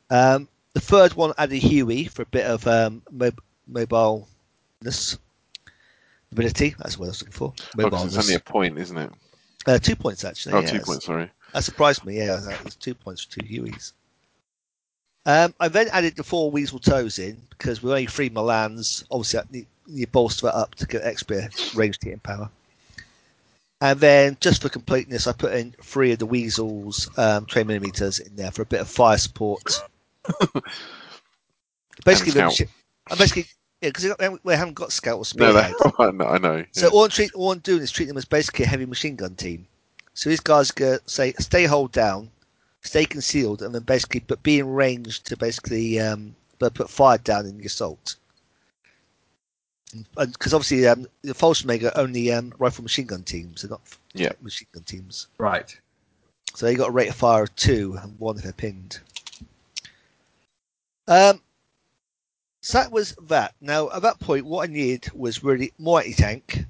Um, 0.09 0.47
the 0.73 0.79
third 0.81 1.13
one 1.13 1.33
added 1.37 1.61
Huey 1.61 2.05
for 2.05 2.23
a 2.23 2.27
bit 2.27 2.45
of 2.47 2.65
um, 2.67 3.03
mob- 3.11 3.41
mobileness 3.71 5.17
ability. 6.31 6.75
That's 6.79 6.97
what 6.97 7.05
I 7.05 7.09
was 7.09 7.21
looking 7.21 7.31
for. 7.33 7.53
Oh, 7.79 7.89
'cause 7.91 8.05
it's 8.05 8.15
Mobileness. 8.17 8.23
only 8.23 8.33
a 8.35 8.39
point, 8.39 8.77
isn't 8.79 8.97
it? 8.97 9.11
uh, 9.67 9.77
two 9.77 9.95
points 9.95 10.23
actually. 10.25 10.53
Oh, 10.53 10.59
yeah, 10.61 10.67
two 10.71 10.79
points, 10.79 11.05
sorry. 11.05 11.29
That 11.57 11.63
surprised 11.63 12.05
me. 12.05 12.19
Yeah, 12.19 12.35
that 12.35 12.63
was 12.63 12.75
two 12.75 12.93
points 12.93 13.23
for 13.23 13.39
two 13.39 13.47
Hueys. 13.47 13.93
Um, 15.25 15.55
I 15.59 15.67
then 15.69 15.87
added 15.91 16.15
the 16.15 16.23
four 16.23 16.51
Weasel 16.51 16.77
TOWs 16.77 17.17
in 17.17 17.41
because 17.49 17.81
we're 17.81 17.89
only 17.93 18.05
three 18.05 18.29
Milans. 18.29 19.03
Obviously, 19.09 19.39
need, 19.49 19.65
need 19.87 20.11
bolster 20.11 20.45
that 20.45 20.53
up 20.53 20.75
to 20.75 20.85
get 20.85 21.03
extra 21.03 21.49
ranged 21.73 22.03
hitting 22.03 22.19
power. 22.19 22.51
And 23.81 23.99
then, 23.99 24.37
just 24.39 24.61
for 24.61 24.69
completeness, 24.69 25.25
I 25.25 25.31
put 25.31 25.53
in 25.53 25.73
three 25.81 26.11
of 26.11 26.19
the 26.19 26.27
Weasels 26.27 27.09
um, 27.17 27.47
20 27.47 27.65
millimeters 27.65 28.19
in 28.19 28.35
there 28.35 28.51
for 28.51 28.61
a 28.61 28.65
bit 28.65 28.81
of 28.81 28.87
fire 28.87 29.17
support. 29.17 29.81
basically, 32.05 32.39
And 32.39 32.51
the 32.51 32.51
scout. 32.51 32.51
machi- 32.51 32.69
basically, 33.17 33.45
yeah, 33.81 33.89
because 33.89 34.39
we 34.43 34.53
haven't 34.53 34.75
got 34.75 34.91
scout 34.91 35.15
or 35.15 35.25
No, 35.35 35.53
spearhead. 35.53 35.73
that, 35.79 35.93
I 35.97 36.11
know. 36.11 36.37
Know. 36.37 36.65
So 36.73 36.85
yeah. 36.85 36.91
all 36.91 37.05
I'm, 37.05 37.09
treat, 37.09 37.33
all 37.33 37.51
I'm 37.51 37.57
doing 37.57 37.81
is 37.81 37.89
treating 37.89 38.09
them 38.09 38.17
as 38.19 38.25
basically 38.25 38.65
a 38.65 38.67
heavy 38.67 38.85
machine 38.85 39.15
gun 39.15 39.33
team. 39.33 39.65
So 40.17 40.31
these 40.31 40.39
guys 40.39 40.71
go 40.71 40.97
say 41.05 41.33
stay 41.33 41.65
hold 41.65 41.91
down, 41.91 42.31
stay 42.81 43.05
concealed, 43.05 43.61
and 43.61 43.75
then 43.75 43.83
basically 43.83 44.21
but 44.21 44.41
be 44.41 44.57
in 44.57 44.67
range 44.67 45.21
to 45.25 45.37
basically 45.37 45.99
um, 45.99 46.35
but 46.57 46.73
put 46.73 46.89
fire 46.89 47.19
down 47.19 47.45
in 47.45 47.59
the 47.59 47.67
assault. 47.67 48.15
Because 50.15 50.55
obviously 50.55 50.87
um, 50.87 51.05
the 51.21 51.35
Fallschirmjäger 51.35 51.95
are 51.95 52.01
only 52.01 52.31
um, 52.31 52.51
rifle 52.57 52.81
machine 52.81 53.05
gun 53.05 53.21
teams, 53.21 53.61
they're 53.61 53.69
not 53.69 53.81
Yeah. 54.15 54.31
machine 54.41 54.67
gun 54.71 54.81
teams. 54.85 55.27
Right. 55.37 55.79
So 56.55 56.65
they 56.65 56.73
got 56.73 56.89
a 56.89 56.93
rate 56.93 57.09
of 57.09 57.15
fire 57.15 57.43
of 57.43 57.55
two 57.55 57.95
and 58.01 58.19
one 58.19 58.37
if 58.37 58.43
they're 58.43 58.53
pinned. 58.53 58.99
Um, 61.07 61.43
so 62.61 62.79
that 62.79 62.91
was 62.91 63.15
that. 63.27 63.53
Now 63.61 63.91
at 63.91 64.01
that 64.01 64.19
point, 64.19 64.47
what 64.47 64.67
I 64.67 64.73
needed 64.73 65.11
was 65.13 65.43
really 65.43 65.73
more 65.77 65.99
anti-tank, 65.99 66.65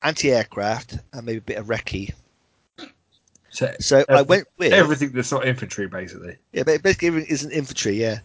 anti-aircraft, 0.00 1.00
and 1.12 1.26
maybe 1.26 1.36
a 1.36 1.42
bit 1.42 1.58
of 1.58 1.66
recce. 1.66 2.14
So 3.58 3.74
So 3.80 4.04
I 4.08 4.22
went 4.22 4.46
with 4.56 4.72
everything 4.72 5.10
that's 5.12 5.32
not 5.32 5.46
infantry, 5.46 5.88
basically. 5.88 6.36
yeah, 6.52 6.62
but 6.62 6.82
basically 6.82 7.08
everything 7.08 7.30
isn't 7.30 7.50
infantry. 7.50 7.94
Yeah. 7.94 8.20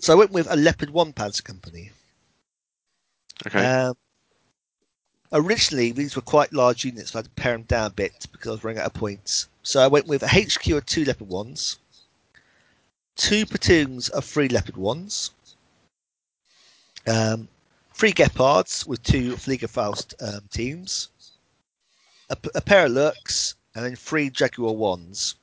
So 0.00 0.12
I 0.12 0.16
went 0.16 0.30
with 0.32 0.50
a 0.50 0.56
Leopard 0.56 0.90
One 0.90 1.12
Panzer 1.12 1.44
Company. 1.44 1.90
Okay. 3.46 3.64
Um, 3.64 3.94
originally, 5.32 5.92
these 5.92 6.16
were 6.16 6.22
quite 6.22 6.52
large 6.52 6.84
units, 6.84 7.10
so 7.12 7.18
I 7.18 7.20
had 7.20 7.24
to 7.26 7.30
pare 7.32 7.52
them 7.52 7.62
down 7.62 7.86
a 7.88 7.90
bit 7.90 8.26
because 8.32 8.48
I 8.48 8.52
was 8.52 8.64
running 8.64 8.80
out 8.80 8.86
of 8.86 8.94
points. 8.94 9.48
So 9.62 9.80
I 9.80 9.86
went 9.86 10.06
with 10.06 10.22
a 10.22 10.28
HQ 10.28 10.66
of 10.70 10.86
two 10.86 11.04
Leopard 11.04 11.28
Ones, 11.28 11.78
two 13.16 13.44
platoons 13.44 14.08
of 14.10 14.24
three 14.24 14.48
Leopard 14.48 14.76
Ones, 14.76 15.32
um, 17.06 17.48
three 17.92 18.12
Gepards 18.12 18.86
with 18.86 19.02
two 19.02 19.34
Fliegerfaust 19.34 20.14
um, 20.22 20.42
teams, 20.50 21.08
a 22.30 22.60
pair 22.60 22.86
of 22.86 22.92
Luchs, 22.92 23.54
and 23.74 23.84
then 23.84 23.96
three 23.96 24.30
Jaguar 24.30 24.74
Ones. 24.74 25.34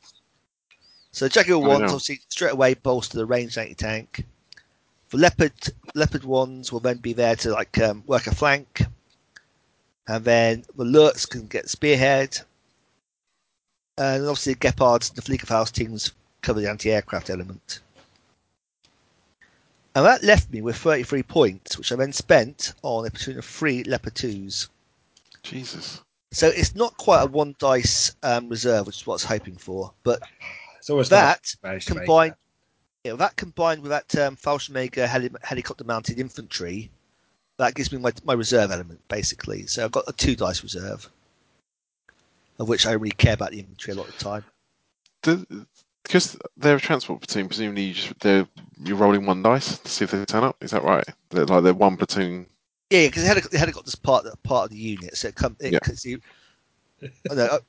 So 1.11 1.27
Jaguar 1.27 1.57
Oh, 1.57 1.67
Ones 1.67 1.91
obviously 1.91 2.21
straight 2.29 2.53
away 2.53 2.73
bolster 2.73 3.17
the 3.17 3.25
range 3.25 3.57
anti-tank. 3.57 4.25
The 5.09 5.17
leopard 5.17 5.51
leopard 5.93 6.23
ones 6.23 6.71
will 6.71 6.79
then 6.79 6.97
be 6.97 7.11
there 7.11 7.36
to 7.38 7.51
like 7.51 7.77
um, 7.79 8.03
work 8.07 8.27
a 8.27 8.36
flank, 8.36 8.84
and 10.07 10.23
then 10.23 10.63
the 10.77 10.86
Luchs 10.86 11.29
can 11.29 11.47
get 11.47 11.69
spearhead, 11.69 12.39
and 13.97 14.23
obviously 14.23 14.53
the 14.53 14.59
gepards 14.59 15.09
and 15.09 15.17
the 15.17 15.21
Fliegerfaust 15.21 15.73
teams 15.73 16.13
cover 16.41 16.61
the 16.61 16.69
anti-aircraft 16.69 17.29
element. 17.29 17.82
And 19.93 20.05
that 20.05 20.23
left 20.23 20.49
me 20.49 20.61
with 20.61 20.77
33 20.77 21.23
points, 21.23 21.77
which 21.77 21.91
I 21.91 21.97
then 21.97 22.13
spent 22.13 22.73
on 22.82 23.05
a 23.05 23.11
platoon 23.11 23.38
of 23.38 23.43
three 23.45 23.84
leopard 23.84 24.15
twos. 24.15 24.69
Jesus. 25.43 25.99
So 26.34 26.47
it's 26.47 26.75
not 26.75 26.95
quite 26.97 27.23
a 27.23 27.25
one 27.25 27.55
dice 27.59 28.15
um, 28.23 28.47
reserve, 28.47 28.88
which 28.88 29.01
is 29.01 29.07
what 29.07 29.13
I 29.13 29.15
was 29.15 29.23
hoping 29.25 29.57
for, 29.57 29.91
but 30.03 30.21
It's 30.79 31.09
that 31.09 31.41
nice 31.63 31.86
to 31.86 31.93
make 31.93 32.03
combined, 32.05 32.36
yeah, 33.03 33.13
that 33.13 33.36
combined 33.36 33.82
with 33.82 33.91
that 33.91 34.15
um, 34.17 34.38
Fallschirmjäger 34.38 35.07
heli- 35.07 35.29
helicopter-mounted 35.43 36.19
infantry, 36.19 36.89
that 37.57 37.75
gives 37.75 37.91
me 37.91 37.97
my, 37.97 38.11
my 38.23 38.34
reserve 38.34 38.71
element 38.71 39.05
basically. 39.09 39.67
So 39.67 39.84
I've 39.84 39.91
got 39.91 40.05
a 40.07 40.13
two 40.13 40.36
dice 40.36 40.63
reserve, 40.63 41.09
of 42.59 42.69
which 42.69 42.86
I 42.86 42.91
don't 42.91 43.01
really 43.01 43.11
care 43.11 43.34
about 43.34 43.51
the 43.51 43.59
infantry 43.59 43.93
a 43.93 43.97
lot 43.97 44.07
of 44.07 44.17
the 44.17 44.23
time. 44.23 44.45
Do, 45.23 45.45
because 46.03 46.38
they're 46.57 46.77
a 46.77 46.79
transport 46.79 47.21
platoon, 47.21 47.47
presumably 47.47 47.84
you 47.84 47.93
just 47.93 48.19
they're 48.21 48.47
you're 48.84 48.97
rolling 48.97 49.25
one 49.25 49.43
dice 49.43 49.77
to 49.77 49.89
see 49.89 50.05
if 50.05 50.11
they 50.11 50.25
turn 50.25 50.43
up. 50.43 50.63
Is 50.63 50.71
that 50.71 50.84
right? 50.84 51.05
They're 51.29 51.45
like 51.45 51.63
they're 51.63 51.73
one 51.73 51.97
platoon. 51.97 52.47
Yeah, 52.91 53.07
because 53.07 53.23
the, 53.23 53.29
helic- 53.33 53.49
the 53.49 53.57
helicopter's 53.57 53.95
part 53.95 54.25
part 54.43 54.65
of 54.65 54.69
the 54.71 54.77
unit, 54.77 55.15
so 55.17 55.29
it 55.29 55.35
comes. 55.35 55.55
It, 55.59 55.73
Yeah. 55.73 55.79
'cause 55.79 56.05
you, 56.05 56.19
I 57.31 57.33
know, 57.33 57.45
uh, 57.45 57.59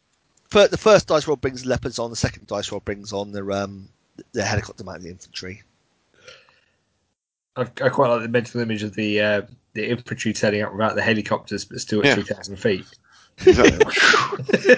fir- 0.51 0.69
the 0.69 0.77
first 0.77 1.07
dice 1.07 1.27
roll 1.27 1.37
brings 1.37 1.63
the 1.63 1.69
leopards 1.69 1.99
on. 1.99 2.11
The 2.11 2.17
second 2.17 2.47
dice 2.49 2.71
roll 2.73 2.81
brings 2.81 3.13
on 3.13 3.33
the 3.33 3.49
um 3.51 3.89
the 4.33 4.45
helicopter-mounted 4.45 5.07
infantry. 5.07 5.63
I, 7.57 7.63
I 7.63 7.89
quite 7.89 8.09
like 8.09 8.23
the 8.23 8.29
mental 8.29 8.61
image 8.61 8.83
of 8.83 8.95
the 8.95 9.21
uh, 9.21 9.43
the 9.75 9.89
infantry 9.89 10.33
turning 10.33 10.63
up 10.63 10.73
without 10.73 10.97
the 10.97 11.03
helicopters, 11.03 11.65
but 11.65 11.81
still 11.81 12.01
at 12.01 12.07
Yeah. 12.07 12.15
three 12.15 12.25
thousand 12.25 12.57
feet. 12.57 12.87
Exactly. 13.47 13.79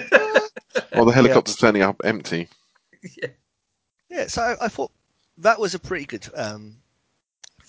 or 0.93 1.05
the 1.05 1.11
helicopter's 1.13 1.55
turning 1.57 1.81
up 1.81 1.99
empty. 2.03 2.47
Yeah, 4.09 4.27
so 4.27 4.41
I, 4.43 4.65
I 4.65 4.67
thought 4.69 4.91
that 5.39 5.59
was 5.59 5.75
a 5.75 5.79
pretty 5.79 6.05
good 6.05 6.25
um, 6.35 6.77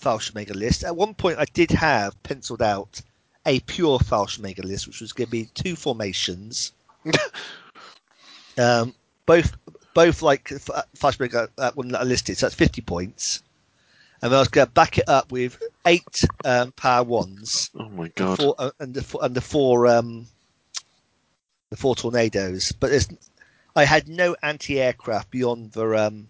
Fallschirmjäger 0.01 0.55
list. 0.55 0.83
At 0.83 0.95
one 0.95 1.13
point, 1.13 1.39
I 1.39 1.45
did 1.45 1.71
have 1.71 2.21
penciled 2.23 2.61
out 2.61 3.01
a 3.45 3.59
pure 3.61 3.99
Fallschirmjäger 3.99 4.63
list, 4.65 4.87
which 4.87 5.01
was 5.01 5.13
going 5.13 5.27
to 5.27 5.31
be 5.31 5.45
two 5.53 5.75
formations, 5.75 6.73
um, 8.57 8.93
both 9.25 9.55
both 9.93 10.21
like 10.21 10.45
Fallschirmjäger 10.97 11.49
uh, 11.57 11.71
one 11.73 11.89
that 11.89 12.01
I 12.01 12.03
listed, 12.03 12.37
so 12.37 12.45
that's 12.45 12.55
fifty 12.55 12.81
points. 12.81 13.43
And 14.21 14.31
then 14.31 14.37
I 14.37 14.41
was 14.41 14.47
going 14.47 14.65
to 14.65 14.73
back 14.73 14.97
it 14.97 15.07
up 15.07 15.31
with 15.31 15.61
eight 15.85 16.23
um, 16.43 16.71
power 16.71 17.03
ones 17.03 17.69
Oh 17.75 17.87
my 17.89 18.03
and 18.03 18.13
god. 18.15 18.37
four, 18.37 18.55
uh, 18.57 18.71
and 18.79 18.93
the 18.93 19.03
four, 19.03 19.23
and 19.23 19.35
the 19.35 19.41
four 19.41 19.85
um, 19.87 20.25
the 21.69 21.77
four 21.77 21.95
tornadoes. 21.95 22.71
But 22.71 22.91
I 23.75 23.83
had 23.85 24.07
no 24.07 24.35
anti-aircraft 24.41 25.29
beyond 25.29 25.73
the 25.73 26.07
um, 26.07 26.29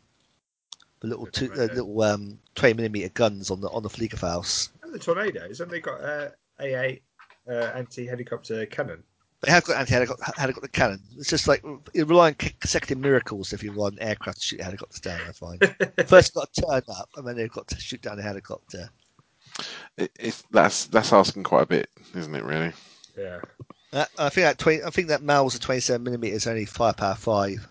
the 0.99 1.07
little 1.07 1.25
two, 1.27 1.51
uh, 1.53 1.65
little 1.73 2.01
um, 2.01 2.39
twenty 2.55 2.73
millimeter 2.73 3.09
guns 3.09 3.51
on 3.51 3.61
the 3.61 3.69
on 3.69 3.83
the 3.83 3.89
Fliegerfaust. 3.89 4.69
And 4.83 4.93
the 4.93 4.99
tornadoes, 4.99 5.61
and 5.61 5.69
they 5.69 5.79
got 5.79 6.01
uh, 6.01 6.29
A8 6.59 7.01
uh, 7.49 7.71
anti-helicopter 7.75 8.65
cannon. 8.67 9.03
They 9.41 9.51
have 9.51 9.65
got 9.65 9.77
anti-helicopter 9.77 10.67
cannon. 10.69 10.99
It's 11.17 11.29
just 11.29 11.47
like 11.47 11.63
you 11.93 12.05
rely 12.05 12.29
on 12.29 12.35
consecutive 12.35 12.97
miracles 12.97 13.53
if 13.53 13.61
you 13.61 13.71
run 13.71 13.97
aircraft 14.01 14.39
to 14.39 14.47
shoot 14.47 14.61
helicopters 14.61 14.99
down. 14.99 15.21
I 15.27 15.31
find 15.31 15.75
first 16.07 16.33
got 16.33 16.51
to 16.53 16.61
turn 16.61 16.81
up, 16.89 17.09
and 17.15 17.27
then 17.27 17.35
they've 17.35 17.51
got 17.51 17.67
to 17.67 17.79
shoot 17.79 18.01
down 18.01 18.17
a 18.17 18.23
helicopter. 18.23 18.89
It, 19.97 20.11
it's 20.19 20.43
that's 20.51 20.85
that's 20.85 21.13
asking 21.13 21.43
quite 21.43 21.63
a 21.63 21.67
bit, 21.67 21.89
isn't 22.15 22.33
it? 22.33 22.43
Really. 22.43 22.73
Yeah. 23.15 23.39
Uh, 23.93 24.05
I 24.17 24.29
think 24.29 24.45
that 24.45 24.57
20, 24.57 24.83
I 24.83 24.89
think 24.89 25.07
that 25.07 25.21
Mauser 25.21 25.59
twenty-seven 25.59 26.03
millimeters 26.03 26.47
only 26.47 26.65
firepower 26.65 27.15
five. 27.15 27.67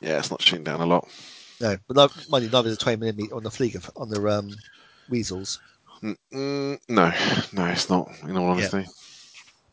Yeah, 0.00 0.18
it's 0.18 0.30
not 0.30 0.42
shooting 0.42 0.64
down 0.64 0.80
a 0.80 0.86
lot. 0.86 1.08
No, 1.60 1.76
but 1.86 1.96
no, 1.96 2.08
mind 2.30 2.44
you, 2.44 2.50
neither 2.50 2.68
is 2.68 2.74
a 2.76 2.78
twenty 2.78 3.00
millimeter 3.00 3.34
on 3.34 3.42
the 3.42 3.50
Flieger 3.50 3.88
on 3.96 4.08
the 4.08 4.24
um, 4.28 4.50
weasels. 5.08 5.60
Mm, 6.02 6.16
mm, 6.32 6.80
no, 6.88 7.12
no, 7.52 7.66
it's 7.70 7.90
not. 7.90 8.10
In 8.22 8.36
all 8.36 8.50
honesty. 8.50 8.86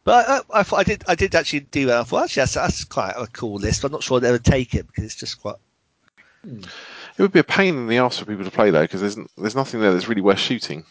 But 0.03 0.27
I, 0.27 0.37
I, 0.37 0.59
I 0.59 0.63
thought 0.63 0.79
I 0.79 0.83
did 0.83 1.03
I 1.07 1.15
did 1.15 1.35
actually 1.35 1.61
do 1.61 1.85
that. 1.87 1.99
I 1.99 2.03
thought 2.03 2.23
actually 2.23 2.41
that's, 2.41 2.53
that's 2.55 2.83
quite 2.83 3.13
a 3.15 3.27
cool 3.27 3.55
list. 3.55 3.83
I'm 3.83 3.91
not 3.91 4.03
sure 4.03 4.19
they 4.19 4.31
would 4.31 4.35
ever 4.35 4.43
take 4.43 4.73
it 4.73 4.87
because 4.87 5.03
it's 5.03 5.15
just 5.15 5.41
quite. 5.41 5.55
It 6.43 7.21
would 7.21 7.31
be 7.31 7.39
a 7.39 7.43
pain 7.43 7.75
in 7.75 7.87
the 7.87 7.97
ass 7.97 8.19
for 8.19 8.25
people 8.25 8.45
to 8.45 8.51
play 8.51 8.69
though, 8.71 8.83
because 8.83 9.01
there's 9.01 9.17
there's 9.37 9.55
nothing 9.55 9.79
there 9.79 9.93
that's 9.93 10.07
really 10.07 10.21
worth 10.21 10.39
shooting. 10.39 10.83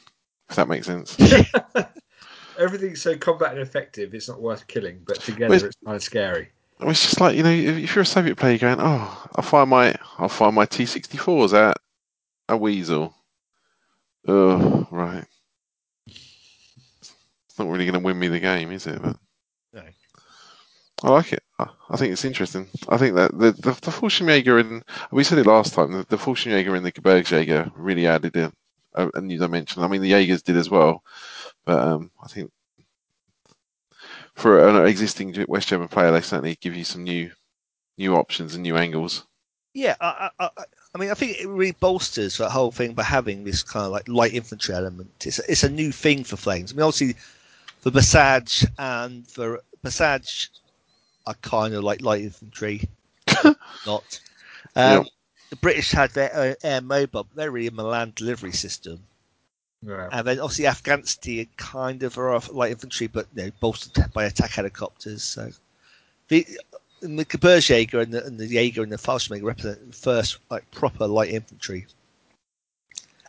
If 0.51 0.57
that 0.57 0.69
makes 0.69 0.87
sense. 0.87 1.17
Everything's 2.59 3.03
so 3.03 3.17
combat 3.17 3.53
and 3.53 3.61
effective, 3.61 4.15
it's 4.15 4.29
not 4.29 4.41
worth 4.41 4.67
killing, 4.67 5.01
but 5.07 5.21
together 5.21 5.51
Where's- 5.51 5.63
it's 5.65 5.77
kind 5.85 5.97
of 5.97 6.03
scary. 6.03 6.51
I 6.85 6.91
it's 6.91 7.03
just 7.03 7.21
like 7.21 7.37
you 7.37 7.43
know, 7.43 7.51
if, 7.51 7.95
you're 7.95 8.03
a 8.03 8.07
Soviet 8.07 8.37
player 8.37 8.59
going, 8.59 8.77
oh, 8.79 9.29
I'll 9.35 9.45
fire 9.45 9.65
my 9.65 9.95
I'll 10.19 10.29
fire 10.29 10.53
my 10.53 10.67
T64s 10.67 11.55
at 11.55 11.79
a 12.49 12.57
weasel. 12.57 13.15
Oh, 14.29 14.87
right. 14.91 15.25
It's 16.07 17.59
not 17.59 17.69
really 17.69 17.85
going 17.87 17.95
to 17.95 18.01
win 18.01 18.19
me 18.19 18.29
the 18.29 18.41
game, 18.41 18.71
is 18.71 18.87
it? 18.87 19.01
But 19.01 19.17
No. 19.73 19.83
I 21.03 21.11
like 21.11 21.33
it. 21.33 21.43
I, 21.59 21.69
I 21.89 21.97
think 21.97 22.13
it's 22.13 22.25
interesting. 22.25 22.69
I 22.89 22.99
think 22.99 23.15
that 23.17 23.33
the 23.33 23.53
the, 23.53 23.71
the 23.71 23.91
Fallschirmjäger 23.91 24.61
and 24.61 24.85
we 25.11 25.25
said 25.25 25.39
it 25.39 25.47
last 25.47 25.73
time. 25.73 25.93
The, 25.93 26.07
the 26.09 26.17
Fallschirmjäger 26.17 26.77
and 26.77 26.85
the 26.85 26.93
Gebirgsjäger 26.93 27.73
really 27.77 28.07
added 28.07 28.37
a, 28.37 28.53
a, 28.95 29.11
a 29.15 29.21
new 29.23 29.39
dimension. 29.39 29.83
I 29.83 29.89
mean, 29.89 30.03
the 30.03 30.11
Jaegers 30.11 30.43
did 30.43 30.57
as 30.57 30.69
well, 30.69 31.03
but 31.65 31.79
um, 31.79 32.11
I 32.23 32.29
think 32.29 32.51
for 34.35 34.69
an 34.69 34.87
existing 34.87 35.45
West 35.49 35.69
German 35.69 35.89
player, 35.89 36.11
they 36.11 36.21
certainly 36.21 36.57
give 36.61 36.75
you 36.75 36.85
some 36.85 37.05
new 37.05 37.31
new 37.97 38.17
options 38.17 38.55
and 38.55 38.63
new 38.63 38.77
angles. 38.77 39.25
Yeah, 39.75 39.97
I, 40.01 40.31
I, 40.39 40.45
I, 40.57 40.65
I 40.95 40.99
mean, 40.99 41.11
I 41.11 41.15
think 41.15 41.41
it 41.41 41.49
really 41.49 41.73
bolsters 41.73 42.39
that 42.39 42.51
whole 42.51 42.71
thing 42.71 42.93
by 42.95 43.03
having 43.03 43.45
this 43.45 43.63
kind 43.63 43.87
of 43.87 43.93
like 43.93 44.09
light 44.09 44.35
infantry 44.35 44.75
element. 44.75 45.11
It's 45.25 45.39
a, 45.41 45.43
it's 45.51 45.65
a 45.65 45.69
new 45.69 45.91
thing 45.91 46.23
for 46.25 46.37
Flames. 46.37 46.73
I 46.73 46.77
mean, 46.77 46.83
obviously, 46.83 47.17
the 47.83 47.91
Basij 47.91 48.67
and 48.79 49.25
the 49.27 49.61
Basage 49.85 50.51
are 51.27 51.35
kind 51.43 51.75
of 51.75 51.83
like 51.83 52.03
light 52.03 52.23
infantry, 52.23 52.89
not. 53.87 54.21
Um, 54.77 55.03
Yeah. 55.03 55.05
The 55.51 55.57
British 55.57 55.93
had 55.93 56.11
their 56.11 56.35
uh, 56.35 56.55
air 56.65 56.81
mobile, 56.81 57.25
but 57.25 57.37
they're 57.37 57.51
really 57.51 57.69
a 57.69 57.71
Milan 57.71 58.13
delivery 58.17 58.53
system. 58.53 59.01
Yeah. 59.87 60.09
And 60.13 60.27
then 60.27 60.41
obviously 60.41 60.67
Afghanistan 60.67 61.47
kind 61.57 62.03
of 62.03 62.17
are 62.19 62.33
off 62.35 62.51
light 62.53 62.73
infantry, 62.73 63.07
but 63.07 63.27
you 63.35 63.45
know, 63.45 63.51
bolstered 63.61 64.13
by 64.13 64.25
attack 64.25 64.51
helicopters. 64.53 65.23
So 65.23 65.51
the 66.29 66.47
and 67.03 67.19
the 67.19 67.25
Gebirgsjäger 67.25 68.03
and 68.03 68.13
the, 68.13 68.25
and 68.25 68.39
the 68.39 68.47
Jaeger 68.47 68.83
and 68.83 68.91
the 68.91 68.97
Fallschirmjäger 68.97 69.43
represent 69.43 69.91
the 69.91 69.97
first 69.97 70.39
like 70.51 70.69
proper 70.71 71.07
light 71.07 71.31
infantry, 71.31 71.87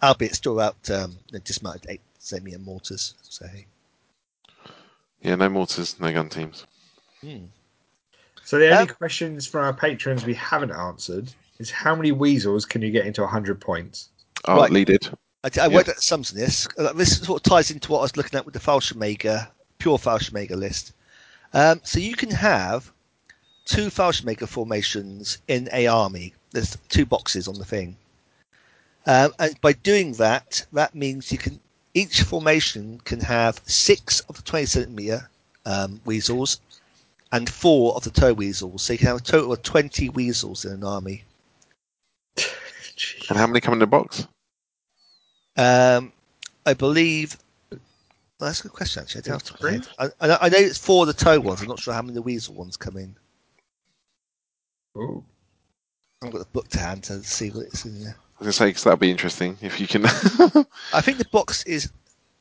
albeit 0.01 0.35
still 0.35 0.59
out 0.59 0.89
um, 0.89 1.17
dismounted 1.43 1.85
eight 1.89 2.01
centimeter 2.19 2.59
mortars. 2.59 3.15
So. 3.21 3.45
Yeah, 5.21 5.35
no 5.35 5.49
mortars, 5.49 5.99
no 5.99 6.11
gun 6.13 6.29
teams. 6.29 6.65
Hmm. 7.21 7.45
So 8.43 8.59
the 8.59 8.69
only 8.69 8.89
Um, 8.89 8.95
questions 8.95 9.47
from 9.47 9.65
our 9.65 9.73
patrons 9.73 10.23
we 10.23 10.35
haven't 10.35 10.71
answered 10.71 11.33
is 11.57 11.71
how 11.71 11.95
many 11.95 12.11
weasels 12.11 12.63
can 12.65 12.81
you 12.81 12.91
get 12.91 13.07
into 13.07 13.21
100 13.23 13.59
points? 13.59 14.09
Oh, 14.45 14.57
Right. 14.57 14.71
leaded. 14.71 15.09
I, 15.45 15.65
I 15.65 15.67
worked 15.67 15.89
out 15.89 15.95
the 15.95 16.01
sums 16.01 16.31
of 16.31 16.37
this. 16.37 16.67
Uh, 16.77 16.91
This 16.93 17.21
sort 17.21 17.45
of 17.45 17.49
ties 17.49 17.69
into 17.69 17.91
what 17.91 17.99
I 17.99 18.01
was 18.03 18.17
looking 18.17 18.37
at 18.37 18.45
with 18.45 18.55
the 18.55 18.59
Fallschirmjäger, 18.59 19.47
pure 19.77 19.99
Fallschirmjäger 19.99 20.57
list. 20.57 20.93
Um, 21.53 21.81
so 21.83 21.99
you 21.99 22.15
can 22.15 22.31
have 22.31 22.91
two 23.65 23.87
Fallschirmjäger 23.87 24.47
formations 24.47 25.37
in 25.47 25.69
a 25.71 25.85
army. 25.85 26.33
There's 26.51 26.75
two 26.89 27.05
boxes 27.05 27.47
on 27.47 27.59
the 27.59 27.65
thing. 27.65 27.95
Um, 29.05 29.33
and 29.37 29.59
by 29.61 29.73
doing 29.73 30.13
that, 30.13 30.65
that 30.73 30.95
means 30.95 31.31
you 31.31 31.37
can 31.37 31.59
each 31.93 32.23
formation 32.23 32.99
can 33.05 33.19
have 33.21 33.61
six 33.65 34.21
of 34.21 34.35
the 34.35 34.41
20 34.41 34.65
centimeter 34.65 35.29
um, 35.65 36.01
weasels 36.05 36.59
and 37.31 37.49
four 37.49 37.95
of 37.95 38.03
the 38.03 38.09
tow 38.09 38.33
weasels. 38.33 38.81
So 38.81 38.93
you 38.93 38.99
can 38.99 39.07
have 39.07 39.17
a 39.17 39.21
total 39.21 39.53
of 39.53 39.61
20 39.61 40.09
weasels 40.09 40.65
in 40.65 40.73
an 40.73 40.83
army. 40.83 41.23
And 43.29 43.37
how 43.37 43.47
many 43.47 43.61
come 43.61 43.73
in 43.73 43.79
the 43.79 43.87
box? 43.87 44.27
Um, 45.57 46.11
I 46.65 46.73
believe. 46.73 47.37
Well, 47.71 47.79
that's 48.49 48.59
a 48.59 48.63
good 48.63 48.73
question, 48.73 49.01
actually. 49.01 49.21
I, 49.21 49.23
don't 49.27 49.47
have 49.47 49.59
to 49.59 49.87
I, 49.97 50.09
I 50.19 50.27
know- 50.27 50.37
I 50.41 50.49
know 50.49 50.57
it's 50.57 50.77
four 50.77 51.03
of 51.03 51.07
the 51.07 51.13
tow 51.13 51.39
ones. 51.39 51.61
I'm 51.61 51.67
not 51.67 51.79
sure 51.79 51.93
how 51.93 52.01
many 52.01 52.13
the 52.13 52.21
weasel 52.21 52.53
ones 52.53 52.75
come 52.75 52.97
in. 52.97 53.15
Ooh. 54.97 55.23
I've 56.21 56.31
got 56.31 56.39
the 56.39 56.45
book 56.45 56.67
to 56.69 56.79
hand 56.79 57.03
to 57.05 57.23
see 57.23 57.49
what 57.49 57.67
it's 57.67 57.85
in 57.85 58.03
there. 58.03 58.15
I 58.39 58.43
was 58.43 58.45
going 58.45 58.47
to 58.47 58.53
say, 58.53 58.65
because 58.67 58.83
that'd 58.83 58.99
be 58.99 59.11
interesting 59.11 59.57
if 59.61 59.79
you 59.79 59.87
can. 59.87 60.05
I 60.93 61.01
think 61.01 61.17
the 61.17 61.27
box 61.31 61.63
is. 61.63 61.91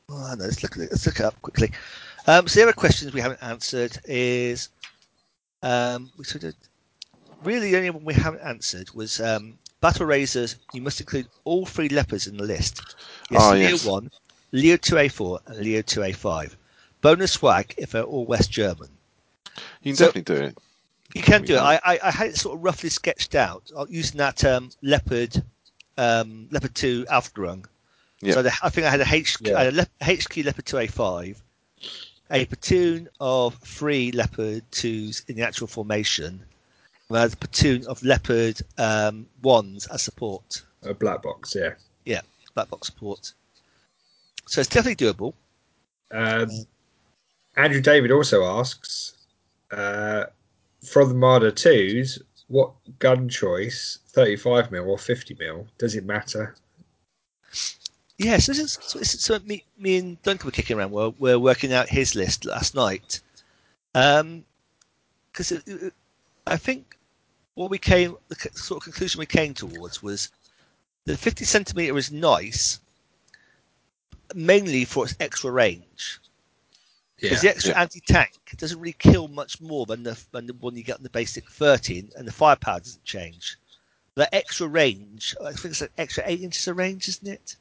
Oh, 0.08 0.30
I 0.32 0.34
know. 0.34 0.44
Let's 0.44 0.62
look 0.62 0.72
at 0.76 0.82
it. 0.82 0.90
Let's 0.90 1.06
look 1.06 1.20
it 1.20 1.24
up 1.24 1.40
quickly. 1.42 1.70
Um, 2.26 2.48
so 2.48 2.58
the 2.58 2.64
other 2.64 2.72
questions 2.72 3.12
we 3.12 3.20
haven't 3.20 3.42
answered 3.42 3.98
is, 4.04 4.70
um, 5.62 6.10
we 6.16 6.24
sort 6.24 6.44
of 6.44 6.54
really 7.44 7.70
the 7.70 7.76
only 7.76 7.90
one 7.90 8.04
we 8.04 8.14
haven't 8.14 8.40
answered 8.40 8.90
was 8.94 9.20
um, 9.20 9.58
battle 9.84 10.06
razors. 10.06 10.56
You 10.72 10.80
must 10.80 10.98
include 11.00 11.26
all 11.44 11.66
three 11.66 11.90
leopards 11.90 12.26
in 12.26 12.38
the 12.38 12.44
list. 12.44 12.80
Yes, 13.30 13.42
Ah, 13.42 13.50
Leo 13.52 13.68
yes. 13.68 13.84
one, 13.84 14.10
Leo 14.52 14.78
two 14.78 14.96
A 14.96 15.08
four, 15.08 15.40
and 15.46 15.58
Leo 15.58 15.82
two 15.82 16.02
A 16.02 16.10
five. 16.12 16.56
Bonus 17.02 17.32
swag 17.32 17.74
if 17.76 17.90
they're 17.90 18.02
all 18.02 18.24
West 18.24 18.50
German. 18.50 18.88
you 19.82 19.92
can 19.92 19.96
So- 19.96 20.06
definitely 20.06 20.34
do 20.36 20.42
it. 20.46 20.58
You 21.14 21.22
can 21.22 21.42
do 21.44 21.54
it. 21.56 21.58
I, 21.60 21.74
I, 21.84 21.98
I 22.04 22.10
had 22.10 22.28
it 22.28 22.36
sort 22.38 22.56
of 22.56 22.64
roughly 22.64 22.88
sketched 22.88 23.34
out 23.34 23.70
uh, 23.76 23.84
using 23.90 24.16
that 24.18 24.42
um, 24.44 24.70
leopard, 24.82 25.40
um, 25.98 26.48
leopard 26.50 26.74
two 26.74 27.04
Aufgerung. 27.10 27.66
Yeah. 28.22 28.32
So 28.34 28.42
the, 28.42 28.52
I 28.62 28.70
think 28.70 28.86
I 28.86 28.90
had 28.90 29.00
a 29.02 29.04
HQ, 29.04 29.46
Yeah. 29.46 29.58
I 29.58 29.64
had 29.64 29.74
a 29.74 29.76
lep- 29.76 29.90
HQ 30.02 30.36
leopard 30.38 30.64
two 30.64 30.78
A 30.78 30.86
five, 30.86 31.40
a 32.30 32.46
platoon 32.46 33.08
of 33.20 33.54
three 33.56 34.10
leopard 34.12 34.62
twos 34.72 35.22
in 35.28 35.36
the 35.36 35.42
actual 35.42 35.66
formation, 35.66 36.42
had 37.10 37.32
a 37.32 37.36
platoon 37.36 37.86
of 37.86 38.02
leopard 38.02 38.60
um, 38.78 39.26
ones 39.42 39.86
as 39.88 40.02
support, 40.02 40.62
A 40.82 40.94
black 40.94 41.22
box, 41.22 41.54
yeah. 41.54 41.74
Yeah, 42.04 42.20
black 42.54 42.70
box 42.70 42.86
support. 42.86 43.32
So 44.46 44.60
it's 44.60 44.68
definitely 44.70 45.06
doable. 45.06 45.34
Um, 46.10 46.50
Andrew 47.56 47.80
David 47.80 48.10
also 48.10 48.44
asks, 48.44 49.14
uh, 49.70 50.24
from 50.84 51.08
the 51.08 51.14
Marder 51.14 51.50
2s, 51.50 52.20
what 52.48 52.72
gun 52.98 53.28
choice, 53.28 53.98
35 54.08 54.70
mil 54.70 54.90
or 54.90 54.98
50 54.98 55.34
mil, 55.38 55.66
does 55.78 55.94
it 55.94 56.04
matter? 56.04 56.54
Yes, 58.18 58.46
this 58.46 58.58
is 58.58 58.78
so, 58.82 58.98
this 58.98 59.14
is- 59.14 59.22
so 59.22 59.38
me, 59.40 59.64
me 59.78 59.96
and 59.98 60.22
Duncan 60.22 60.46
were 60.46 60.52
kicking 60.52 60.78
around. 60.78 60.92
We're, 60.92 61.08
we're 61.18 61.38
working 61.38 61.72
out 61.72 61.88
his 61.88 62.14
list 62.14 62.44
last 62.44 62.74
night. 62.74 63.20
Um, 63.94 64.44
because 65.32 65.52
I 66.46 66.56
think 66.56 66.98
what 67.54 67.70
we 67.70 67.78
came, 67.78 68.16
the 68.28 68.36
sort 68.54 68.78
of 68.78 68.84
conclusion 68.84 69.18
we 69.18 69.26
came 69.26 69.54
towards 69.54 70.02
was 70.02 70.30
the 71.04 71.16
50 71.16 71.44
centimeter 71.44 71.96
is 71.96 72.10
nice, 72.12 72.80
mainly 74.34 74.84
for 74.84 75.04
its 75.04 75.16
extra 75.20 75.50
range. 75.50 76.20
Because 77.20 77.40
the 77.40 77.48
extra 77.48 77.72
Yeah. 77.72 77.80
anti-tank 77.80 78.32
doesn't 78.58 78.78
really 78.78 78.96
kill 78.98 79.28
much 79.28 79.60
more 79.60 79.86
than 79.86 80.02
the 80.02 80.18
than 80.32 80.46
the 80.46 80.52
one 80.54 80.76
you 80.76 80.82
get 80.82 80.96
on 80.96 81.02
the 81.02 81.10
basic 81.10 81.48
13, 81.50 82.10
and 82.16 82.26
the 82.28 82.32
firepower 82.32 82.80
doesn't 82.80 83.04
change. 83.04 83.56
The 84.14 84.32
extra 84.34 84.66
range, 84.66 85.34
I 85.42 85.52
think 85.52 85.72
it's 85.72 85.80
an 85.80 85.88
extra 85.96 86.24
eight 86.26 86.42
inches 86.42 86.68
of 86.68 86.76
range, 86.76 87.08
isn't 87.08 87.26
it? 87.26 87.56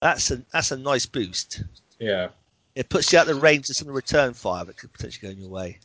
That's 0.00 0.30
a 0.30 0.42
that's 0.52 0.72
a 0.72 0.76
nice 0.76 1.06
boost. 1.06 1.62
Yeah. 1.98 2.28
It 2.74 2.88
puts 2.88 3.12
you 3.12 3.18
out 3.18 3.26
the 3.26 3.34
range 3.34 3.70
of 3.70 3.76
some 3.76 3.88
of 3.88 3.94
the 3.94 3.96
return 3.96 4.34
fire 4.34 4.64
that 4.64 4.76
could 4.76 4.92
potentially 4.92 5.28
go 5.28 5.32
in 5.32 5.40
your 5.40 5.50
way. 5.50 5.78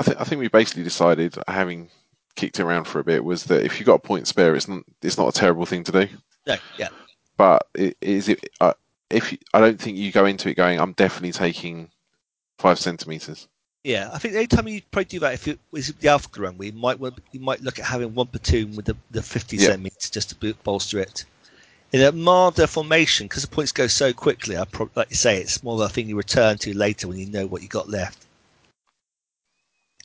I 0.00 0.02
think 0.02 0.20
I 0.20 0.24
think 0.24 0.38
we 0.40 0.48
basically 0.48 0.82
decided, 0.82 1.36
having 1.46 1.90
kicked 2.34 2.58
around 2.58 2.84
for 2.84 3.00
a 3.00 3.04
bit, 3.04 3.22
was 3.22 3.44
that 3.44 3.62
if 3.64 3.78
you 3.78 3.84
got 3.84 3.96
a 3.96 3.98
point 3.98 4.26
spare, 4.26 4.56
it's 4.56 4.66
not 4.66 4.82
it's 5.02 5.18
not 5.18 5.28
a 5.28 5.38
terrible 5.38 5.66
thing 5.66 5.84
to 5.84 5.92
do. 5.92 6.08
No, 6.46 6.56
yeah, 6.78 6.88
But 7.36 7.66
it, 7.74 7.96
is 8.00 8.28
it? 8.30 8.48
Uh, 8.60 8.72
if 9.10 9.30
you, 9.32 9.38
I 9.52 9.60
don't 9.60 9.78
think 9.78 9.98
you 9.98 10.10
go 10.10 10.24
into 10.24 10.48
it 10.48 10.54
going, 10.54 10.80
I'm 10.80 10.92
definitely 10.94 11.32
taking 11.32 11.90
five 12.58 12.78
centimeters. 12.78 13.46
yeah. 13.84 14.08
I 14.12 14.18
think 14.18 14.34
any 14.34 14.46
time 14.46 14.68
you 14.68 14.80
probably 14.90 15.04
do 15.06 15.20
that 15.20 15.34
if 15.34 15.48
it 15.48 15.58
was 15.70 15.88
the 15.88 16.08
Alpha 16.08 16.28
run, 16.40 16.56
we 16.56 16.70
might 16.70 16.98
want- 16.98 17.18
you 17.32 17.40
might 17.40 17.60
look 17.62 17.78
at 17.78 17.84
having 17.84 18.14
one 18.14 18.28
platoon 18.28 18.76
with 18.76 18.86
the, 18.86 18.96
the 19.10 19.22
50 19.22 19.56
Yeah. 19.56 19.66
centimeters 19.66 20.08
just 20.10 20.30
to 20.30 20.54
bolster 20.64 20.98
it. 21.00 21.24
In 21.92 22.00
a 22.02 22.12
Marder 22.12 22.68
formation, 22.68 23.26
because 23.26 23.42
the 23.42 23.48
points 23.48 23.72
go 23.72 23.86
so 23.88 24.12
quickly, 24.12 24.56
I 24.56 24.64
probably 24.64 24.92
like 24.94 25.10
you 25.10 25.16
say 25.16 25.38
it's 25.40 25.62
more 25.64 25.74
of 25.74 25.80
a 25.80 25.88
thing 25.88 26.08
you 26.08 26.16
return 26.16 26.56
to 26.58 26.72
later 26.76 27.08
when 27.08 27.18
you 27.18 27.26
know 27.26 27.46
what 27.46 27.62
you 27.62 27.68
got 27.68 27.88
left. 27.88 28.26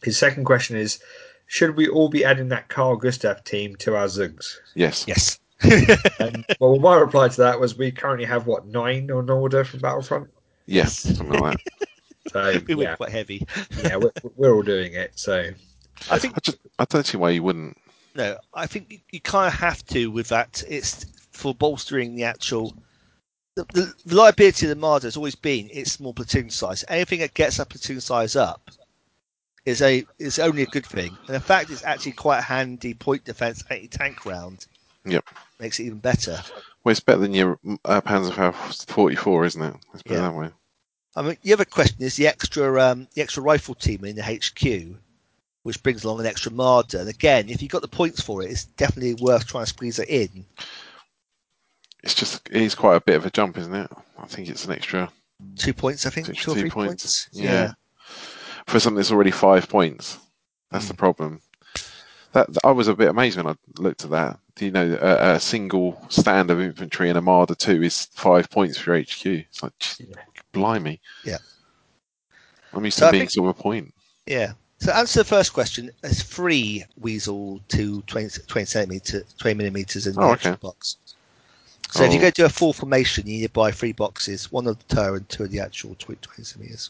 His 0.04 0.18
second 0.18 0.46
question 0.46 0.78
is 0.78 1.00
Should 1.48 1.76
we 1.76 1.88
all 1.88 2.10
be 2.10 2.26
adding 2.26 2.50
that 2.50 2.70
Carl 2.70 2.96
Gustav 2.96 3.44
team 3.44 3.76
to 3.78 3.96
our 3.96 4.08
Zugs? 4.08 4.58
Yes. 4.76 5.06
Yes. 5.08 5.40
And, 6.20 6.46
well, 6.60 6.78
my 6.80 6.96
reply 6.96 7.30
to 7.30 7.38
that 7.42 7.60
was 7.60 7.78
we 7.78 7.92
currently 7.92 8.26
have, 8.26 8.46
what, 8.46 8.68
nine 8.68 9.10
on 9.10 9.30
order 9.30 9.64
from 9.64 9.80
Battlefront? 9.80 10.30
Yes. 10.66 11.00
Something 11.00 11.40
like 11.40 11.58
that. 11.64 11.88
So, 12.32 12.60
we 12.68 12.74
were 12.74 12.84
yeah, 12.84 12.96
quite 12.96 13.12
heavy. 13.12 13.46
yeah 13.84 13.98
we're, 13.98 14.12
we're 14.36 14.56
all 14.56 14.64
doing 14.64 14.94
it. 14.94 15.12
So, 15.16 15.52
I 16.10 16.18
think 16.18 16.36
I 16.36 16.40
just 16.42 16.58
I 16.80 16.86
don't 16.86 17.06
see 17.06 17.18
why 17.18 17.30
you 17.30 17.44
wouldn't. 17.44 17.78
no, 18.16 18.38
I 18.54 18.66
think 18.66 18.92
you, 18.92 19.00
you 19.12 19.22
kind 19.22 19.48
of 19.48 19.54
have 19.60 19.86
to 19.88 20.08
with 20.08 20.30
that. 20.30 20.64
It's 20.68 21.06
for 21.32 21.54
bolstering 21.54 22.16
the 22.16 22.24
actual. 22.24 22.76
The, 23.56 23.66
the 23.74 23.94
reliability 24.08 24.66
of 24.66 24.70
the 24.72 24.86
Marder 24.86 25.04
has 25.04 25.16
always 25.16 25.36
been 25.36 25.70
its 25.72 25.94
small 25.94 26.14
platoon 26.14 26.50
size. 26.50 26.84
Anything 26.90 27.20
that 27.20 27.36
gets 27.36 27.60
a 27.60 27.66
platoon 27.66 28.02
size 28.02 28.36
up 28.36 28.70
is 29.66 29.82
a 29.82 30.06
is 30.20 30.40
only 30.40 30.62
a 30.62 30.68
good 30.68 30.86
thing. 30.86 31.18
And 31.28 31.36
the 31.36 31.40
fact 31.40 31.70
it's 31.70 31.84
actually 31.84 32.14
quite 32.14 32.40
a 32.40 32.44
handy 32.44 32.94
point 32.94 33.26
defense 33.26 33.64
anti 33.70 33.88
tank 33.88 34.26
round. 34.26 34.66
Yep. 35.06 35.26
Makes 35.60 35.80
it 35.80 35.86
even 35.86 36.00
better. 36.00 36.40
Well, 36.84 36.92
it's 36.92 37.00
better 37.00 37.20
than 37.20 37.34
your 37.34 37.60
uh, 37.86 38.02
Panzerfaust 38.02 38.88
44, 38.88 39.46
isn't 39.46 39.62
it? 39.62 39.76
Let's 39.92 40.04
put 40.04 40.14
it 40.14 40.20
that 40.20 40.34
way. 40.34 40.50
I 41.16 41.22
mean, 41.22 41.38
the 41.44 41.54
other 41.54 41.66
question 41.66 42.04
is 42.04 42.16
the 42.16 42.28
extra 42.28 42.82
um, 42.82 43.08
the 43.14 43.22
extra 43.22 43.42
rifle 43.42 43.76
team 43.76 44.04
in 44.06 44.16
the 44.16 44.24
HQ, 44.24 44.98
which 45.64 45.82
brings 45.82 46.04
along 46.04 46.20
an 46.20 46.26
extra 46.26 46.52
Marder. 46.52 47.00
And 47.00 47.10
again, 47.10 47.50
if 47.50 47.62
you've 47.62 47.72
got 47.72 47.82
the 47.82 47.88
points 47.88 48.22
for 48.22 48.44
it, 48.44 48.52
it's 48.52 48.66
definitely 48.66 49.16
worth 49.16 49.48
trying 49.48 49.64
to 49.64 49.70
squeeze 49.70 50.00
it 50.00 50.10
in. 50.10 50.46
It's 52.04 52.14
just 52.14 52.48
it 52.50 52.62
is 52.62 52.76
quite 52.76 52.98
a 52.98 53.02
bit 53.02 53.16
of 53.16 53.26
a 53.26 53.32
jump, 53.32 53.58
isn't 53.58 53.74
it? 53.74 53.90
I 54.20 54.26
think 54.26 54.50
it's 54.50 54.66
an 54.66 54.72
extra 54.74 55.10
Two 55.58 55.74
points, 55.74 56.06
I 56.06 56.10
think. 56.10 56.28
Two- 56.28 56.52
or 56.52 56.56
three 56.56 56.70
points. 56.70 57.04
points. 57.04 57.30
Yeah. 57.32 57.74
For 58.68 58.80
something 58.80 58.98
that's 58.98 59.12
already 59.12 59.32
five 59.32 59.68
points. 59.70 60.18
That's 60.72 60.88
the 60.88 60.94
Hmm. 60.94 60.98
problem. 61.00 61.42
That 62.34 62.50
I 62.64 62.72
was 62.72 62.88
a 62.90 62.96
bit 62.96 63.08
amazed 63.10 63.38
when 63.38 63.48
I 63.48 63.56
looked 63.78 64.04
at 64.04 64.10
that. 64.12 64.40
Do 64.56 64.66
you 64.66 64.72
know, 64.72 64.98
a, 65.02 65.36
a 65.36 65.40
single 65.40 66.02
stand 66.10 66.52
of 66.52 66.60
infantry 66.60 67.10
in 67.10 67.16
a 67.18 67.22
Marder 67.22 67.58
two 67.58 67.82
is 67.84 68.06
five 68.14 68.50
points 68.50 68.78
for 68.78 68.96
your 68.96 69.04
HQ. 69.04 69.26
It's 69.26 69.64
like, 69.64 69.72
just 69.80 70.02
blimey. 70.54 71.00
Yeah. 71.24 71.38
I'm 72.74 72.84
used 72.84 72.98
So 72.98 73.06
to 73.06 73.08
I 73.10 73.12
being 73.12 73.22
think- 73.22 73.32
sort 73.32 73.50
of 73.50 73.58
a 73.60 73.62
point. 73.62 73.94
Yeah. 74.26 74.54
So 74.80 74.92
answer 74.92 75.20
the 75.22 75.26
first 75.26 75.54
question. 75.54 75.90
It's 76.04 76.22
three 76.24 76.84
Weasel 77.00 77.62
to 77.70 78.02
20, 78.02 78.42
20 78.48 78.66
centimeter, 78.66 79.24
20 79.38 79.56
millimeters 79.58 80.06
in 80.06 80.16
the 80.16 80.22
Oh, 80.22 80.32
okay. 80.34 80.56
box. 80.62 80.98
So 81.92 82.04
if 82.04 82.12
you 82.12 82.20
Oh. 82.20 82.24
go 82.24 82.30
to 82.32 82.46
a 82.46 82.50
full 82.50 82.74
formation, 82.74 83.26
you 83.28 83.38
need 83.38 83.44
to 83.44 83.50
buy 83.54 83.72
three 83.72 83.94
boxes, 83.94 84.52
one 84.52 84.68
of 84.68 84.78
the 84.86 84.96
turret 84.96 85.16
and 85.18 85.30
two 85.30 85.44
of 85.44 85.52
the 85.52 85.62
actual 85.62 85.96
20, 86.00 86.20
20 86.22 86.44
centimeters. 86.44 86.90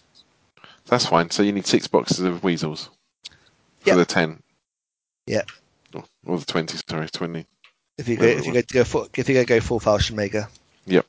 That's 0.88 1.06
fine. 1.06 1.30
So 1.32 1.44
you 1.44 1.52
need 1.52 1.66
six 1.66 1.88
boxes 1.88 2.20
of 2.22 2.44
weasels 2.44 2.90
for 3.80 3.90
Yeah. 3.90 3.95
the 3.95 4.06
ten. 4.06 4.41
Yeah. 5.26 5.41
Or, 5.94 6.03
or 6.26 6.40
the 6.40 6.45
twenty. 6.45 6.78
Sorry, 6.88 7.07
twenty. 7.10 7.45
If 7.98 8.07
you 8.07 8.18
go, 8.18 8.24
Whatever 8.26 8.40
if 8.40 8.45
you 8.48 8.53
go 8.53 8.62
to 8.62 8.74
go 8.74 8.84
full, 8.84 9.07
if 9.16 9.30
you 9.30 9.36
go 9.36 9.45
go 9.45 9.60
full 9.62 9.80
Fallschirmjäger. 9.80 10.48
Yep. 10.86 11.06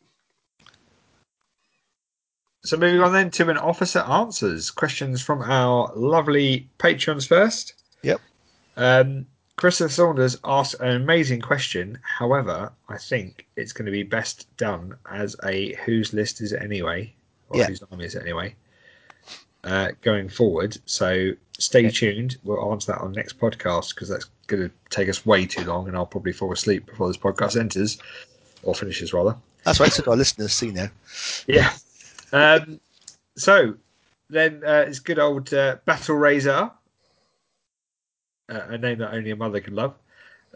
so 2.64 2.76
moving 2.76 3.00
on 3.00 3.12
then 3.12 3.30
to 3.32 3.48
an 3.50 3.58
officer 3.58 4.00
answers. 4.00 4.70
Questions 4.70 5.20
from 5.22 5.42
our 5.42 5.92
lovely 5.94 6.68
patrons 6.78 7.26
first. 7.26 7.74
Yep. 8.02 8.20
Um, 8.76 9.26
Christopher 9.56 9.88
Saunders 9.92 10.36
asked 10.44 10.74
an 10.80 10.90
amazing 10.96 11.40
question. 11.40 11.98
However, 12.02 12.72
I 12.88 12.98
think 12.98 13.46
it's 13.56 13.72
going 13.72 13.86
to 13.86 13.92
be 13.92 14.02
best 14.02 14.48
done 14.56 14.96
as 15.10 15.36
a 15.44 15.74
whose 15.84 16.12
list 16.12 16.40
is 16.40 16.52
it 16.52 16.62
anyway, 16.62 17.14
or 17.50 17.58
Yeah. 17.60 17.66
whose 17.66 17.82
army 17.90 18.04
is 18.04 18.14
it 18.16 18.22
anyway, 18.22 18.54
uh, 19.66 19.90
going 20.00 20.28
forward. 20.28 20.78
So 20.86 21.32
stay 21.58 21.90
tuned. 21.90 22.36
We'll 22.44 22.72
answer 22.72 22.92
that 22.92 23.00
on 23.00 23.12
next 23.12 23.38
podcast 23.38 23.94
because 23.94 24.08
that's 24.08 24.26
going 24.46 24.68
to 24.68 24.74
take 24.90 25.08
us 25.08 25.26
way 25.26 25.44
too 25.44 25.64
long, 25.64 25.88
and 25.88 25.96
I'll 25.96 26.06
probably 26.06 26.32
fall 26.32 26.52
asleep 26.52 26.86
before 26.86 27.08
this 27.08 27.16
podcast 27.16 27.58
enters 27.58 27.98
or 28.62 28.74
finishes 28.74 29.12
rather. 29.12 29.36
That's 29.64 29.80
right. 29.80 29.92
So 29.92 30.04
our 30.08 30.16
listeners 30.16 30.52
see 30.52 30.70
now. 30.70 30.88
Yeah. 31.46 31.72
Um, 32.32 32.80
so 33.36 33.74
then 34.30 34.62
uh, 34.64 34.84
it's 34.86 35.00
good 35.00 35.18
old 35.18 35.52
uh, 35.52 35.76
Battle 35.84 36.16
Razor, 36.16 36.70
uh, 38.48 38.60
a 38.68 38.78
name 38.78 38.98
that 38.98 39.12
only 39.12 39.30
a 39.30 39.36
mother 39.36 39.60
can 39.60 39.74
love. 39.74 39.94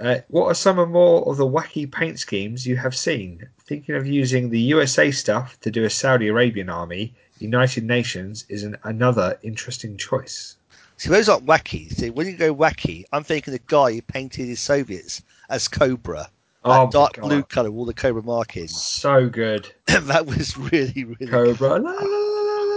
Uh, 0.01 0.19
what 0.29 0.47
are 0.47 0.55
some 0.55 0.79
of 0.79 0.89
more 0.89 1.23
of 1.29 1.37
the 1.37 1.47
wacky 1.47 1.91
paint 1.91 2.19
schemes 2.19 2.67
you 2.67 2.77
have 2.77 2.97
seen? 2.97 3.47
Thinking 3.67 3.95
of 3.95 4.07
using 4.07 4.49
the 4.49 4.61
USA 4.61 5.11
stuff 5.11 5.61
to 5.61 5.71
do 5.71 5.85
a 5.85 5.91
Saudi 5.91 6.29
Arabian 6.29 6.71
army, 6.71 7.15
United 7.39 7.85
Nations 7.85 8.47
is 8.49 8.63
an, 8.63 8.77
another 8.85 9.39
interesting 9.43 9.97
choice. 9.97 10.57
See, 10.97 11.11
those 11.11 11.29
aren't 11.29 11.47
wacky. 11.47 11.91
See, 11.91 12.11
when 12.11 12.27
you 12.27 12.37
go 12.37 12.55
wacky, 12.55 13.05
I'm 13.13 13.25
thinking 13.25 13.53
the 13.53 13.61
guy 13.67 13.93
who 13.93 14.03
painted 14.03 14.47
his 14.47 14.61
Soviets 14.61 15.23
as 15.49 15.69
Cobra, 15.69 16.31
Oh, 16.63 16.71
that 16.71 16.85
my 16.85 16.91
dark 16.91 17.13
God. 17.15 17.23
blue 17.23 17.43
color, 17.43 17.71
with 17.71 17.79
all 17.79 17.87
the 17.87 17.95
Cobra 17.95 18.23
markings. 18.23 18.79
So 18.81 19.29
good. 19.29 19.71
that 19.87 20.27
was 20.27 20.57
really, 20.59 21.05
really 21.05 21.27
Cobra. 21.27 21.79
La, 21.79 21.93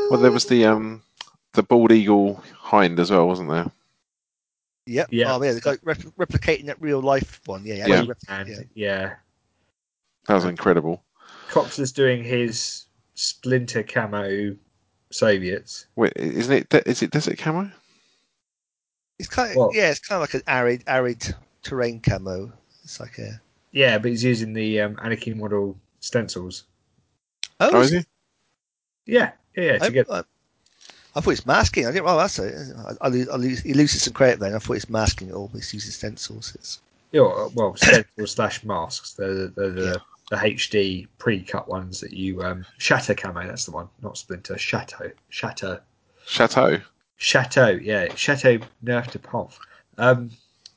Well, 0.09 0.19
there 0.21 0.31
was 0.31 0.45
the 0.45 0.65
um 0.65 1.01
the 1.53 1.63
bald 1.63 1.91
eagle 1.91 2.41
hind 2.55 2.99
as 2.99 3.11
well, 3.11 3.27
wasn't 3.27 3.49
there? 3.49 3.69
Yep. 4.85 5.07
Yeah. 5.11 5.33
Oh, 5.33 5.41
yeah. 5.43 5.53
The 5.53 5.61
guy 5.61 5.77
rep- 5.83 5.97
replicating 5.99 6.65
that 6.65 6.81
real 6.81 7.01
life 7.01 7.41
one. 7.45 7.65
Yeah. 7.65 7.75
Yeah. 7.75 7.83
actually 7.95 8.07
rep- 8.09 8.17
And 8.27 8.49
yeah. 8.49 8.57
yeah. 8.75 9.13
That 10.27 10.35
was 10.35 10.45
incredible. 10.45 11.03
Cox 11.49 11.79
is 11.79 11.91
doing 11.91 12.23
his 12.23 12.85
splinter 13.15 13.83
camo 13.83 14.55
Soviets. 15.11 15.85
Wait, 15.95 16.13
isn't 16.15 16.53
it? 16.53 16.69
de- 16.69 16.89
Is 16.89 17.01
it 17.01 17.11
desert 17.11 17.37
camo? 17.37 17.69
It's 19.19 19.29
kind 19.29 19.51
of 19.51 19.55
Well- 19.57 19.71
yeah. 19.73 19.89
It's 19.89 19.99
kind 19.99 20.17
of 20.17 20.21
like 20.21 20.33
an 20.33 20.43
arid, 20.47 20.83
arid 20.87 21.33
terrain 21.61 21.99
camo. 22.01 22.51
It's 22.83 22.99
like 22.99 23.17
a 23.19 23.39
Yeah, 23.71 23.97
but 23.97 24.11
he's 24.11 24.23
using 24.23 24.53
the 24.53 24.81
um, 24.81 24.95
Anakin 24.97 25.37
model 25.37 25.77
stencils. 25.99 26.63
oh, 27.59 27.69
Oh, 27.73 27.81
is 27.81 27.91
he? 27.91 28.05
Yeah, 29.05 29.31
yeah, 29.55 29.63
yeah. 29.63 29.77
To 29.79 29.85
I, 29.85 29.89
get, 29.89 30.11
I, 30.11 30.23
I 31.15 31.21
thought 31.21 31.31
it's 31.31 31.45
masking. 31.45 31.85
I 31.85 31.91
didn't. 31.91 32.07
Oh, 32.07 32.17
that's 32.17 32.39
it. 32.39 32.55
I, 32.77 33.05
I, 33.05 33.07
lose, 33.09 33.29
I 33.29 33.35
lose, 33.35 33.59
he 33.61 33.73
loses 33.73 34.01
some 34.03 34.13
credit 34.13 34.39
then. 34.39 34.55
I 34.55 34.59
thought 34.59 34.73
it's 34.73 34.89
masking 34.89 35.29
it 35.29 35.33
all. 35.35 35.49
He's 35.53 35.73
using 35.73 35.91
stencils. 35.91 36.53
It's, 36.55 36.81
you 37.11 37.21
know, 37.21 37.51
well, 37.53 37.75
stencils 37.75 38.31
slash 38.31 38.63
masks. 38.63 39.13
They're, 39.13 39.47
they're 39.49 39.69
the, 39.71 39.81
Yeah. 39.83 39.95
the 40.31 40.35
HD 40.37 41.07
pre-cut 41.19 41.67
ones 41.69 41.99
that 41.99 42.13
you 42.13 42.41
um, 42.41 42.65
shatter 42.79 43.13
camo. 43.13 43.45
That's 43.45 43.65
the 43.65 43.71
one, 43.71 43.89
not 44.01 44.17
splinter. 44.17 44.57
Chateau, 44.57 45.11
chateau, 45.29 45.79
Chateau. 46.25 46.79
chateau. 47.17 47.67
Yeah, 47.69 48.07
chateau 48.15 48.57
nerf 48.83 49.11
de 49.11 49.19
pomp. 49.19 49.51
Um, 49.99 50.31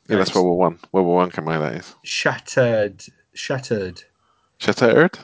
Yeah, 0.08 0.16
that's. 0.18 0.34
World 0.34 0.46
War 0.48 0.58
One. 0.58 0.78
World 0.92 1.06
War 1.06 1.16
One 1.16 1.30
camo. 1.30 1.58
That 1.58 1.76
is 1.76 1.94
shattered, 2.02 3.02
shattered, 3.32 4.02
shattered. 4.58 5.18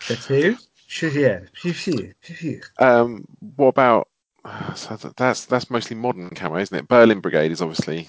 chateau. 0.00 0.56
Should 0.88 1.14
yeah, 1.14 1.40
phew, 1.54 1.72
phew, 1.72 2.12
phew. 2.20 2.60
Um, 2.78 3.24
what 3.56 3.68
about? 3.68 4.08
So 4.74 4.96
that's 5.16 5.44
that's 5.46 5.70
mostly 5.70 5.96
modern 5.96 6.30
camo, 6.30 6.56
isn't 6.58 6.76
it? 6.76 6.88
Berlin 6.88 7.20
Brigade 7.20 7.52
is 7.52 7.62
obviously 7.62 8.08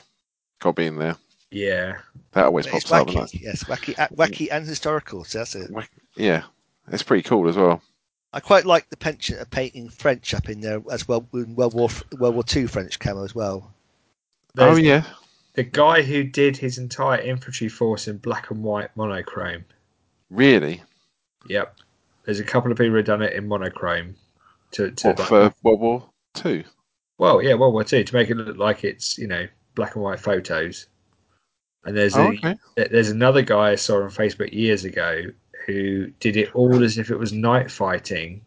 got 0.59 0.69
to 0.71 0.73
be 0.81 0.85
in 0.87 0.97
there. 0.97 1.15
yeah. 1.51 1.97
That 2.31 2.45
always 2.45 2.65
pops 2.65 2.91
up. 2.91 3.07
wacky. 3.07 3.13
doesn't 3.13 3.35
it? 3.35 3.41
Yes, 3.43 3.63
wacky, 3.65 3.99
uh, 3.99 4.07
wacky 4.09 4.47
and 4.51 4.65
historical. 4.67 5.23
So 5.23 5.37
that's 5.39 5.53
it. 5.55 5.69
Yeah, 6.15 6.43
it's 6.91 7.03
pretty 7.03 7.21
cool 7.21 7.47
as 7.47 7.55
well. 7.57 7.81
I 8.35 8.39
quite 8.39 8.65
like 8.65 8.89
the 8.89 8.97
penchant 8.97 9.39
of 9.39 9.51
painting 9.51 9.89
French 9.89 10.33
up 10.33 10.49
in 10.49 10.59
there 10.61 10.81
as 10.91 11.07
well. 11.07 11.27
In 11.33 11.53
World 11.55 11.75
War 11.75 11.89
World 12.17 12.33
War 12.33 12.43
Two 12.43 12.67
French 12.67 12.97
camo 12.97 13.23
as 13.23 13.35
well. 13.35 13.71
oh 14.57 14.75
yeah, 14.77 15.03
The 15.53 15.63
guy 15.63 16.01
who 16.01 16.23
did 16.23 16.57
his 16.57 16.79
entire 16.79 17.19
infantry 17.21 17.69
force 17.69 18.07
in 18.07 18.17
black 18.17 18.49
and 18.49 18.63
white 18.63 18.89
monochrome. 18.97 19.65
really? 20.31 20.81
Yep. 21.47 21.75
There's 22.25 22.39
a 22.39 22.43
couple 22.43 22.71
of 22.71 22.77
people 22.77 22.93
who've 22.95 23.05
done 23.05 23.21
it 23.21 23.33
in 23.33 23.47
monochrome. 23.47 24.15
To, 24.71 24.89
to 24.89 25.07
What 25.09 25.19
for 25.19 25.53
World 25.61 25.79
War 25.81 26.09
Two? 26.33 26.63
well, 27.17 27.41
yeah, 27.41 27.53
World 27.53 27.73
War 27.73 27.83
Two 27.83 28.03
to 28.03 28.15
make 28.15 28.29
it 28.29 28.35
look 28.37 28.57
like 28.57 28.83
it's 28.83 29.17
you 29.17 29.27
know 29.27 29.47
black 29.75 29.95
and 29.95 30.03
white 30.03 30.19
photos. 30.19 30.87
And 31.85 31.95
there's 31.97 32.15
Oh, 32.15 32.27
a 32.27 32.33
okay. 32.33 32.55
there's 32.75 33.09
another 33.09 33.41
guy 33.41 33.71
I 33.71 33.75
saw 33.75 34.03
on 34.03 34.09
Facebook 34.09 34.53
years 34.53 34.85
ago 34.85 35.23
who 35.65 36.07
did 36.19 36.37
it 36.37 36.53
all 36.55 36.83
as 36.83 36.97
if 36.97 37.09
it 37.11 37.17
was 37.17 37.33
night 37.33 37.69
fighting 37.71 38.41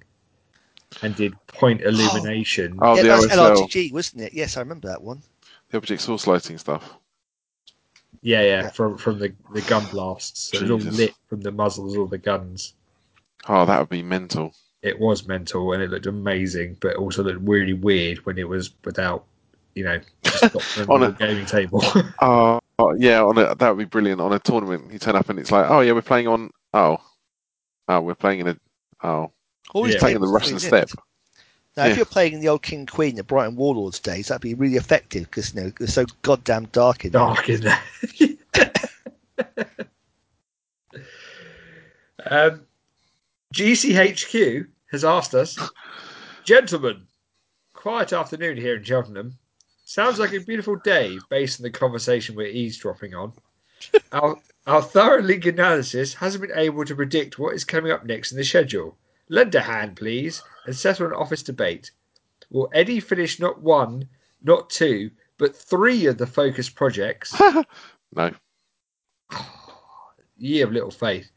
and 1.02 1.14
did 1.16 1.34
point 1.46 1.80
illumination. 1.82 2.78
Oh, 2.80 2.96
yeah, 2.96 3.02
the 3.02 3.08
that's 3.08 3.26
OSL, 3.26 3.56
LRTG, 3.68 3.92
wasn't 3.92 4.22
it? 4.22 4.32
Yes, 4.34 4.56
I 4.56 4.60
remember 4.60 4.88
that 4.88 5.02
one. 5.02 5.22
the 5.70 5.76
object 5.78 6.00
source 6.02 6.26
lighting 6.26 6.56
stuff. 6.58 6.94
Yeah, 8.22 8.42
yeah, 8.42 8.70
from 8.70 8.96
from 8.98 9.18
the, 9.18 9.32
the 9.54 9.60
gun 9.62 9.84
blasts. 9.92 10.50
So 10.50 10.56
it 10.58 10.62
was 10.62 10.70
all 10.86 10.92
lit 10.92 11.14
from 11.28 11.42
the 11.42 11.52
muzzles 11.52 11.96
of 11.96 12.10
the 12.10 12.18
guns. 12.18 12.74
Oh, 13.48 13.64
that 13.66 13.78
would 13.78 13.88
be 13.90 14.02
mental. 14.02 14.54
It 14.82 15.00
was 15.00 15.26
mental 15.26 15.72
and 15.72 15.82
it 15.82 15.90
looked 15.90 16.06
amazing, 16.06 16.76
but 16.80 16.96
also 16.96 17.22
looked 17.24 17.40
really 17.48 17.72
weird 17.72 18.18
when 18.26 18.38
it 18.38 18.48
was 18.48 18.70
without, 18.84 19.24
you 19.74 19.84
know, 19.84 20.00
just 20.22 20.78
On 20.88 21.02
a- 21.02 21.12
gaming 21.12 21.46
table. 21.46 21.82
Oh, 22.20 22.60
oh, 22.78 22.94
yeah, 22.94 23.22
on 23.22 23.38
a, 23.38 23.54
that 23.54 23.68
would 23.70 23.78
be 23.78 23.84
brilliant. 23.88 24.20
On 24.20 24.32
a 24.32 24.38
tournament, 24.38 24.92
you 24.92 24.98
turn 24.98 25.16
up 25.16 25.28
and 25.28 25.38
it's 25.38 25.50
like, 25.50 25.68
oh 25.70 25.80
yeah, 25.80 25.92
we're 25.92 26.02
playing 26.02 26.28
on. 26.28 26.50
Oh, 26.74 26.98
oh, 27.88 28.00
we're 28.00 28.14
playing 28.14 28.40
in 28.40 28.48
a. 28.48 28.56
Oh, 29.02 29.32
Always 29.74 29.94
Yeah. 29.94 30.00
playing 30.00 30.16
in 30.16 30.22
the 30.22 30.28
Russian 30.28 30.56
isn't 30.56 30.68
steppe. 30.68 30.90
Now, 31.76 31.84
Yeah. 31.84 31.90
if 31.90 31.96
you're 31.96 32.06
playing 32.06 32.34
in 32.34 32.40
the 32.40 32.48
old 32.48 32.62
King 32.62 32.86
Queen 32.86 33.16
the 33.16 33.24
Brighton 33.24 33.56
Warlords 33.56 33.98
days, 33.98 34.28
that'd 34.28 34.40
be 34.40 34.54
really 34.54 34.76
effective 34.76 35.24
because 35.24 35.54
you 35.54 35.62
know 35.62 35.72
it's 35.80 35.92
so 35.94 36.04
goddamn 36.22 36.66
dark 36.66 37.04
in 37.04 37.12
there. 37.12 37.20
Dark 37.20 37.48
in 37.50 37.60
there. 37.62 37.80
um, 42.30 42.65
GCHQ 43.54 44.66
has 44.90 45.04
asked 45.04 45.34
us, 45.34 45.58
gentlemen, 46.44 47.06
quiet 47.72 48.12
afternoon 48.12 48.56
here 48.56 48.76
in 48.76 48.82
Cheltenham. 48.82 49.38
Sounds 49.84 50.18
like 50.18 50.32
a 50.32 50.40
beautiful 50.40 50.76
day 50.76 51.18
based 51.30 51.60
on 51.60 51.62
the 51.62 51.70
conversation 51.70 52.34
we're 52.34 52.48
eavesdropping 52.48 53.14
on. 53.14 53.32
Our, 54.10 54.36
our 54.66 54.82
thorough 54.82 55.22
league 55.22 55.46
analysis 55.46 56.14
hasn't 56.14 56.42
been 56.42 56.58
able 56.58 56.84
to 56.84 56.96
predict 56.96 57.38
what 57.38 57.54
is 57.54 57.64
coming 57.64 57.92
up 57.92 58.04
next 58.04 58.32
in 58.32 58.38
the 58.38 58.44
schedule. 58.44 58.98
Lend 59.28 59.54
a 59.54 59.60
hand, 59.60 59.96
please, 59.96 60.42
and 60.66 60.74
settle 60.74 61.06
an 61.06 61.12
office 61.12 61.42
debate. 61.42 61.92
Will 62.50 62.70
Eddie 62.74 63.00
finish 63.00 63.38
not 63.38 63.60
one, 63.60 64.08
not 64.42 64.70
two, 64.70 65.10
but 65.38 65.56
three 65.56 66.06
of 66.06 66.18
the 66.18 66.26
focus 66.26 66.68
projects? 66.68 67.40
No. 68.14 68.30
Ye 70.38 70.60
of 70.62 70.72
little 70.72 70.92
faith. 70.92 71.30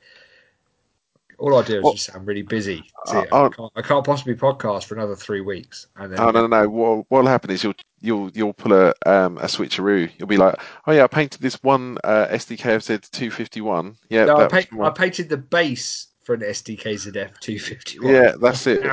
All 1.40 1.56
I 1.58 1.64
do 1.64 1.78
is 1.78 1.84
Well- 1.84 1.94
just 1.94 2.06
sound 2.12 2.28
really 2.28 2.42
busy. 2.42 2.84
See, 3.06 3.18
Uh, 3.18 3.46
I, 3.46 3.50
can't, 3.50 3.72
I 3.78 3.82
can't 3.82 4.06
possibly 4.06 4.36
podcast 4.36 4.86
for 4.86 4.96
another 4.96 5.16
three 5.16 5.42
weeks. 5.42 5.88
And 5.96 6.12
then 6.12 6.20
Oh 6.20 6.32
no, 6.32 6.46
no, 6.46 6.48
no. 6.48 6.70
What 6.70 7.06
what'll 7.10 7.30
happen 7.30 7.50
is 7.50 7.64
you'll 7.64 7.74
you'll 8.02 8.30
you'll 8.34 8.54
pull 8.54 8.74
a 8.74 8.94
um 9.06 9.38
a 9.38 9.46
switcheroo. 9.46 10.12
You'll 10.18 10.28
be 10.28 10.38
like, 10.38 10.56
oh 10.86 10.92
yeah, 10.92 11.06
I 11.06 11.08
painted 11.08 11.42
this 11.42 11.56
one 11.64 11.98
uh, 12.04 12.28
SDKFZ 12.28 13.10
two 13.12 13.32
fifty 13.32 13.62
one. 13.62 13.96
Yeah, 14.10 14.26
No, 14.26 14.38
I, 14.38 14.48
pa- 14.48 14.84
I 14.84 14.90
painted 14.90 15.30
the 15.30 15.38
base 15.38 16.08
for 16.24 16.34
an 16.36 16.42
SDKZF 16.42 17.40
251. 17.40 18.14
Yeah, 18.14 18.34
that's 18.40 18.68
it. 18.68 18.86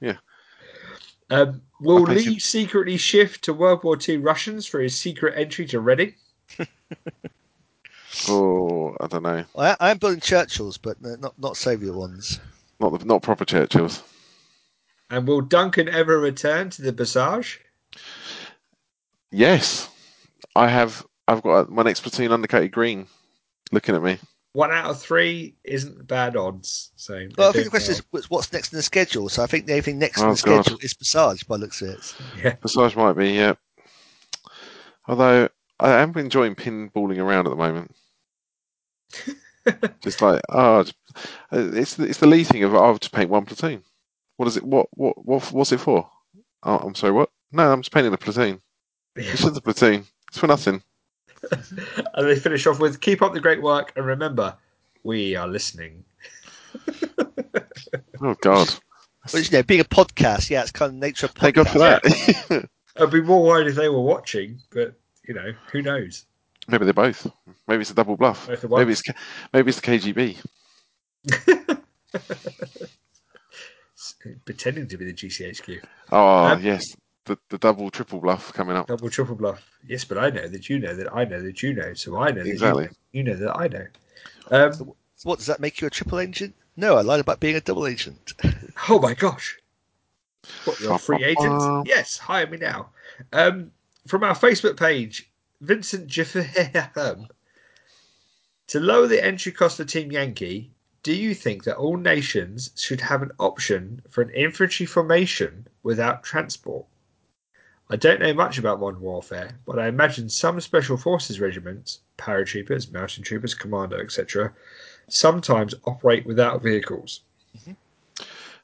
Yeah. 0.00 0.16
Um, 1.28 1.60
will 1.80 2.04
I 2.04 2.14
painted- 2.14 2.26
Lee 2.28 2.38
secretly 2.38 2.96
shift 2.96 3.42
to 3.44 3.52
World 3.52 3.82
War 3.84 3.98
II 4.08 4.18
Russians 4.18 4.64
for 4.66 4.80
his 4.80 4.96
secret 4.96 5.34
entry 5.36 5.66
to 5.66 5.80
Reading? 5.80 6.14
Oh, 8.28 8.96
I 9.00 9.06
don't 9.06 9.22
know. 9.22 9.44
I, 9.58 9.76
I 9.80 9.90
am 9.90 9.98
building 9.98 10.20
Churchills, 10.20 10.78
but 10.80 11.00
not 11.02 11.38
not 11.38 11.56
Soviet 11.56 11.92
ones. 11.94 12.40
Not 12.80 12.98
the, 12.98 13.04
not 13.04 13.22
proper 13.22 13.44
Churchills. 13.44 14.02
And 15.10 15.26
will 15.28 15.40
Duncan 15.40 15.88
ever 15.88 16.18
return 16.18 16.70
to 16.70 16.82
the 16.82 16.92
Passage? 16.92 17.60
Yes, 19.30 19.88
I 20.54 20.68
have. 20.68 21.04
I've 21.28 21.42
got 21.42 21.70
my 21.70 21.82
next 21.82 22.00
platoon 22.00 22.30
undercoated 22.30 22.72
green, 22.72 23.06
looking 23.72 23.94
at 23.94 24.02
me. 24.02 24.18
One 24.52 24.70
out 24.70 24.86
of 24.86 25.00
three 25.00 25.54
isn't 25.64 26.06
bad 26.06 26.34
odds. 26.36 26.90
So 26.96 27.14
Well, 27.36 27.50
I 27.50 27.52
think 27.52 27.52
the 27.52 27.60
doing 27.64 27.70
question 27.70 27.92
well. 27.92 27.98
is 27.98 28.06
what's- 28.10 28.30
what's 28.30 28.52
next 28.52 28.72
in 28.72 28.76
the 28.78 28.82
schedule. 28.82 29.28
So 29.28 29.42
I 29.42 29.46
think 29.46 29.66
the 29.66 29.72
only 29.72 29.82
thing 29.82 29.98
next 29.98 30.20
Oh, 30.20 30.30
in 30.30 30.34
the 30.34 30.42
God. 30.42 30.64
schedule 30.64 30.78
is 30.82 30.94
Passage, 30.94 31.46
by 31.46 31.56
the 31.58 31.62
looks 31.64 31.82
of 31.82 31.88
it. 31.90 32.14
Yeah. 32.42 32.54
Passage 32.54 32.96
might 32.96 33.12
be, 33.14 33.32
yeah. 33.32 33.54
Although 35.08 35.48
I 35.78 35.90
am 36.00 36.16
enjoying 36.16 36.54
pinballing 36.54 37.18
around 37.18 37.46
at 37.46 37.50
the 37.50 37.56
moment. 37.56 37.94
Just 40.00 40.20
like, 40.22 40.40
oh, 40.48 40.80
it's- 40.80 40.94
it's 41.52 41.94
the- 41.94 42.04
it's 42.08 42.18
the 42.18 42.26
Lee 42.26 42.44
thing 42.44 42.62
of 42.64 42.74
oh, 42.74 42.78
I'll 42.84 42.98
just 42.98 43.12
paint 43.12 43.30
one 43.30 43.44
platoon. 43.46 43.82
What 44.36 44.46
is 44.48 44.56
it? 44.56 44.64
What 44.64 44.88
what 44.92 45.24
what 45.24 45.50
what's 45.52 45.72
it 45.72 45.80
for? 45.80 46.08
Oh, 46.62 46.76
I'm 46.78 46.94
sorry. 46.94 47.12
What? 47.12 47.30
No, 47.52 47.72
I'm 47.72 47.80
just 47.82 47.92
painting 47.92 48.12
a 48.12 48.18
platoon. 48.18 48.60
It's 49.14 49.40
just 49.42 49.56
a 49.56 49.60
platoon. 49.60 50.04
It's 50.28 50.38
for 50.38 50.46
nothing. 50.46 50.82
And 52.14 52.26
they 52.26 52.34
finish 52.36 52.66
off 52.66 52.80
with 52.80 53.00
keep 53.00 53.22
up 53.22 53.32
the 53.32 53.40
great 53.40 53.62
work 53.62 53.92
and 53.96 54.04
remember, 54.04 54.56
we 55.04 55.36
are 55.36 55.46
listening. 55.46 56.04
Oh 58.20 58.34
God! 58.40 58.74
But 59.30 59.50
you 59.50 59.56
know, 59.58 59.62
being 59.62 59.80
a 59.80 59.84
podcast, 59.84 60.48
yeah, 60.50 60.62
it's 60.62 60.70
kind 60.72 60.90
of 60.90 60.96
nature 60.96 61.26
of 61.26 61.34
podcast. 61.34 61.40
Thank 61.40 61.54
God 61.56 61.68
for 61.68 61.78
that. 61.78 62.68
I'd 62.96 63.10
be 63.10 63.20
more 63.20 63.42
worried 63.44 63.66
if 63.68 63.74
they 63.74 63.88
were 63.90 64.00
watching, 64.00 64.58
but 64.70 64.94
you 65.28 65.34
know, 65.34 65.52
who 65.70 65.82
knows? 65.82 66.24
Maybe 66.68 66.84
they're 66.84 66.94
both. 66.94 67.26
Maybe 67.68 67.80
it's 67.82 67.90
a 67.90 67.94
double 67.94 68.16
bluff. 68.16 68.48
Maybe 68.48 68.92
it's 68.92 69.02
maybe 69.52 69.68
it's 69.68 69.80
the 69.80 69.86
KGB. 69.86 70.36
Pretending 74.44 74.86
to 74.88 74.96
be 74.96 75.04
the 75.06 75.12
GCHQ. 75.12 75.80
Oh 76.12 76.44
Um, 76.46 76.62
yes, 76.62 76.94
the 77.24 77.38
the 77.48 77.58
double 77.58 77.90
triple 77.90 78.20
bluff 78.20 78.52
coming 78.52 78.76
up. 78.76 78.86
Double 78.86 79.10
triple 79.10 79.34
bluff. 79.34 79.68
Yes, 79.86 80.04
but 80.04 80.18
I 80.18 80.30
know 80.30 80.46
that 80.48 80.68
you 80.68 80.78
know 80.78 80.94
that 80.94 81.12
I 81.14 81.24
know 81.24 81.42
that 81.42 81.62
you 81.62 81.74
know, 81.74 81.94
so 81.94 82.16
I 82.18 82.30
know 82.30 82.42
that 82.42 82.50
Exactly. 82.50 82.88
you, 83.12 83.22
know, 83.22 83.32
you 83.32 83.38
know 83.38 83.46
that 83.46 83.56
I 83.58 83.68
know. 83.68 83.86
Um, 84.50 84.72
So 84.72 84.96
what 85.24 85.38
does 85.38 85.46
that 85.46 85.60
make 85.60 85.80
you 85.80 85.86
a 85.86 85.90
triple 85.90 86.20
agent? 86.20 86.54
No, 86.76 86.96
I 86.96 87.00
lied 87.00 87.20
about 87.20 87.40
being 87.40 87.56
a 87.56 87.60
double 87.60 87.86
agent. 87.86 88.34
oh 88.88 88.98
my 89.00 89.14
gosh. 89.14 89.56
What, 90.64 90.78
you're 90.78 90.92
a 90.92 90.98
free 90.98 91.24
agent? 91.24 91.86
Yes, 91.86 92.18
hire 92.18 92.46
me 92.46 92.58
now. 92.58 92.90
Um, 93.32 93.72
from 94.06 94.22
our 94.22 94.34
Facebook 94.34 94.76
page, 94.76 95.30
Vincent 95.60 96.06
Jeffem. 96.08 97.28
To 98.68 98.80
lower 98.80 99.06
the 99.06 99.24
entry 99.24 99.52
cost 99.52 99.76
for 99.76 99.84
Team 99.84 100.10
Yankee, 100.12 100.72
do 101.02 101.14
you 101.14 101.34
think 101.34 101.64
that 101.64 101.76
all 101.76 101.96
nations 101.96 102.72
should 102.76 103.00
have 103.00 103.22
an 103.22 103.30
option 103.38 104.02
for 104.10 104.22
an 104.22 104.30
infantry 104.30 104.86
formation 104.86 105.68
without 105.82 106.24
transport? 106.24 106.84
I 107.88 107.94
don't 107.94 108.20
know 108.20 108.34
much 108.34 108.58
about 108.58 108.80
modern 108.80 109.00
warfare, 109.00 109.56
but 109.64 109.78
I 109.78 109.86
imagine 109.86 110.28
some 110.28 110.60
special 110.60 110.96
forces 110.96 111.38
regiments, 111.38 112.00
paratroopers, 112.18 112.90
mountain 112.92 113.22
troopers, 113.22 113.54
commando, 113.54 113.98
etc., 113.98 114.52
sometimes 115.08 115.74
operate 115.84 116.26
without 116.26 116.62
vehicles. 116.62 117.20
Mm-hmm. 117.56 117.72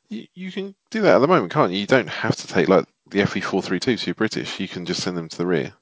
You, 0.08 0.26
you 0.34 0.50
can 0.50 0.74
do 0.90 1.00
that 1.02 1.14
at 1.14 1.18
the 1.20 1.28
moment, 1.28 1.52
can't 1.52 1.70
you? 1.70 1.78
You 1.78 1.86
don't 1.86 2.08
have 2.08 2.34
to 2.36 2.48
take 2.48 2.68
like 2.68 2.86
the 3.08 3.20
FV 3.20 3.44
four 3.44 3.62
three 3.62 3.78
two. 3.78 3.96
You're 4.04 4.16
British. 4.16 4.58
You 4.58 4.66
can 4.66 4.84
just 4.84 5.02
send 5.02 5.16
them 5.16 5.28
to 5.28 5.38
the 5.38 5.46
rear. 5.46 5.72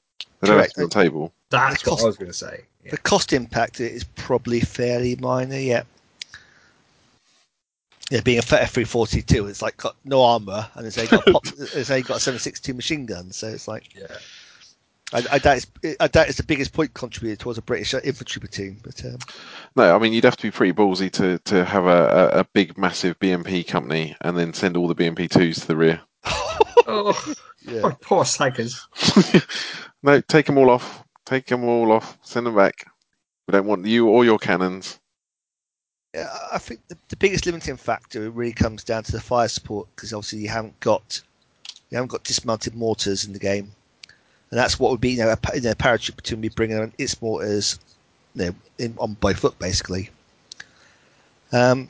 They 0.41 0.47
don't 0.47 0.57
have 0.57 0.65
Correct. 0.65 0.73
to 0.73 0.79
be 0.79 0.83
on 0.83 0.89
the 0.89 0.93
table. 1.09 1.33
That's 1.49 1.83
The 1.83 1.89
what 1.89 1.95
cost- 1.97 2.03
I 2.03 2.07
was 2.07 2.17
going 2.17 2.31
to 2.31 2.37
say. 2.37 2.61
Yeah. 2.83 2.91
The 2.91 2.97
cost 2.97 3.31
impact 3.33 3.79
is 3.79 4.03
probably 4.03 4.59
fairly 4.59 5.15
minor, 5.17 5.57
yeah. 5.57 5.83
Yeah, 8.09 8.19
being 8.21 8.39
a 8.39 8.41
F 8.55 8.71
three 8.73 8.83
forty 8.83 9.21
two, 9.21 9.47
it's 9.47 9.61
like 9.61 9.77
got 9.77 9.95
no 10.03 10.21
armor 10.21 10.67
and 10.75 10.85
it's 10.85 10.97
only 10.97 11.09
got 11.09 11.25
pop, 11.31 11.45
it's 11.47 11.89
only 11.89 12.01
got 12.01 12.17
a 12.17 12.19
seven 12.19 12.39
six 12.41 12.59
two 12.59 12.73
machine 12.73 13.05
gun, 13.05 13.31
so 13.31 13.47
it's 13.47 13.67
like 13.69 13.95
Yeah. 13.95 14.07
I, 15.13 15.23
I 15.33 15.39
doubt 15.39 15.65
it's 15.83 15.95
I 16.01 16.07
doubt 16.07 16.27
it's 16.27 16.37
the 16.37 16.43
biggest 16.43 16.73
point 16.73 16.93
contributor 16.93 17.37
towards 17.41 17.57
a 17.57 17.61
British 17.61 17.93
infantry 17.93 18.41
platoon, 18.41 18.79
but 18.83 19.05
um, 19.05 19.17
No, 19.77 19.95
I 19.95 19.99
mean 19.99 20.11
you'd 20.11 20.25
have 20.25 20.35
to 20.37 20.43
be 20.43 20.51
pretty 20.51 20.73
ballsy 20.73 21.09
to, 21.13 21.37
to 21.45 21.63
have 21.63 21.85
a, 21.85 22.31
a, 22.33 22.39
a 22.39 22.43
big 22.53 22.77
massive 22.77 23.17
BMP 23.19 23.65
company 23.65 24.17
and 24.21 24.37
then 24.37 24.53
send 24.53 24.75
all 24.75 24.89
the 24.89 24.95
BMP 24.95 25.29
twos 25.29 25.59
to 25.59 25.67
the 25.67 25.75
rear. 25.77 26.01
Oh, 26.87 27.35
yeah. 27.61 27.81
poor, 27.81 27.91
poor 28.01 28.25
slackers. 28.25 28.85
no, 30.03 30.21
take 30.21 30.45
them 30.45 30.57
all 30.57 30.69
off. 30.69 31.03
Take 31.25 31.47
them 31.47 31.63
all 31.63 31.91
off. 31.91 32.17
Send 32.21 32.45
them 32.45 32.55
back. 32.55 32.85
We 33.47 33.51
don't 33.51 33.65
want 33.65 33.85
you 33.85 34.07
or 34.07 34.25
your 34.25 34.39
cannons. 34.39 34.99
Yeah, 36.13 36.27
I 36.51 36.57
think 36.57 36.81
the, 36.87 36.97
the 37.07 37.15
biggest 37.15 37.45
limiting 37.45 37.77
factor 37.77 38.29
really 38.31 38.51
comes 38.51 38.83
down 38.83 39.03
to 39.03 39.11
the 39.13 39.21
fire 39.21 39.47
support 39.47 39.87
because 39.95 40.13
obviously 40.13 40.39
you 40.39 40.49
haven't 40.49 40.77
got 40.81 41.21
you 41.89 41.95
haven't 41.95 42.11
got 42.11 42.23
dismounted 42.23 42.75
mortars 42.75 43.25
in 43.25 43.33
the 43.33 43.39
game, 43.39 43.71
and 44.49 44.59
that's 44.59 44.77
what 44.77 44.91
would 44.91 44.99
be 44.99 45.11
you 45.11 45.19
know 45.19 45.29
a, 45.29 45.55
you 45.55 45.61
know, 45.61 45.71
a 45.71 45.75
paratroop 45.75 46.17
platoon 46.17 46.41
be 46.41 46.49
bringing 46.49 46.77
on 46.77 46.91
its 46.97 47.21
mortars, 47.21 47.79
you 48.35 48.45
know, 48.45 48.55
in, 48.77 48.93
on 48.97 49.13
by 49.15 49.33
foot 49.33 49.57
basically. 49.57 50.09
Um, 51.53 51.89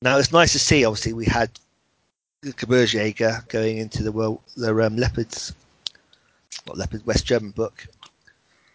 now 0.00 0.18
it's 0.18 0.32
nice 0.32 0.52
to 0.52 0.58
see. 0.58 0.84
Obviously, 0.84 1.12
we 1.12 1.26
had 1.26 1.50
the 2.42 2.52
Gebirgsjäger 2.52 3.46
going 3.48 3.78
into 3.78 4.02
the 4.02 4.12
world 4.12 4.40
the 4.56 4.74
um, 4.84 4.96
leopards, 4.96 5.54
not 6.66 6.78
leopard 6.78 7.06
West 7.06 7.26
German 7.26 7.50
book. 7.50 7.86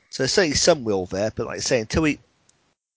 So 0.10 0.24
there's 0.24 0.34
certainly 0.34 0.56
some 0.56 0.84
will 0.84 1.06
there, 1.06 1.32
but 1.36 1.48
like 1.48 1.58
I 1.58 1.62
say, 1.62 1.80
until 1.80 2.04
we 2.04 2.20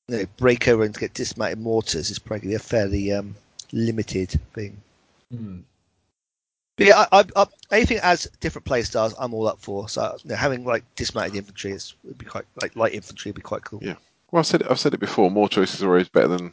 you 0.08 0.18
know, 0.18 0.24
break 0.36 0.68
over 0.68 0.82
and 0.82 0.96
get 0.96 1.14
dismounted 1.14 1.60
mortars 1.60 2.10
is 2.10 2.18
probably 2.18 2.54
a 2.54 2.58
fairly 2.58 3.12
um, 3.12 3.34
limited 3.72 4.30
thing. 4.54 4.80
Hmm. 5.30 5.60
But 6.76 6.86
yeah, 6.86 7.04
I, 7.12 7.20
I, 7.20 7.24
I, 7.36 7.46
anything 7.70 7.98
as 8.02 8.26
different 8.40 8.64
play 8.64 8.82
styles, 8.82 9.14
I'm 9.18 9.34
all 9.34 9.46
up 9.46 9.58
for. 9.58 9.88
So 9.88 10.16
you 10.24 10.30
know, 10.30 10.36
having 10.36 10.64
like 10.64 10.84
dismounted 10.96 11.36
infantry 11.36 11.72
is 11.72 11.94
would 12.04 12.18
be 12.18 12.24
quite 12.24 12.44
like 12.60 12.74
light 12.76 12.94
infantry 12.94 13.30
would 13.30 13.36
be 13.36 13.42
quite 13.42 13.64
cool. 13.64 13.80
Yeah. 13.82 13.96
Well, 14.30 14.40
I've 14.40 14.46
said 14.46 14.62
it, 14.62 14.68
I've 14.70 14.80
said 14.80 14.94
it 14.94 15.00
before. 15.00 15.30
More 15.30 15.48
choices 15.48 15.82
are 15.82 15.88
always 15.88 16.08
better 16.08 16.28
than 16.28 16.52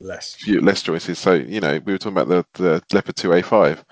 Less. 0.00 0.34
few 0.34 0.60
less 0.60 0.82
choices. 0.82 1.18
So 1.18 1.34
you 1.34 1.60
know, 1.60 1.80
we 1.84 1.92
were 1.92 1.98
talking 1.98 2.18
about 2.18 2.28
the 2.28 2.44
the 2.62 2.82
Leopard 2.92 3.14
2A5. 3.14 3.84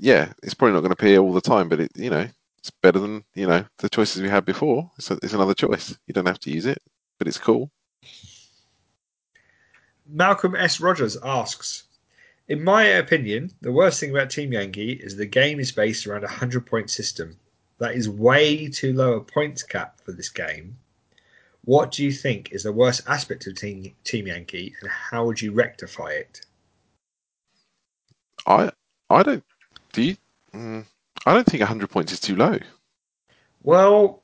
Yeah, 0.00 0.32
it's 0.42 0.54
probably 0.54 0.74
not 0.74 0.80
going 0.80 0.90
to 0.90 0.94
appear 0.94 1.18
all 1.18 1.32
the 1.32 1.40
time, 1.40 1.68
but 1.68 1.80
it 1.80 1.92
you 1.94 2.10
know 2.10 2.26
it's 2.66 2.76
better 2.82 2.98
than 2.98 3.24
you 3.34 3.46
know 3.46 3.64
the 3.78 3.88
choices 3.88 4.20
we 4.22 4.28
had 4.28 4.44
before. 4.44 4.90
It's, 4.98 5.10
a, 5.10 5.14
it's 5.22 5.32
another 5.32 5.54
choice. 5.54 5.96
You 6.06 6.14
don't 6.14 6.26
have 6.26 6.40
to 6.40 6.50
use 6.50 6.66
it, 6.66 6.82
but 7.18 7.28
it's 7.28 7.38
cool. 7.38 7.70
Malcolm 10.08 10.56
S. 10.56 10.80
Rogers 10.80 11.16
asks, 11.22 11.84
in 12.48 12.62
my 12.62 12.82
opinion, 12.82 13.52
the 13.60 13.72
worst 13.72 14.00
thing 14.00 14.10
about 14.10 14.30
Team 14.30 14.52
Yankee 14.52 14.92
is 14.92 15.16
the 15.16 15.26
game 15.26 15.60
is 15.60 15.70
based 15.70 16.06
around 16.06 16.24
a 16.24 16.28
hundred 16.28 16.66
point 16.66 16.90
system. 16.90 17.36
That 17.78 17.94
is 17.94 18.08
way 18.08 18.68
too 18.68 18.92
low 18.92 19.12
a 19.12 19.20
points 19.20 19.62
cap 19.62 20.00
for 20.04 20.12
this 20.12 20.28
game. 20.28 20.78
What 21.64 21.92
do 21.92 22.04
you 22.04 22.12
think 22.12 22.50
is 22.52 22.62
the 22.64 22.72
worst 22.72 23.02
aspect 23.06 23.46
of 23.46 23.54
Team 23.54 23.94
Team 24.02 24.26
Yankee, 24.26 24.74
and 24.80 24.90
how 24.90 25.24
would 25.26 25.40
you 25.40 25.52
rectify 25.52 26.10
it? 26.10 26.44
I 28.44 28.72
I 29.08 29.22
don't 29.22 29.44
do 29.92 30.02
you. 30.02 30.16
Mm, 30.52 30.84
I 31.24 31.32
don't 31.34 31.46
think 31.46 31.60
100 31.60 31.88
points 31.90 32.12
is 32.12 32.20
too 32.20 32.36
low. 32.36 32.58
Well, 33.62 34.22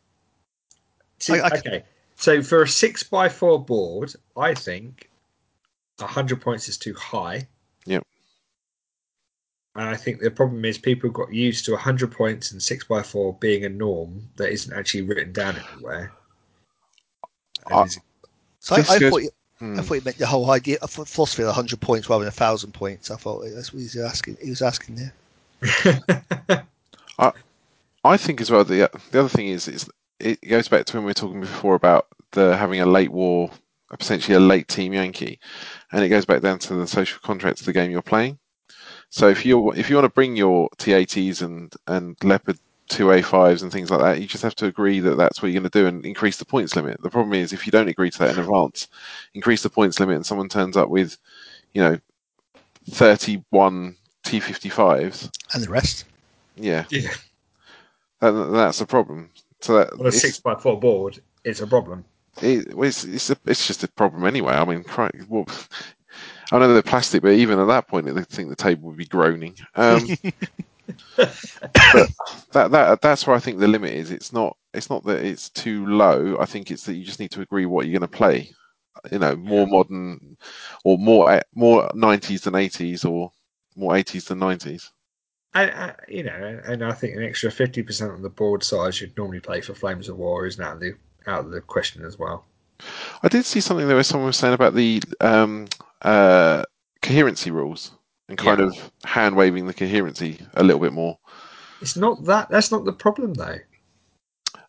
see, 1.18 1.38
I- 1.40 1.46
I- 1.48 1.58
okay. 1.58 1.84
So 2.16 2.42
for 2.42 2.62
a 2.62 2.68
six 2.68 3.02
by 3.02 3.28
four 3.28 3.64
board, 3.64 4.14
I 4.36 4.54
think 4.54 5.08
hundred 6.00 6.40
points 6.40 6.68
is 6.68 6.76
too 6.78 6.94
high. 6.94 7.46
Yep. 7.86 8.04
And 9.74 9.88
I 9.88 9.96
think 9.96 10.20
the 10.20 10.30
problem 10.30 10.64
is 10.64 10.78
people 10.78 11.10
got 11.10 11.32
used 11.32 11.64
to 11.66 11.76
hundred 11.76 12.12
points 12.12 12.52
and 12.52 12.62
six 12.62 12.84
by 12.84 13.02
four 13.02 13.34
being 13.34 13.64
a 13.64 13.68
norm 13.68 14.28
that 14.36 14.50
isn't 14.50 14.72
actually 14.72 15.02
written 15.02 15.32
down 15.32 15.56
anywhere. 15.74 16.12
I- 17.66 17.84
is- 17.84 17.98
So 18.60 18.76
I, 18.76 18.78
I 18.80 18.82
thought 18.82 19.22
you, 19.22 19.30
Hmm. 19.58 19.78
I 19.78 19.82
thought 19.82 19.94
you 19.94 20.00
meant 20.04 20.18
the 20.18 20.26
whole 20.26 20.50
idea 20.50 20.78
of 20.82 20.90
philosophy 20.90 21.42
of 21.44 21.54
hundred 21.54 21.80
points 21.80 22.08
rather 22.10 22.24
than 22.24 22.32
thousand 22.32 22.72
points. 22.74 23.10
I 23.12 23.16
thought 23.16 23.44
that's 23.54 23.72
what 23.72 23.78
he 23.78 23.84
was 23.84 23.96
asking. 23.96 24.36
He 24.42 24.50
was 24.50 24.62
asking 24.62 24.96
there. 24.96 26.66
I 28.04 28.16
think 28.16 28.40
as 28.40 28.50
well. 28.50 28.64
The 28.64 28.90
the 29.10 29.20
other 29.20 29.28
thing 29.28 29.48
is, 29.48 29.68
is 29.68 29.88
it 30.18 30.40
goes 30.48 30.68
back 30.68 30.86
to 30.86 30.96
when 30.96 31.04
we 31.04 31.10
were 31.10 31.14
talking 31.14 31.40
before 31.40 31.74
about 31.74 32.06
the 32.32 32.56
having 32.56 32.80
a 32.80 32.86
late 32.86 33.12
war, 33.12 33.50
essentially 33.98 34.36
a 34.36 34.40
late 34.40 34.68
Team 34.68 34.92
Yankee, 34.92 35.38
and 35.92 36.04
it 36.04 36.08
goes 36.08 36.24
back 36.24 36.42
down 36.42 36.58
to 36.60 36.74
the 36.74 36.86
social 36.86 37.20
contract 37.20 37.60
of 37.60 37.66
the 37.66 37.72
game 37.72 37.90
you're 37.90 38.02
playing. 38.02 38.38
So 39.10 39.28
if 39.28 39.44
you 39.44 39.72
if 39.72 39.88
you 39.90 39.96
want 39.96 40.06
to 40.06 40.14
bring 40.14 40.36
your 40.36 40.68
T80s 40.78 41.42
and 41.42 41.72
and 41.86 42.16
Leopard 42.24 42.58
2A5s 42.88 43.62
and 43.62 43.72
things 43.72 43.90
like 43.90 44.00
that, 44.00 44.20
you 44.20 44.26
just 44.26 44.42
have 44.42 44.54
to 44.56 44.66
agree 44.66 45.00
that 45.00 45.16
that's 45.16 45.40
what 45.40 45.50
you're 45.50 45.60
going 45.60 45.70
to 45.70 45.80
do 45.80 45.86
and 45.86 46.04
increase 46.04 46.36
the 46.36 46.44
points 46.44 46.76
limit. 46.76 47.00
The 47.02 47.10
problem 47.10 47.34
is 47.34 47.52
if 47.52 47.66
you 47.66 47.70
don't 47.70 47.88
agree 47.88 48.10
to 48.10 48.18
that 48.18 48.34
in 48.34 48.38
advance, 48.40 48.88
increase 49.34 49.62
the 49.62 49.70
points 49.70 50.00
limit, 50.00 50.16
and 50.16 50.26
someone 50.26 50.48
turns 50.48 50.76
up 50.76 50.88
with, 50.88 51.16
you 51.72 51.82
know, 51.82 51.98
31 52.90 53.96
T55s, 54.24 55.30
And 55.54 55.62
the 55.62 55.70
rest. 55.70 56.04
Yeah, 56.56 56.84
yeah. 56.90 57.10
that, 58.20 58.30
that's 58.30 58.80
a 58.80 58.86
problem. 58.86 59.30
So 59.60 59.76
that 59.76 59.92
On 59.98 60.06
a 60.06 60.12
six 60.12 60.38
by 60.38 60.54
four 60.54 60.78
board, 60.78 61.20
it's 61.44 61.60
a 61.60 61.66
problem. 61.66 62.04
it, 62.40 62.68
it's 62.76 63.04
it's, 63.04 63.30
a, 63.30 63.36
it's 63.46 63.66
just 63.66 63.84
a 63.84 63.88
problem 63.88 64.24
anyway. 64.26 64.54
I 64.54 64.64
mean, 64.64 64.84
cri- 64.84 65.10
well, 65.28 65.46
I 66.50 66.58
know 66.58 66.72
they're 66.72 66.82
plastic, 66.82 67.22
but 67.22 67.32
even 67.32 67.58
at 67.58 67.66
that 67.66 67.88
point, 67.88 68.08
I 68.08 68.22
think 68.24 68.48
the 68.48 68.56
table 68.56 68.88
would 68.88 68.96
be 68.98 69.06
groaning. 69.06 69.56
Um, 69.74 70.06
but 71.16 72.10
that 72.52 72.70
that 72.70 73.00
that's 73.00 73.26
where 73.26 73.36
I 73.36 73.40
think 73.40 73.58
the 73.58 73.68
limit 73.68 73.92
is. 73.92 74.10
It's 74.10 74.32
not 74.32 74.56
it's 74.74 74.90
not 74.90 75.04
that 75.04 75.24
it's 75.24 75.48
too 75.50 75.86
low. 75.86 76.36
I 76.40 76.44
think 76.44 76.70
it's 76.70 76.84
that 76.84 76.94
you 76.94 77.04
just 77.04 77.20
need 77.20 77.30
to 77.32 77.42
agree 77.42 77.66
what 77.66 77.86
you're 77.86 77.98
going 77.98 78.10
to 78.10 78.16
play. 78.16 78.50
You 79.10 79.18
know, 79.18 79.34
more 79.36 79.66
modern 79.66 80.36
or 80.84 80.98
more 80.98 81.40
more 81.54 81.88
90s 81.94 82.42
than 82.42 82.54
80s 82.54 83.08
or 83.08 83.32
more 83.76 83.92
80s 83.92 84.26
than 84.28 84.40
90s. 84.40 84.90
And, 85.54 85.70
uh, 85.70 85.92
you 86.08 86.22
know, 86.22 86.60
and 86.64 86.82
I 86.82 86.92
think 86.92 87.14
an 87.16 87.22
extra 87.22 87.50
fifty 87.50 87.82
percent 87.82 88.10
on 88.10 88.22
the 88.22 88.30
board 88.30 88.62
size 88.62 89.00
you'd 89.00 89.16
normally 89.16 89.40
play 89.40 89.60
for 89.60 89.74
Flames 89.74 90.08
of 90.08 90.16
War 90.16 90.46
isn't 90.46 90.62
out 90.62 90.74
of 90.74 90.80
the 90.80 90.94
out 91.26 91.44
of 91.44 91.50
the 91.50 91.60
question 91.60 92.04
as 92.04 92.18
well. 92.18 92.44
I 93.22 93.28
did 93.28 93.44
see 93.44 93.60
something 93.60 93.86
there 93.86 93.96
where 93.96 94.02
someone 94.02 94.26
was 94.26 94.36
saying 94.36 94.54
about 94.54 94.74
the 94.74 95.02
um, 95.20 95.68
uh, 96.00 96.64
coherency 97.00 97.50
rules 97.50 97.92
and 98.28 98.36
kind 98.38 98.60
Yeah. 98.60 98.66
of 98.66 98.92
hand 99.04 99.36
waving 99.36 99.66
the 99.66 99.74
coherency 99.74 100.38
a 100.54 100.62
little 100.62 100.80
bit 100.80 100.92
more. 100.92 101.18
It's 101.80 101.96
not 101.96 102.24
that. 102.24 102.48
That's 102.48 102.72
not 102.72 102.84
the 102.84 102.92
problem 102.92 103.34
though. 103.34 103.58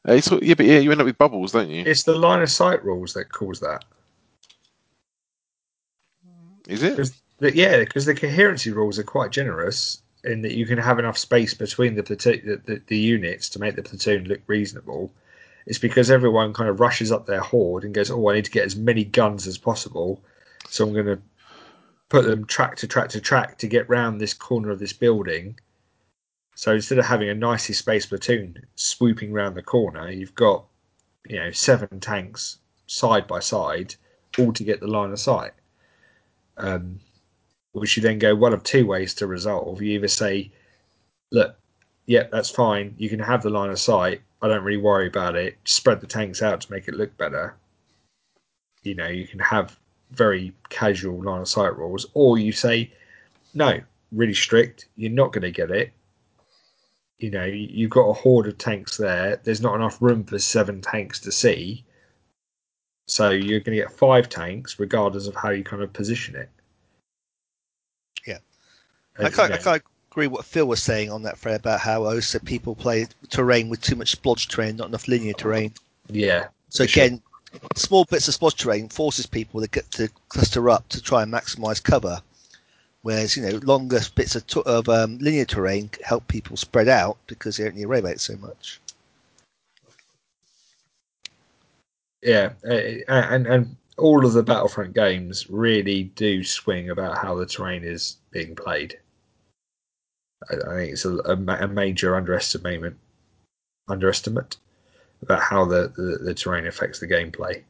Uh, 0.07 0.13
It's, 0.13 0.29
yeah, 0.41 0.53
but 0.53 0.65
yeah, 0.65 0.79
you 0.79 0.91
end 0.91 0.99
up 0.99 1.05
with 1.05 1.17
bubbles, 1.17 1.53
don't 1.53 1.69
you? 1.69 1.83
It's 1.85 2.03
the 2.03 2.15
line 2.15 2.41
of 2.41 2.51
sight 2.51 2.83
rules 2.83 3.13
that 3.13 3.31
cause 3.31 3.61
that. 3.61 3.85
Is 6.67 6.83
it? 6.83 6.91
Because 6.91 7.21
the, 7.39 7.55
yeah, 7.55 7.79
because 7.79 8.05
the 8.05 8.13
coherency 8.13 8.71
rules 8.71 8.99
are 8.99 9.03
quite 9.03 9.31
generous 9.31 10.02
in 10.23 10.41
that 10.41 10.55
you 10.55 10.65
can 10.65 10.77
have 10.77 10.99
enough 10.99 11.17
space 11.17 11.53
between 11.53 11.95
the, 11.95 12.01
the, 12.01 12.61
the 12.65 12.81
the 12.87 12.97
units 12.97 13.49
to 13.49 13.59
make 13.59 13.75
the 13.75 13.83
platoon 13.83 14.25
look 14.25 14.41
reasonable. 14.47 15.11
It's 15.65 15.79
because 15.79 16.11
everyone 16.11 16.53
kind 16.53 16.69
of 16.69 16.79
rushes 16.79 17.11
up 17.11 17.25
their 17.25 17.39
horde 17.41 17.83
and 17.83 17.93
goes, 17.93 18.11
"Oh, 18.11 18.29
I 18.29 18.35
need 18.35 18.45
to 18.45 18.51
get 18.51 18.65
as 18.65 18.75
many 18.75 19.03
guns 19.03 19.47
as 19.47 19.57
possible, 19.57 20.23
so 20.69 20.85
I'm 20.85 20.93
going 20.93 21.05
to 21.05 21.21
put 22.09 22.25
them 22.25 22.45
track 22.45 22.75
to 22.77 22.87
track 22.87 23.09
to 23.09 23.21
track 23.21 23.57
to 23.59 23.67
get 23.67 23.89
round 23.89 24.19
this 24.19 24.33
corner 24.33 24.71
of 24.71 24.79
this 24.79 24.93
building." 24.93 25.59
So 26.55 26.73
instead 26.73 26.99
of 26.99 27.05
having 27.05 27.29
a 27.29 27.33
nicely 27.33 27.75
spaced 27.75 28.09
platoon 28.09 28.57
swooping 28.75 29.33
round 29.33 29.55
the 29.55 29.63
corner, 29.63 30.09
you've 30.09 30.35
got 30.35 30.65
you 31.27 31.37
know 31.37 31.51
seven 31.51 31.99
tanks 31.99 32.57
side 32.87 33.27
by 33.27 33.39
side, 33.39 33.95
all 34.37 34.53
to 34.53 34.63
get 34.63 34.79
the 34.79 34.87
line 34.87 35.11
of 35.11 35.19
sight. 35.19 35.53
Um, 36.57 36.99
which 37.73 37.97
you 37.97 38.03
then 38.03 38.19
go 38.19 38.35
one 38.35 38.53
of 38.53 38.63
two 38.63 38.85
ways 38.85 39.13
to 39.15 39.27
resolve. 39.27 39.81
You 39.81 39.93
either 39.93 40.07
say, 40.07 40.51
look, 41.31 41.55
yeah, 42.05 42.27
that's 42.31 42.49
fine. 42.49 42.95
You 42.97 43.09
can 43.09 43.19
have 43.19 43.43
the 43.43 43.49
line 43.49 43.69
of 43.71 43.79
sight. 43.79 44.21
I 44.41 44.47
don't 44.47 44.63
really 44.63 44.81
worry 44.81 45.07
about 45.07 45.35
it. 45.35 45.57
Spread 45.65 46.01
the 46.01 46.07
tanks 46.07 46.41
out 46.41 46.61
to 46.61 46.71
make 46.71 46.87
it 46.87 46.93
look 46.93 47.15
better. 47.17 47.55
You 48.83 48.95
know, 48.95 49.07
you 49.07 49.27
can 49.27 49.39
have 49.39 49.79
very 50.11 50.53
casual 50.69 51.23
line 51.23 51.41
of 51.41 51.47
sight 51.47 51.75
rules, 51.77 52.05
or 52.13 52.37
you 52.37 52.51
say, 52.51 52.91
no, 53.53 53.79
really 54.11 54.33
strict. 54.33 54.87
You're 54.95 55.11
not 55.11 55.31
going 55.31 55.43
to 55.43 55.51
get 55.51 55.71
it. 55.71 55.91
You 57.17 57.31
know, 57.31 57.45
you- 57.45 57.69
you've 57.71 57.89
got 57.89 58.09
a 58.09 58.13
horde 58.13 58.47
of 58.47 58.57
tanks 58.57 58.97
there. 58.97 59.37
There's 59.43 59.61
not 59.61 59.75
enough 59.75 60.01
room 60.01 60.25
for 60.25 60.37
seven 60.37 60.81
tanks 60.81 61.19
to 61.21 61.31
see. 61.31 61.85
So 63.07 63.29
you're 63.31 63.61
going 63.61 63.77
to 63.77 63.83
get 63.83 63.91
five 63.91 64.29
tanks, 64.29 64.79
regardless 64.79 65.27
of 65.27 65.35
how 65.35 65.49
you 65.49 65.63
kind 65.63 65.81
of 65.81 65.93
position 65.93 66.35
it. 66.35 66.49
I 69.19 69.29
can't, 69.29 69.51
I 69.53 69.57
can't 69.57 69.83
agree 70.11 70.27
what 70.27 70.45
Phil 70.45 70.65
was 70.65 70.81
saying 70.81 71.11
on 71.11 71.23
that 71.23 71.37
thread 71.37 71.59
about 71.59 71.79
how 71.79 72.05
also 72.05 72.39
people 72.39 72.75
play 72.75 73.07
terrain 73.29 73.69
with 73.69 73.81
too 73.81 73.95
much 73.95 74.19
splodge 74.19 74.47
terrain, 74.47 74.75
not 74.75 74.87
enough 74.87 75.07
linear 75.07 75.33
terrain. 75.33 75.73
Yeah. 76.09 76.47
So 76.69 76.83
For 76.83 76.89
sure. 76.89 77.03
again, 77.03 77.21
small 77.75 78.05
bits 78.05 78.27
of 78.27 78.35
splodge 78.35 78.57
terrain 78.57 78.89
forces 78.89 79.25
people 79.25 79.61
to 79.61 79.67
get 79.67 79.89
to 79.91 80.09
cluster 80.29 80.69
up 80.69 80.87
to 80.89 81.01
try 81.01 81.23
and 81.23 81.31
maximise 81.31 81.81
cover, 81.81 82.21
whereas 83.03 83.37
you 83.37 83.43
know 83.43 83.59
longer 83.63 83.99
bits 84.15 84.35
of, 84.35 84.45
t- 84.47 84.63
of 84.65 84.89
um, 84.89 85.17
linear 85.19 85.45
terrain 85.45 85.89
help 86.03 86.27
people 86.27 86.57
spread 86.57 86.87
out 86.87 87.17
because 87.27 87.57
they 87.57 87.63
don't 87.63 87.75
need 87.75 87.83
to 87.83 87.87
worry 87.87 87.99
about 87.99 88.13
it 88.13 88.21
so 88.21 88.35
much. 88.37 88.79
Yeah, 92.21 92.53
and 92.63 93.45
and 93.45 93.75
all 93.97 94.25
of 94.25 94.33
the 94.33 94.43
Battlefront 94.43 94.93
games 94.93 95.49
really 95.49 96.05
do 96.15 96.43
swing 96.43 96.89
about 96.89 97.17
how 97.17 97.35
the 97.35 97.45
terrain 97.45 97.83
is 97.83 98.17
being 98.31 98.55
played. 98.55 98.97
I, 100.49 100.55
I 100.55 100.75
think 100.75 100.93
it's 100.93 101.05
a, 101.05 101.15
a, 101.15 101.35
a 101.35 101.67
major 101.67 102.15
underestimate 102.15 102.95
underestimate 103.89 104.57
about 105.21 105.41
how 105.41 105.65
the, 105.65 105.91
the, 105.95 106.19
the 106.21 106.33
terrain 106.33 106.67
affects 106.67 106.99
the 106.99 107.07
gameplay. 107.07 107.63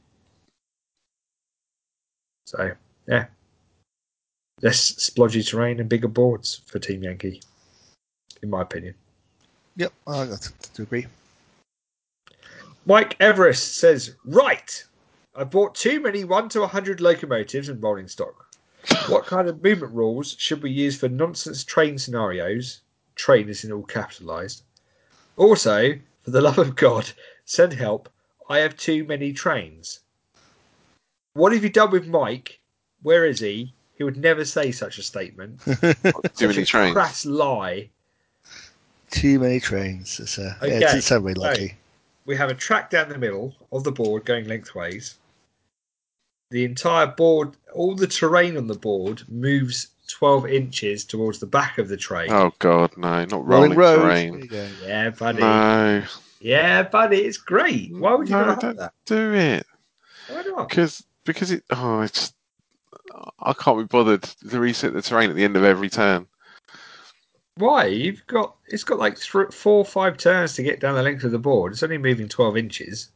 So 2.45 2.71
yeah, 3.07 3.25
less 4.61 4.93
splodgy 4.93 5.47
terrain 5.47 5.79
and 5.79 5.89
bigger 5.89 6.07
boards 6.07 6.61
for 6.65 6.79
Team 6.79 7.03
Yankee, 7.03 7.41
in 8.41 8.49
my 8.49 8.61
opinion. 8.61 8.95
Yep, 9.75 9.93
I 10.07 10.25
got 10.25 10.41
to, 10.41 10.73
to 10.73 10.81
agree. 10.83 11.07
Mike 12.85 13.15
Everest 13.19 13.77
says, 13.77 14.15
Right, 14.25 14.83
I 15.35 15.43
bought 15.45 15.73
too 15.73 16.01
many 16.01 16.25
1 16.25 16.49
to 16.49 16.59
100 16.61 17.01
locomotives 17.01 17.69
and 17.69 17.81
rolling 17.81 18.07
stock. 18.07 18.52
What 19.07 19.25
kind 19.25 19.47
of 19.47 19.63
movement 19.63 19.93
rules 19.93 20.35
should 20.37 20.61
we 20.61 20.71
use 20.71 20.97
for 20.99 21.07
nonsense 21.09 21.63
train 21.63 21.97
scenarios? 21.97 22.81
Train 23.15 23.49
is 23.49 23.63
in 23.63 23.71
all 23.71 23.83
capitalised. 23.83 24.63
Also, 25.37 25.93
for 26.23 26.31
the 26.31 26.41
love 26.41 26.57
of 26.57 26.75
God, 26.75 27.11
send 27.45 27.73
help. 27.73 28.09
I 28.49 28.59
have 28.59 28.75
too 28.75 29.03
many 29.05 29.31
trains. 29.33 30.01
What 31.33 31.53
have 31.53 31.63
you 31.63 31.69
done 31.69 31.91
with 31.91 32.07
Mike? 32.07 32.59
Where 33.01 33.25
is 33.25 33.39
he? 33.39 33.73
He 33.95 34.03
would 34.03 34.17
never 34.17 34.43
say 34.45 34.71
such 34.71 34.97
a 34.97 35.03
statement. 35.03 35.61
Too 35.65 35.73
Such 35.93 36.41
many 36.41 36.61
a 36.63 36.65
trains. 36.65 36.93
crass 36.93 37.25
lie. 37.25 37.89
Too 39.11 39.39
many 39.39 39.59
trains. 39.59 40.19
It's, 40.19 40.37
uh, 40.39 40.55
yeah, 40.61 40.67
it 40.67 40.71
Okay, 40.71 40.79
doesn't 40.79 41.01
sound 41.03 41.23
so- 41.37 41.41
we 42.25 42.35
have 42.37 42.49
a 42.49 42.55
track 42.55 42.89
down 42.89 43.09
the 43.09 43.17
middle 43.17 43.53
of 43.71 43.83
the 43.83 43.91
board 43.91 44.25
going 44.25 44.47
lengthways. 44.47 45.15
The 46.53 46.63
entire 46.65 47.07
board, 47.07 47.57
all 47.73 47.95
the 47.95 48.05
terrain 48.05 48.57
on 48.57 48.67
the 48.67 48.75
board 48.77 49.23
moves 49.27 49.87
12 50.07 50.45
inches 50.45 51.03
towards 51.03 51.39
the 51.39 51.47
back 51.47 51.79
of 51.79 51.89
the 51.89 51.97
train. 51.97 52.31
Oh 52.31 52.51
God, 52.59 52.95
no! 52.95 53.25
Not 53.25 53.47
Rolling 53.47 53.73
rolling, 53.73 54.47
terrain. 54.49 54.77
Yeah, 54.85 55.09
buddy. 55.09 55.39
No, 55.41 56.03
Yeah, 56.39 56.83
buddy, 56.83 57.21
it's 57.21 57.39
great. 57.39 57.91
Why 57.97 58.13
would 58.13 58.29
you 58.29 58.35
no, 58.35 58.45
not 58.45 58.61
don't 58.61 58.77
that? 58.77 58.93
do 59.07 59.33
it 59.33 59.65
Why 60.29 60.43
not? 60.43 60.69
because 60.69 61.03
because 61.25 61.49
it. 61.49 61.63
Oh, 61.71 62.01
it's. 62.01 62.33
I 63.39 63.53
can't 63.53 63.79
be 63.79 63.85
bothered 63.85 64.21
to 64.21 64.59
reset 64.59 64.93
the 64.93 65.01
terrain 65.01 65.31
at 65.31 65.35
the 65.35 65.43
end 65.43 65.57
of 65.57 65.63
every 65.63 65.89
turn. 65.89 66.27
Why? 67.55 67.87
You've 67.87 68.25
got 68.27 68.57
it's 68.67 68.83
got 68.83 68.99
like 68.99 69.17
thr 69.17 69.45
four 69.45 69.79
or 69.79 69.85
five 69.85 70.17
turns 70.17 70.53
to 70.53 70.63
get 70.63 70.79
down 70.79 70.93
the 70.93 71.01
length 71.01 71.23
of 71.23 71.31
the 71.31 71.39
board. 71.39 71.73
It's 71.73 71.81
only 71.81 71.97
moving 71.97 72.29
12 72.29 72.57
inches. 72.57 73.09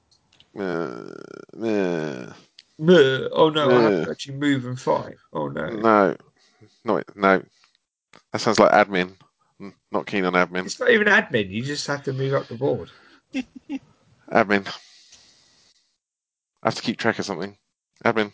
Uh, 0.57 1.13
yeah. 1.59 2.33
Meh. 2.79 3.27
Oh 3.31 3.49
no, 3.49 3.71
I 3.71 3.83
have 3.83 4.03
to 4.03 4.11
actually 4.11 4.35
move 4.35 4.65
and 4.65 4.79
fight. 4.79 5.15
Oh 5.33 5.47
no. 5.47 5.67
No, 5.67 6.15
no, 6.85 7.01
no. 7.15 7.43
That 8.31 8.39
sounds 8.39 8.59
like 8.59 8.71
admin. 8.71 9.15
Mm, 9.61 9.73
Not 9.91 10.05
keen 10.05 10.25
on 10.25 10.33
admin. 10.33 10.65
It's 10.65 10.79
not 10.79 10.89
even 10.91 11.07
admin. 11.07 11.49
You 11.49 11.63
just 11.63 11.87
have 11.87 12.03
to 12.03 12.13
move 12.13 12.33
up 12.33 12.47
the 12.47 12.55
board. 12.55 12.89
Admin. 14.31 14.67
I 16.63 16.67
have 16.67 16.75
to 16.75 16.81
keep 16.81 16.97
track 16.97 17.17
of 17.19 17.25
something. 17.25 17.57
Admin. 18.03 18.31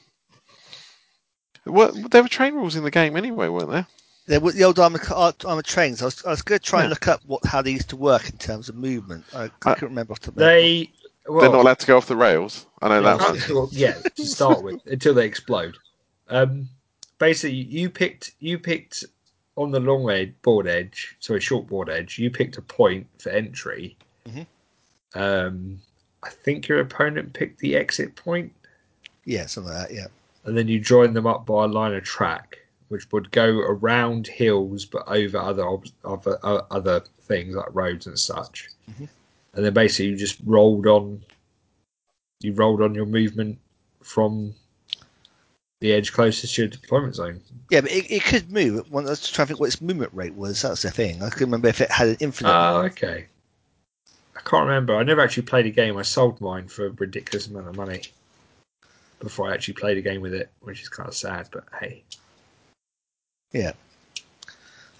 What? 1.66 2.12
There 2.12 2.22
were 2.24 2.28
train 2.30 2.56
rules 2.56 2.76
in 2.76 2.84
the 2.84 2.92
game 2.92 3.16
anyway, 3.16 3.48
weren't 3.48 3.70
there? 3.70 3.88
There 4.26 4.40
were 4.40 4.52
the 4.54 4.64
old 4.64 4.80
armor, 4.80 5.00
armor 5.46 5.62
trains. 5.62 6.02
I 6.02 6.06
was, 6.06 6.26
I 6.26 6.30
was 6.30 6.42
going 6.42 6.60
to 6.60 6.66
try 6.66 6.82
and 6.82 6.90
look 6.90 7.08
up 7.08 7.22
what 7.26 7.46
how 7.46 7.62
they 7.62 7.72
used 7.72 7.90
to 7.90 7.96
work 7.98 8.30
in 8.30 8.38
terms 8.38 8.70
of 8.70 8.76
movement. 8.76 9.26
I, 9.34 9.44
I 9.44 9.46
Uh, 9.46 9.74
couldn't 9.76 9.90
remember 9.90 10.14
off 10.14 10.20
the 10.22 10.28
top 10.28 10.36
of 10.36 10.38
my 10.38 10.44
head. 10.44 10.54
They 10.54 10.92
well, 11.28 11.42
They're 11.42 11.50
not 11.52 11.62
allowed 11.62 11.80
to 11.80 11.88
go 11.88 11.98
off 11.98 12.08
the 12.08 12.16
rails. 12.16 12.66
I 12.82 12.90
know 12.90 12.96
Yeah, 13.02 13.18
that 13.18 13.20
one. 13.22 13.36
until- 13.38 13.70
yeah, 13.72 13.94
to 13.94 14.26
start 14.26 14.64
with, 14.64 14.82
until 14.86 15.14
they 15.14 15.26
explode. 15.26 15.78
Um, 16.30 16.70
basically, 17.20 17.56
you 17.58 17.90
picked 17.90 18.32
you 18.40 18.58
picked 18.60 19.04
on 19.56 19.72
the 19.72 19.80
long 19.80 20.10
edge 20.10 20.34
board 20.42 20.68
edge, 20.68 21.16
sorry, 21.20 21.40
short 21.40 21.68
board 21.68 21.90
edge. 21.90 22.18
You 22.18 22.30
picked 22.32 22.58
a 22.58 22.62
point 22.62 23.08
for 23.20 23.30
entry. 23.30 23.96
Mhm. 24.28 24.46
Um, 25.16 25.80
I 26.24 26.30
think 26.30 26.68
your 26.68 26.80
opponent 26.80 27.34
picked 27.34 27.60
the 27.60 27.76
exit 27.76 28.16
point, 28.16 28.52
Yeah, 29.26 29.46
something 29.46 29.74
like 29.74 29.90
that. 29.90 29.94
Yeah. 29.96 30.08
and 30.46 30.58
then 30.58 30.68
you 30.68 30.80
join 30.80 31.14
them 31.14 31.28
up 31.28 31.46
by 31.46 31.66
a 31.66 31.68
line 31.68 31.94
of 31.94 32.04
track, 32.04 32.58
which 32.90 33.10
would 33.12 33.30
go 33.32 33.60
around 33.60 34.28
hills 34.28 34.86
but 34.86 35.04
over 35.08 35.38
other 35.38 35.68
ob- 35.68 35.88
other 36.04 36.38
uh, 36.44 36.62
other 36.72 37.02
things 37.22 37.56
like 37.56 37.68
roads 37.74 38.08
and 38.08 38.18
such. 38.18 38.70
Mhm. 38.92 39.08
And 39.54 39.64
then 39.64 39.74
basically 39.74 40.08
you 40.08 40.18
just 40.18 40.40
rolled 40.46 40.88
on. 40.88 41.22
You 42.42 42.54
rolled 42.54 42.82
on 42.82 42.94
your 42.96 43.06
movement 43.06 43.60
from 44.02 44.54
the 45.80 45.94
edge 45.94 46.14
closest 46.14 46.56
to 46.56 46.62
your 46.64 46.70
deployment 46.70 47.16
zone. 47.16 47.42
Yeah, 47.70 47.82
but 47.82 47.92
it, 47.92 48.10
it 48.10 48.24
could 48.24 48.52
move. 48.52 48.92
When 48.92 49.06
I 49.06 49.12
was 49.12 49.30
trying 49.30 49.48
to 49.48 49.50
think 49.50 49.60
what 49.60 49.68
its 49.68 49.82
movement 49.82 50.14
rate 50.14 50.34
was. 50.34 50.62
That's 50.62 50.82
the 50.82 50.92
thing. 50.92 51.22
I 51.22 51.30
couldn't 51.30 51.48
remember 51.48 51.68
if 51.68 51.82
it 51.82 51.92
had 51.92 52.08
an 52.08 52.18
infinite. 52.20 52.52
Oh, 52.52 52.82
okay. 52.84 53.28
I 54.36 54.40
can't 54.42 54.66
remember. 54.66 54.96
I 54.96 55.04
never 55.04 55.22
actually 55.22 55.44
played 55.44 55.66
a 55.66 55.72
game. 55.72 55.98
I 55.98 56.02
sold 56.02 56.42
mine 56.42 56.68
for 56.68 56.88
a 56.88 56.90
ridiculous 56.90 57.48
amount 57.48 57.68
of 57.68 57.76
money 57.76 58.02
before 59.20 59.50
I 59.50 59.54
actually 59.54 59.76
played 59.76 59.98
a 59.98 60.02
game 60.02 60.22
with 60.22 60.34
it, 60.34 60.52
which 60.62 60.82
is 60.82 60.90
kind 60.90 61.08
of 61.08 61.16
sad. 61.16 61.50
But 61.52 61.66
hey, 61.80 62.04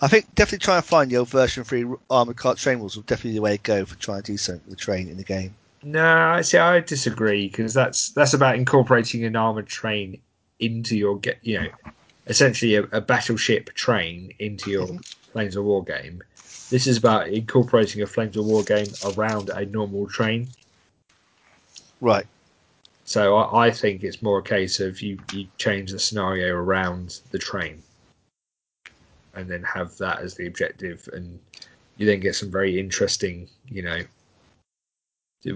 I 0.04 0.08
think 0.10 0.36
definitely 0.36 0.66
try 0.66 0.76
and 0.76 0.84
find 0.84 1.10
your 1.10 1.26
version 1.26 1.64
three 1.64 1.86
armored 2.10 2.36
car 2.36 2.56
train 2.56 2.80
rules 2.80 2.98
will 2.98 3.04
definitely 3.04 3.32
be 3.32 3.36
the 3.36 3.42
way 3.42 3.56
to 3.56 3.64
go 3.64 3.86
for 3.86 3.96
trying 3.96 4.22
to 4.22 4.34
do 4.34 4.38
something 4.38 4.62
with 4.68 4.78
the 4.78 4.84
train 4.84 5.08
in 5.08 5.16
the 5.16 5.24
game. 5.24 5.56
no, 5.82 6.06
I 6.06 6.42
see. 6.42 6.58
I 6.58 6.82
disagree 6.82 7.48
because 7.48 7.74
that's 7.74 8.10
that's 8.10 8.34
about 8.34 8.58
incorporating 8.58 9.24
an 9.24 9.38
armored 9.38 9.68
train 9.68 10.20
into 10.60 10.98
your 10.98 11.18
get. 11.20 11.38
You 11.42 11.62
know, 11.62 11.68
essentially 12.28 12.76
a, 12.76 12.84
a 12.92 13.00
battleship 13.00 13.74
train 13.76 14.34
into 14.40 14.72
your 14.72 14.88
mm-hmm. 14.88 15.32
Flames 15.32 15.56
of 15.56 15.64
War 15.64 15.82
game. 15.86 16.22
This 16.70 16.86
is 16.86 16.98
about 16.98 17.30
incorporating 17.30 18.02
a 18.02 18.06
Flames 18.06 18.36
of 18.36 18.44
War 18.46 18.64
game 18.64 18.88
around 19.16 19.52
a 19.52 19.66
normal 19.68 20.08
train. 20.08 20.50
Right. 22.02 22.26
So 23.06 23.38
I, 23.38 23.68
I 23.68 23.72
think 23.72 24.04
it's 24.04 24.22
more 24.22 24.40
a 24.40 24.44
case 24.44 24.82
of 24.82 25.02
you, 25.02 25.18
you 25.32 25.48
change 25.58 25.92
the 25.92 26.00
scenario 26.00 26.54
around 26.56 27.22
the 27.32 27.40
train, 27.40 27.82
and 29.34 29.50
then 29.50 29.64
have 29.64 29.98
that 29.98 30.20
as 30.20 30.36
the 30.36 30.48
objective, 30.48 31.08
and 31.14 31.40
you 31.98 32.06
then 32.06 32.20
get 32.20 32.36
some 32.36 32.52
very 32.52 32.80
interesting, 32.80 33.48
you 33.68 33.82
know. 33.84 34.02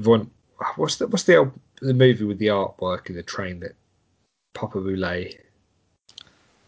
One, 0.03 0.29
what's 0.75 0.97
the 0.97 1.07
what's 1.07 1.23
the 1.23 1.37
old, 1.37 1.51
the 1.81 1.93
movie 1.93 2.25
with 2.25 2.39
the 2.39 2.47
artwork 2.47 3.09
in 3.09 3.15
the 3.15 3.23
train 3.23 3.59
that 3.61 3.75
Papa 4.53 4.79
Boule? 4.79 5.25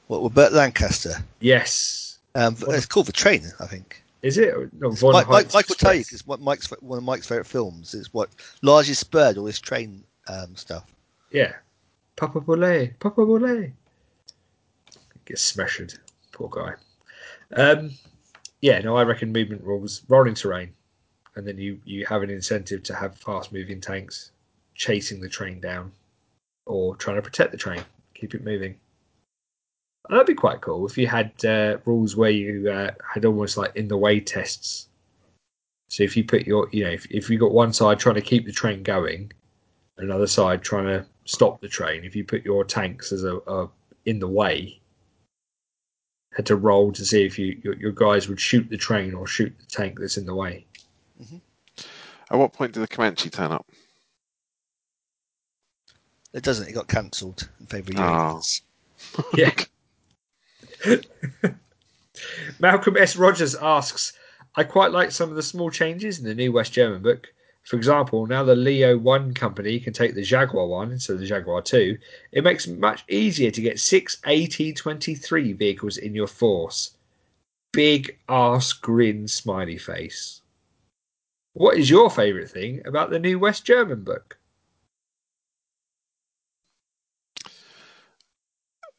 What 0.08 0.24
with 0.24 0.34
Burt 0.34 0.54
Lancaster? 0.54 1.14
Yes, 1.40 2.18
Um, 2.36 2.56
it's 2.70 2.86
called 2.86 3.06
the 3.08 3.12
train, 3.12 3.44
I 3.60 3.68
think. 3.68 4.02
is 4.22 4.38
it? 4.38 4.54
No, 4.80 4.92
Von 4.92 5.14
Mike, 5.14 5.28
Mike, 5.30 5.54
Mike 5.54 5.68
will 5.70 5.76
tell 5.76 5.94
you 5.94 6.04
what 6.26 6.40
Mike's 6.42 6.68
one 6.82 6.98
of 6.98 7.04
Mike's 7.04 7.28
favorite 7.28 7.46
films 7.46 7.94
is 7.94 8.14
what 8.14 8.30
largely 8.62 8.94
spurred 8.94 9.38
all 9.38 9.46
this 9.46 9.60
train 9.60 10.04
um, 10.28 10.56
stuff. 10.56 10.86
Yeah, 11.32 11.54
Papa 12.16 12.40
Boule, 12.40 12.88
Papa 13.00 13.26
Boule. 13.26 13.68
Gets 15.26 15.42
smashed, 15.44 16.00
poor 16.32 16.50
guy. 16.50 16.74
Um, 17.56 17.92
yeah, 18.62 18.80
no, 18.80 18.96
I 18.96 19.04
reckon 19.04 19.32
movement 19.32 19.64
rules, 19.64 20.04
rolling 20.08 20.36
terrain, 20.36 20.74
and 21.36 21.48
then 21.48 21.58
you 21.58 21.80
you 21.86 22.06
have 22.06 22.24
an 22.24 22.30
incentive 22.30 22.84
to 22.84 22.96
have 22.96 23.18
fast 23.18 23.52
moving 23.52 23.82
tanks 23.82 24.32
chasing 24.76 25.20
the 25.20 25.30
train 25.30 25.60
down, 25.60 25.92
or 26.66 26.96
trying 26.96 27.18
to 27.18 27.22
protect 27.22 27.52
the 27.52 27.58
train, 27.58 27.84
keep 28.14 28.36
it 28.36 28.44
moving. 28.44 28.76
And 30.08 30.16
that'd 30.16 30.28
be 30.28 30.34
quite 30.34 30.62
cool 30.62 30.88
if 30.88 30.98
you 30.98 31.08
had 31.08 31.34
uh, 31.46 31.78
rules 31.86 32.16
where 32.16 32.32
you 32.32 32.72
uh, 32.72 32.92
had 33.14 33.26
almost 33.26 33.58
like 33.58 33.76
in 33.76 33.88
the 33.88 33.98
way 33.98 34.20
tests. 34.20 34.88
So 35.90 36.04
if 36.04 36.16
you 36.16 36.24
put 36.24 36.48
your, 36.48 36.70
you 36.72 36.84
know, 36.84 36.92
if, 36.92 37.06
if 37.12 37.30
you 37.30 37.38
got 37.38 37.52
one 37.52 37.74
side 37.74 38.00
trying 38.00 38.16
to 38.16 38.22
keep 38.22 38.46
the 38.46 38.52
train 38.52 38.84
going, 38.84 39.32
another 39.98 40.28
side 40.28 40.62
trying 40.62 40.86
to 40.86 41.06
stop 41.26 41.62
the 41.62 41.68
train. 41.68 42.04
If 42.04 42.16
you 42.16 42.24
put 42.24 42.46
your 42.46 42.64
tanks 42.64 43.12
as 43.12 43.24
a, 43.24 43.38
a 43.48 43.70
in 44.06 44.20
the 44.20 44.28
way, 44.28 44.79
had 46.40 46.46
to 46.46 46.56
roll 46.56 46.90
to 46.94 47.04
see 47.06 47.26
if 47.26 47.38
you 47.38 47.60
your, 47.66 47.76
your 47.76 47.92
guys 47.92 48.30
would 48.30 48.40
shoot 48.40 48.70
the 48.70 48.78
train 48.78 49.14
or 49.14 49.28
shoot 49.28 49.54
the 49.60 49.66
tank 49.66 50.00
that's 50.00 50.16
in 50.16 50.26
the 50.26 50.34
way. 50.34 50.66
Mm-hmm. 51.22 51.36
At 52.32 52.40
what 52.40 52.54
point 52.54 52.72
did 52.72 52.80
the 52.80 52.88
Comanche 52.88 53.30
turn 53.30 53.52
up? 53.52 53.66
It 56.34 56.42
doesn't. 56.44 56.70
It 56.70 56.72
got 56.72 56.88
cancelled 56.88 57.50
in 57.60 57.66
favour 57.66 57.92
of 57.92 58.00
Oh. 58.00 58.04
Ah. 58.04 58.34
UAVs. 58.36 58.62
Yeah. 60.86 60.96
Malcolm 62.60 62.96
S. 62.96 63.18
Rogers 63.18 63.56
asks, 63.56 64.14
I 64.56 64.64
quite 64.64 64.92
like 64.92 65.12
some 65.12 65.30
of 65.30 65.36
the 65.36 65.44
small 65.44 65.70
changes 65.70 66.20
in 66.20 66.26
the 66.26 66.34
new 66.36 66.54
West 66.54 66.72
German 66.72 67.02
book. 67.02 67.28
For 67.70 67.76
example, 67.76 68.26
now 68.26 68.44
the 68.44 68.56
Leo 68.56 68.98
1 68.98 69.36
company 69.36 69.80
can 69.80 69.94
take 69.94 70.16
the 70.16 70.24
Jaguar 70.24 70.66
1 70.66 70.92
instead 70.92 71.14
of 71.14 71.20
the 71.20 71.28
Jaguar 71.28 71.62
2. 71.62 72.00
It 72.32 72.44
makes 72.44 72.66
it 72.66 72.80
much 72.80 73.04
easier 73.08 73.52
to 73.52 73.62
get 73.62 73.80
six 73.80 74.16
AT-23 74.24 75.56
vehicles 75.56 75.98
in 75.98 76.16
your 76.16 76.26
force. 76.26 76.98
Big 77.72 78.18
ass 78.28 78.74
grin 78.74 79.28
smiley 79.28 79.78
face. 79.78 80.42
What 81.54 81.78
is 81.78 81.92
your 81.92 82.10
favourite 82.10 82.50
thing 82.50 82.82
about 82.88 83.12
the 83.12 83.20
new 83.20 83.38
West 83.38 83.66
German 83.66 84.04
book? 84.04 84.40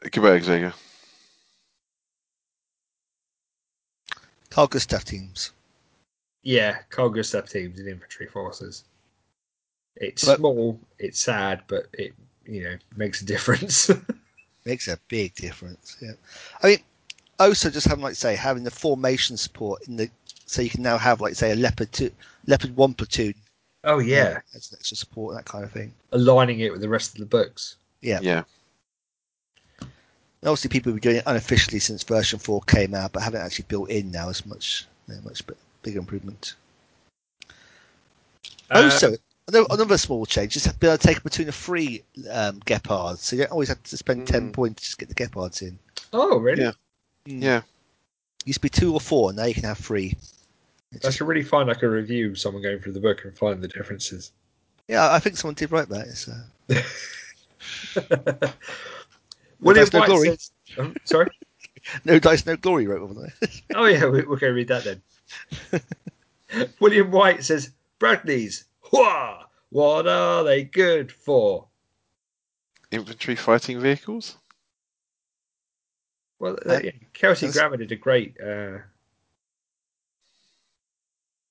Gebirgsjäger. 0.05 0.74
Carl 4.48 4.68
Gustav 4.68 5.05
teams. 5.05 5.51
Yeah, 6.43 6.79
Carl 6.91 7.11
Gustav 7.11 7.49
teams 7.49 7.79
and 7.79 7.89
infantry 7.89 8.27
forces. 8.27 8.85
It's 9.97 10.25
But- 10.25 10.39
small, 10.39 10.81
it's 10.99 11.21
sad, 11.21 11.62
but 11.67 11.87
it 11.93 12.15
you 12.47 12.62
know 12.65 12.77
makes 12.97 13.21
a 13.21 13.25
difference. 13.25 13.91
Makes 14.67 14.89
a 14.89 14.99
big 15.09 15.35
difference. 15.37 15.97
Yeah. 16.03 16.12
I 16.62 16.67
mean, 16.67 16.79
also 17.39 17.71
just 17.71 17.87
having 17.89 18.05
like 18.05 18.15
say 18.15 18.37
having 18.37 18.62
the 18.62 18.71
formation 18.71 19.39
support 19.39 19.89
in 19.89 19.97
the 19.97 20.11
so 20.45 20.61
you 20.61 20.69
can 20.69 20.83
now 20.83 20.99
have 20.99 21.23
like 21.23 21.35
say 21.35 21.53
a 21.53 21.57
leopard 21.57 21.91
two, 21.93 22.11
leopard 22.47 22.77
one 22.77 22.93
platoon 22.93 23.33
oh 23.85 24.01
yeah, 24.01 24.41
as 24.55 24.71
an 24.71 24.77
extra 24.79 24.99
support 24.99 25.35
that 25.35 25.47
kind 25.47 25.65
of 25.65 25.73
thing. 25.73 25.95
aligning 26.12 26.61
it 26.61 26.71
with 26.73 26.83
the 26.83 26.89
rest 26.91 27.15
of 27.15 27.21
the 27.21 27.27
books. 27.27 27.77
Yeah. 28.03 28.21
Yeah. 28.23 28.43
And 29.81 29.91
obviously, 30.49 30.69
people 30.69 30.93
have 30.93 31.01
been 31.01 31.11
doing 31.11 31.21
it 31.21 31.27
unofficially 31.27 31.79
since 31.81 32.03
version 32.03 32.39
four 32.39 32.61
came 32.62 32.95
out, 32.95 33.12
but 33.12 33.23
haven't 33.23 33.41
actually 33.41 33.65
built 33.69 33.89
in 33.91 34.11
now 34.11 34.29
as 34.29 34.45
much. 34.45 34.87
You 35.09 35.15
know, 35.15 35.21
much 35.23 35.47
bi- 35.47 35.55
bigger 35.82 35.98
improvement. 35.98 36.55
Uh, 38.70 38.82
also, 38.85 39.15
another, 39.48 39.66
another 39.70 39.98
small 39.98 40.24
change 40.27 40.55
is 40.57 40.66
being 40.74 40.90
able 40.93 40.98
to 40.98 41.07
take 41.07 41.19
a 41.19 41.20
platoon 41.20 41.48
of 41.48 41.55
three 41.55 42.02
um, 42.31 42.61
Gepards, 42.61 43.19
so 43.19 43.36
you 43.36 43.43
don't 43.43 43.52
always 43.52 43.69
have 43.69 43.82
to 43.82 43.97
spend 43.97 44.27
ten 44.28 44.51
Mm. 44.51 44.52
points 44.52 44.82
to 44.82 44.86
just 44.86 44.98
get 44.98 45.09
the 45.09 45.15
Gepards 45.15 45.62
in. 45.62 45.78
oh 46.12 46.39
really? 46.39 46.62
Yeah. 46.62 46.73
Mm. 47.27 47.43
Yeah. 47.43 47.61
Used 48.44 48.59
to 48.59 48.62
be 48.62 48.69
two 48.69 48.93
or 48.94 49.01
four, 49.01 49.32
now 49.32 49.44
you 49.44 49.55
can 49.55 49.65
have 49.65 49.78
three. 49.78 50.15
It's 50.93 51.05
I 51.05 51.09
just- 51.09 51.19
should 51.19 51.28
really 51.28 51.43
find 51.43 51.69
like 51.69 51.82
a 51.82 51.89
review, 51.89 52.35
someone 52.35 52.62
going 52.62 52.81
through 52.81 52.93
the 52.93 53.01
book 53.01 53.24
and 53.24 53.36
find 53.36 53.61
the 53.62 53.69
differences. 53.69 54.32
yeah, 54.89 55.12
I 55.12 55.19
think 55.19 55.36
someone 55.36 55.55
did 55.55 55.70
write 55.73 55.89
that. 55.89 56.07
It's, 56.07 56.28
uh, 56.28 56.43
William 59.61 59.85
That's 59.85 59.93
no 59.93 59.98
White 60.01 60.07
glory. 60.09 60.28
says. 60.28 60.51
Oh, 60.78 60.93
sorry. 61.05 61.28
No 62.05 62.19
dice, 62.19 62.44
no 62.44 62.57
glory, 62.57 62.86
wrote 62.86 63.01
one 63.09 63.16
there. 63.16 63.32
Oh 63.74 63.86
yeah, 63.86 64.05
we, 64.05 64.19
we're 64.19 64.36
going 64.36 64.51
to 64.51 64.52
read 64.52 64.69
that 64.69 64.85
then. 64.85 65.01
William 66.81 67.11
White 67.11 67.44
says, 67.44 67.70
Bradley's. 67.98 68.65
Wha! 68.93 69.44
What 69.70 70.07
are 70.09 70.43
they 70.44 70.65
good 70.65 71.12
for? 71.12 71.66
Infantry 72.90 73.36
fighting 73.36 73.78
vehicles. 73.81 74.36
Well, 76.40 76.59
Uh, 76.69 76.81
yeah, 76.82 76.90
Kelsey 77.12 77.47
that's- 77.47 77.57
Grammer 77.61 77.77
did 77.77 77.93
a 77.93 77.97
great 77.97 78.36
uh, 78.40 78.78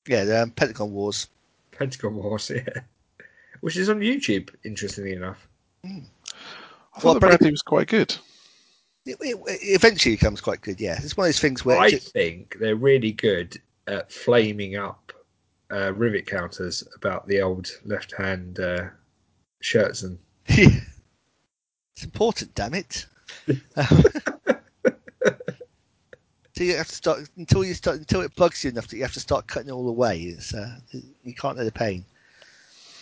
yeah, 0.07 0.23
the 0.23 0.43
um, 0.43 0.51
Pentagon 0.51 0.91
Wars. 0.91 1.27
Pentagon 1.71 2.15
Wars, 2.15 2.49
yeah, 2.55 2.81
which 3.61 3.77
is 3.77 3.89
on 3.89 3.99
YouTube. 3.99 4.49
Interestingly 4.65 5.13
enough, 5.13 5.47
I 5.83 5.87
Well, 5.87 6.01
thought 6.99 7.13
the 7.13 7.19
Bradley- 7.19 7.37
Bradley 7.37 7.51
was 7.51 7.61
quite 7.61 7.87
good. 7.87 8.15
It, 9.05 9.17
it, 9.21 9.37
it 9.47 9.59
eventually 9.75 10.15
becomes 10.15 10.41
quite 10.41 10.61
good. 10.61 10.81
Yeah, 10.81 10.99
it's 11.01 11.15
one 11.15 11.25
of 11.25 11.29
those 11.29 11.39
things 11.39 11.63
where 11.63 11.79
I 11.79 11.87
it 11.87 11.91
ju- 11.91 11.97
think 11.99 12.57
they're 12.59 12.75
really 12.75 13.11
good 13.11 13.61
at 13.89 14.11
flaming 14.11 14.75
up 14.75 15.11
uh, 15.71 15.93
rivet 15.93 16.25
counters 16.25 16.83
about 16.95 17.27
the 17.27 17.41
old 17.41 17.69
left-hand 17.85 18.59
uh, 18.59 18.85
shirts 19.61 20.03
and 20.03 20.17
it's 20.47 22.03
important. 22.03 22.53
Damn 22.55 22.73
it! 22.73 23.05
Um, 23.75 24.03
so 26.55 26.63
you 26.63 26.75
have 26.75 26.87
to 26.87 26.95
start 26.95 27.29
until 27.37 27.63
you 27.63 27.73
start 27.73 27.97
until 27.97 28.21
it 28.21 28.35
bugs 28.35 28.63
you 28.63 28.71
enough 28.71 28.87
that 28.87 28.97
you 28.97 29.03
have 29.03 29.13
to 29.13 29.19
start 29.19 29.47
cutting 29.47 29.69
it 29.69 29.73
all 29.73 29.87
away. 29.87 30.21
It's 30.21 30.53
uh, 30.53 30.79
you 31.23 31.35
can't 31.35 31.57
know 31.57 31.65
the 31.65 31.71
pain. 31.71 32.03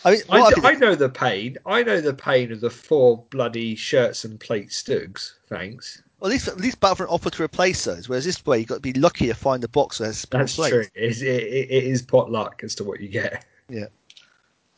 I 0.08 0.12
mean, 0.12 0.22
I, 0.30 0.40
what 0.40 0.56
d- 0.56 0.62
I 0.64 0.68
I 0.68 0.72
could- 0.74 0.82
know 0.82 0.96
the 0.96 1.10
pain. 1.10 1.58
I 1.66 1.84
know 1.84 2.02
the 2.02 2.14
pain 2.14 2.52
of 2.52 2.62
the 2.62 2.70
four 2.70 3.24
bloody 3.30 3.76
shirts 3.76 4.24
and 4.26 4.40
plate 4.40 4.70
Stugs. 4.70 5.34
Thanks. 5.50 6.02
well, 6.20 6.30
at 6.30 6.34
least 6.34 6.48
at 6.48 6.58
least 6.60 6.80
Battlefront 6.80 7.12
offer 7.12 7.30
to 7.30 7.44
replace 7.44 7.84
those, 7.86 8.08
whereas 8.10 8.26
this 8.26 8.46
way 8.46 8.60
you've 8.60 8.68
got 8.68 8.76
to 8.76 8.82
be 8.82 8.94
lucky 8.94 9.28
to 9.28 9.34
find 9.34 9.64
a 9.64 9.68
box 9.68 9.98
that 10.00 10.06
has 10.06 10.26
That's 10.32 10.56
plates. 10.56 10.72
true. 10.74 10.86
It 10.96 11.04
is, 11.12 11.22
it, 11.22 11.28
it 11.44 11.72
it 11.72 11.84
is 11.84 12.02
pot 12.02 12.32
luck 12.32 12.62
as 12.64 12.74
to 12.76 12.84
what 12.84 13.00
you 13.02 13.10
get. 13.10 13.46
Yeah. 13.70 13.86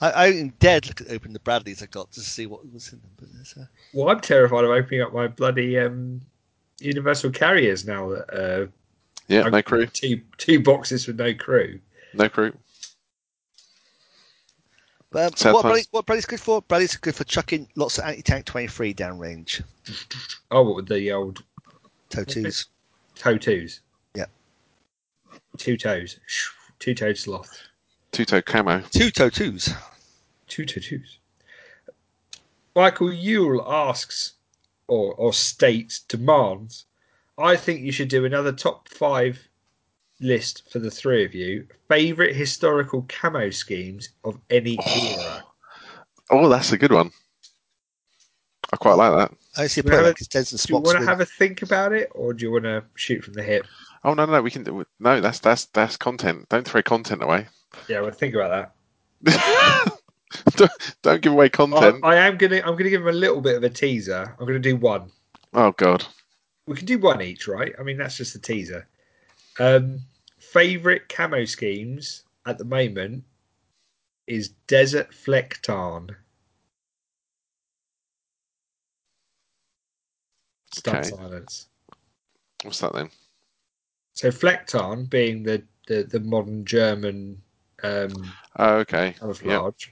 I, 0.01 0.09
I 0.11 0.25
am 0.27 0.49
dead 0.59 0.87
look 0.87 1.01
at 1.01 1.11
open 1.11 1.33
the 1.33 1.39
Bradleys 1.39 1.83
I 1.83 1.85
got 1.87 2.11
to 2.13 2.21
see 2.21 2.45
what 2.45 2.61
was 2.71 2.93
in 2.93 2.99
them. 3.01 3.09
But 3.17 3.27
it's, 3.41 3.57
uh, 3.57 3.65
Well, 3.93 4.09
I'm 4.09 4.21
terrified 4.21 4.63
of 4.63 4.69
opening 4.71 5.01
up 5.01 5.13
my 5.13 5.27
bloody 5.27 5.77
um, 5.77 6.21
Universal 6.79 7.31
carriers 7.31 7.85
now 7.85 8.07
that 8.09 8.33
uh, 8.33 8.67
Yeah, 9.27 9.43
I've 9.45 9.51
no 9.51 9.61
crew, 9.61 9.85
two 9.87 10.21
two 10.37 10.61
boxes 10.61 11.05
with 11.07 11.19
no 11.19 11.33
crew. 11.33 11.79
no 12.13 12.29
crew. 12.29 12.53
But 15.11 15.25
um, 15.25 15.35
Sad 15.35 15.53
what. 15.53 15.63
Bradley, 15.63 15.83
what 15.91 16.05
Bradley's 16.05 16.25
good 16.25 16.39
for? 16.39 16.61
Bradley's 16.61 16.95
good 16.97 17.15
for 17.15 17.23
chucking 17.23 17.67
lots 17.75 17.97
of 17.97 18.05
anti-tank 18.05 18.45
23 18.45 18.93
downrange. 18.93 19.63
Oh, 20.51 20.63
what 20.63 20.75
with 20.75 20.87
the 20.87 21.11
old 21.11 21.43
Totus. 22.09 22.67
toe 23.15 23.37
twos? 23.37 23.81
Yeah. 24.15 24.25
Two 25.57 25.77
toes. 25.77 26.19
Two 26.79 26.93
toed 26.93 27.17
sloth. 27.17 27.57
Two 28.11 28.25
toe 28.25 28.41
camo. 28.41 28.81
Two 28.91 29.11
Totus. 29.11 29.73
Two 30.47 30.65
toe 30.65 30.79
twos. 30.81 31.17
Michael 32.75 33.11
Yule 33.11 33.65
asks, 33.67 34.33
or 34.87 35.13
or 35.15 35.33
states 35.33 35.99
demands. 35.99 36.85
I 37.37 37.55
think 37.55 37.81
you 37.81 37.91
should 37.91 38.09
do 38.09 38.25
another 38.25 38.51
top 38.51 38.87
five 38.89 39.48
list 40.19 40.69
for 40.71 40.79
the 40.79 40.91
three 40.91 41.25
of 41.25 41.33
you. 41.33 41.67
Favorite 41.87 42.35
historical 42.35 43.05
camo 43.07 43.49
schemes 43.49 44.09
of 44.23 44.39
any 44.49 44.77
oh. 44.79 45.17
era. 45.17 45.43
Oh, 46.31 46.49
that's 46.49 46.71
a 46.71 46.77
good 46.77 46.91
one. 46.91 47.11
I 48.71 48.77
quite 48.77 48.93
like 48.93 49.13
that. 49.13 49.37
I 49.57 49.67
see 49.67 49.81
a 49.81 49.83
Do 49.83 49.89
you 49.89 49.95
have 49.97 50.05
a- 50.05 50.13
Do 50.13 50.65
you 50.67 50.75
want 50.77 50.99
to 50.99 51.05
have 51.05 51.21
a 51.21 51.25
think 51.25 51.61
about 51.61 51.91
it, 51.91 52.11
or 52.13 52.33
do 52.33 52.45
you 52.45 52.51
want 52.51 52.65
to 52.65 52.83
shoot 52.95 53.23
from 53.23 53.33
the 53.33 53.43
hip? 53.43 53.65
Oh 54.03 54.13
no, 54.13 54.25
no, 54.25 54.33
no, 54.33 54.41
we 54.41 54.51
can 54.51 54.63
do 54.63 54.85
no. 54.99 55.19
That's 55.19 55.39
that's 55.39 55.65
that's 55.65 55.97
content. 55.97 56.47
Don't 56.49 56.67
throw 56.67 56.81
content 56.81 57.21
away. 57.21 57.47
Yeah, 57.87 58.01
well, 58.01 58.11
think 58.11 58.35
about 58.35 58.71
that. 59.23 59.99
don't, 60.55 60.95
don't 61.01 61.21
give 61.21 61.33
away 61.33 61.45
I, 61.45 61.49
content. 61.49 61.99
I 62.03 62.15
am 62.15 62.37
gonna. 62.37 62.57
I'm 62.57 62.77
gonna 62.77 62.89
give 62.89 63.01
him 63.01 63.09
a 63.09 63.11
little 63.11 63.41
bit 63.41 63.57
of 63.57 63.63
a 63.63 63.69
teaser. 63.69 64.35
I'm 64.39 64.45
gonna 64.45 64.59
do 64.59 64.77
one. 64.77 65.11
Oh 65.53 65.71
god. 65.73 66.05
We 66.67 66.77
can 66.77 66.85
do 66.85 66.99
one 66.99 67.21
each, 67.21 67.47
right? 67.47 67.73
I 67.79 67.83
mean, 67.83 67.97
that's 67.97 68.15
just 68.15 68.35
a 68.35 68.39
teaser. 68.39 68.87
Um, 69.59 69.99
favorite 70.39 71.09
camo 71.09 71.45
schemes 71.45 72.23
at 72.45 72.57
the 72.57 72.65
moment 72.65 73.25
is 74.25 74.49
Desert 74.67 75.11
Flecktarn. 75.11 76.15
Stun 80.73 80.97
Okay. 80.97 81.09
silence. 81.09 81.67
What's 82.63 82.79
that 82.79 82.93
then? 82.93 83.09
So 84.13 84.29
Flecktarn 84.29 85.09
being 85.09 85.43
the, 85.43 85.63
the, 85.87 86.03
the 86.03 86.19
modern 86.19 86.65
German 86.65 87.41
um, 87.83 88.33
Oh, 88.57 88.75
okay. 88.77 89.15
Camouflage, 89.19 89.87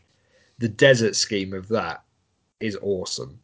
the 0.58 0.68
desert 0.68 1.16
scheme 1.16 1.54
of 1.54 1.68
that 1.70 2.04
is 2.60 2.78
awesome. 2.82 3.40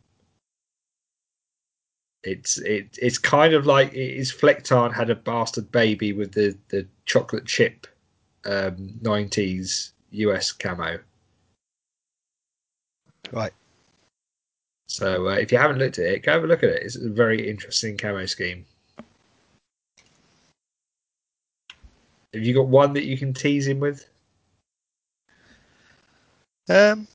It's 2.24 2.58
it 2.60 2.98
it's 3.02 3.18
kind 3.18 3.54
of 3.54 3.66
like 3.66 3.94
it 3.94 4.18
is 4.18 4.32
Flecktarn 4.32 4.94
had 4.94 5.10
a 5.10 5.16
bastard 5.16 5.72
baby 5.72 6.14
with 6.14 6.32
the 6.32 6.58
the 6.70 6.88
chocolate 7.06 7.46
chip 7.46 7.86
um, 8.46 9.00
90s 9.02 9.92
US 10.12 10.52
camo. 10.52 11.00
Right. 13.32 13.54
So 14.88 15.30
uh, 15.30 15.34
if 15.34 15.52
you 15.52 15.58
haven't 15.58 15.80
looked 15.80 16.00
at 16.00 16.06
it, 16.06 16.24
go 16.24 16.34
have 16.34 16.44
a 16.44 16.48
look 16.48 16.64
at 16.64 16.70
it. 16.70 16.84
It's 16.84 16.96
a 16.96 17.10
very 17.10 17.50
interesting 17.50 17.98
camo 17.98 18.26
scheme. 18.26 18.66
Have 22.34 22.44
you 22.44 22.54
got 22.54 22.68
one 22.68 22.94
that 22.94 23.06
you 23.06 23.18
can 23.18 23.34
tease 23.34 23.68
him 23.68 23.80
with? 23.80 24.08
Um, 26.70 27.08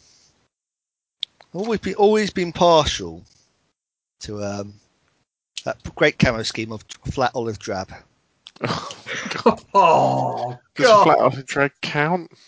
always 1.55 1.81
been 1.81 1.95
always 1.95 2.31
been 2.31 2.53
partial 2.53 3.25
to 4.21 4.45
um 4.45 4.75
that 5.65 5.79
great 5.95 6.19
camo 6.19 6.43
scheme 6.43 6.73
of 6.73 6.83
flat 7.11 7.33
olive 7.35 7.59
drab. 7.59 7.91
Oh 8.65 10.51
god! 10.53 10.59
Does 10.75 10.87
God! 10.87 11.05
flat 11.05 11.19
olive 11.19 11.47
drab 11.47 11.71
count? 11.83 12.31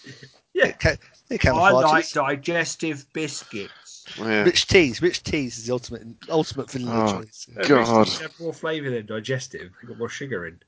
Yeah, 0.52 0.66
It, 0.66 0.80
ca- 0.80 0.96
it 1.30 1.46
I 1.46 1.70
like 1.70 2.10
digestive 2.12 3.06
biscuits. 3.12 4.04
Oh, 4.18 4.26
yeah. 4.28 4.42
Rich 4.42 4.66
teas. 4.66 5.00
Rich 5.00 5.22
teas 5.22 5.56
is 5.58 5.66
the 5.66 5.72
ultimate 5.72 6.02
ultimate 6.28 6.70
vanilla 6.70 7.04
Oh. 7.04 7.22
choice. 7.22 7.46
God. 7.66 8.06
biscuits 8.06 8.20
have 8.22 8.40
more 8.40 8.52
flavour 8.52 8.90
than 8.90 9.06
digestive. 9.06 9.70
They've 9.80 9.88
got 9.88 9.98
more 9.98 10.08
sugar 10.08 10.46
in. 10.46 10.58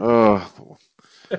Oh. 0.00 0.76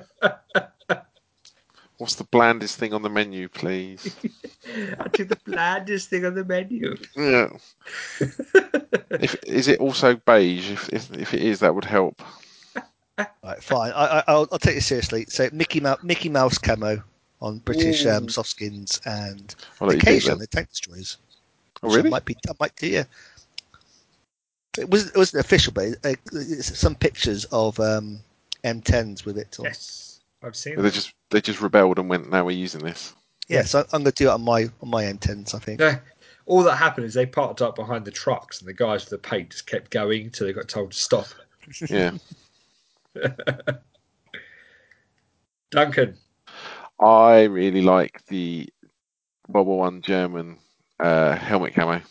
What's 1.97 2.15
the 2.15 2.25
blandest 2.25 2.77
thing 2.77 2.93
on 2.93 3.01
the 3.01 3.09
menu, 3.09 3.47
please? 3.47 4.15
I 4.99 5.07
took 5.07 5.29
the 5.29 5.39
blandest 5.45 6.09
thing 6.09 6.25
on 6.25 6.35
the 6.35 6.43
menu. 6.43 6.95
Yeah. 7.15 7.49
If 9.11 9.35
is 9.45 9.67
it 9.69 9.79
also 9.79 10.15
beige? 10.15 10.71
If 10.71 10.89
if, 10.89 11.13
if 11.13 11.33
it 11.33 11.41
is, 11.41 11.59
that 11.59 11.73
would 11.73 11.85
help. 11.85 12.21
Right, 13.17 13.63
fine. 13.63 13.91
I, 13.91 14.05
I, 14.05 14.23
I'll, 14.27 14.47
I'll 14.51 14.59
take 14.59 14.75
it 14.75 14.81
seriously. 14.81 15.25
So 15.29 15.47
Mickey 15.53 15.79
Mouse, 15.79 16.03
Mickey 16.03 16.27
Mouse 16.27 16.57
camo 16.57 17.01
on 17.41 17.59
British 17.59 18.05
um, 18.05 18.27
soft 18.27 18.49
skins 18.49 18.99
and 19.05 19.55
I'll 19.79 19.87
let 19.87 19.95
you 19.95 20.01
think 20.01 20.03
occasion 20.03 20.31
then. 20.31 20.39
the 20.39 20.47
tank 20.47 20.69
destroyers. 20.69 21.17
Oh, 21.81 21.87
which 21.87 21.93
I 21.93 21.97
really? 21.97 22.09
might 22.09 22.25
be. 22.25 22.35
I 22.49 22.53
might 22.59 22.75
do. 22.75 22.87
Yeah. 22.87 23.03
It 24.77 24.89
was 24.89 25.07
it 25.07 25.17
wasn't 25.17 25.45
official, 25.45 25.71
but 25.71 25.85
it, 25.85 25.97
uh, 26.03 26.15
it's 26.33 26.77
some 26.77 26.95
pictures 26.95 27.45
of 27.45 27.79
um, 27.79 28.19
M10s 28.63 29.25
with 29.25 29.37
it. 29.37 29.55
On. 29.59 29.65
Yes, 29.65 30.14
I've 30.45 30.55
seen 30.55 30.79
They 30.81 30.91
just 30.91 31.13
they 31.31 31.41
just 31.41 31.61
rebelled 31.61 31.97
and 31.97 32.07
went. 32.07 32.29
Now 32.29 32.45
we're 32.45 32.51
using 32.51 32.83
this. 32.83 33.15
Yeah, 33.47 33.63
so 33.63 33.79
I'm 33.79 34.03
going 34.03 34.05
to 34.05 34.11
do 34.11 34.27
it 34.27 34.33
on 34.33 34.43
my 34.43 34.69
on 34.81 34.89
my 34.89 35.03
M10s. 35.03 35.55
I 35.55 35.59
think. 35.59 35.79
No, 35.79 35.97
all 36.45 36.63
that 36.63 36.75
happened 36.75 37.05
is 37.05 37.13
they 37.13 37.25
parked 37.25 37.61
up 37.61 37.75
behind 37.75 38.05
the 38.05 38.11
trucks, 38.11 38.59
and 38.59 38.67
the 38.67 38.73
guys 38.73 39.01
with 39.01 39.09
the 39.09 39.17
paint 39.17 39.49
just 39.49 39.65
kept 39.67 39.91
going 39.91 40.25
until 40.25 40.47
they 40.47 40.53
got 40.53 40.67
told 40.67 40.91
to 40.91 40.97
stop. 40.97 41.27
Yeah. 41.89 42.11
Duncan, 45.71 46.15
I 46.99 47.43
really 47.43 47.81
like 47.81 48.23
the 48.27 48.69
World 49.47 49.67
War 49.67 49.79
One 49.79 50.01
German 50.01 50.59
uh, 50.99 51.35
helmet 51.35 51.73
camo. 51.73 52.01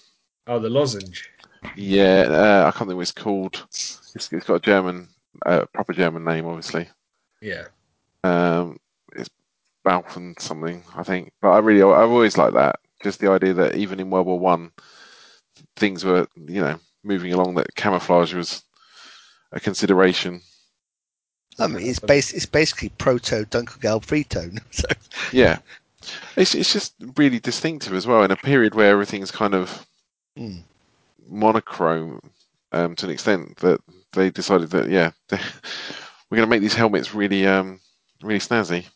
oh, 0.48 0.58
the 0.58 0.68
lozenge. 0.68 1.30
Yeah, 1.76 2.26
uh, 2.28 2.64
I 2.66 2.76
can't 2.76 2.88
think 2.88 2.96
what 2.96 3.02
it's 3.02 3.12
called. 3.12 3.64
It's, 3.70 4.12
it's 4.14 4.28
got 4.28 4.54
a 4.56 4.60
German, 4.60 5.08
uh, 5.46 5.64
proper 5.72 5.92
German 5.92 6.24
name, 6.24 6.46
obviously. 6.46 6.88
Yeah, 7.40 7.64
Um, 8.24 8.78
it's 9.14 9.28
Balfen 9.86 10.40
something, 10.40 10.82
I 10.96 11.02
think. 11.02 11.32
But 11.40 11.50
I 11.50 11.58
really, 11.58 11.82
I've 11.82 12.10
always 12.10 12.36
liked 12.38 12.54
that. 12.54 12.76
Just 13.02 13.20
the 13.20 13.30
idea 13.30 13.52
that 13.54 13.76
even 13.76 14.00
in 14.00 14.10
World 14.10 14.26
War 14.26 14.38
One, 14.38 14.72
things 15.76 16.04
were, 16.04 16.26
you 16.36 16.60
know, 16.60 16.78
moving 17.04 17.32
along. 17.32 17.54
That 17.54 17.74
camouflage 17.74 18.34
was 18.34 18.62
a 19.52 19.60
consideration. 19.60 20.40
I 21.58 21.68
mean, 21.68 21.86
it's 21.86 22.00
bas- 22.00 22.32
it's 22.32 22.46
basically 22.46 22.88
proto 22.88 23.44
Dunkelgelb 23.44 24.04
free 24.04 24.24
tone. 24.24 24.58
So 24.72 24.88
Yeah, 25.32 25.58
It's 26.36 26.54
it's 26.54 26.72
just 26.72 26.94
really 27.16 27.38
distinctive 27.38 27.94
as 27.94 28.06
well 28.06 28.24
in 28.24 28.30
a 28.30 28.36
period 28.36 28.74
where 28.74 28.90
everything's 28.90 29.30
kind 29.30 29.54
of 29.54 29.86
Mm. 30.36 30.62
monochrome 31.28 32.18
um, 32.72 32.96
to 32.96 33.06
an 33.06 33.12
extent 33.12 33.56
that 33.58 33.80
they 34.14 34.30
decided 34.30 34.70
that 34.70 34.88
yeah 34.90 35.12
we're 35.30 36.36
going 36.36 36.46
to 36.46 36.50
make 36.50 36.60
these 36.60 36.74
helmets 36.74 37.14
really 37.14 37.46
um 37.46 37.78
really 38.24 38.40
snazzy. 38.40 38.86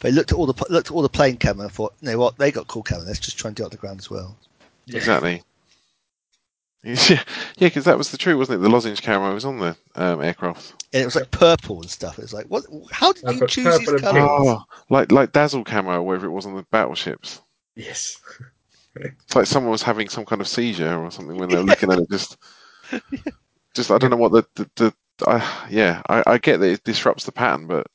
They 0.00 0.12
looked 0.12 0.32
at 0.32 0.38
all 0.38 0.46
the 0.46 0.66
looked 0.68 0.88
at 0.88 0.92
all 0.92 1.02
the 1.02 1.08
plane 1.08 1.36
camera 1.36 1.64
and 1.64 1.72
thought, 1.72 1.94
you 2.00 2.10
know 2.10 2.18
what, 2.18 2.36
they 2.36 2.50
got 2.50 2.66
cool 2.66 2.82
camera. 2.82 3.06
Let's 3.06 3.20
just 3.20 3.38
try 3.38 3.48
and 3.48 3.56
do 3.56 3.62
it 3.62 3.66
on 3.66 3.70
the 3.70 3.76
ground 3.76 4.00
as 4.00 4.10
well. 4.10 4.36
Exactly. 4.88 5.42
Yeah, 6.84 7.22
because 7.56 7.84
that 7.84 7.96
was 7.96 8.10
the 8.10 8.18
truth, 8.18 8.36
wasn't 8.36 8.58
it? 8.58 8.62
The 8.62 8.68
lozenge 8.68 9.00
camera 9.00 9.32
was 9.32 9.46
on 9.46 9.58
the 9.58 9.74
um, 9.94 10.20
aircraft. 10.20 10.84
And 10.92 11.00
it 11.00 11.06
was 11.06 11.16
like 11.16 11.30
purple 11.30 11.80
and 11.80 11.90
stuff. 11.90 12.18
It 12.18 12.22
was 12.22 12.34
like, 12.34 12.44
what? 12.46 12.66
How 12.90 13.12
did 13.12 13.24
I've 13.24 13.36
you 13.36 13.46
choose 13.46 13.64
purple 13.64 13.92
these 13.92 14.00
colours? 14.02 14.22
Oh, 14.22 14.62
like 14.90 15.10
like 15.10 15.32
dazzle 15.32 15.64
camera, 15.64 15.96
or 15.96 16.02
whatever 16.02 16.26
it 16.26 16.32
was 16.32 16.44
on 16.44 16.54
the 16.54 16.66
battleships. 16.70 17.40
Yes. 17.74 18.20
It's 18.96 19.34
like 19.34 19.46
someone 19.46 19.70
was 19.70 19.82
having 19.82 20.08
some 20.08 20.26
kind 20.26 20.40
of 20.40 20.48
seizure 20.48 20.98
or 20.98 21.10
something 21.10 21.36
when 21.38 21.48
they 21.48 21.56
were 21.56 21.62
looking 21.62 21.90
at 21.90 22.00
it. 22.00 22.10
Just, 22.10 22.36
just 23.74 23.90
I 23.90 23.98
don't 23.98 24.10
know 24.10 24.16
what 24.16 24.32
the 24.32 24.46
the, 24.54 24.70
the 24.76 24.94
I 25.26 25.68
yeah, 25.70 26.02
I, 26.08 26.22
I 26.26 26.38
get 26.38 26.58
that 26.60 26.70
it 26.70 26.84
disrupts 26.84 27.24
the 27.24 27.32
pattern, 27.32 27.66
but 27.66 27.86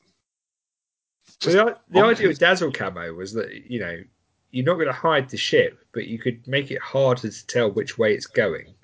So 1.40 1.52
the, 1.52 1.76
the 1.88 2.00
idea 2.04 2.28
with 2.28 2.38
dazzle 2.38 2.70
camo 2.70 3.14
was 3.14 3.32
that 3.32 3.70
you 3.70 3.80
know 3.80 4.02
you're 4.50 4.66
not 4.66 4.74
going 4.74 4.86
to 4.86 4.92
hide 4.92 5.28
the 5.28 5.36
ship, 5.36 5.78
but 5.92 6.06
you 6.06 6.18
could 6.18 6.46
make 6.46 6.70
it 6.70 6.80
harder 6.80 7.30
to 7.30 7.46
tell 7.46 7.70
which 7.70 7.98
way 7.98 8.14
it's 8.14 8.26
going. 8.26 8.74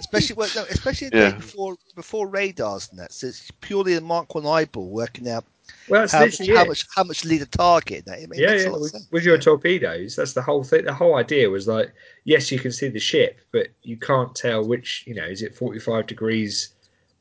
Especially 0.00 0.34
when, 0.34 0.48
no, 0.56 0.64
especially 0.70 1.10
Yeah. 1.12 1.32
before 1.32 1.76
before 1.94 2.26
radars 2.26 2.88
and 2.90 2.98
that. 2.98 3.12
So 3.12 3.26
it's 3.26 3.50
purely 3.60 3.94
the 3.94 4.00
Mark 4.00 4.34
One 4.34 4.46
eyeball 4.46 4.88
working 4.88 5.28
out 5.28 5.44
Well, 5.88 6.00
that's 6.00 6.12
how, 6.12 6.24
literally 6.24 6.56
how 6.56 6.64
much 6.64 6.86
how 6.96 7.04
much 7.04 7.24
lead 7.24 7.42
a 7.42 7.46
target. 7.46 8.06
That 8.06 8.18
it, 8.20 8.30
yeah, 8.34 8.54
yeah. 8.54 8.70
With, 8.70 8.94
with 9.10 9.24
your 9.24 9.38
torpedoes, 9.38 10.16
that's 10.16 10.32
the 10.32 10.42
whole 10.42 10.64
thing. 10.64 10.86
The 10.86 10.94
whole 10.94 11.16
idea 11.16 11.50
was 11.50 11.68
like, 11.68 11.92
yes, 12.24 12.50
you 12.50 12.58
can 12.58 12.72
see 12.72 12.88
the 12.88 12.98
ship, 12.98 13.40
but 13.52 13.68
you 13.82 13.98
can't 13.98 14.34
tell 14.34 14.66
which. 14.66 15.04
You 15.06 15.14
know, 15.14 15.24
is 15.24 15.42
it 15.42 15.54
45 15.54 16.06
degrees 16.06 16.70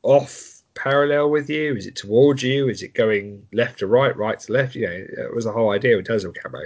off 0.04 0.59
parallel 0.82 1.30
with 1.30 1.50
you? 1.50 1.76
Is 1.76 1.86
it 1.88 1.96
towards 1.96 2.42
you? 2.42 2.70
Is 2.70 2.82
it 2.82 2.94
going 2.94 3.46
left 3.52 3.80
to 3.80 3.88
right, 3.88 4.16
right 4.16 4.40
to 4.40 4.52
left? 4.54 4.76
You 4.76 4.88
know, 4.88 5.06
that 5.18 5.36
was 5.36 5.46
the 5.46 5.52
whole 5.52 5.72
idea 5.72 5.98
with 5.98 6.08
dazzle 6.08 6.34
camo. 6.34 6.64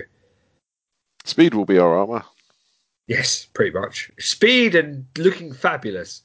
speed 1.25 1.53
will 1.53 1.65
be 1.65 1.79
our 1.79 1.97
armor. 1.97 2.23
Yes, 3.07 3.45
pretty 3.53 3.77
much. 3.77 4.11
Speed 4.19 4.75
and 4.75 5.05
looking 5.17 5.51
fabulous. 5.51 6.21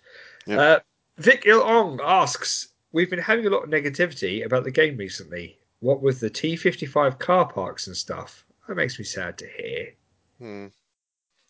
Yep. 0.47 0.59
Uh, 0.59 0.81
Vic 1.17 1.45
Il-ong 1.47 2.01
asks, 2.03 2.69
We've 2.93 3.11
been 3.11 3.19
having 3.19 3.47
a 3.47 3.51
lot 3.51 3.65
of 3.65 3.71
negativity 3.71 4.45
about 4.45 4.65
the 4.65 4.71
game 4.71 4.97
recently. 4.97 5.59
What 5.81 6.03
with 6.03 6.21
the 6.21 6.31
T55 6.31 7.19
car 7.19 7.51
parks 7.51 7.87
and 7.87 7.97
stuff? 7.97 8.45
That 8.67 8.77
makes 8.77 8.99
me 8.99 9.05
sad 9.05 9.39
to 9.39 9.47
hear. 9.47 9.95
Hmm. 10.39 10.67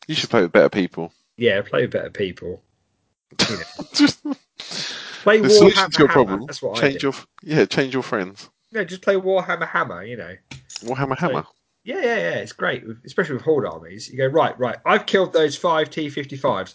You 0.06 0.14
should 0.14 0.30
play 0.30 0.42
with 0.42 0.52
better 0.52 0.68
people. 0.68 1.12
Yeah, 1.36 1.60
play 1.62 1.82
with 1.82 1.92
better 1.92 2.10
people. 2.10 2.62
You 3.48 3.56
know, 3.56 4.34
play 5.28 5.40
the 5.40 5.50
solution 5.50 5.82
Warhammer 5.84 5.92
to 5.92 5.98
your 5.98 6.08
problem: 6.08 6.46
That's 6.46 6.62
what 6.62 6.78
I 6.78 6.80
change 6.80 7.00
do. 7.00 7.06
your 7.08 7.14
yeah, 7.42 7.64
change 7.66 7.94
your 7.94 8.02
friends. 8.02 8.50
No, 8.72 8.84
just 8.84 9.02
play 9.02 9.14
Warhammer 9.14 9.68
Hammer, 9.68 10.02
you 10.04 10.16
know. 10.16 10.34
Warhammer 10.80 11.16
Hammer. 11.18 11.44
Yeah, 11.84 11.96
yeah, 12.00 12.16
yeah. 12.16 12.34
It's 12.36 12.52
great, 12.52 12.84
especially 13.06 13.34
with 13.34 13.42
Horde 13.42 13.66
armies. 13.66 14.08
You 14.10 14.18
go, 14.18 14.26
right, 14.26 14.58
right. 14.58 14.76
I've 14.84 15.06
killed 15.06 15.32
those 15.32 15.56
five 15.56 15.88
T55s. 15.90 16.74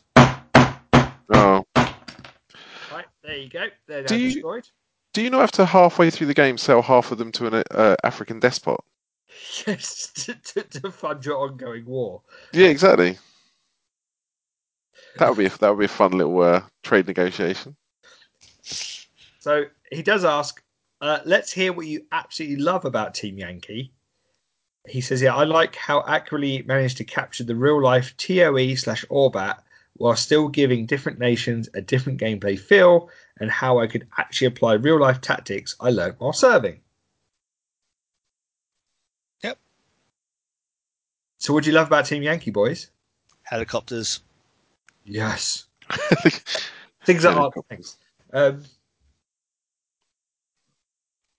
Oh, 1.36 1.64
Right, 1.76 3.06
there 3.24 3.38
you 3.38 3.50
go. 3.50 3.68
They're 3.88 4.04
Do 4.04 4.18
you- 4.18 4.34
destroyed. 4.34 4.68
do 5.14 5.22
you 5.22 5.30
not 5.30 5.42
have 5.42 5.52
to 5.54 5.66
halfway 5.66 6.10
through 6.10 6.28
the 6.28 6.34
game 6.34 6.58
sell 6.58 6.82
half 6.82 7.12
of 7.12 7.18
them 7.18 7.32
to 7.34 7.48
an 7.48 7.64
uh, 7.72 7.96
African 8.04 8.40
despot? 8.40 8.80
Yes, 9.68 10.12
to, 10.16 10.36
to, 10.36 10.64
to 10.82 10.92
fund 10.92 11.26
your 11.26 11.38
ongoing 11.38 11.86
war. 11.86 12.22
Yeah, 12.54 12.68
exactly. 12.68 13.18
That 15.18 15.30
would 15.30 15.38
be 15.40 15.46
a, 15.46 15.50
that 15.58 15.70
would 15.70 15.80
be 15.80 15.86
a 15.86 15.90
fun 15.90 16.12
little 16.12 16.40
uh, 16.42 16.62
trade 16.84 17.08
negotiation. 17.08 17.76
So 19.40 19.66
he 19.92 20.04
does 20.04 20.24
ask, 20.24 20.64
uh, 21.02 21.20
let's 21.26 21.52
hear 21.52 21.74
what 21.74 21.86
you 21.86 22.06
absolutely 22.12 22.64
love 22.64 22.86
about 22.86 23.14
Team 23.14 23.38
Yankee. 23.38 23.92
He 24.88 25.02
says, 25.02 25.22
yeah, 25.22 25.36
I 25.36 25.44
like 25.44 25.76
how 25.76 26.04
accurately 26.08 26.56
it 26.58 26.68
managed 26.68 26.98
to 26.98 27.04
capture 27.04 27.44
the 27.44 27.56
real 27.56 27.82
life 27.82 28.16
TOE 28.18 28.76
slash 28.76 29.06
Orbat 29.10 29.60
while 29.96 30.16
still 30.16 30.48
giving 30.48 30.86
different 30.86 31.20
nations 31.20 31.70
a 31.74 31.82
different 31.82 32.20
gameplay 32.20 32.60
feel 32.60 33.10
and 33.40 33.50
how 33.52 33.80
I 33.80 33.88
could 33.88 34.08
actually 34.18 34.48
apply 34.48 34.74
real 34.74 35.00
life 35.00 35.22
tactics 35.22 35.76
I 35.80 35.90
learned 35.90 36.16
while 36.18 36.34
serving. 36.34 36.80
Yep. 39.44 39.60
So 41.38 41.54
what 41.54 41.64
do 41.64 41.70
you 41.70 41.76
love 41.76 41.88
about 41.88 42.06
Team 42.06 42.24
Yankee, 42.24 42.52
boys? 42.52 42.90
Helicopters. 43.44 44.22
Yes. 45.06 45.66
Things 47.06 47.24
that 47.24 47.38
aren't 47.38 47.54
Helicopters. 47.54 47.98
Um, 48.34 48.64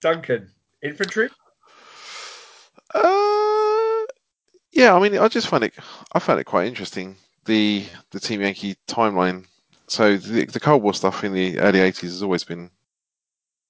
Duncan, 0.01 0.49
infantry? 0.81 1.29
Uh, 2.93 4.03
yeah, 4.71 4.95
I 4.95 4.99
mean, 4.99 5.17
I 5.17 5.27
just 5.27 5.47
find 5.47 5.65
it. 5.65 5.73
I 6.13 6.19
found 6.19 6.39
it 6.39 6.45
quite 6.45 6.67
interesting. 6.67 7.17
The 7.45 7.85
the 8.11 8.19
Team 8.19 8.41
Yankee 8.41 8.75
timeline. 8.87 9.45
So 9.87 10.15
the 10.15 10.45
the 10.45 10.59
Cold 10.59 10.83
War 10.83 10.93
stuff 10.93 11.23
in 11.23 11.33
the 11.33 11.59
early 11.59 11.79
'80s 11.79 12.01
has 12.01 12.23
always 12.23 12.45
been 12.45 12.69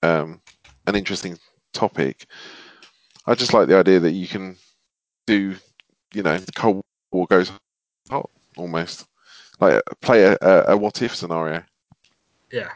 um, 0.04 0.40
an 0.86 0.96
interesting 0.96 1.38
topic. 1.74 2.28
I 3.26 3.34
just 3.34 3.54
like 3.54 3.68
the 3.68 3.78
idea 3.78 4.00
that 4.00 4.12
you 4.12 4.28
can 4.28 4.56
do, 5.26 5.56
you 6.14 6.22
know, 6.22 6.38
the 6.38 6.52
Cold 6.52 6.82
War 7.12 7.26
goes 7.26 7.52
hot 8.10 8.30
almost, 8.56 9.08
like 9.60 9.82
play 10.02 10.24
a, 10.26 10.38
a, 10.42 10.64
a 10.74 10.78
what 10.78 11.02
if 11.02 11.16
scenario. 11.16 11.64
Yeah. 12.52 12.70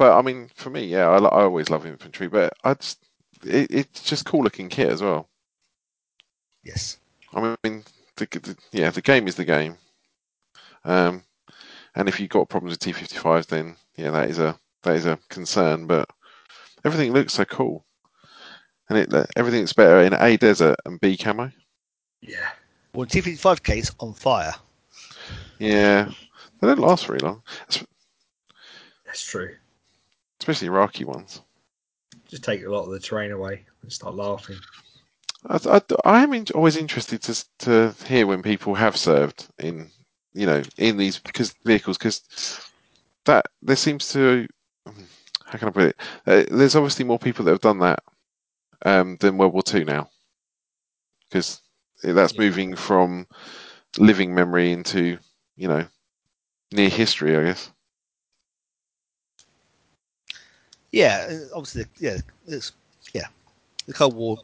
But 0.00 0.18
I 0.18 0.22
mean, 0.22 0.48
for 0.54 0.70
me, 0.70 0.86
yeah, 0.86 1.10
I, 1.10 1.18
I 1.18 1.42
always 1.42 1.68
love 1.68 1.84
infantry, 1.84 2.26
but 2.26 2.54
I 2.64 2.72
just 2.72 3.04
it, 3.44 3.70
it's 3.70 4.02
just 4.02 4.24
cool 4.24 4.42
looking 4.42 4.70
kit 4.70 4.88
as 4.88 5.02
well. 5.02 5.28
Yes. 6.64 6.96
I 7.34 7.54
mean, 7.62 7.84
the, 8.16 8.26
the, 8.30 8.56
yeah, 8.72 8.88
the 8.88 9.02
game 9.02 9.28
is 9.28 9.34
the 9.34 9.44
game. 9.44 9.76
Um, 10.86 11.22
and 11.94 12.08
if 12.08 12.18
you've 12.18 12.30
got 12.30 12.48
problems 12.48 12.78
with 12.82 12.96
T55s, 12.96 13.48
then 13.48 13.76
yeah, 13.96 14.10
that 14.10 14.30
is 14.30 14.38
a 14.38 14.58
that 14.84 14.96
is 14.96 15.04
a 15.04 15.18
concern. 15.28 15.86
But 15.86 16.08
everything 16.86 17.12
looks 17.12 17.34
so 17.34 17.44
cool, 17.44 17.84
and 18.88 18.98
it 18.98 19.12
everything's 19.36 19.74
better 19.74 20.00
in 20.00 20.14
A 20.14 20.38
desert 20.38 20.76
and 20.86 20.98
B 20.98 21.14
camo. 21.18 21.52
Yeah. 22.22 22.48
Well, 22.94 23.06
T55 23.06 23.62
case 23.62 23.90
on 24.00 24.14
fire. 24.14 24.54
Yeah, 25.58 26.10
they 26.58 26.68
don't 26.68 26.78
last 26.78 27.04
very 27.06 27.18
long, 27.18 27.42
es- 27.68 27.84
That's 29.04 29.22
true. 29.22 29.56
Especially 30.40 30.68
Iraqi 30.68 31.04
ones. 31.04 31.42
Just 32.28 32.44
take 32.44 32.64
a 32.64 32.70
lot 32.70 32.84
of 32.84 32.90
the 32.90 33.00
terrain 33.00 33.30
away 33.32 33.64
and 33.82 33.92
start 33.92 34.14
laughing. 34.14 34.56
I, 35.48 35.58
I, 35.66 35.80
I 36.04 36.22
am 36.22 36.44
always 36.54 36.76
interested 36.76 37.22
to 37.22 37.44
to 37.60 37.94
hear 38.06 38.26
when 38.26 38.42
people 38.42 38.74
have 38.74 38.96
served 38.96 39.48
in 39.58 39.90
you 40.32 40.46
know 40.46 40.62
in 40.76 40.96
these 40.96 41.18
because 41.18 41.54
vehicles 41.64 41.98
because 41.98 42.22
that 43.24 43.46
there 43.62 43.76
seems 43.76 44.08
to 44.12 44.46
how 45.44 45.58
can 45.58 45.68
I 45.68 45.72
put 45.72 45.84
it? 45.84 45.96
Uh, 46.26 46.44
there's 46.50 46.76
obviously 46.76 47.04
more 47.04 47.18
people 47.18 47.44
that 47.44 47.50
have 47.52 47.60
done 47.60 47.80
that 47.80 48.02
um, 48.84 49.16
than 49.20 49.36
World 49.36 49.52
War 49.52 49.62
Two 49.62 49.84
now 49.84 50.08
because 51.28 51.60
that's 52.02 52.34
Yeah. 52.34 52.40
moving 52.40 52.76
from 52.76 53.26
living 53.98 54.34
memory 54.34 54.72
into 54.72 55.18
you 55.56 55.68
know 55.68 55.86
near 56.72 56.88
history, 56.88 57.36
I 57.36 57.44
guess. 57.44 57.72
Yeah, 60.92 61.28
uh, 61.30 61.56
obviously, 61.56 61.86
yeah, 61.98 62.18
it's 62.46 62.72
yeah, 63.12 63.26
the 63.86 63.92
Cold 63.92 64.14
War 64.14 64.38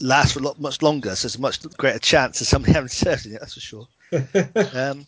lasts 0.00 0.32
for 0.32 0.40
a 0.40 0.42
lot 0.42 0.60
much 0.60 0.82
longer, 0.82 1.14
so 1.14 1.26
there's 1.26 1.36
a 1.36 1.40
much 1.40 1.62
greater 1.76 1.98
chance 1.98 2.40
of 2.40 2.46
somebody 2.46 2.72
having 2.74 2.88
served 2.88 3.26
in 3.26 3.34
it. 3.34 3.40
That's 3.40 3.54
for 3.54 3.60
sure. 3.60 3.88
Um, 4.74 5.06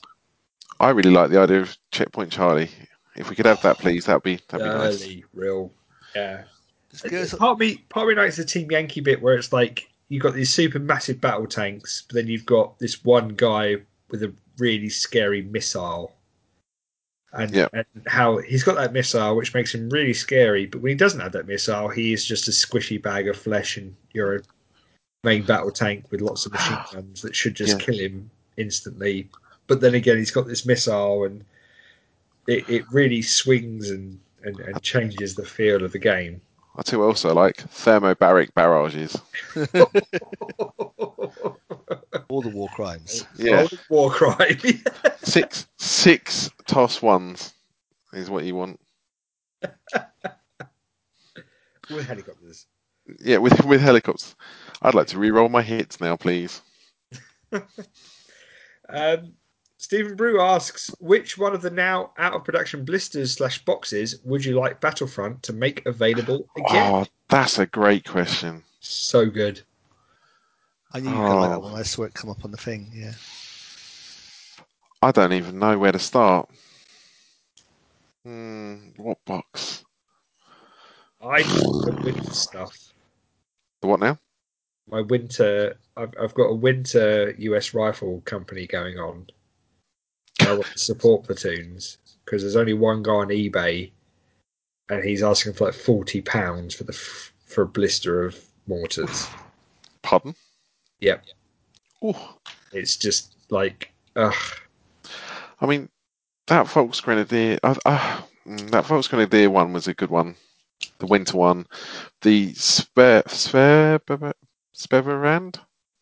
I 0.80 0.90
really 0.90 1.10
like 1.10 1.30
the 1.30 1.38
idea 1.38 1.60
of 1.60 1.76
Checkpoint 1.90 2.32
Charlie. 2.32 2.70
If 3.16 3.30
we 3.30 3.36
could 3.36 3.46
have 3.46 3.62
that, 3.62 3.78
please, 3.78 4.06
that'd 4.06 4.22
be 4.22 4.40
that'd 4.48 4.64
be 4.66 4.70
nice. 4.70 5.02
Early, 5.02 5.24
real. 5.34 5.70
Yeah. 6.16 6.42
just 6.90 7.38
Part 7.38 7.52
of 7.52 7.58
me, 7.58 7.76
part 7.88 8.04
of 8.04 8.08
me 8.08 8.22
likes 8.22 8.36
the 8.36 8.44
Team 8.44 8.70
Yankee 8.70 9.00
bit 9.00 9.22
where 9.22 9.34
it's 9.34 9.52
like 9.52 9.88
you've 10.08 10.22
got 10.22 10.34
these 10.34 10.52
super 10.52 10.78
massive 10.78 11.20
battle 11.20 11.46
tanks, 11.46 12.04
but 12.08 12.14
then 12.14 12.26
you've 12.26 12.46
got 12.46 12.78
this 12.78 13.04
one 13.04 13.28
guy 13.28 13.76
with 14.10 14.22
a 14.22 14.32
really 14.58 14.88
scary 14.88 15.42
missile. 15.42 16.12
And, 17.36 17.52
Yeah. 17.52 17.68
and 17.72 17.84
how 18.06 18.38
he's 18.38 18.62
got 18.62 18.76
that 18.76 18.92
missile, 18.92 19.34
which 19.36 19.54
makes 19.54 19.74
him 19.74 19.90
really 19.90 20.14
scary. 20.14 20.66
But 20.66 20.80
when 20.82 20.90
he 20.90 20.96
doesn't 20.96 21.20
have 21.20 21.32
that 21.32 21.46
missile, 21.48 21.88
he 21.88 22.12
is 22.12 22.24
just 22.24 22.46
a 22.48 22.52
squishy 22.52 23.02
bag 23.02 23.26
of 23.28 23.36
flesh, 23.36 23.76
and 23.76 23.94
you're 24.12 24.36
a 24.36 24.40
main 25.24 25.42
battle 25.42 25.70
tank 25.72 26.04
with 26.10 26.20
lots 26.20 26.46
of 26.46 26.52
machine 26.52 26.78
guns 26.92 27.22
that 27.22 27.34
should 27.34 27.54
just 27.54 27.78
Yeah. 27.80 27.84
kill 27.86 27.98
him 27.98 28.30
instantly. 28.56 29.28
But 29.66 29.80
then 29.80 29.94
again, 29.94 30.16
he's 30.18 30.30
got 30.30 30.46
this 30.46 30.64
missile, 30.64 31.24
and 31.24 31.44
it, 32.46 32.68
it 32.68 32.84
really 32.92 33.22
swings 33.22 33.90
and, 33.90 34.20
and, 34.44 34.60
and 34.60 34.80
changes 34.82 35.34
the 35.34 35.44
feel 35.44 35.82
of 35.84 35.92
the 35.92 35.98
game. 35.98 36.40
I 36.76 36.82
tell 36.82 36.98
you 36.98 37.04
what 37.04 37.10
else 37.10 37.24
I 37.24 37.30
like 37.30 37.56
thermobaric 37.56 38.52
barrages. 38.54 39.16
All 42.28 42.42
the 42.42 42.48
war 42.48 42.68
crimes. 42.70 43.26
Yeah, 43.38 43.66
War 43.88 44.10
crime. 44.10 44.58
six 45.22 45.66
six 45.78 46.50
toss 46.74 47.00
ones 47.00 47.54
is 48.12 48.28
what 48.28 48.44
you 48.44 48.54
want. 48.56 48.80
With 51.90 52.06
helicopters. 52.06 52.66
Yeah, 53.20 53.36
with 53.36 53.62
with 53.66 53.80
helicopters. 53.82 54.34
I'd 54.80 54.94
like 54.94 55.06
to 55.08 55.18
re-roll 55.18 55.50
my 55.50 55.60
hits 55.62 56.00
now, 56.00 56.16
please. 56.16 56.62
Um, 58.86 59.32
Stephen 59.78 60.14
Brew 60.14 60.42
asks, 60.42 60.90
which 61.00 61.38
one 61.38 61.54
of 61.54 61.62
the 61.62 61.70
now 61.70 62.10
out 62.18 62.34
of 62.34 62.44
production 62.44 62.84
blisters 62.84 63.32
slash 63.32 63.64
boxes 63.64 64.20
would 64.24 64.44
you 64.44 64.60
like 64.60 64.78
Battlefront 64.82 65.42
to 65.44 65.54
make 65.54 65.84
available 65.86 66.46
again? 66.54 66.92
Oh, 66.92 67.06
that's 67.30 67.58
a 67.58 67.64
great 67.64 68.04
question. 68.04 68.62
So 68.80 69.24
good. 69.30 69.62
I 70.92 71.00
knew 71.00 71.08
you 71.08 71.16
could 71.16 71.34
like 71.40 71.50
that 71.50 71.56
Oh. 71.56 71.60
one. 71.60 71.74
I 71.80 71.82
saw 71.82 72.02
it 72.02 72.12
come 72.12 72.28
up 72.28 72.44
on 72.44 72.50
the 72.50 72.58
thing. 72.58 72.90
Yeah. 72.92 73.14
I 75.04 75.10
don't 75.12 75.34
even 75.34 75.58
know 75.58 75.78
where 75.78 75.92
to 75.92 75.98
start. 75.98 76.48
Hmm, 78.24 78.76
what 78.96 79.18
box? 79.26 79.84
I 81.22 81.42
the 81.42 82.00
winter 82.02 82.32
stuff. 82.32 82.74
The 83.82 83.88
what 83.88 84.00
now? 84.00 84.18
My 84.90 85.02
winter. 85.02 85.76
I've, 85.94 86.14
I've 86.18 86.32
got 86.32 86.44
a 86.44 86.54
winter 86.54 87.34
US 87.36 87.74
rifle 87.74 88.22
company 88.24 88.66
going 88.66 88.98
on. 88.98 89.26
I 90.40 90.52
want 90.54 90.72
to 90.72 90.78
support 90.78 91.24
platoons 91.24 91.98
because 92.24 92.40
there's 92.40 92.56
only 92.56 92.72
one 92.72 93.02
guy 93.02 93.12
on 93.12 93.28
eBay, 93.28 93.90
and 94.88 95.04
he's 95.04 95.22
asking 95.22 95.52
for 95.52 95.66
like 95.66 95.74
forty 95.74 96.22
pounds 96.22 96.74
for 96.74 96.84
the 96.84 96.94
for 96.94 97.60
a 97.60 97.68
blister 97.68 98.24
of 98.24 98.42
mortars. 98.66 99.28
Pardon? 100.00 100.34
Yep, 101.00 101.26
Oh, 102.02 102.38
it's 102.72 102.96
just 102.96 103.34
like 103.50 103.92
ugh. 104.16 104.32
I 105.64 105.66
mean, 105.66 105.88
that 106.48 106.66
Volksgrenadier, 106.66 107.58
I, 107.62 107.74
I, 107.86 108.22
mm, 108.46 108.70
that 108.70 108.84
Volksgrenadier 108.84 109.48
one 109.48 109.72
was 109.72 109.88
a 109.88 109.94
good 109.94 110.10
one. 110.10 110.36
The 110.98 111.06
winter 111.06 111.38
one, 111.38 111.64
the 112.20 112.52
Spe, 112.52 113.26
Spe, 113.26 113.98
Sperrverband, 114.76 115.54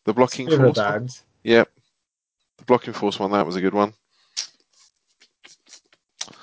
the 0.03 0.13
blocking 0.13 0.47
River 0.47 0.65
force. 0.65 0.77
one. 0.77 0.91
band. 0.91 1.19
Yep, 1.43 1.71
the 2.57 2.65
blocking 2.65 2.93
force 2.93 3.17
one. 3.17 3.31
That 3.31 3.45
was 3.45 3.55
a 3.55 3.61
good 3.61 3.73
one. 3.73 3.93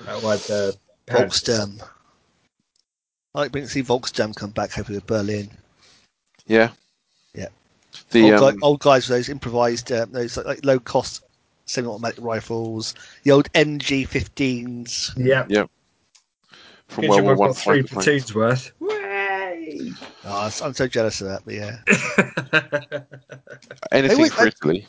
That 0.06 0.22
one, 0.22 0.38
uh, 0.48 0.72
Volkssturm. 1.06 1.82
I 3.34 3.40
like 3.40 3.52
bring 3.52 3.64
to 3.64 3.70
see 3.70 3.82
Volkssturm 3.82 4.34
come 4.34 4.50
back 4.50 4.72
hopefully 4.72 4.96
with 4.96 5.06
Berlin. 5.06 5.50
Yeah. 6.46 6.70
Yeah. 7.34 7.48
The 8.12 8.32
old, 8.32 8.42
um, 8.42 8.54
guy, 8.54 8.66
old 8.66 8.80
guys 8.80 9.08
with 9.08 9.18
those 9.18 9.28
improvised, 9.28 9.92
uh, 9.92 10.06
those 10.06 10.38
like, 10.38 10.46
like 10.46 10.64
low 10.64 10.80
cost 10.80 11.22
semi-automatic 11.70 12.22
rifles, 12.22 12.94
the 13.22 13.30
old 13.30 13.50
MG15s. 13.52 15.12
Yeah. 15.16 15.46
yeah. 15.48 15.64
from 16.88 17.06
World 17.08 17.22
War 17.22 17.34
One 17.36 17.52
three 17.54 17.82
planes. 17.82 17.90
platoons 17.90 18.34
worth. 18.34 18.72
Way! 18.80 19.92
Oh, 20.24 20.40
I'm- 20.42 20.52
I'm 20.62 20.74
so 20.74 20.86
jealous 20.88 21.20
of 21.20 21.28
that, 21.28 21.42
but 21.44 21.54
yeah. 21.54 21.78
Anything 23.92 24.18
wait, 24.18 24.32
for 24.32 24.44
I- 24.44 24.48
Italy. 24.48 24.86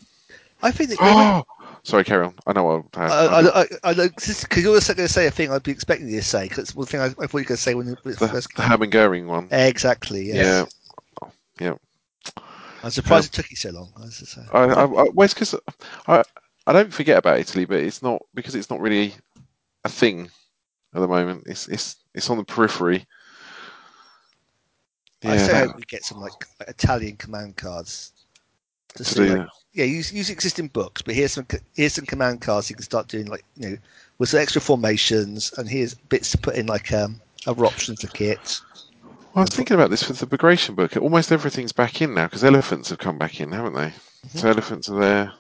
I 0.64 0.72
think 0.72 0.90
that 0.92 0.98
Oh, 1.02 1.44
sorry, 1.84 2.04
carry 2.04 2.26
on. 2.26 2.36
I 2.46 2.54
know 2.54 2.64
what 2.64 2.86
I 2.96 3.02
have. 3.02 3.12
I, 3.12 3.16
I, 3.26 3.62
I, 3.62 3.66
I 3.84 3.94
know 3.94 4.08
because 4.10 4.46
you 4.58 4.70
were 4.70 4.80
going 4.80 4.96
to 4.96 5.08
say 5.08 5.26
a 5.28 5.32
thing 5.32 5.52
I'd 5.52 5.64
be 5.64 5.72
expecting 5.72 6.08
you 6.08 6.20
to 6.20 6.26
say 6.26 6.44
because 6.44 6.60
it's 6.60 6.76
one 6.76 6.86
thing 6.86 7.00
I, 7.02 7.06
I 7.06 7.10
thought 7.10 7.34
you 7.34 7.40
were 7.40 7.44
going 7.44 7.46
to 7.46 7.58
say 7.58 7.74
when 7.76 7.88
you 7.88 7.94
it 7.94 8.04
the, 8.04 8.28
first 8.28 8.56
the 8.56 8.62
Hermann 8.64 8.90
Goering 8.92 9.28
one. 9.28 9.48
Exactly. 9.52 10.24
Yeah. 10.32 10.66
Yeah. 11.20 11.30
Yeah. 11.60 11.74
I'm 12.84 12.90
surprised 12.92 13.28
it 13.28 13.36
took 13.36 13.50
you 13.52 13.56
so 13.56 13.70
long. 13.72 13.92
I 13.98 14.02
was 14.02 14.20
just, 14.20 14.38
uh, 14.38 14.42
I, 14.54 14.64
I, 14.66 14.82
I, 14.84 14.86
well, 14.86 15.26
it's 15.26 15.34
'cause 15.36 15.56
I, 16.08 16.24
I 16.68 16.74
don't 16.74 16.94
forget 16.94 17.18
about 17.18 17.40
Italy, 17.40 17.66
but 17.66 17.80
it's 17.80 18.02
not 18.04 18.22
because 18.34 18.56
it's 18.56 18.70
not 18.70 18.80
really 18.82 19.16
a 19.84 19.90
thing 19.90 20.30
at 20.94 21.00
the 21.00 21.08
moment. 21.08 21.44
It's 21.48 21.68
it's 21.68 21.98
it's 22.14 22.30
on 22.30 22.38
the 22.38 22.44
periphery. 22.44 23.06
I 25.24 25.36
Yeah, 25.36 25.46
so 25.46 25.52
that- 25.54 25.68
hope 25.68 25.76
we 25.78 25.84
get 25.84 26.04
some 26.04 26.20
like 26.20 26.34
Italian 26.68 27.18
command 27.18 27.58
cards. 27.58 28.12
To 28.96 29.04
to 29.06 29.10
see, 29.10 29.16
do 29.26 29.36
like, 29.38 29.48
yeah, 29.74 29.86
use 29.86 30.12
use 30.12 30.30
existing 30.30 30.68
books, 30.68 31.02
but 31.02 31.16
here's 31.16 31.32
some 31.32 31.48
here's 31.76 31.94
some 31.94 32.06
command 32.06 32.42
cards 32.42 32.70
you 32.70 32.76
can 32.76 32.84
start 32.84 33.08
doing 33.08 33.28
like 33.28 33.46
you 33.56 33.70
know 33.70 33.78
with 34.18 34.30
some 34.30 34.42
extra 34.42 34.60
formations, 34.62 35.54
and 35.58 35.70
here's 35.70 35.94
bits 35.94 36.32
to 36.32 36.38
put 36.38 36.56
in 36.56 36.66
like 36.68 36.92
um 36.92 37.22
other 37.48 37.66
options 37.66 38.02
for 38.02 38.08
kits. 38.08 38.62
Well, 39.34 39.38
I 39.38 39.42
was 39.42 39.50
thinking 39.52 39.76
about 39.76 39.90
this 39.90 40.08
with 40.10 40.20
the 40.20 40.26
Bagration 40.26 40.76
book. 40.76 40.98
Almost 40.98 41.32
everything's 41.32 41.72
back 41.72 42.02
in 42.02 42.14
now 42.14 42.26
because 42.26 42.44
elephants 42.44 42.90
have 42.90 43.00
come 43.00 43.18
back 43.18 43.40
in, 43.40 43.54
haven't 43.54 43.76
they? 43.76 43.94
So 44.36 44.50
elephants 44.50 44.90
are 44.90 45.00
there. 45.00 45.32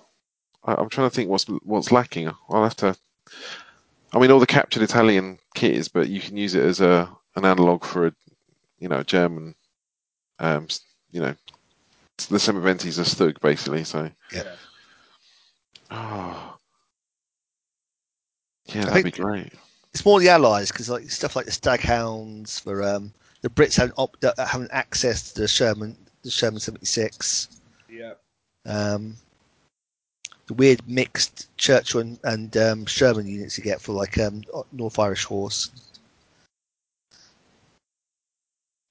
I, 0.64 0.76
I'm 0.76 0.90
trying 0.90 1.10
to 1.10 1.16
think 1.16 1.30
what's 1.30 1.46
what's 1.64 1.92
lacking. 1.92 2.30
I'll 2.50 2.64
have 2.64 2.76
to. 2.78 2.96
I 4.14 4.20
mean, 4.20 4.32
all 4.32 4.40
the 4.40 4.48
captured 4.48 4.84
Italian 4.84 5.40
kit 5.56 5.74
is, 5.76 5.88
but 5.88 6.10
you 6.10 6.20
can 6.20 6.38
use 6.38 6.56
it 6.56 6.64
as 6.64 6.82
a 6.82 7.10
an 7.36 7.46
analog 7.46 7.86
for 7.86 8.08
a, 8.08 8.14
you 8.80 8.90
know, 8.90 9.04
German. 9.04 9.56
Um, 10.40 10.68
you 11.12 11.22
know, 11.22 11.36
the 12.30 12.40
Semovente's 12.40 13.00
a 13.00 13.04
Stug 13.04 13.40
basically. 13.42 13.84
So. 13.84 14.10
Yeah. 14.34 14.56
Oh. 15.92 16.58
Yeah, 18.68 18.84
I 18.84 18.86
that'd 18.86 19.06
be 19.06 19.12
great. 19.12 19.52
It's 19.94 20.06
more 20.06 20.20
the 20.20 20.30
allies 20.30 20.72
because 20.72 20.90
like 20.90 21.10
stuff 21.12 21.36
like 21.36 21.46
the 21.46 21.52
Staghounds 21.52 22.62
for 22.62 22.82
um 22.84 23.14
the 23.42 23.50
Brits 23.50 23.76
haven't 23.76 23.96
op- 23.98 24.20
that 24.22 24.40
haven't 24.40 24.72
access 24.72 25.34
to 25.34 25.42
the 25.42 25.48
Sherman 25.48 25.98
the 26.24 26.32
Sherman 26.32 26.60
76. 26.60 27.50
yeah. 27.90 28.14
Um, 28.66 29.16
the 30.52 30.56
weird 30.56 30.86
mixed 30.86 31.48
Churchill 31.56 32.02
and, 32.02 32.20
and 32.26 32.58
um, 32.58 32.86
Sherman 32.86 33.26
units 33.26 33.58
you 33.58 33.64
get 33.64 33.80
for 33.80 33.94
like 33.94 34.18
um, 34.18 34.42
North 34.74 35.00
Irish 35.00 35.24
Horse. 35.24 35.72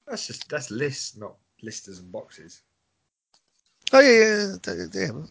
That's 0.07 0.27
just 0.27 0.49
that's 0.49 0.71
lists, 0.71 1.19
not 1.19 1.35
listers 1.63 1.99
and 1.99 2.11
boxes. 2.11 2.63
Oh 3.93 4.01
yeah, 4.01 4.57
yeah, 4.67 4.75
yeah. 4.75 5.07
yeah. 5.07 5.23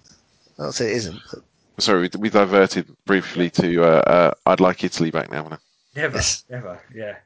I'll 0.59 0.71
say 0.71 0.91
it 0.91 0.97
isn't. 0.97 1.19
But 1.31 1.43
Sorry, 1.79 2.01
we, 2.01 2.09
we 2.19 2.29
diverted 2.29 2.85
briefly 3.05 3.49
to. 3.51 3.83
Uh, 3.83 3.87
uh, 3.87 4.31
I'd 4.45 4.59
like 4.59 4.83
Italy 4.83 5.09
back 5.09 5.31
now. 5.31 5.45
Anna. 5.45 5.59
Never, 5.95 6.17
Yes. 6.17 6.43
never, 6.47 6.79
yeah. 6.93 7.17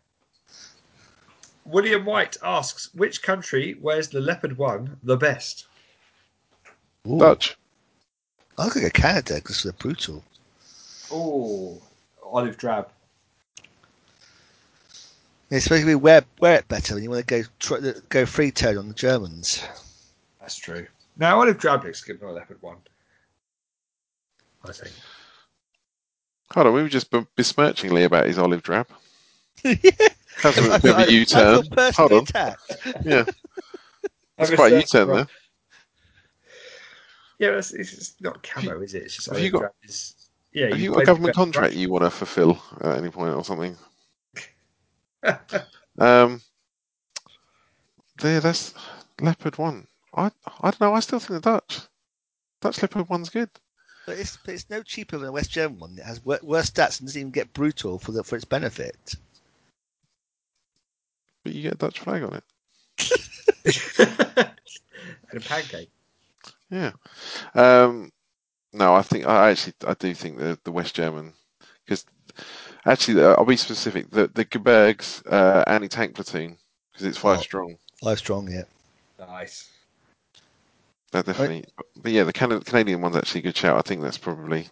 William 1.66 2.06
White 2.06 2.38
asks, 2.42 2.94
which 2.94 3.22
country 3.22 3.76
wears 3.82 4.08
the 4.08 4.22
leopard 4.22 4.58
one 4.58 4.98
the 5.04 5.18
best? 5.18 5.66
Ooh, 7.08 7.20
Dutch. 7.20 7.58
I 8.58 8.70
could 8.70 8.82
go 8.84 8.90
Canada 8.90 9.36
because 9.36 9.64
they're 9.64 9.74
brutal. 9.74 10.24
Oh, 11.12 11.82
olive 12.24 12.58
drab. 12.58 12.90
Yeah, 15.50 15.58
it's 15.58 15.66
supposed 15.66 15.82
to 15.84 15.88
be 15.88 15.96
wear 15.96 16.24
wear 16.40 16.56
it 16.60 16.68
better 16.68 16.96
when 16.96 17.04
you 17.04 17.10
want 17.10 17.28
to 17.28 17.42
go 17.44 17.48
try, 17.60 17.80
go 18.10 18.26
free 18.26 18.52
tone 18.52 18.78
on 18.78 18.88
the 18.88 18.94
Germans. 18.94 19.64
That's 20.40 20.56
true. 20.58 20.88
Now, 21.18 21.40
olive 21.40 21.58
drab 21.60 21.84
looks 21.84 22.02
good 22.04 22.22
on 22.24 22.30
a 22.30 22.34
leopard 22.34 22.62
one. 22.62 22.78
I 24.68 24.72
think. 24.72 24.94
Hold 26.54 26.68
on, 26.68 26.74
we 26.74 26.82
were 26.84 26.90
just 26.90 27.12
b- 27.12 27.26
besmirching 27.36 27.92
Lee 27.94 28.04
about 28.04 28.26
his 28.28 28.38
olive 28.38 28.64
drab. 28.64 28.88
yeah, 29.64 29.76
That's 30.42 30.58
a 30.58 30.72
I- 30.74 30.78
bit 30.78 30.92
of 30.92 30.98
I- 30.98 31.04
a 31.06 31.12
U-turn. 31.12 31.42
I 31.58 31.62
feel 31.62 31.70
personally 31.72 32.10
Hold 32.10 32.32
on. 32.36 32.56
Yeah, 33.06 33.24
that's 34.38 34.52
quite 34.52 34.74
a 34.74 34.80
just- 34.82 34.94
U-turn 34.94 35.16
there. 35.16 35.28
Yeah, 37.44 37.58
it's, 37.58 37.74
it's 37.74 37.92
just 37.92 38.22
not 38.22 38.42
camo, 38.42 38.80
is 38.82 38.94
it? 38.94 39.04
It's 39.04 39.16
just 39.18 39.28
have 39.30 39.38
you 39.38 39.52
got- 39.52 39.74
Is, 39.84 40.30
yeah, 40.54 40.70
Have 40.70 40.80
you 40.80 40.94
got 40.94 41.02
a 41.02 41.06
government 41.06 41.32
best 41.32 41.36
contract 41.36 41.74
brush. 41.74 41.76
you 41.76 41.90
want 41.90 42.06
to 42.06 42.10
fulfil 42.10 42.58
at 42.80 42.98
any 43.00 43.10
point 43.10 43.36
or 43.36 43.44
something? 43.44 43.76
Um, 46.00 46.42
there, 48.20 48.40
that's 48.40 48.74
leopard 49.22 49.58
one. 49.60 49.86
I, 50.16 50.32
I 50.62 50.72
don't 50.72 50.82
know. 50.82 50.94
I 50.96 51.02
still 51.02 51.20
think 51.20 51.44
the 51.44 51.52
Dutch, 51.52 51.82
Dutch 52.62 52.82
leopard 52.82 53.08
one's 53.10 53.30
good. 53.30 53.50
But 54.08 54.18
it's, 54.18 54.38
but 54.38 54.56
it's 54.56 54.70
no 54.72 54.82
cheaper 54.82 55.18
than 55.20 55.30
a 55.30 55.32
West 55.32 55.52
German 55.52 55.78
one. 55.80 55.98
It 56.00 56.04
has 56.04 56.26
wor- 56.26 56.40
worse 56.42 56.72
stats 56.72 57.00
and 57.00 57.08
doesn't 57.08 57.20
even 57.20 57.32
get 57.32 57.54
brutal 57.54 58.00
for 58.00 58.12
the, 58.12 58.24
for 58.24 58.36
its 58.38 58.46
benefit. 58.46 59.16
But 61.44 61.54
you 61.54 61.62
get 61.62 61.74
a 61.76 61.78
Dutch 61.78 62.00
flag 62.00 62.24
on 62.24 62.34
it. 62.34 62.44
and 65.32 65.38
a 65.38 65.40
pancake. 65.42 65.92
Yeah. 66.74 66.92
Um, 67.54 68.12
no, 68.74 68.96
I 68.96 69.04
think 69.04 69.28
I 69.28 69.52
actually 69.52 69.74
I 69.88 69.94
do 69.94 70.14
think 70.16 70.38
the 70.40 70.58
the 70.64 70.72
West 70.72 70.96
German 70.96 71.34
because 71.86 72.06
actually 72.86 73.22
uh, 73.24 73.36
I'll 73.38 73.46
be 73.46 73.58
specific. 73.58 74.10
The 74.10 74.28
the 74.28 74.46
Gebirgs 74.46 75.22
uh, 75.32 75.64
anti 75.68 75.88
tank 75.88 76.16
platoon 76.16 76.58
because 76.92 77.06
it's 77.06 77.18
five 77.18 77.40
Oh. 77.40 77.42
strong. 77.42 77.78
Five 78.04 78.18
strong, 78.18 78.52
yeah. 78.52 78.64
Nice. 79.20 79.70
That 81.12 81.26
definitely. 81.28 81.66
But 82.02 82.12
yeah, 82.12 82.24
the 82.24 82.34
Can- 82.34 82.62
Canadian 82.62 83.02
one's 83.02 83.16
actually 83.16 83.42
a 83.42 83.44
good 83.44 83.58
shout. 83.58 83.78
I 83.78 83.82
think 83.82 84.02
that's 84.02 84.18
probably. 84.18 84.68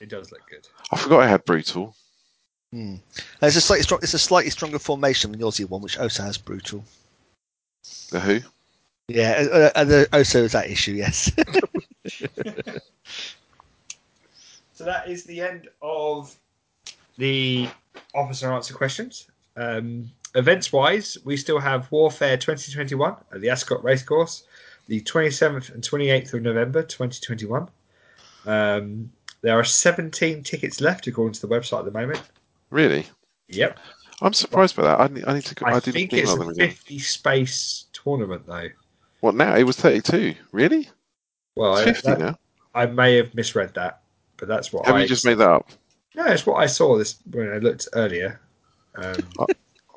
It 0.00 0.08
does 0.08 0.32
look 0.32 0.48
good. 0.48 0.66
I 0.90 0.96
forgot 0.96 1.20
I 1.20 1.28
had 1.28 1.44
brutal. 1.44 1.94
Hmm. 2.72 2.94
And 2.96 3.00
It's 3.42 3.56
a 3.56 3.60
slightly 3.60 3.82
strong, 3.82 4.00
it's 4.02 4.14
a 4.14 4.18
slightly 4.18 4.50
stronger 4.50 4.78
formation 4.78 5.30
than 5.30 5.38
the 5.40 5.46
Aussie 5.46 5.68
one, 5.68 5.82
which 5.82 5.98
also 5.98 6.22
has 6.22 6.38
brutal. 6.38 6.82
The 8.10 8.18
who? 8.18 8.40
Yeah, 9.08 9.46
uh, 9.50 9.56
uh, 9.56 9.70
and 9.74 10.08
also 10.12 10.44
is 10.44 10.52
that 10.52 10.70
issue. 10.70 10.92
Yes. 10.92 11.30
So 14.82 14.86
that 14.86 15.08
is 15.08 15.22
the 15.22 15.40
end 15.40 15.68
of 15.80 16.34
the 17.16 17.68
officer 18.16 18.52
answer 18.52 18.74
questions. 18.74 19.28
Um, 19.56 20.10
events 20.34 20.72
wise, 20.72 21.16
we 21.24 21.36
still 21.36 21.60
have 21.60 21.86
Warfare 21.92 22.36
2021 22.36 23.14
at 23.32 23.40
the 23.40 23.48
Ascot 23.48 23.84
Racecourse, 23.84 24.42
the 24.88 25.00
27th 25.02 25.72
and 25.72 25.84
28th 25.84 26.34
of 26.34 26.42
November 26.42 26.82
2021. 26.82 27.68
Um, 28.44 29.12
there 29.42 29.56
are 29.56 29.62
17 29.62 30.42
tickets 30.42 30.80
left 30.80 31.06
according 31.06 31.34
to 31.34 31.46
the 31.46 31.54
website 31.54 31.78
at 31.78 31.84
the 31.84 31.92
moment. 31.92 32.22
Really? 32.70 33.06
Yep. 33.50 33.78
I'm 34.20 34.32
surprised 34.32 34.74
by 34.74 34.82
that. 34.82 34.98
I 35.00 35.06
need, 35.06 35.24
I 35.26 35.34
need 35.34 35.44
to. 35.44 35.64
I, 35.64 35.70
I, 35.70 35.78
didn't 35.78 35.94
think 35.94 36.12
it's 36.12 36.32
a 36.32 36.54
50 36.54 36.98
space 36.98 37.84
tournament 37.92 38.48
though. 38.48 38.68
What 39.22 39.36
now? 39.36 39.54
It 39.54 39.62
was 39.62 39.76
32. 39.76 40.34
Really? 40.50 40.90
Well, 41.54 41.76
It's 41.76 42.04
I, 42.04 42.10
that- 42.10 42.18
now. 42.18 42.38
I 42.74 42.86
may 42.86 43.16
have 43.16 43.34
misread 43.34 43.72
that, 43.74 44.00
but 44.36 44.48
that's 44.48 44.72
what 44.72 44.84
Have 44.86 44.96
I 44.96 45.02
you 45.02 45.06
just 45.06 45.24
made 45.24 45.34
that 45.38 45.48
up? 45.48 45.68
No, 46.16 46.26
it's 46.26 46.44
what 46.44 46.56
I 46.56 46.66
saw 46.66 46.98
this 46.98 47.16
when 47.30 47.52
I 47.52 47.58
looked 47.58 47.88
earlier. 47.94 48.40
Um, 48.96 49.14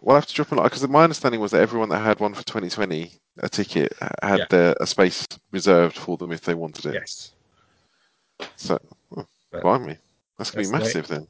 We'll 0.02 0.16
have 0.16 0.28
to 0.28 0.34
drop 0.36 0.52
a 0.52 0.56
lot 0.56 0.66
because 0.66 0.88
my 0.88 1.04
understanding 1.04 1.42
was 1.42 1.50
that 1.50 1.62
everyone 1.62 1.90
that 1.90 1.98
had 1.98 2.20
one 2.20 2.36
for 2.36 2.44
2020 2.46 3.12
a 3.40 3.50
ticket 3.50 3.92
had 4.22 4.38
Yeah. 4.40 4.46
their, 4.52 4.76
a 4.80 4.86
space 4.86 5.28
reserved 5.52 5.98
for 5.98 6.16
them 6.16 6.32
if 6.32 6.42
they 6.42 6.54
wanted 6.54 6.86
it. 6.86 6.94
yes. 6.94 7.32
So, 8.56 8.78
oh, 9.18 9.26
But 9.50 9.64
blimey, 9.64 9.98
that's 10.38 10.52
gonna 10.52 10.62
be 10.68 10.70
that's 10.70 10.72
the- 10.72 10.78
massive 11.00 11.08
then. 11.08 11.28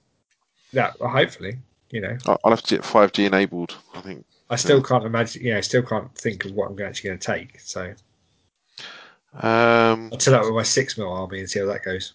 Yeah, 0.74 0.92
well, 1.00 1.10
hopefully, 1.10 1.58
you 1.92 2.02
know. 2.02 2.18
I- 2.28 2.36
I'll 2.44 2.52
have 2.52 2.64
to 2.64 2.76
get 2.76 2.84
5G 2.84 3.26
enabled. 3.28 3.78
I 3.94 4.02
think. 4.02 4.26
I 4.50 4.56
still 4.58 4.82
can't 4.82 5.06
imagine, 5.06 5.44
you 5.44 5.54
know, 5.54 5.62
still 5.62 5.82
can't 5.82 6.14
think 6.16 6.46
of 6.46 6.52
what 6.52 6.70
I'm 6.70 6.80
actually 6.82 7.10
going 7.10 7.20
to 7.20 7.26
take. 7.26 7.60
So 7.62 7.94
Um, 9.34 10.10
I'll 10.12 10.18
turn 10.18 10.36
up 10.36 10.44
with 10.46 10.54
my 10.54 10.64
six 10.64 10.98
mil 10.98 11.12
army 11.12 11.40
and 11.40 11.50
see 11.50 11.60
how 11.60 11.66
that 11.66 11.84
goes. 11.84 12.14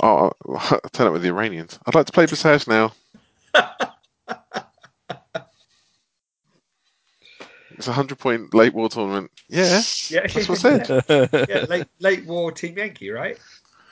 I'll, 0.00 0.34
I'll 0.48 0.80
turn 0.92 1.08
up 1.08 1.12
with 1.12 1.22
the 1.22 1.28
Iranians. 1.28 1.78
I'd 1.86 1.94
like 1.94 2.06
to 2.06 2.12
play 2.12 2.26
Basij 2.26 2.66
now. 2.66 2.92
it's 7.70 7.88
a 7.88 7.92
hundred 7.92 8.18
point 8.18 8.54
late 8.54 8.74
war 8.74 8.88
tournament. 8.88 9.30
Yeah, 9.48 9.82
Yeah, 10.08 10.26
that's 10.26 10.48
what 10.48 10.64
I 10.64 10.78
said. 10.78 11.04
yeah, 11.48 11.66
late 11.68 11.86
late 12.00 12.24
war 12.26 12.52
Team 12.52 12.76
Yankee, 12.76 13.10
right? 13.10 13.38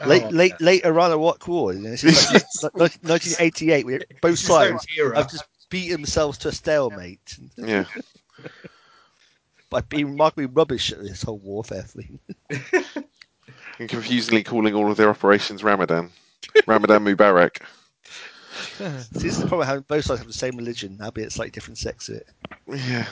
late, 0.05 0.23
Oh, 0.25 0.29
late, 0.31 0.53
yeah. 0.61 0.67
late 0.67 0.85
Iran 0.85 1.13
Iraq 1.13 1.47
War. 1.49 1.73
You 1.73 1.81
know, 1.81 1.91
this 1.91 2.05
is 2.05 2.63
like 2.63 2.75
1988. 2.75 3.87
Where 3.87 4.01
both 4.21 4.39
sides 4.39 4.87
have 5.15 5.31
just 5.31 5.45
beat 5.69 5.91
themselves 5.91 6.39
to 6.39 6.49
a 6.49 6.53
stalemate 6.53 7.39
Yeah, 7.57 7.85
by 9.71 9.81
being 9.81 10.11
remarkably 10.13 10.47
rubbish 10.47 10.93
at 10.93 11.03
this 11.03 11.23
whole 11.23 11.39
warfare 11.39 11.83
thing. 11.83 12.19
and 13.79 13.89
confusingly 13.89 14.43
calling 14.43 14.75
all 14.75 14.91
of 14.91 14.97
their 14.97 15.11
operations 15.11 15.63
Ramadan. 15.63 16.11
Ramadan 16.67 17.05
Mubarak. 17.05 17.61
See, 18.79 18.85
this 19.13 19.25
is 19.25 19.41
the 19.41 19.49
problem 19.49 19.67
having 19.67 19.85
both 19.89 20.05
sides 20.05 20.21
have 20.21 20.29
the 20.29 20.33
same 20.33 20.57
religion, 20.57 20.99
albeit 21.03 21.33
slightly 21.33 21.51
different 21.51 21.79
sects 21.79 22.09
of 22.09 22.17
it. 22.17 22.29
Yeah. 22.69 23.07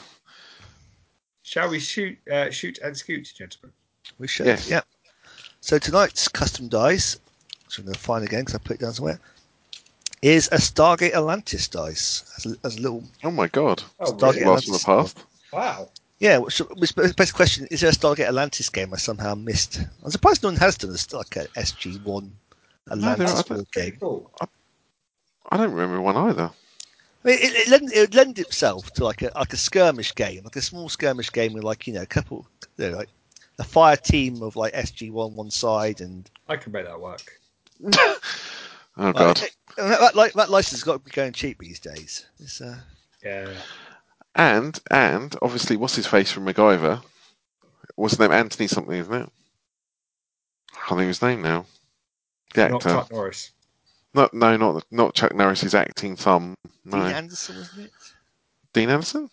Shall 1.42 1.68
we 1.68 1.78
shoot, 1.78 2.16
uh, 2.30 2.50
shoot 2.50 2.78
and 2.78 2.96
scoot, 2.96 3.30
gentlemen? 3.36 3.72
We 4.18 4.28
should. 4.28 4.46
Yes. 4.46 4.68
Yeah. 4.68 4.80
So 5.60 5.78
tonight's 5.78 6.28
custom 6.28 6.68
dice, 6.68 7.18
which 7.66 7.78
I'm 7.78 7.84
going 7.84 7.94
to 7.94 8.00
find 8.00 8.24
again 8.24 8.40
because 8.40 8.54
I 8.54 8.58
put 8.58 8.76
it 8.76 8.80
down 8.80 8.94
somewhere, 8.94 9.20
is 10.32 10.48
a 10.52 10.56
Stargate 10.56 11.12
Atlantis 11.14 11.68
dice. 11.68 12.24
As 12.36 12.46
a, 12.46 12.56
as 12.64 12.76
a 12.76 12.80
little 12.80 13.04
Oh 13.22 13.30
my 13.30 13.48
god. 13.48 13.82
Oh, 14.00 14.12
Stargate 14.12 14.32
really? 14.40 14.44
Blast 14.44 14.64
from 14.66 14.72
the 14.74 14.80
Atlantis. 14.80 15.14
past. 15.14 15.26
Wow. 15.52 15.88
Yeah, 16.20 16.38
which, 16.38 16.58
which 16.58 16.94
the 16.94 17.12
best 17.16 17.34
question 17.34 17.66
is 17.70 17.80
there 17.80 17.90
a 17.90 17.92
Stargate 17.92 18.26
Atlantis 18.28 18.70
game 18.70 18.94
I 18.94 18.96
somehow 18.96 19.34
missed? 19.34 19.80
I'm 20.04 20.10
surprised 20.10 20.42
no 20.42 20.48
one 20.48 20.56
has 20.56 20.76
done 20.78 20.90
a, 20.90 21.16
like 21.16 21.36
a 21.36 21.46
SG 21.60 22.02
one 22.04 22.32
Atlantis 22.90 23.30
I 23.30 23.34
don't- 23.42 23.50
war 23.50 23.64
Pretty 23.72 23.90
game. 23.90 23.98
cool. 24.00 24.30
I 25.50 25.56
don't 25.58 25.72
remember 25.72 26.00
one 26.00 26.16
either. 26.16 26.50
I 27.24 27.28
mean, 27.28 27.38
it, 27.38 27.52
it, 27.54 27.68
lend, 27.68 27.92
it 27.92 28.00
would 28.00 28.14
lend 28.14 28.38
itself 28.38 28.92
to 28.94 29.04
like 29.04 29.22
a 29.22 29.30
like 29.34 29.52
a 29.52 29.56
skirmish 29.56 30.14
game, 30.14 30.42
like 30.44 30.56
a 30.56 30.62
small 30.62 30.88
skirmish 30.88 31.30
game 31.32 31.52
with 31.54 31.64
like 31.64 31.86
you 31.86 31.92
know 31.94 32.02
a 32.02 32.06
couple, 32.06 32.46
you 32.78 32.90
know, 32.90 32.96
like 32.98 33.08
a 33.58 33.64
fire 33.64 33.96
team 33.96 34.42
of 34.42 34.56
like 34.56 34.72
SG 34.74 35.10
one 35.10 35.34
one 35.34 35.50
side 35.50 36.00
and 36.00 36.30
I 36.48 36.56
can 36.56 36.72
make 36.72 36.86
that 36.86 37.00
work. 37.00 37.22
Oh 38.96 39.12
god. 39.12 39.40
Like, 39.40 39.56
and 39.76 39.90
that, 39.90 40.14
that, 40.14 40.32
that 40.34 40.50
license 40.50 40.80
has 40.80 40.84
got 40.84 40.94
to 40.94 40.98
be 41.00 41.10
going 41.10 41.32
cheap 41.32 41.58
these 41.58 41.80
days. 41.80 42.26
It's, 42.38 42.60
uh, 42.60 42.78
Yeah. 43.24 43.48
And 44.34 44.78
and 44.90 45.36
obviously, 45.42 45.76
what's 45.76 45.96
his 45.96 46.06
face 46.06 46.30
from 46.30 46.46
MacGyver? 46.46 47.02
What's 47.96 48.14
his 48.14 48.20
name? 48.20 48.32
Anthony 48.32 48.66
something, 48.66 48.96
isn't 48.96 49.14
it? 49.14 49.30
I 50.72 50.76
can't 50.76 50.98
think 50.98 51.02
of 51.02 51.08
his 51.08 51.22
name 51.22 51.42
now. 51.42 51.66
The 52.54 52.68
Not 52.68 52.74
actor. 52.76 52.88
Chuck 52.88 53.12
Norris. 53.12 53.52
Not 54.12 54.34
no, 54.34 54.56
not 54.56 54.84
not 54.90 55.14
Chuck 55.14 55.34
Norris's 55.34 55.74
acting 55.74 56.16
thumb. 56.16 56.54
No, 56.84 56.98
Dean 56.98 57.06
Dean, 57.06 57.16
Anderson, 57.16 57.56
wasn't 57.56 57.86
it? 57.86 57.92
Dean 58.72 58.90
Anderson. 58.90 59.30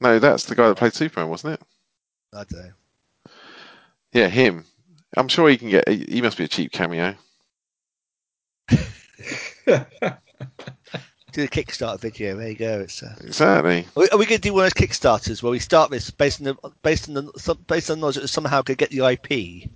No, 0.00 0.18
that's 0.18 0.44
the 0.44 0.54
guy 0.54 0.68
that 0.68 0.76
played 0.76 0.94
Superman, 0.94 1.30
wasn't 1.30 1.54
it? 1.54 1.62
I 2.32 2.44
don't 2.44 2.52
know. 2.52 2.72
Yeah, 4.12 4.28
him. 4.28 4.64
I'm 5.16 5.28
sure 5.28 5.48
he 5.48 5.56
can 5.56 5.70
get. 5.70 5.88
He 5.88 6.04
he 6.08 6.22
must 6.22 6.38
be 6.38 6.44
a 6.44 6.48
cheap 6.48 6.72
cameo. 6.72 7.14
Do 8.68 8.76
the 11.42 11.48
Kickstarter 11.48 11.98
video. 12.00 12.36
There 12.36 12.48
you 12.48 12.54
go. 12.54 12.80
It's. 12.80 13.02
Uh, 13.02 13.14
Exactly. 13.22 13.86
are 13.96 14.00
we, 14.00 14.08
are 14.10 14.18
we 14.18 14.26
going 14.26 14.40
to 14.40 14.48
do 14.48 14.54
one 14.54 14.66
of 14.66 14.72
those 14.74 14.86
Kickstarters 14.88 15.42
where 15.42 15.50
we 15.50 15.58
start 15.58 15.90
this 15.90 16.10
based 16.10 16.40
on 16.40 16.44
the 16.44 16.70
based 16.82 17.08
on 17.08 17.14
the 17.14 17.56
based 17.66 17.90
on 17.90 17.96
the 17.96 18.00
knowledge 18.02 18.16
that 18.16 18.28
somehow 18.28 18.62
could 18.62 18.78
get 18.78 18.90
the 18.90 19.04
IP? 19.04 19.68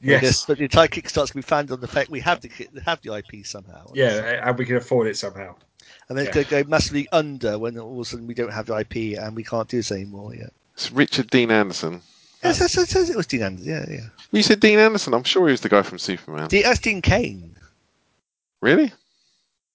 yes. 0.00 0.46
But 0.46 0.58
the 0.58 0.64
entire 0.64 0.86
Kickstarter 0.88 1.32
can 1.32 1.40
be 1.40 1.42
founded 1.42 1.72
on 1.72 1.80
the 1.80 1.88
fact 1.88 2.10
we 2.10 2.20
have 2.20 2.40
the 2.40 2.48
ki- 2.48 2.68
have 2.84 3.00
the 3.02 3.16
IP 3.16 3.44
somehow. 3.44 3.90
Yeah, 3.92 4.46
and 4.46 4.56
we 4.56 4.64
can 4.64 4.76
afford 4.76 5.08
it 5.08 5.16
somehow. 5.16 5.56
And 6.08 6.16
then 6.18 6.26
it's 6.26 6.34
going 6.34 6.46
to 6.46 6.64
go 6.64 6.70
massively 6.70 7.08
under 7.12 7.58
when 7.58 7.78
all 7.78 7.94
of 7.94 8.00
a 8.00 8.04
sudden 8.04 8.26
we 8.26 8.34
don't 8.34 8.52
have 8.52 8.66
the 8.66 8.76
IP 8.78 9.18
and 9.18 9.34
we 9.34 9.44
can't 9.44 9.68
do 9.68 9.78
this 9.78 9.92
anymore. 9.92 10.34
Yeah. 10.34 10.48
It's 10.74 10.90
Richard 10.92 11.30
Dean 11.30 11.50
Anderson. 11.50 12.02
Yes, 12.42 12.58
yes, 12.60 12.76
yes, 12.76 12.94
yes, 12.94 13.10
it 13.10 13.16
was 13.16 13.26
Dean 13.26 13.42
Anderson. 13.42 13.70
Yeah, 13.70 13.84
yeah. 13.88 14.06
You 14.32 14.42
said 14.42 14.60
Dean 14.60 14.78
Anderson. 14.78 15.12
I'm 15.14 15.24
sure 15.24 15.46
he 15.46 15.52
was 15.52 15.60
the 15.60 15.68
guy 15.68 15.82
from 15.82 15.98
Superman. 15.98 16.48
Dean, 16.48 16.62
that's 16.62 16.80
Dean 16.80 17.02
Cain. 17.02 17.54
Really? 18.60 18.92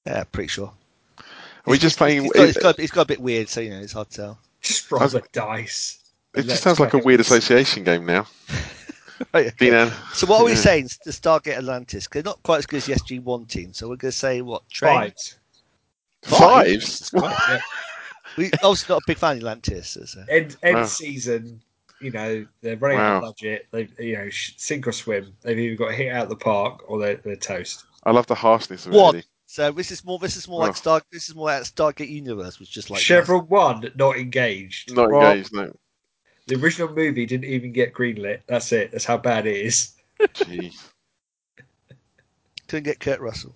Yeah, 0.05 0.23
pretty 0.25 0.47
sure. 0.49 0.71
Are 1.19 1.71
we 1.71 1.77
just 1.79 1.97
playing? 1.97 2.23
He's 2.23 2.31
got, 2.33 2.45
he's 2.45 2.57
got, 2.57 2.79
he's 2.79 2.91
got 2.91 3.01
a 3.01 3.05
bit 3.07 3.19
weird, 3.21 3.49
so 3.49 3.59
you 3.61 3.71
know 3.71 3.79
it's 3.79 3.93
hard 3.93 4.09
to 4.11 4.15
tell. 4.17 4.39
Just 4.61 4.91
roll 4.91 5.07
the 5.07 5.23
dice. 5.33 5.99
It 6.35 6.43
just 6.43 6.61
sounds 6.63 6.79
like 6.79 6.93
a 6.93 6.97
weird 6.99 7.19
association 7.19 7.83
game 7.83 8.05
now. 8.05 8.27
Oh, 9.17 9.25
right, 9.33 9.47
okay. 9.47 9.89
So 10.11 10.27
what 10.27 10.41
are 10.41 10.43
we 10.43 10.51
Yeah. 10.51 10.57
saying? 10.57 10.89
The 11.05 11.11
Stargate 11.11 11.55
Atlantis, 11.57 12.05
'Cause 12.05 12.21
they're 12.21 12.29
not 12.29 12.43
quite 12.43 12.57
as 12.57 12.65
good 12.65 12.77
as 12.79 12.85
the 12.87 12.93
SG 12.95 13.19
One 13.21 13.45
team. 13.45 13.71
So 13.71 13.87
we're 13.87 13.95
going 13.95 14.11
to 14.11 14.17
say 14.17 14.41
what? 14.41 14.69
Train. 14.69 15.13
Fives. 15.13 15.37
Fives? 16.23 17.11
Yeah. 17.13 17.59
We 18.37 18.51
obviously 18.61 18.93
not 18.93 19.03
a 19.03 19.05
big 19.07 19.17
fan 19.17 19.31
of 19.31 19.37
Atlantis. 19.37 19.97
So. 20.05 20.21
End 20.27 20.57
end 20.63 20.75
Wow. 20.79 20.85
season. 20.85 21.61
You 22.01 22.11
know 22.11 22.45
they're 22.59 22.75
running 22.75 22.97
out 22.97 23.23
of 23.23 23.29
budget. 23.29 23.67
They 23.71 23.87
you 23.97 24.17
know 24.17 24.29
sink 24.29 24.85
or 24.85 24.91
swim. 24.91 25.31
They've 25.43 25.57
either 25.57 25.77
got 25.77 25.93
hit 25.93 26.11
out 26.13 26.23
of 26.23 26.29
the 26.29 26.35
park 26.35 26.83
or 26.89 26.99
they're, 26.99 27.15
they're 27.15 27.37
toast. 27.37 27.85
I 28.05 28.11
love 28.11 28.27
the 28.27 28.35
harshness 28.35 28.85
of 28.85 28.93
it. 28.93 28.97
What? 28.97 29.25
So 29.47 29.71
this 29.71 29.91
is 29.91 30.03
more. 30.03 30.19
This 30.19 30.35
is 30.37 30.47
more 30.47 30.61
like 30.61 30.71
Oh. 30.71 30.73
Star. 30.73 31.01
This 31.11 31.29
is 31.29 31.35
more 31.35 31.47
like 31.47 31.63
Stargate 31.63 32.09
Universe, 32.09 32.59
which 32.59 32.69
is 32.69 32.73
just 32.75 32.89
like 32.89 32.99
Chevron 33.01 33.45
one 33.47 33.91
not 33.95 34.17
engaged. 34.17 34.95
Not 34.95 35.11
Well, 35.11 35.31
engaged, 35.31 35.53
no. 35.53 35.71
The 36.47 36.55
original 36.55 36.93
movie 36.93 37.25
didn't 37.25 37.45
even 37.45 37.71
get 37.71 37.93
greenlit. 37.93 38.41
That's 38.47 38.71
it. 38.71 38.91
That's 38.91 39.05
how 39.05 39.17
bad 39.17 39.47
it 39.47 39.55
is. 39.55 39.93
Jeez. 40.19 40.75
couldn't 42.67 42.83
get 42.83 42.99
Kurt 42.99 43.19
Russell. 43.19 43.55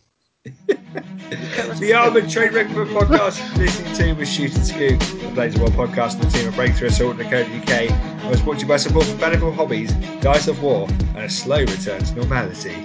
The 0.65 1.93
Armored 1.95 2.29
Trade 2.29 2.53
Record 2.53 2.87
podcast 2.87 3.39
you're 3.57 3.65
listening 3.65 3.93
to 3.93 4.13
was 4.13 4.29
Shoot 4.31 4.55
and 4.55 4.65
Scoot, 4.65 4.99
the 4.99 5.31
Flames 5.33 5.55
of 5.55 5.61
War 5.61 5.69
podcast 5.87 6.15
and 6.15 6.23
the 6.23 6.37
team 6.37 6.47
of 6.47 6.55
Breakthrough 6.55 6.87
Assault 6.87 7.11
and 7.11 7.19
the 7.19 7.25
Code 7.25 7.47
UK. 7.47 7.91
I 7.91 8.29
was 8.29 8.41
brought 8.41 8.55
to 8.55 8.61
you 8.61 8.67
by 8.67 8.77
support 8.77 9.05
from 9.05 9.17
Vanderbilt 9.17 9.55
Hobbies, 9.55 9.91
Dice 10.21 10.47
of 10.47 10.61
War, 10.63 10.87
and 10.89 11.19
a 11.19 11.29
slow 11.29 11.59
return 11.59 12.01
to 12.03 12.15
normality. 12.15 12.75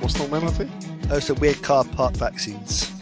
What's 0.00 0.18
normality? 0.18 0.70
Oh, 1.10 1.18
so 1.18 1.34
weird 1.34 1.62
car 1.62 1.84
part 1.84 2.16
vaccines. 2.16 2.99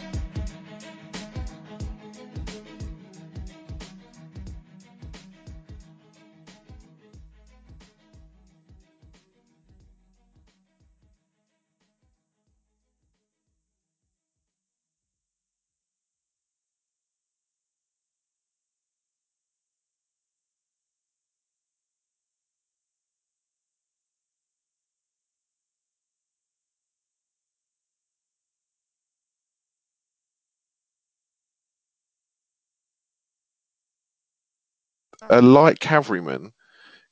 A 35.29 35.41
light 35.41 35.79
cavalryman 35.79 36.53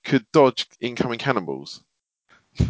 could 0.03 0.25
dodge 0.31 0.67
incoming 0.79 1.19
cannonballs. 1.19 1.83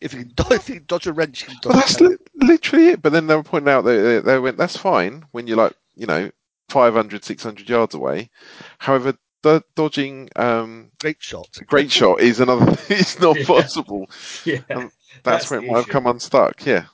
If 0.00 0.12
you 0.14 0.20
can 0.20 0.32
dodge, 0.36 0.52
if 0.52 0.68
you 0.68 0.80
dodge 0.80 1.06
a 1.08 1.12
wrench, 1.12 1.42
you 1.42 1.48
can 1.48 1.56
dodge 1.60 1.74
Well, 1.74 1.80
that's 1.80 2.00
li- 2.00 2.16
literally 2.36 2.88
it. 2.90 3.02
But 3.02 3.12
then 3.12 3.26
they 3.26 3.34
were 3.34 3.42
pointing 3.42 3.68
out 3.72 3.82
that 3.82 3.90
they, 3.96 4.20
they 4.20 4.38
went, 4.38 4.56
that's 4.56 4.76
fine 4.76 5.24
when 5.32 5.46
you're 5.48 5.56
like, 5.56 5.74
you 5.96 6.06
know, 6.06 6.30
500, 6.68 7.24
600 7.24 7.68
yards 7.68 7.94
away. 7.94 8.30
However, 8.78 9.14
do- 9.42 9.62
dodging 9.74 10.28
um, 10.36 10.92
great 11.00 11.20
shot. 11.20 11.48
a 11.60 11.64
great 11.64 11.90
shot 11.90 12.20
is 12.20 12.38
another. 12.40 12.76
It's 12.88 13.18
not 13.18 13.36
Yeah. 13.38 13.44
possible. 13.44 14.08
Yeah. 14.44 14.60
Um, 14.70 14.90
That's 15.24 15.24
That's, 15.24 15.50
where 15.50 15.58
the 15.60 15.66
it 15.66 15.68
might 15.68 15.76
have 15.78 15.88
come 15.88 16.06
unstuck. 16.06 16.64
Yeah. 16.64 16.84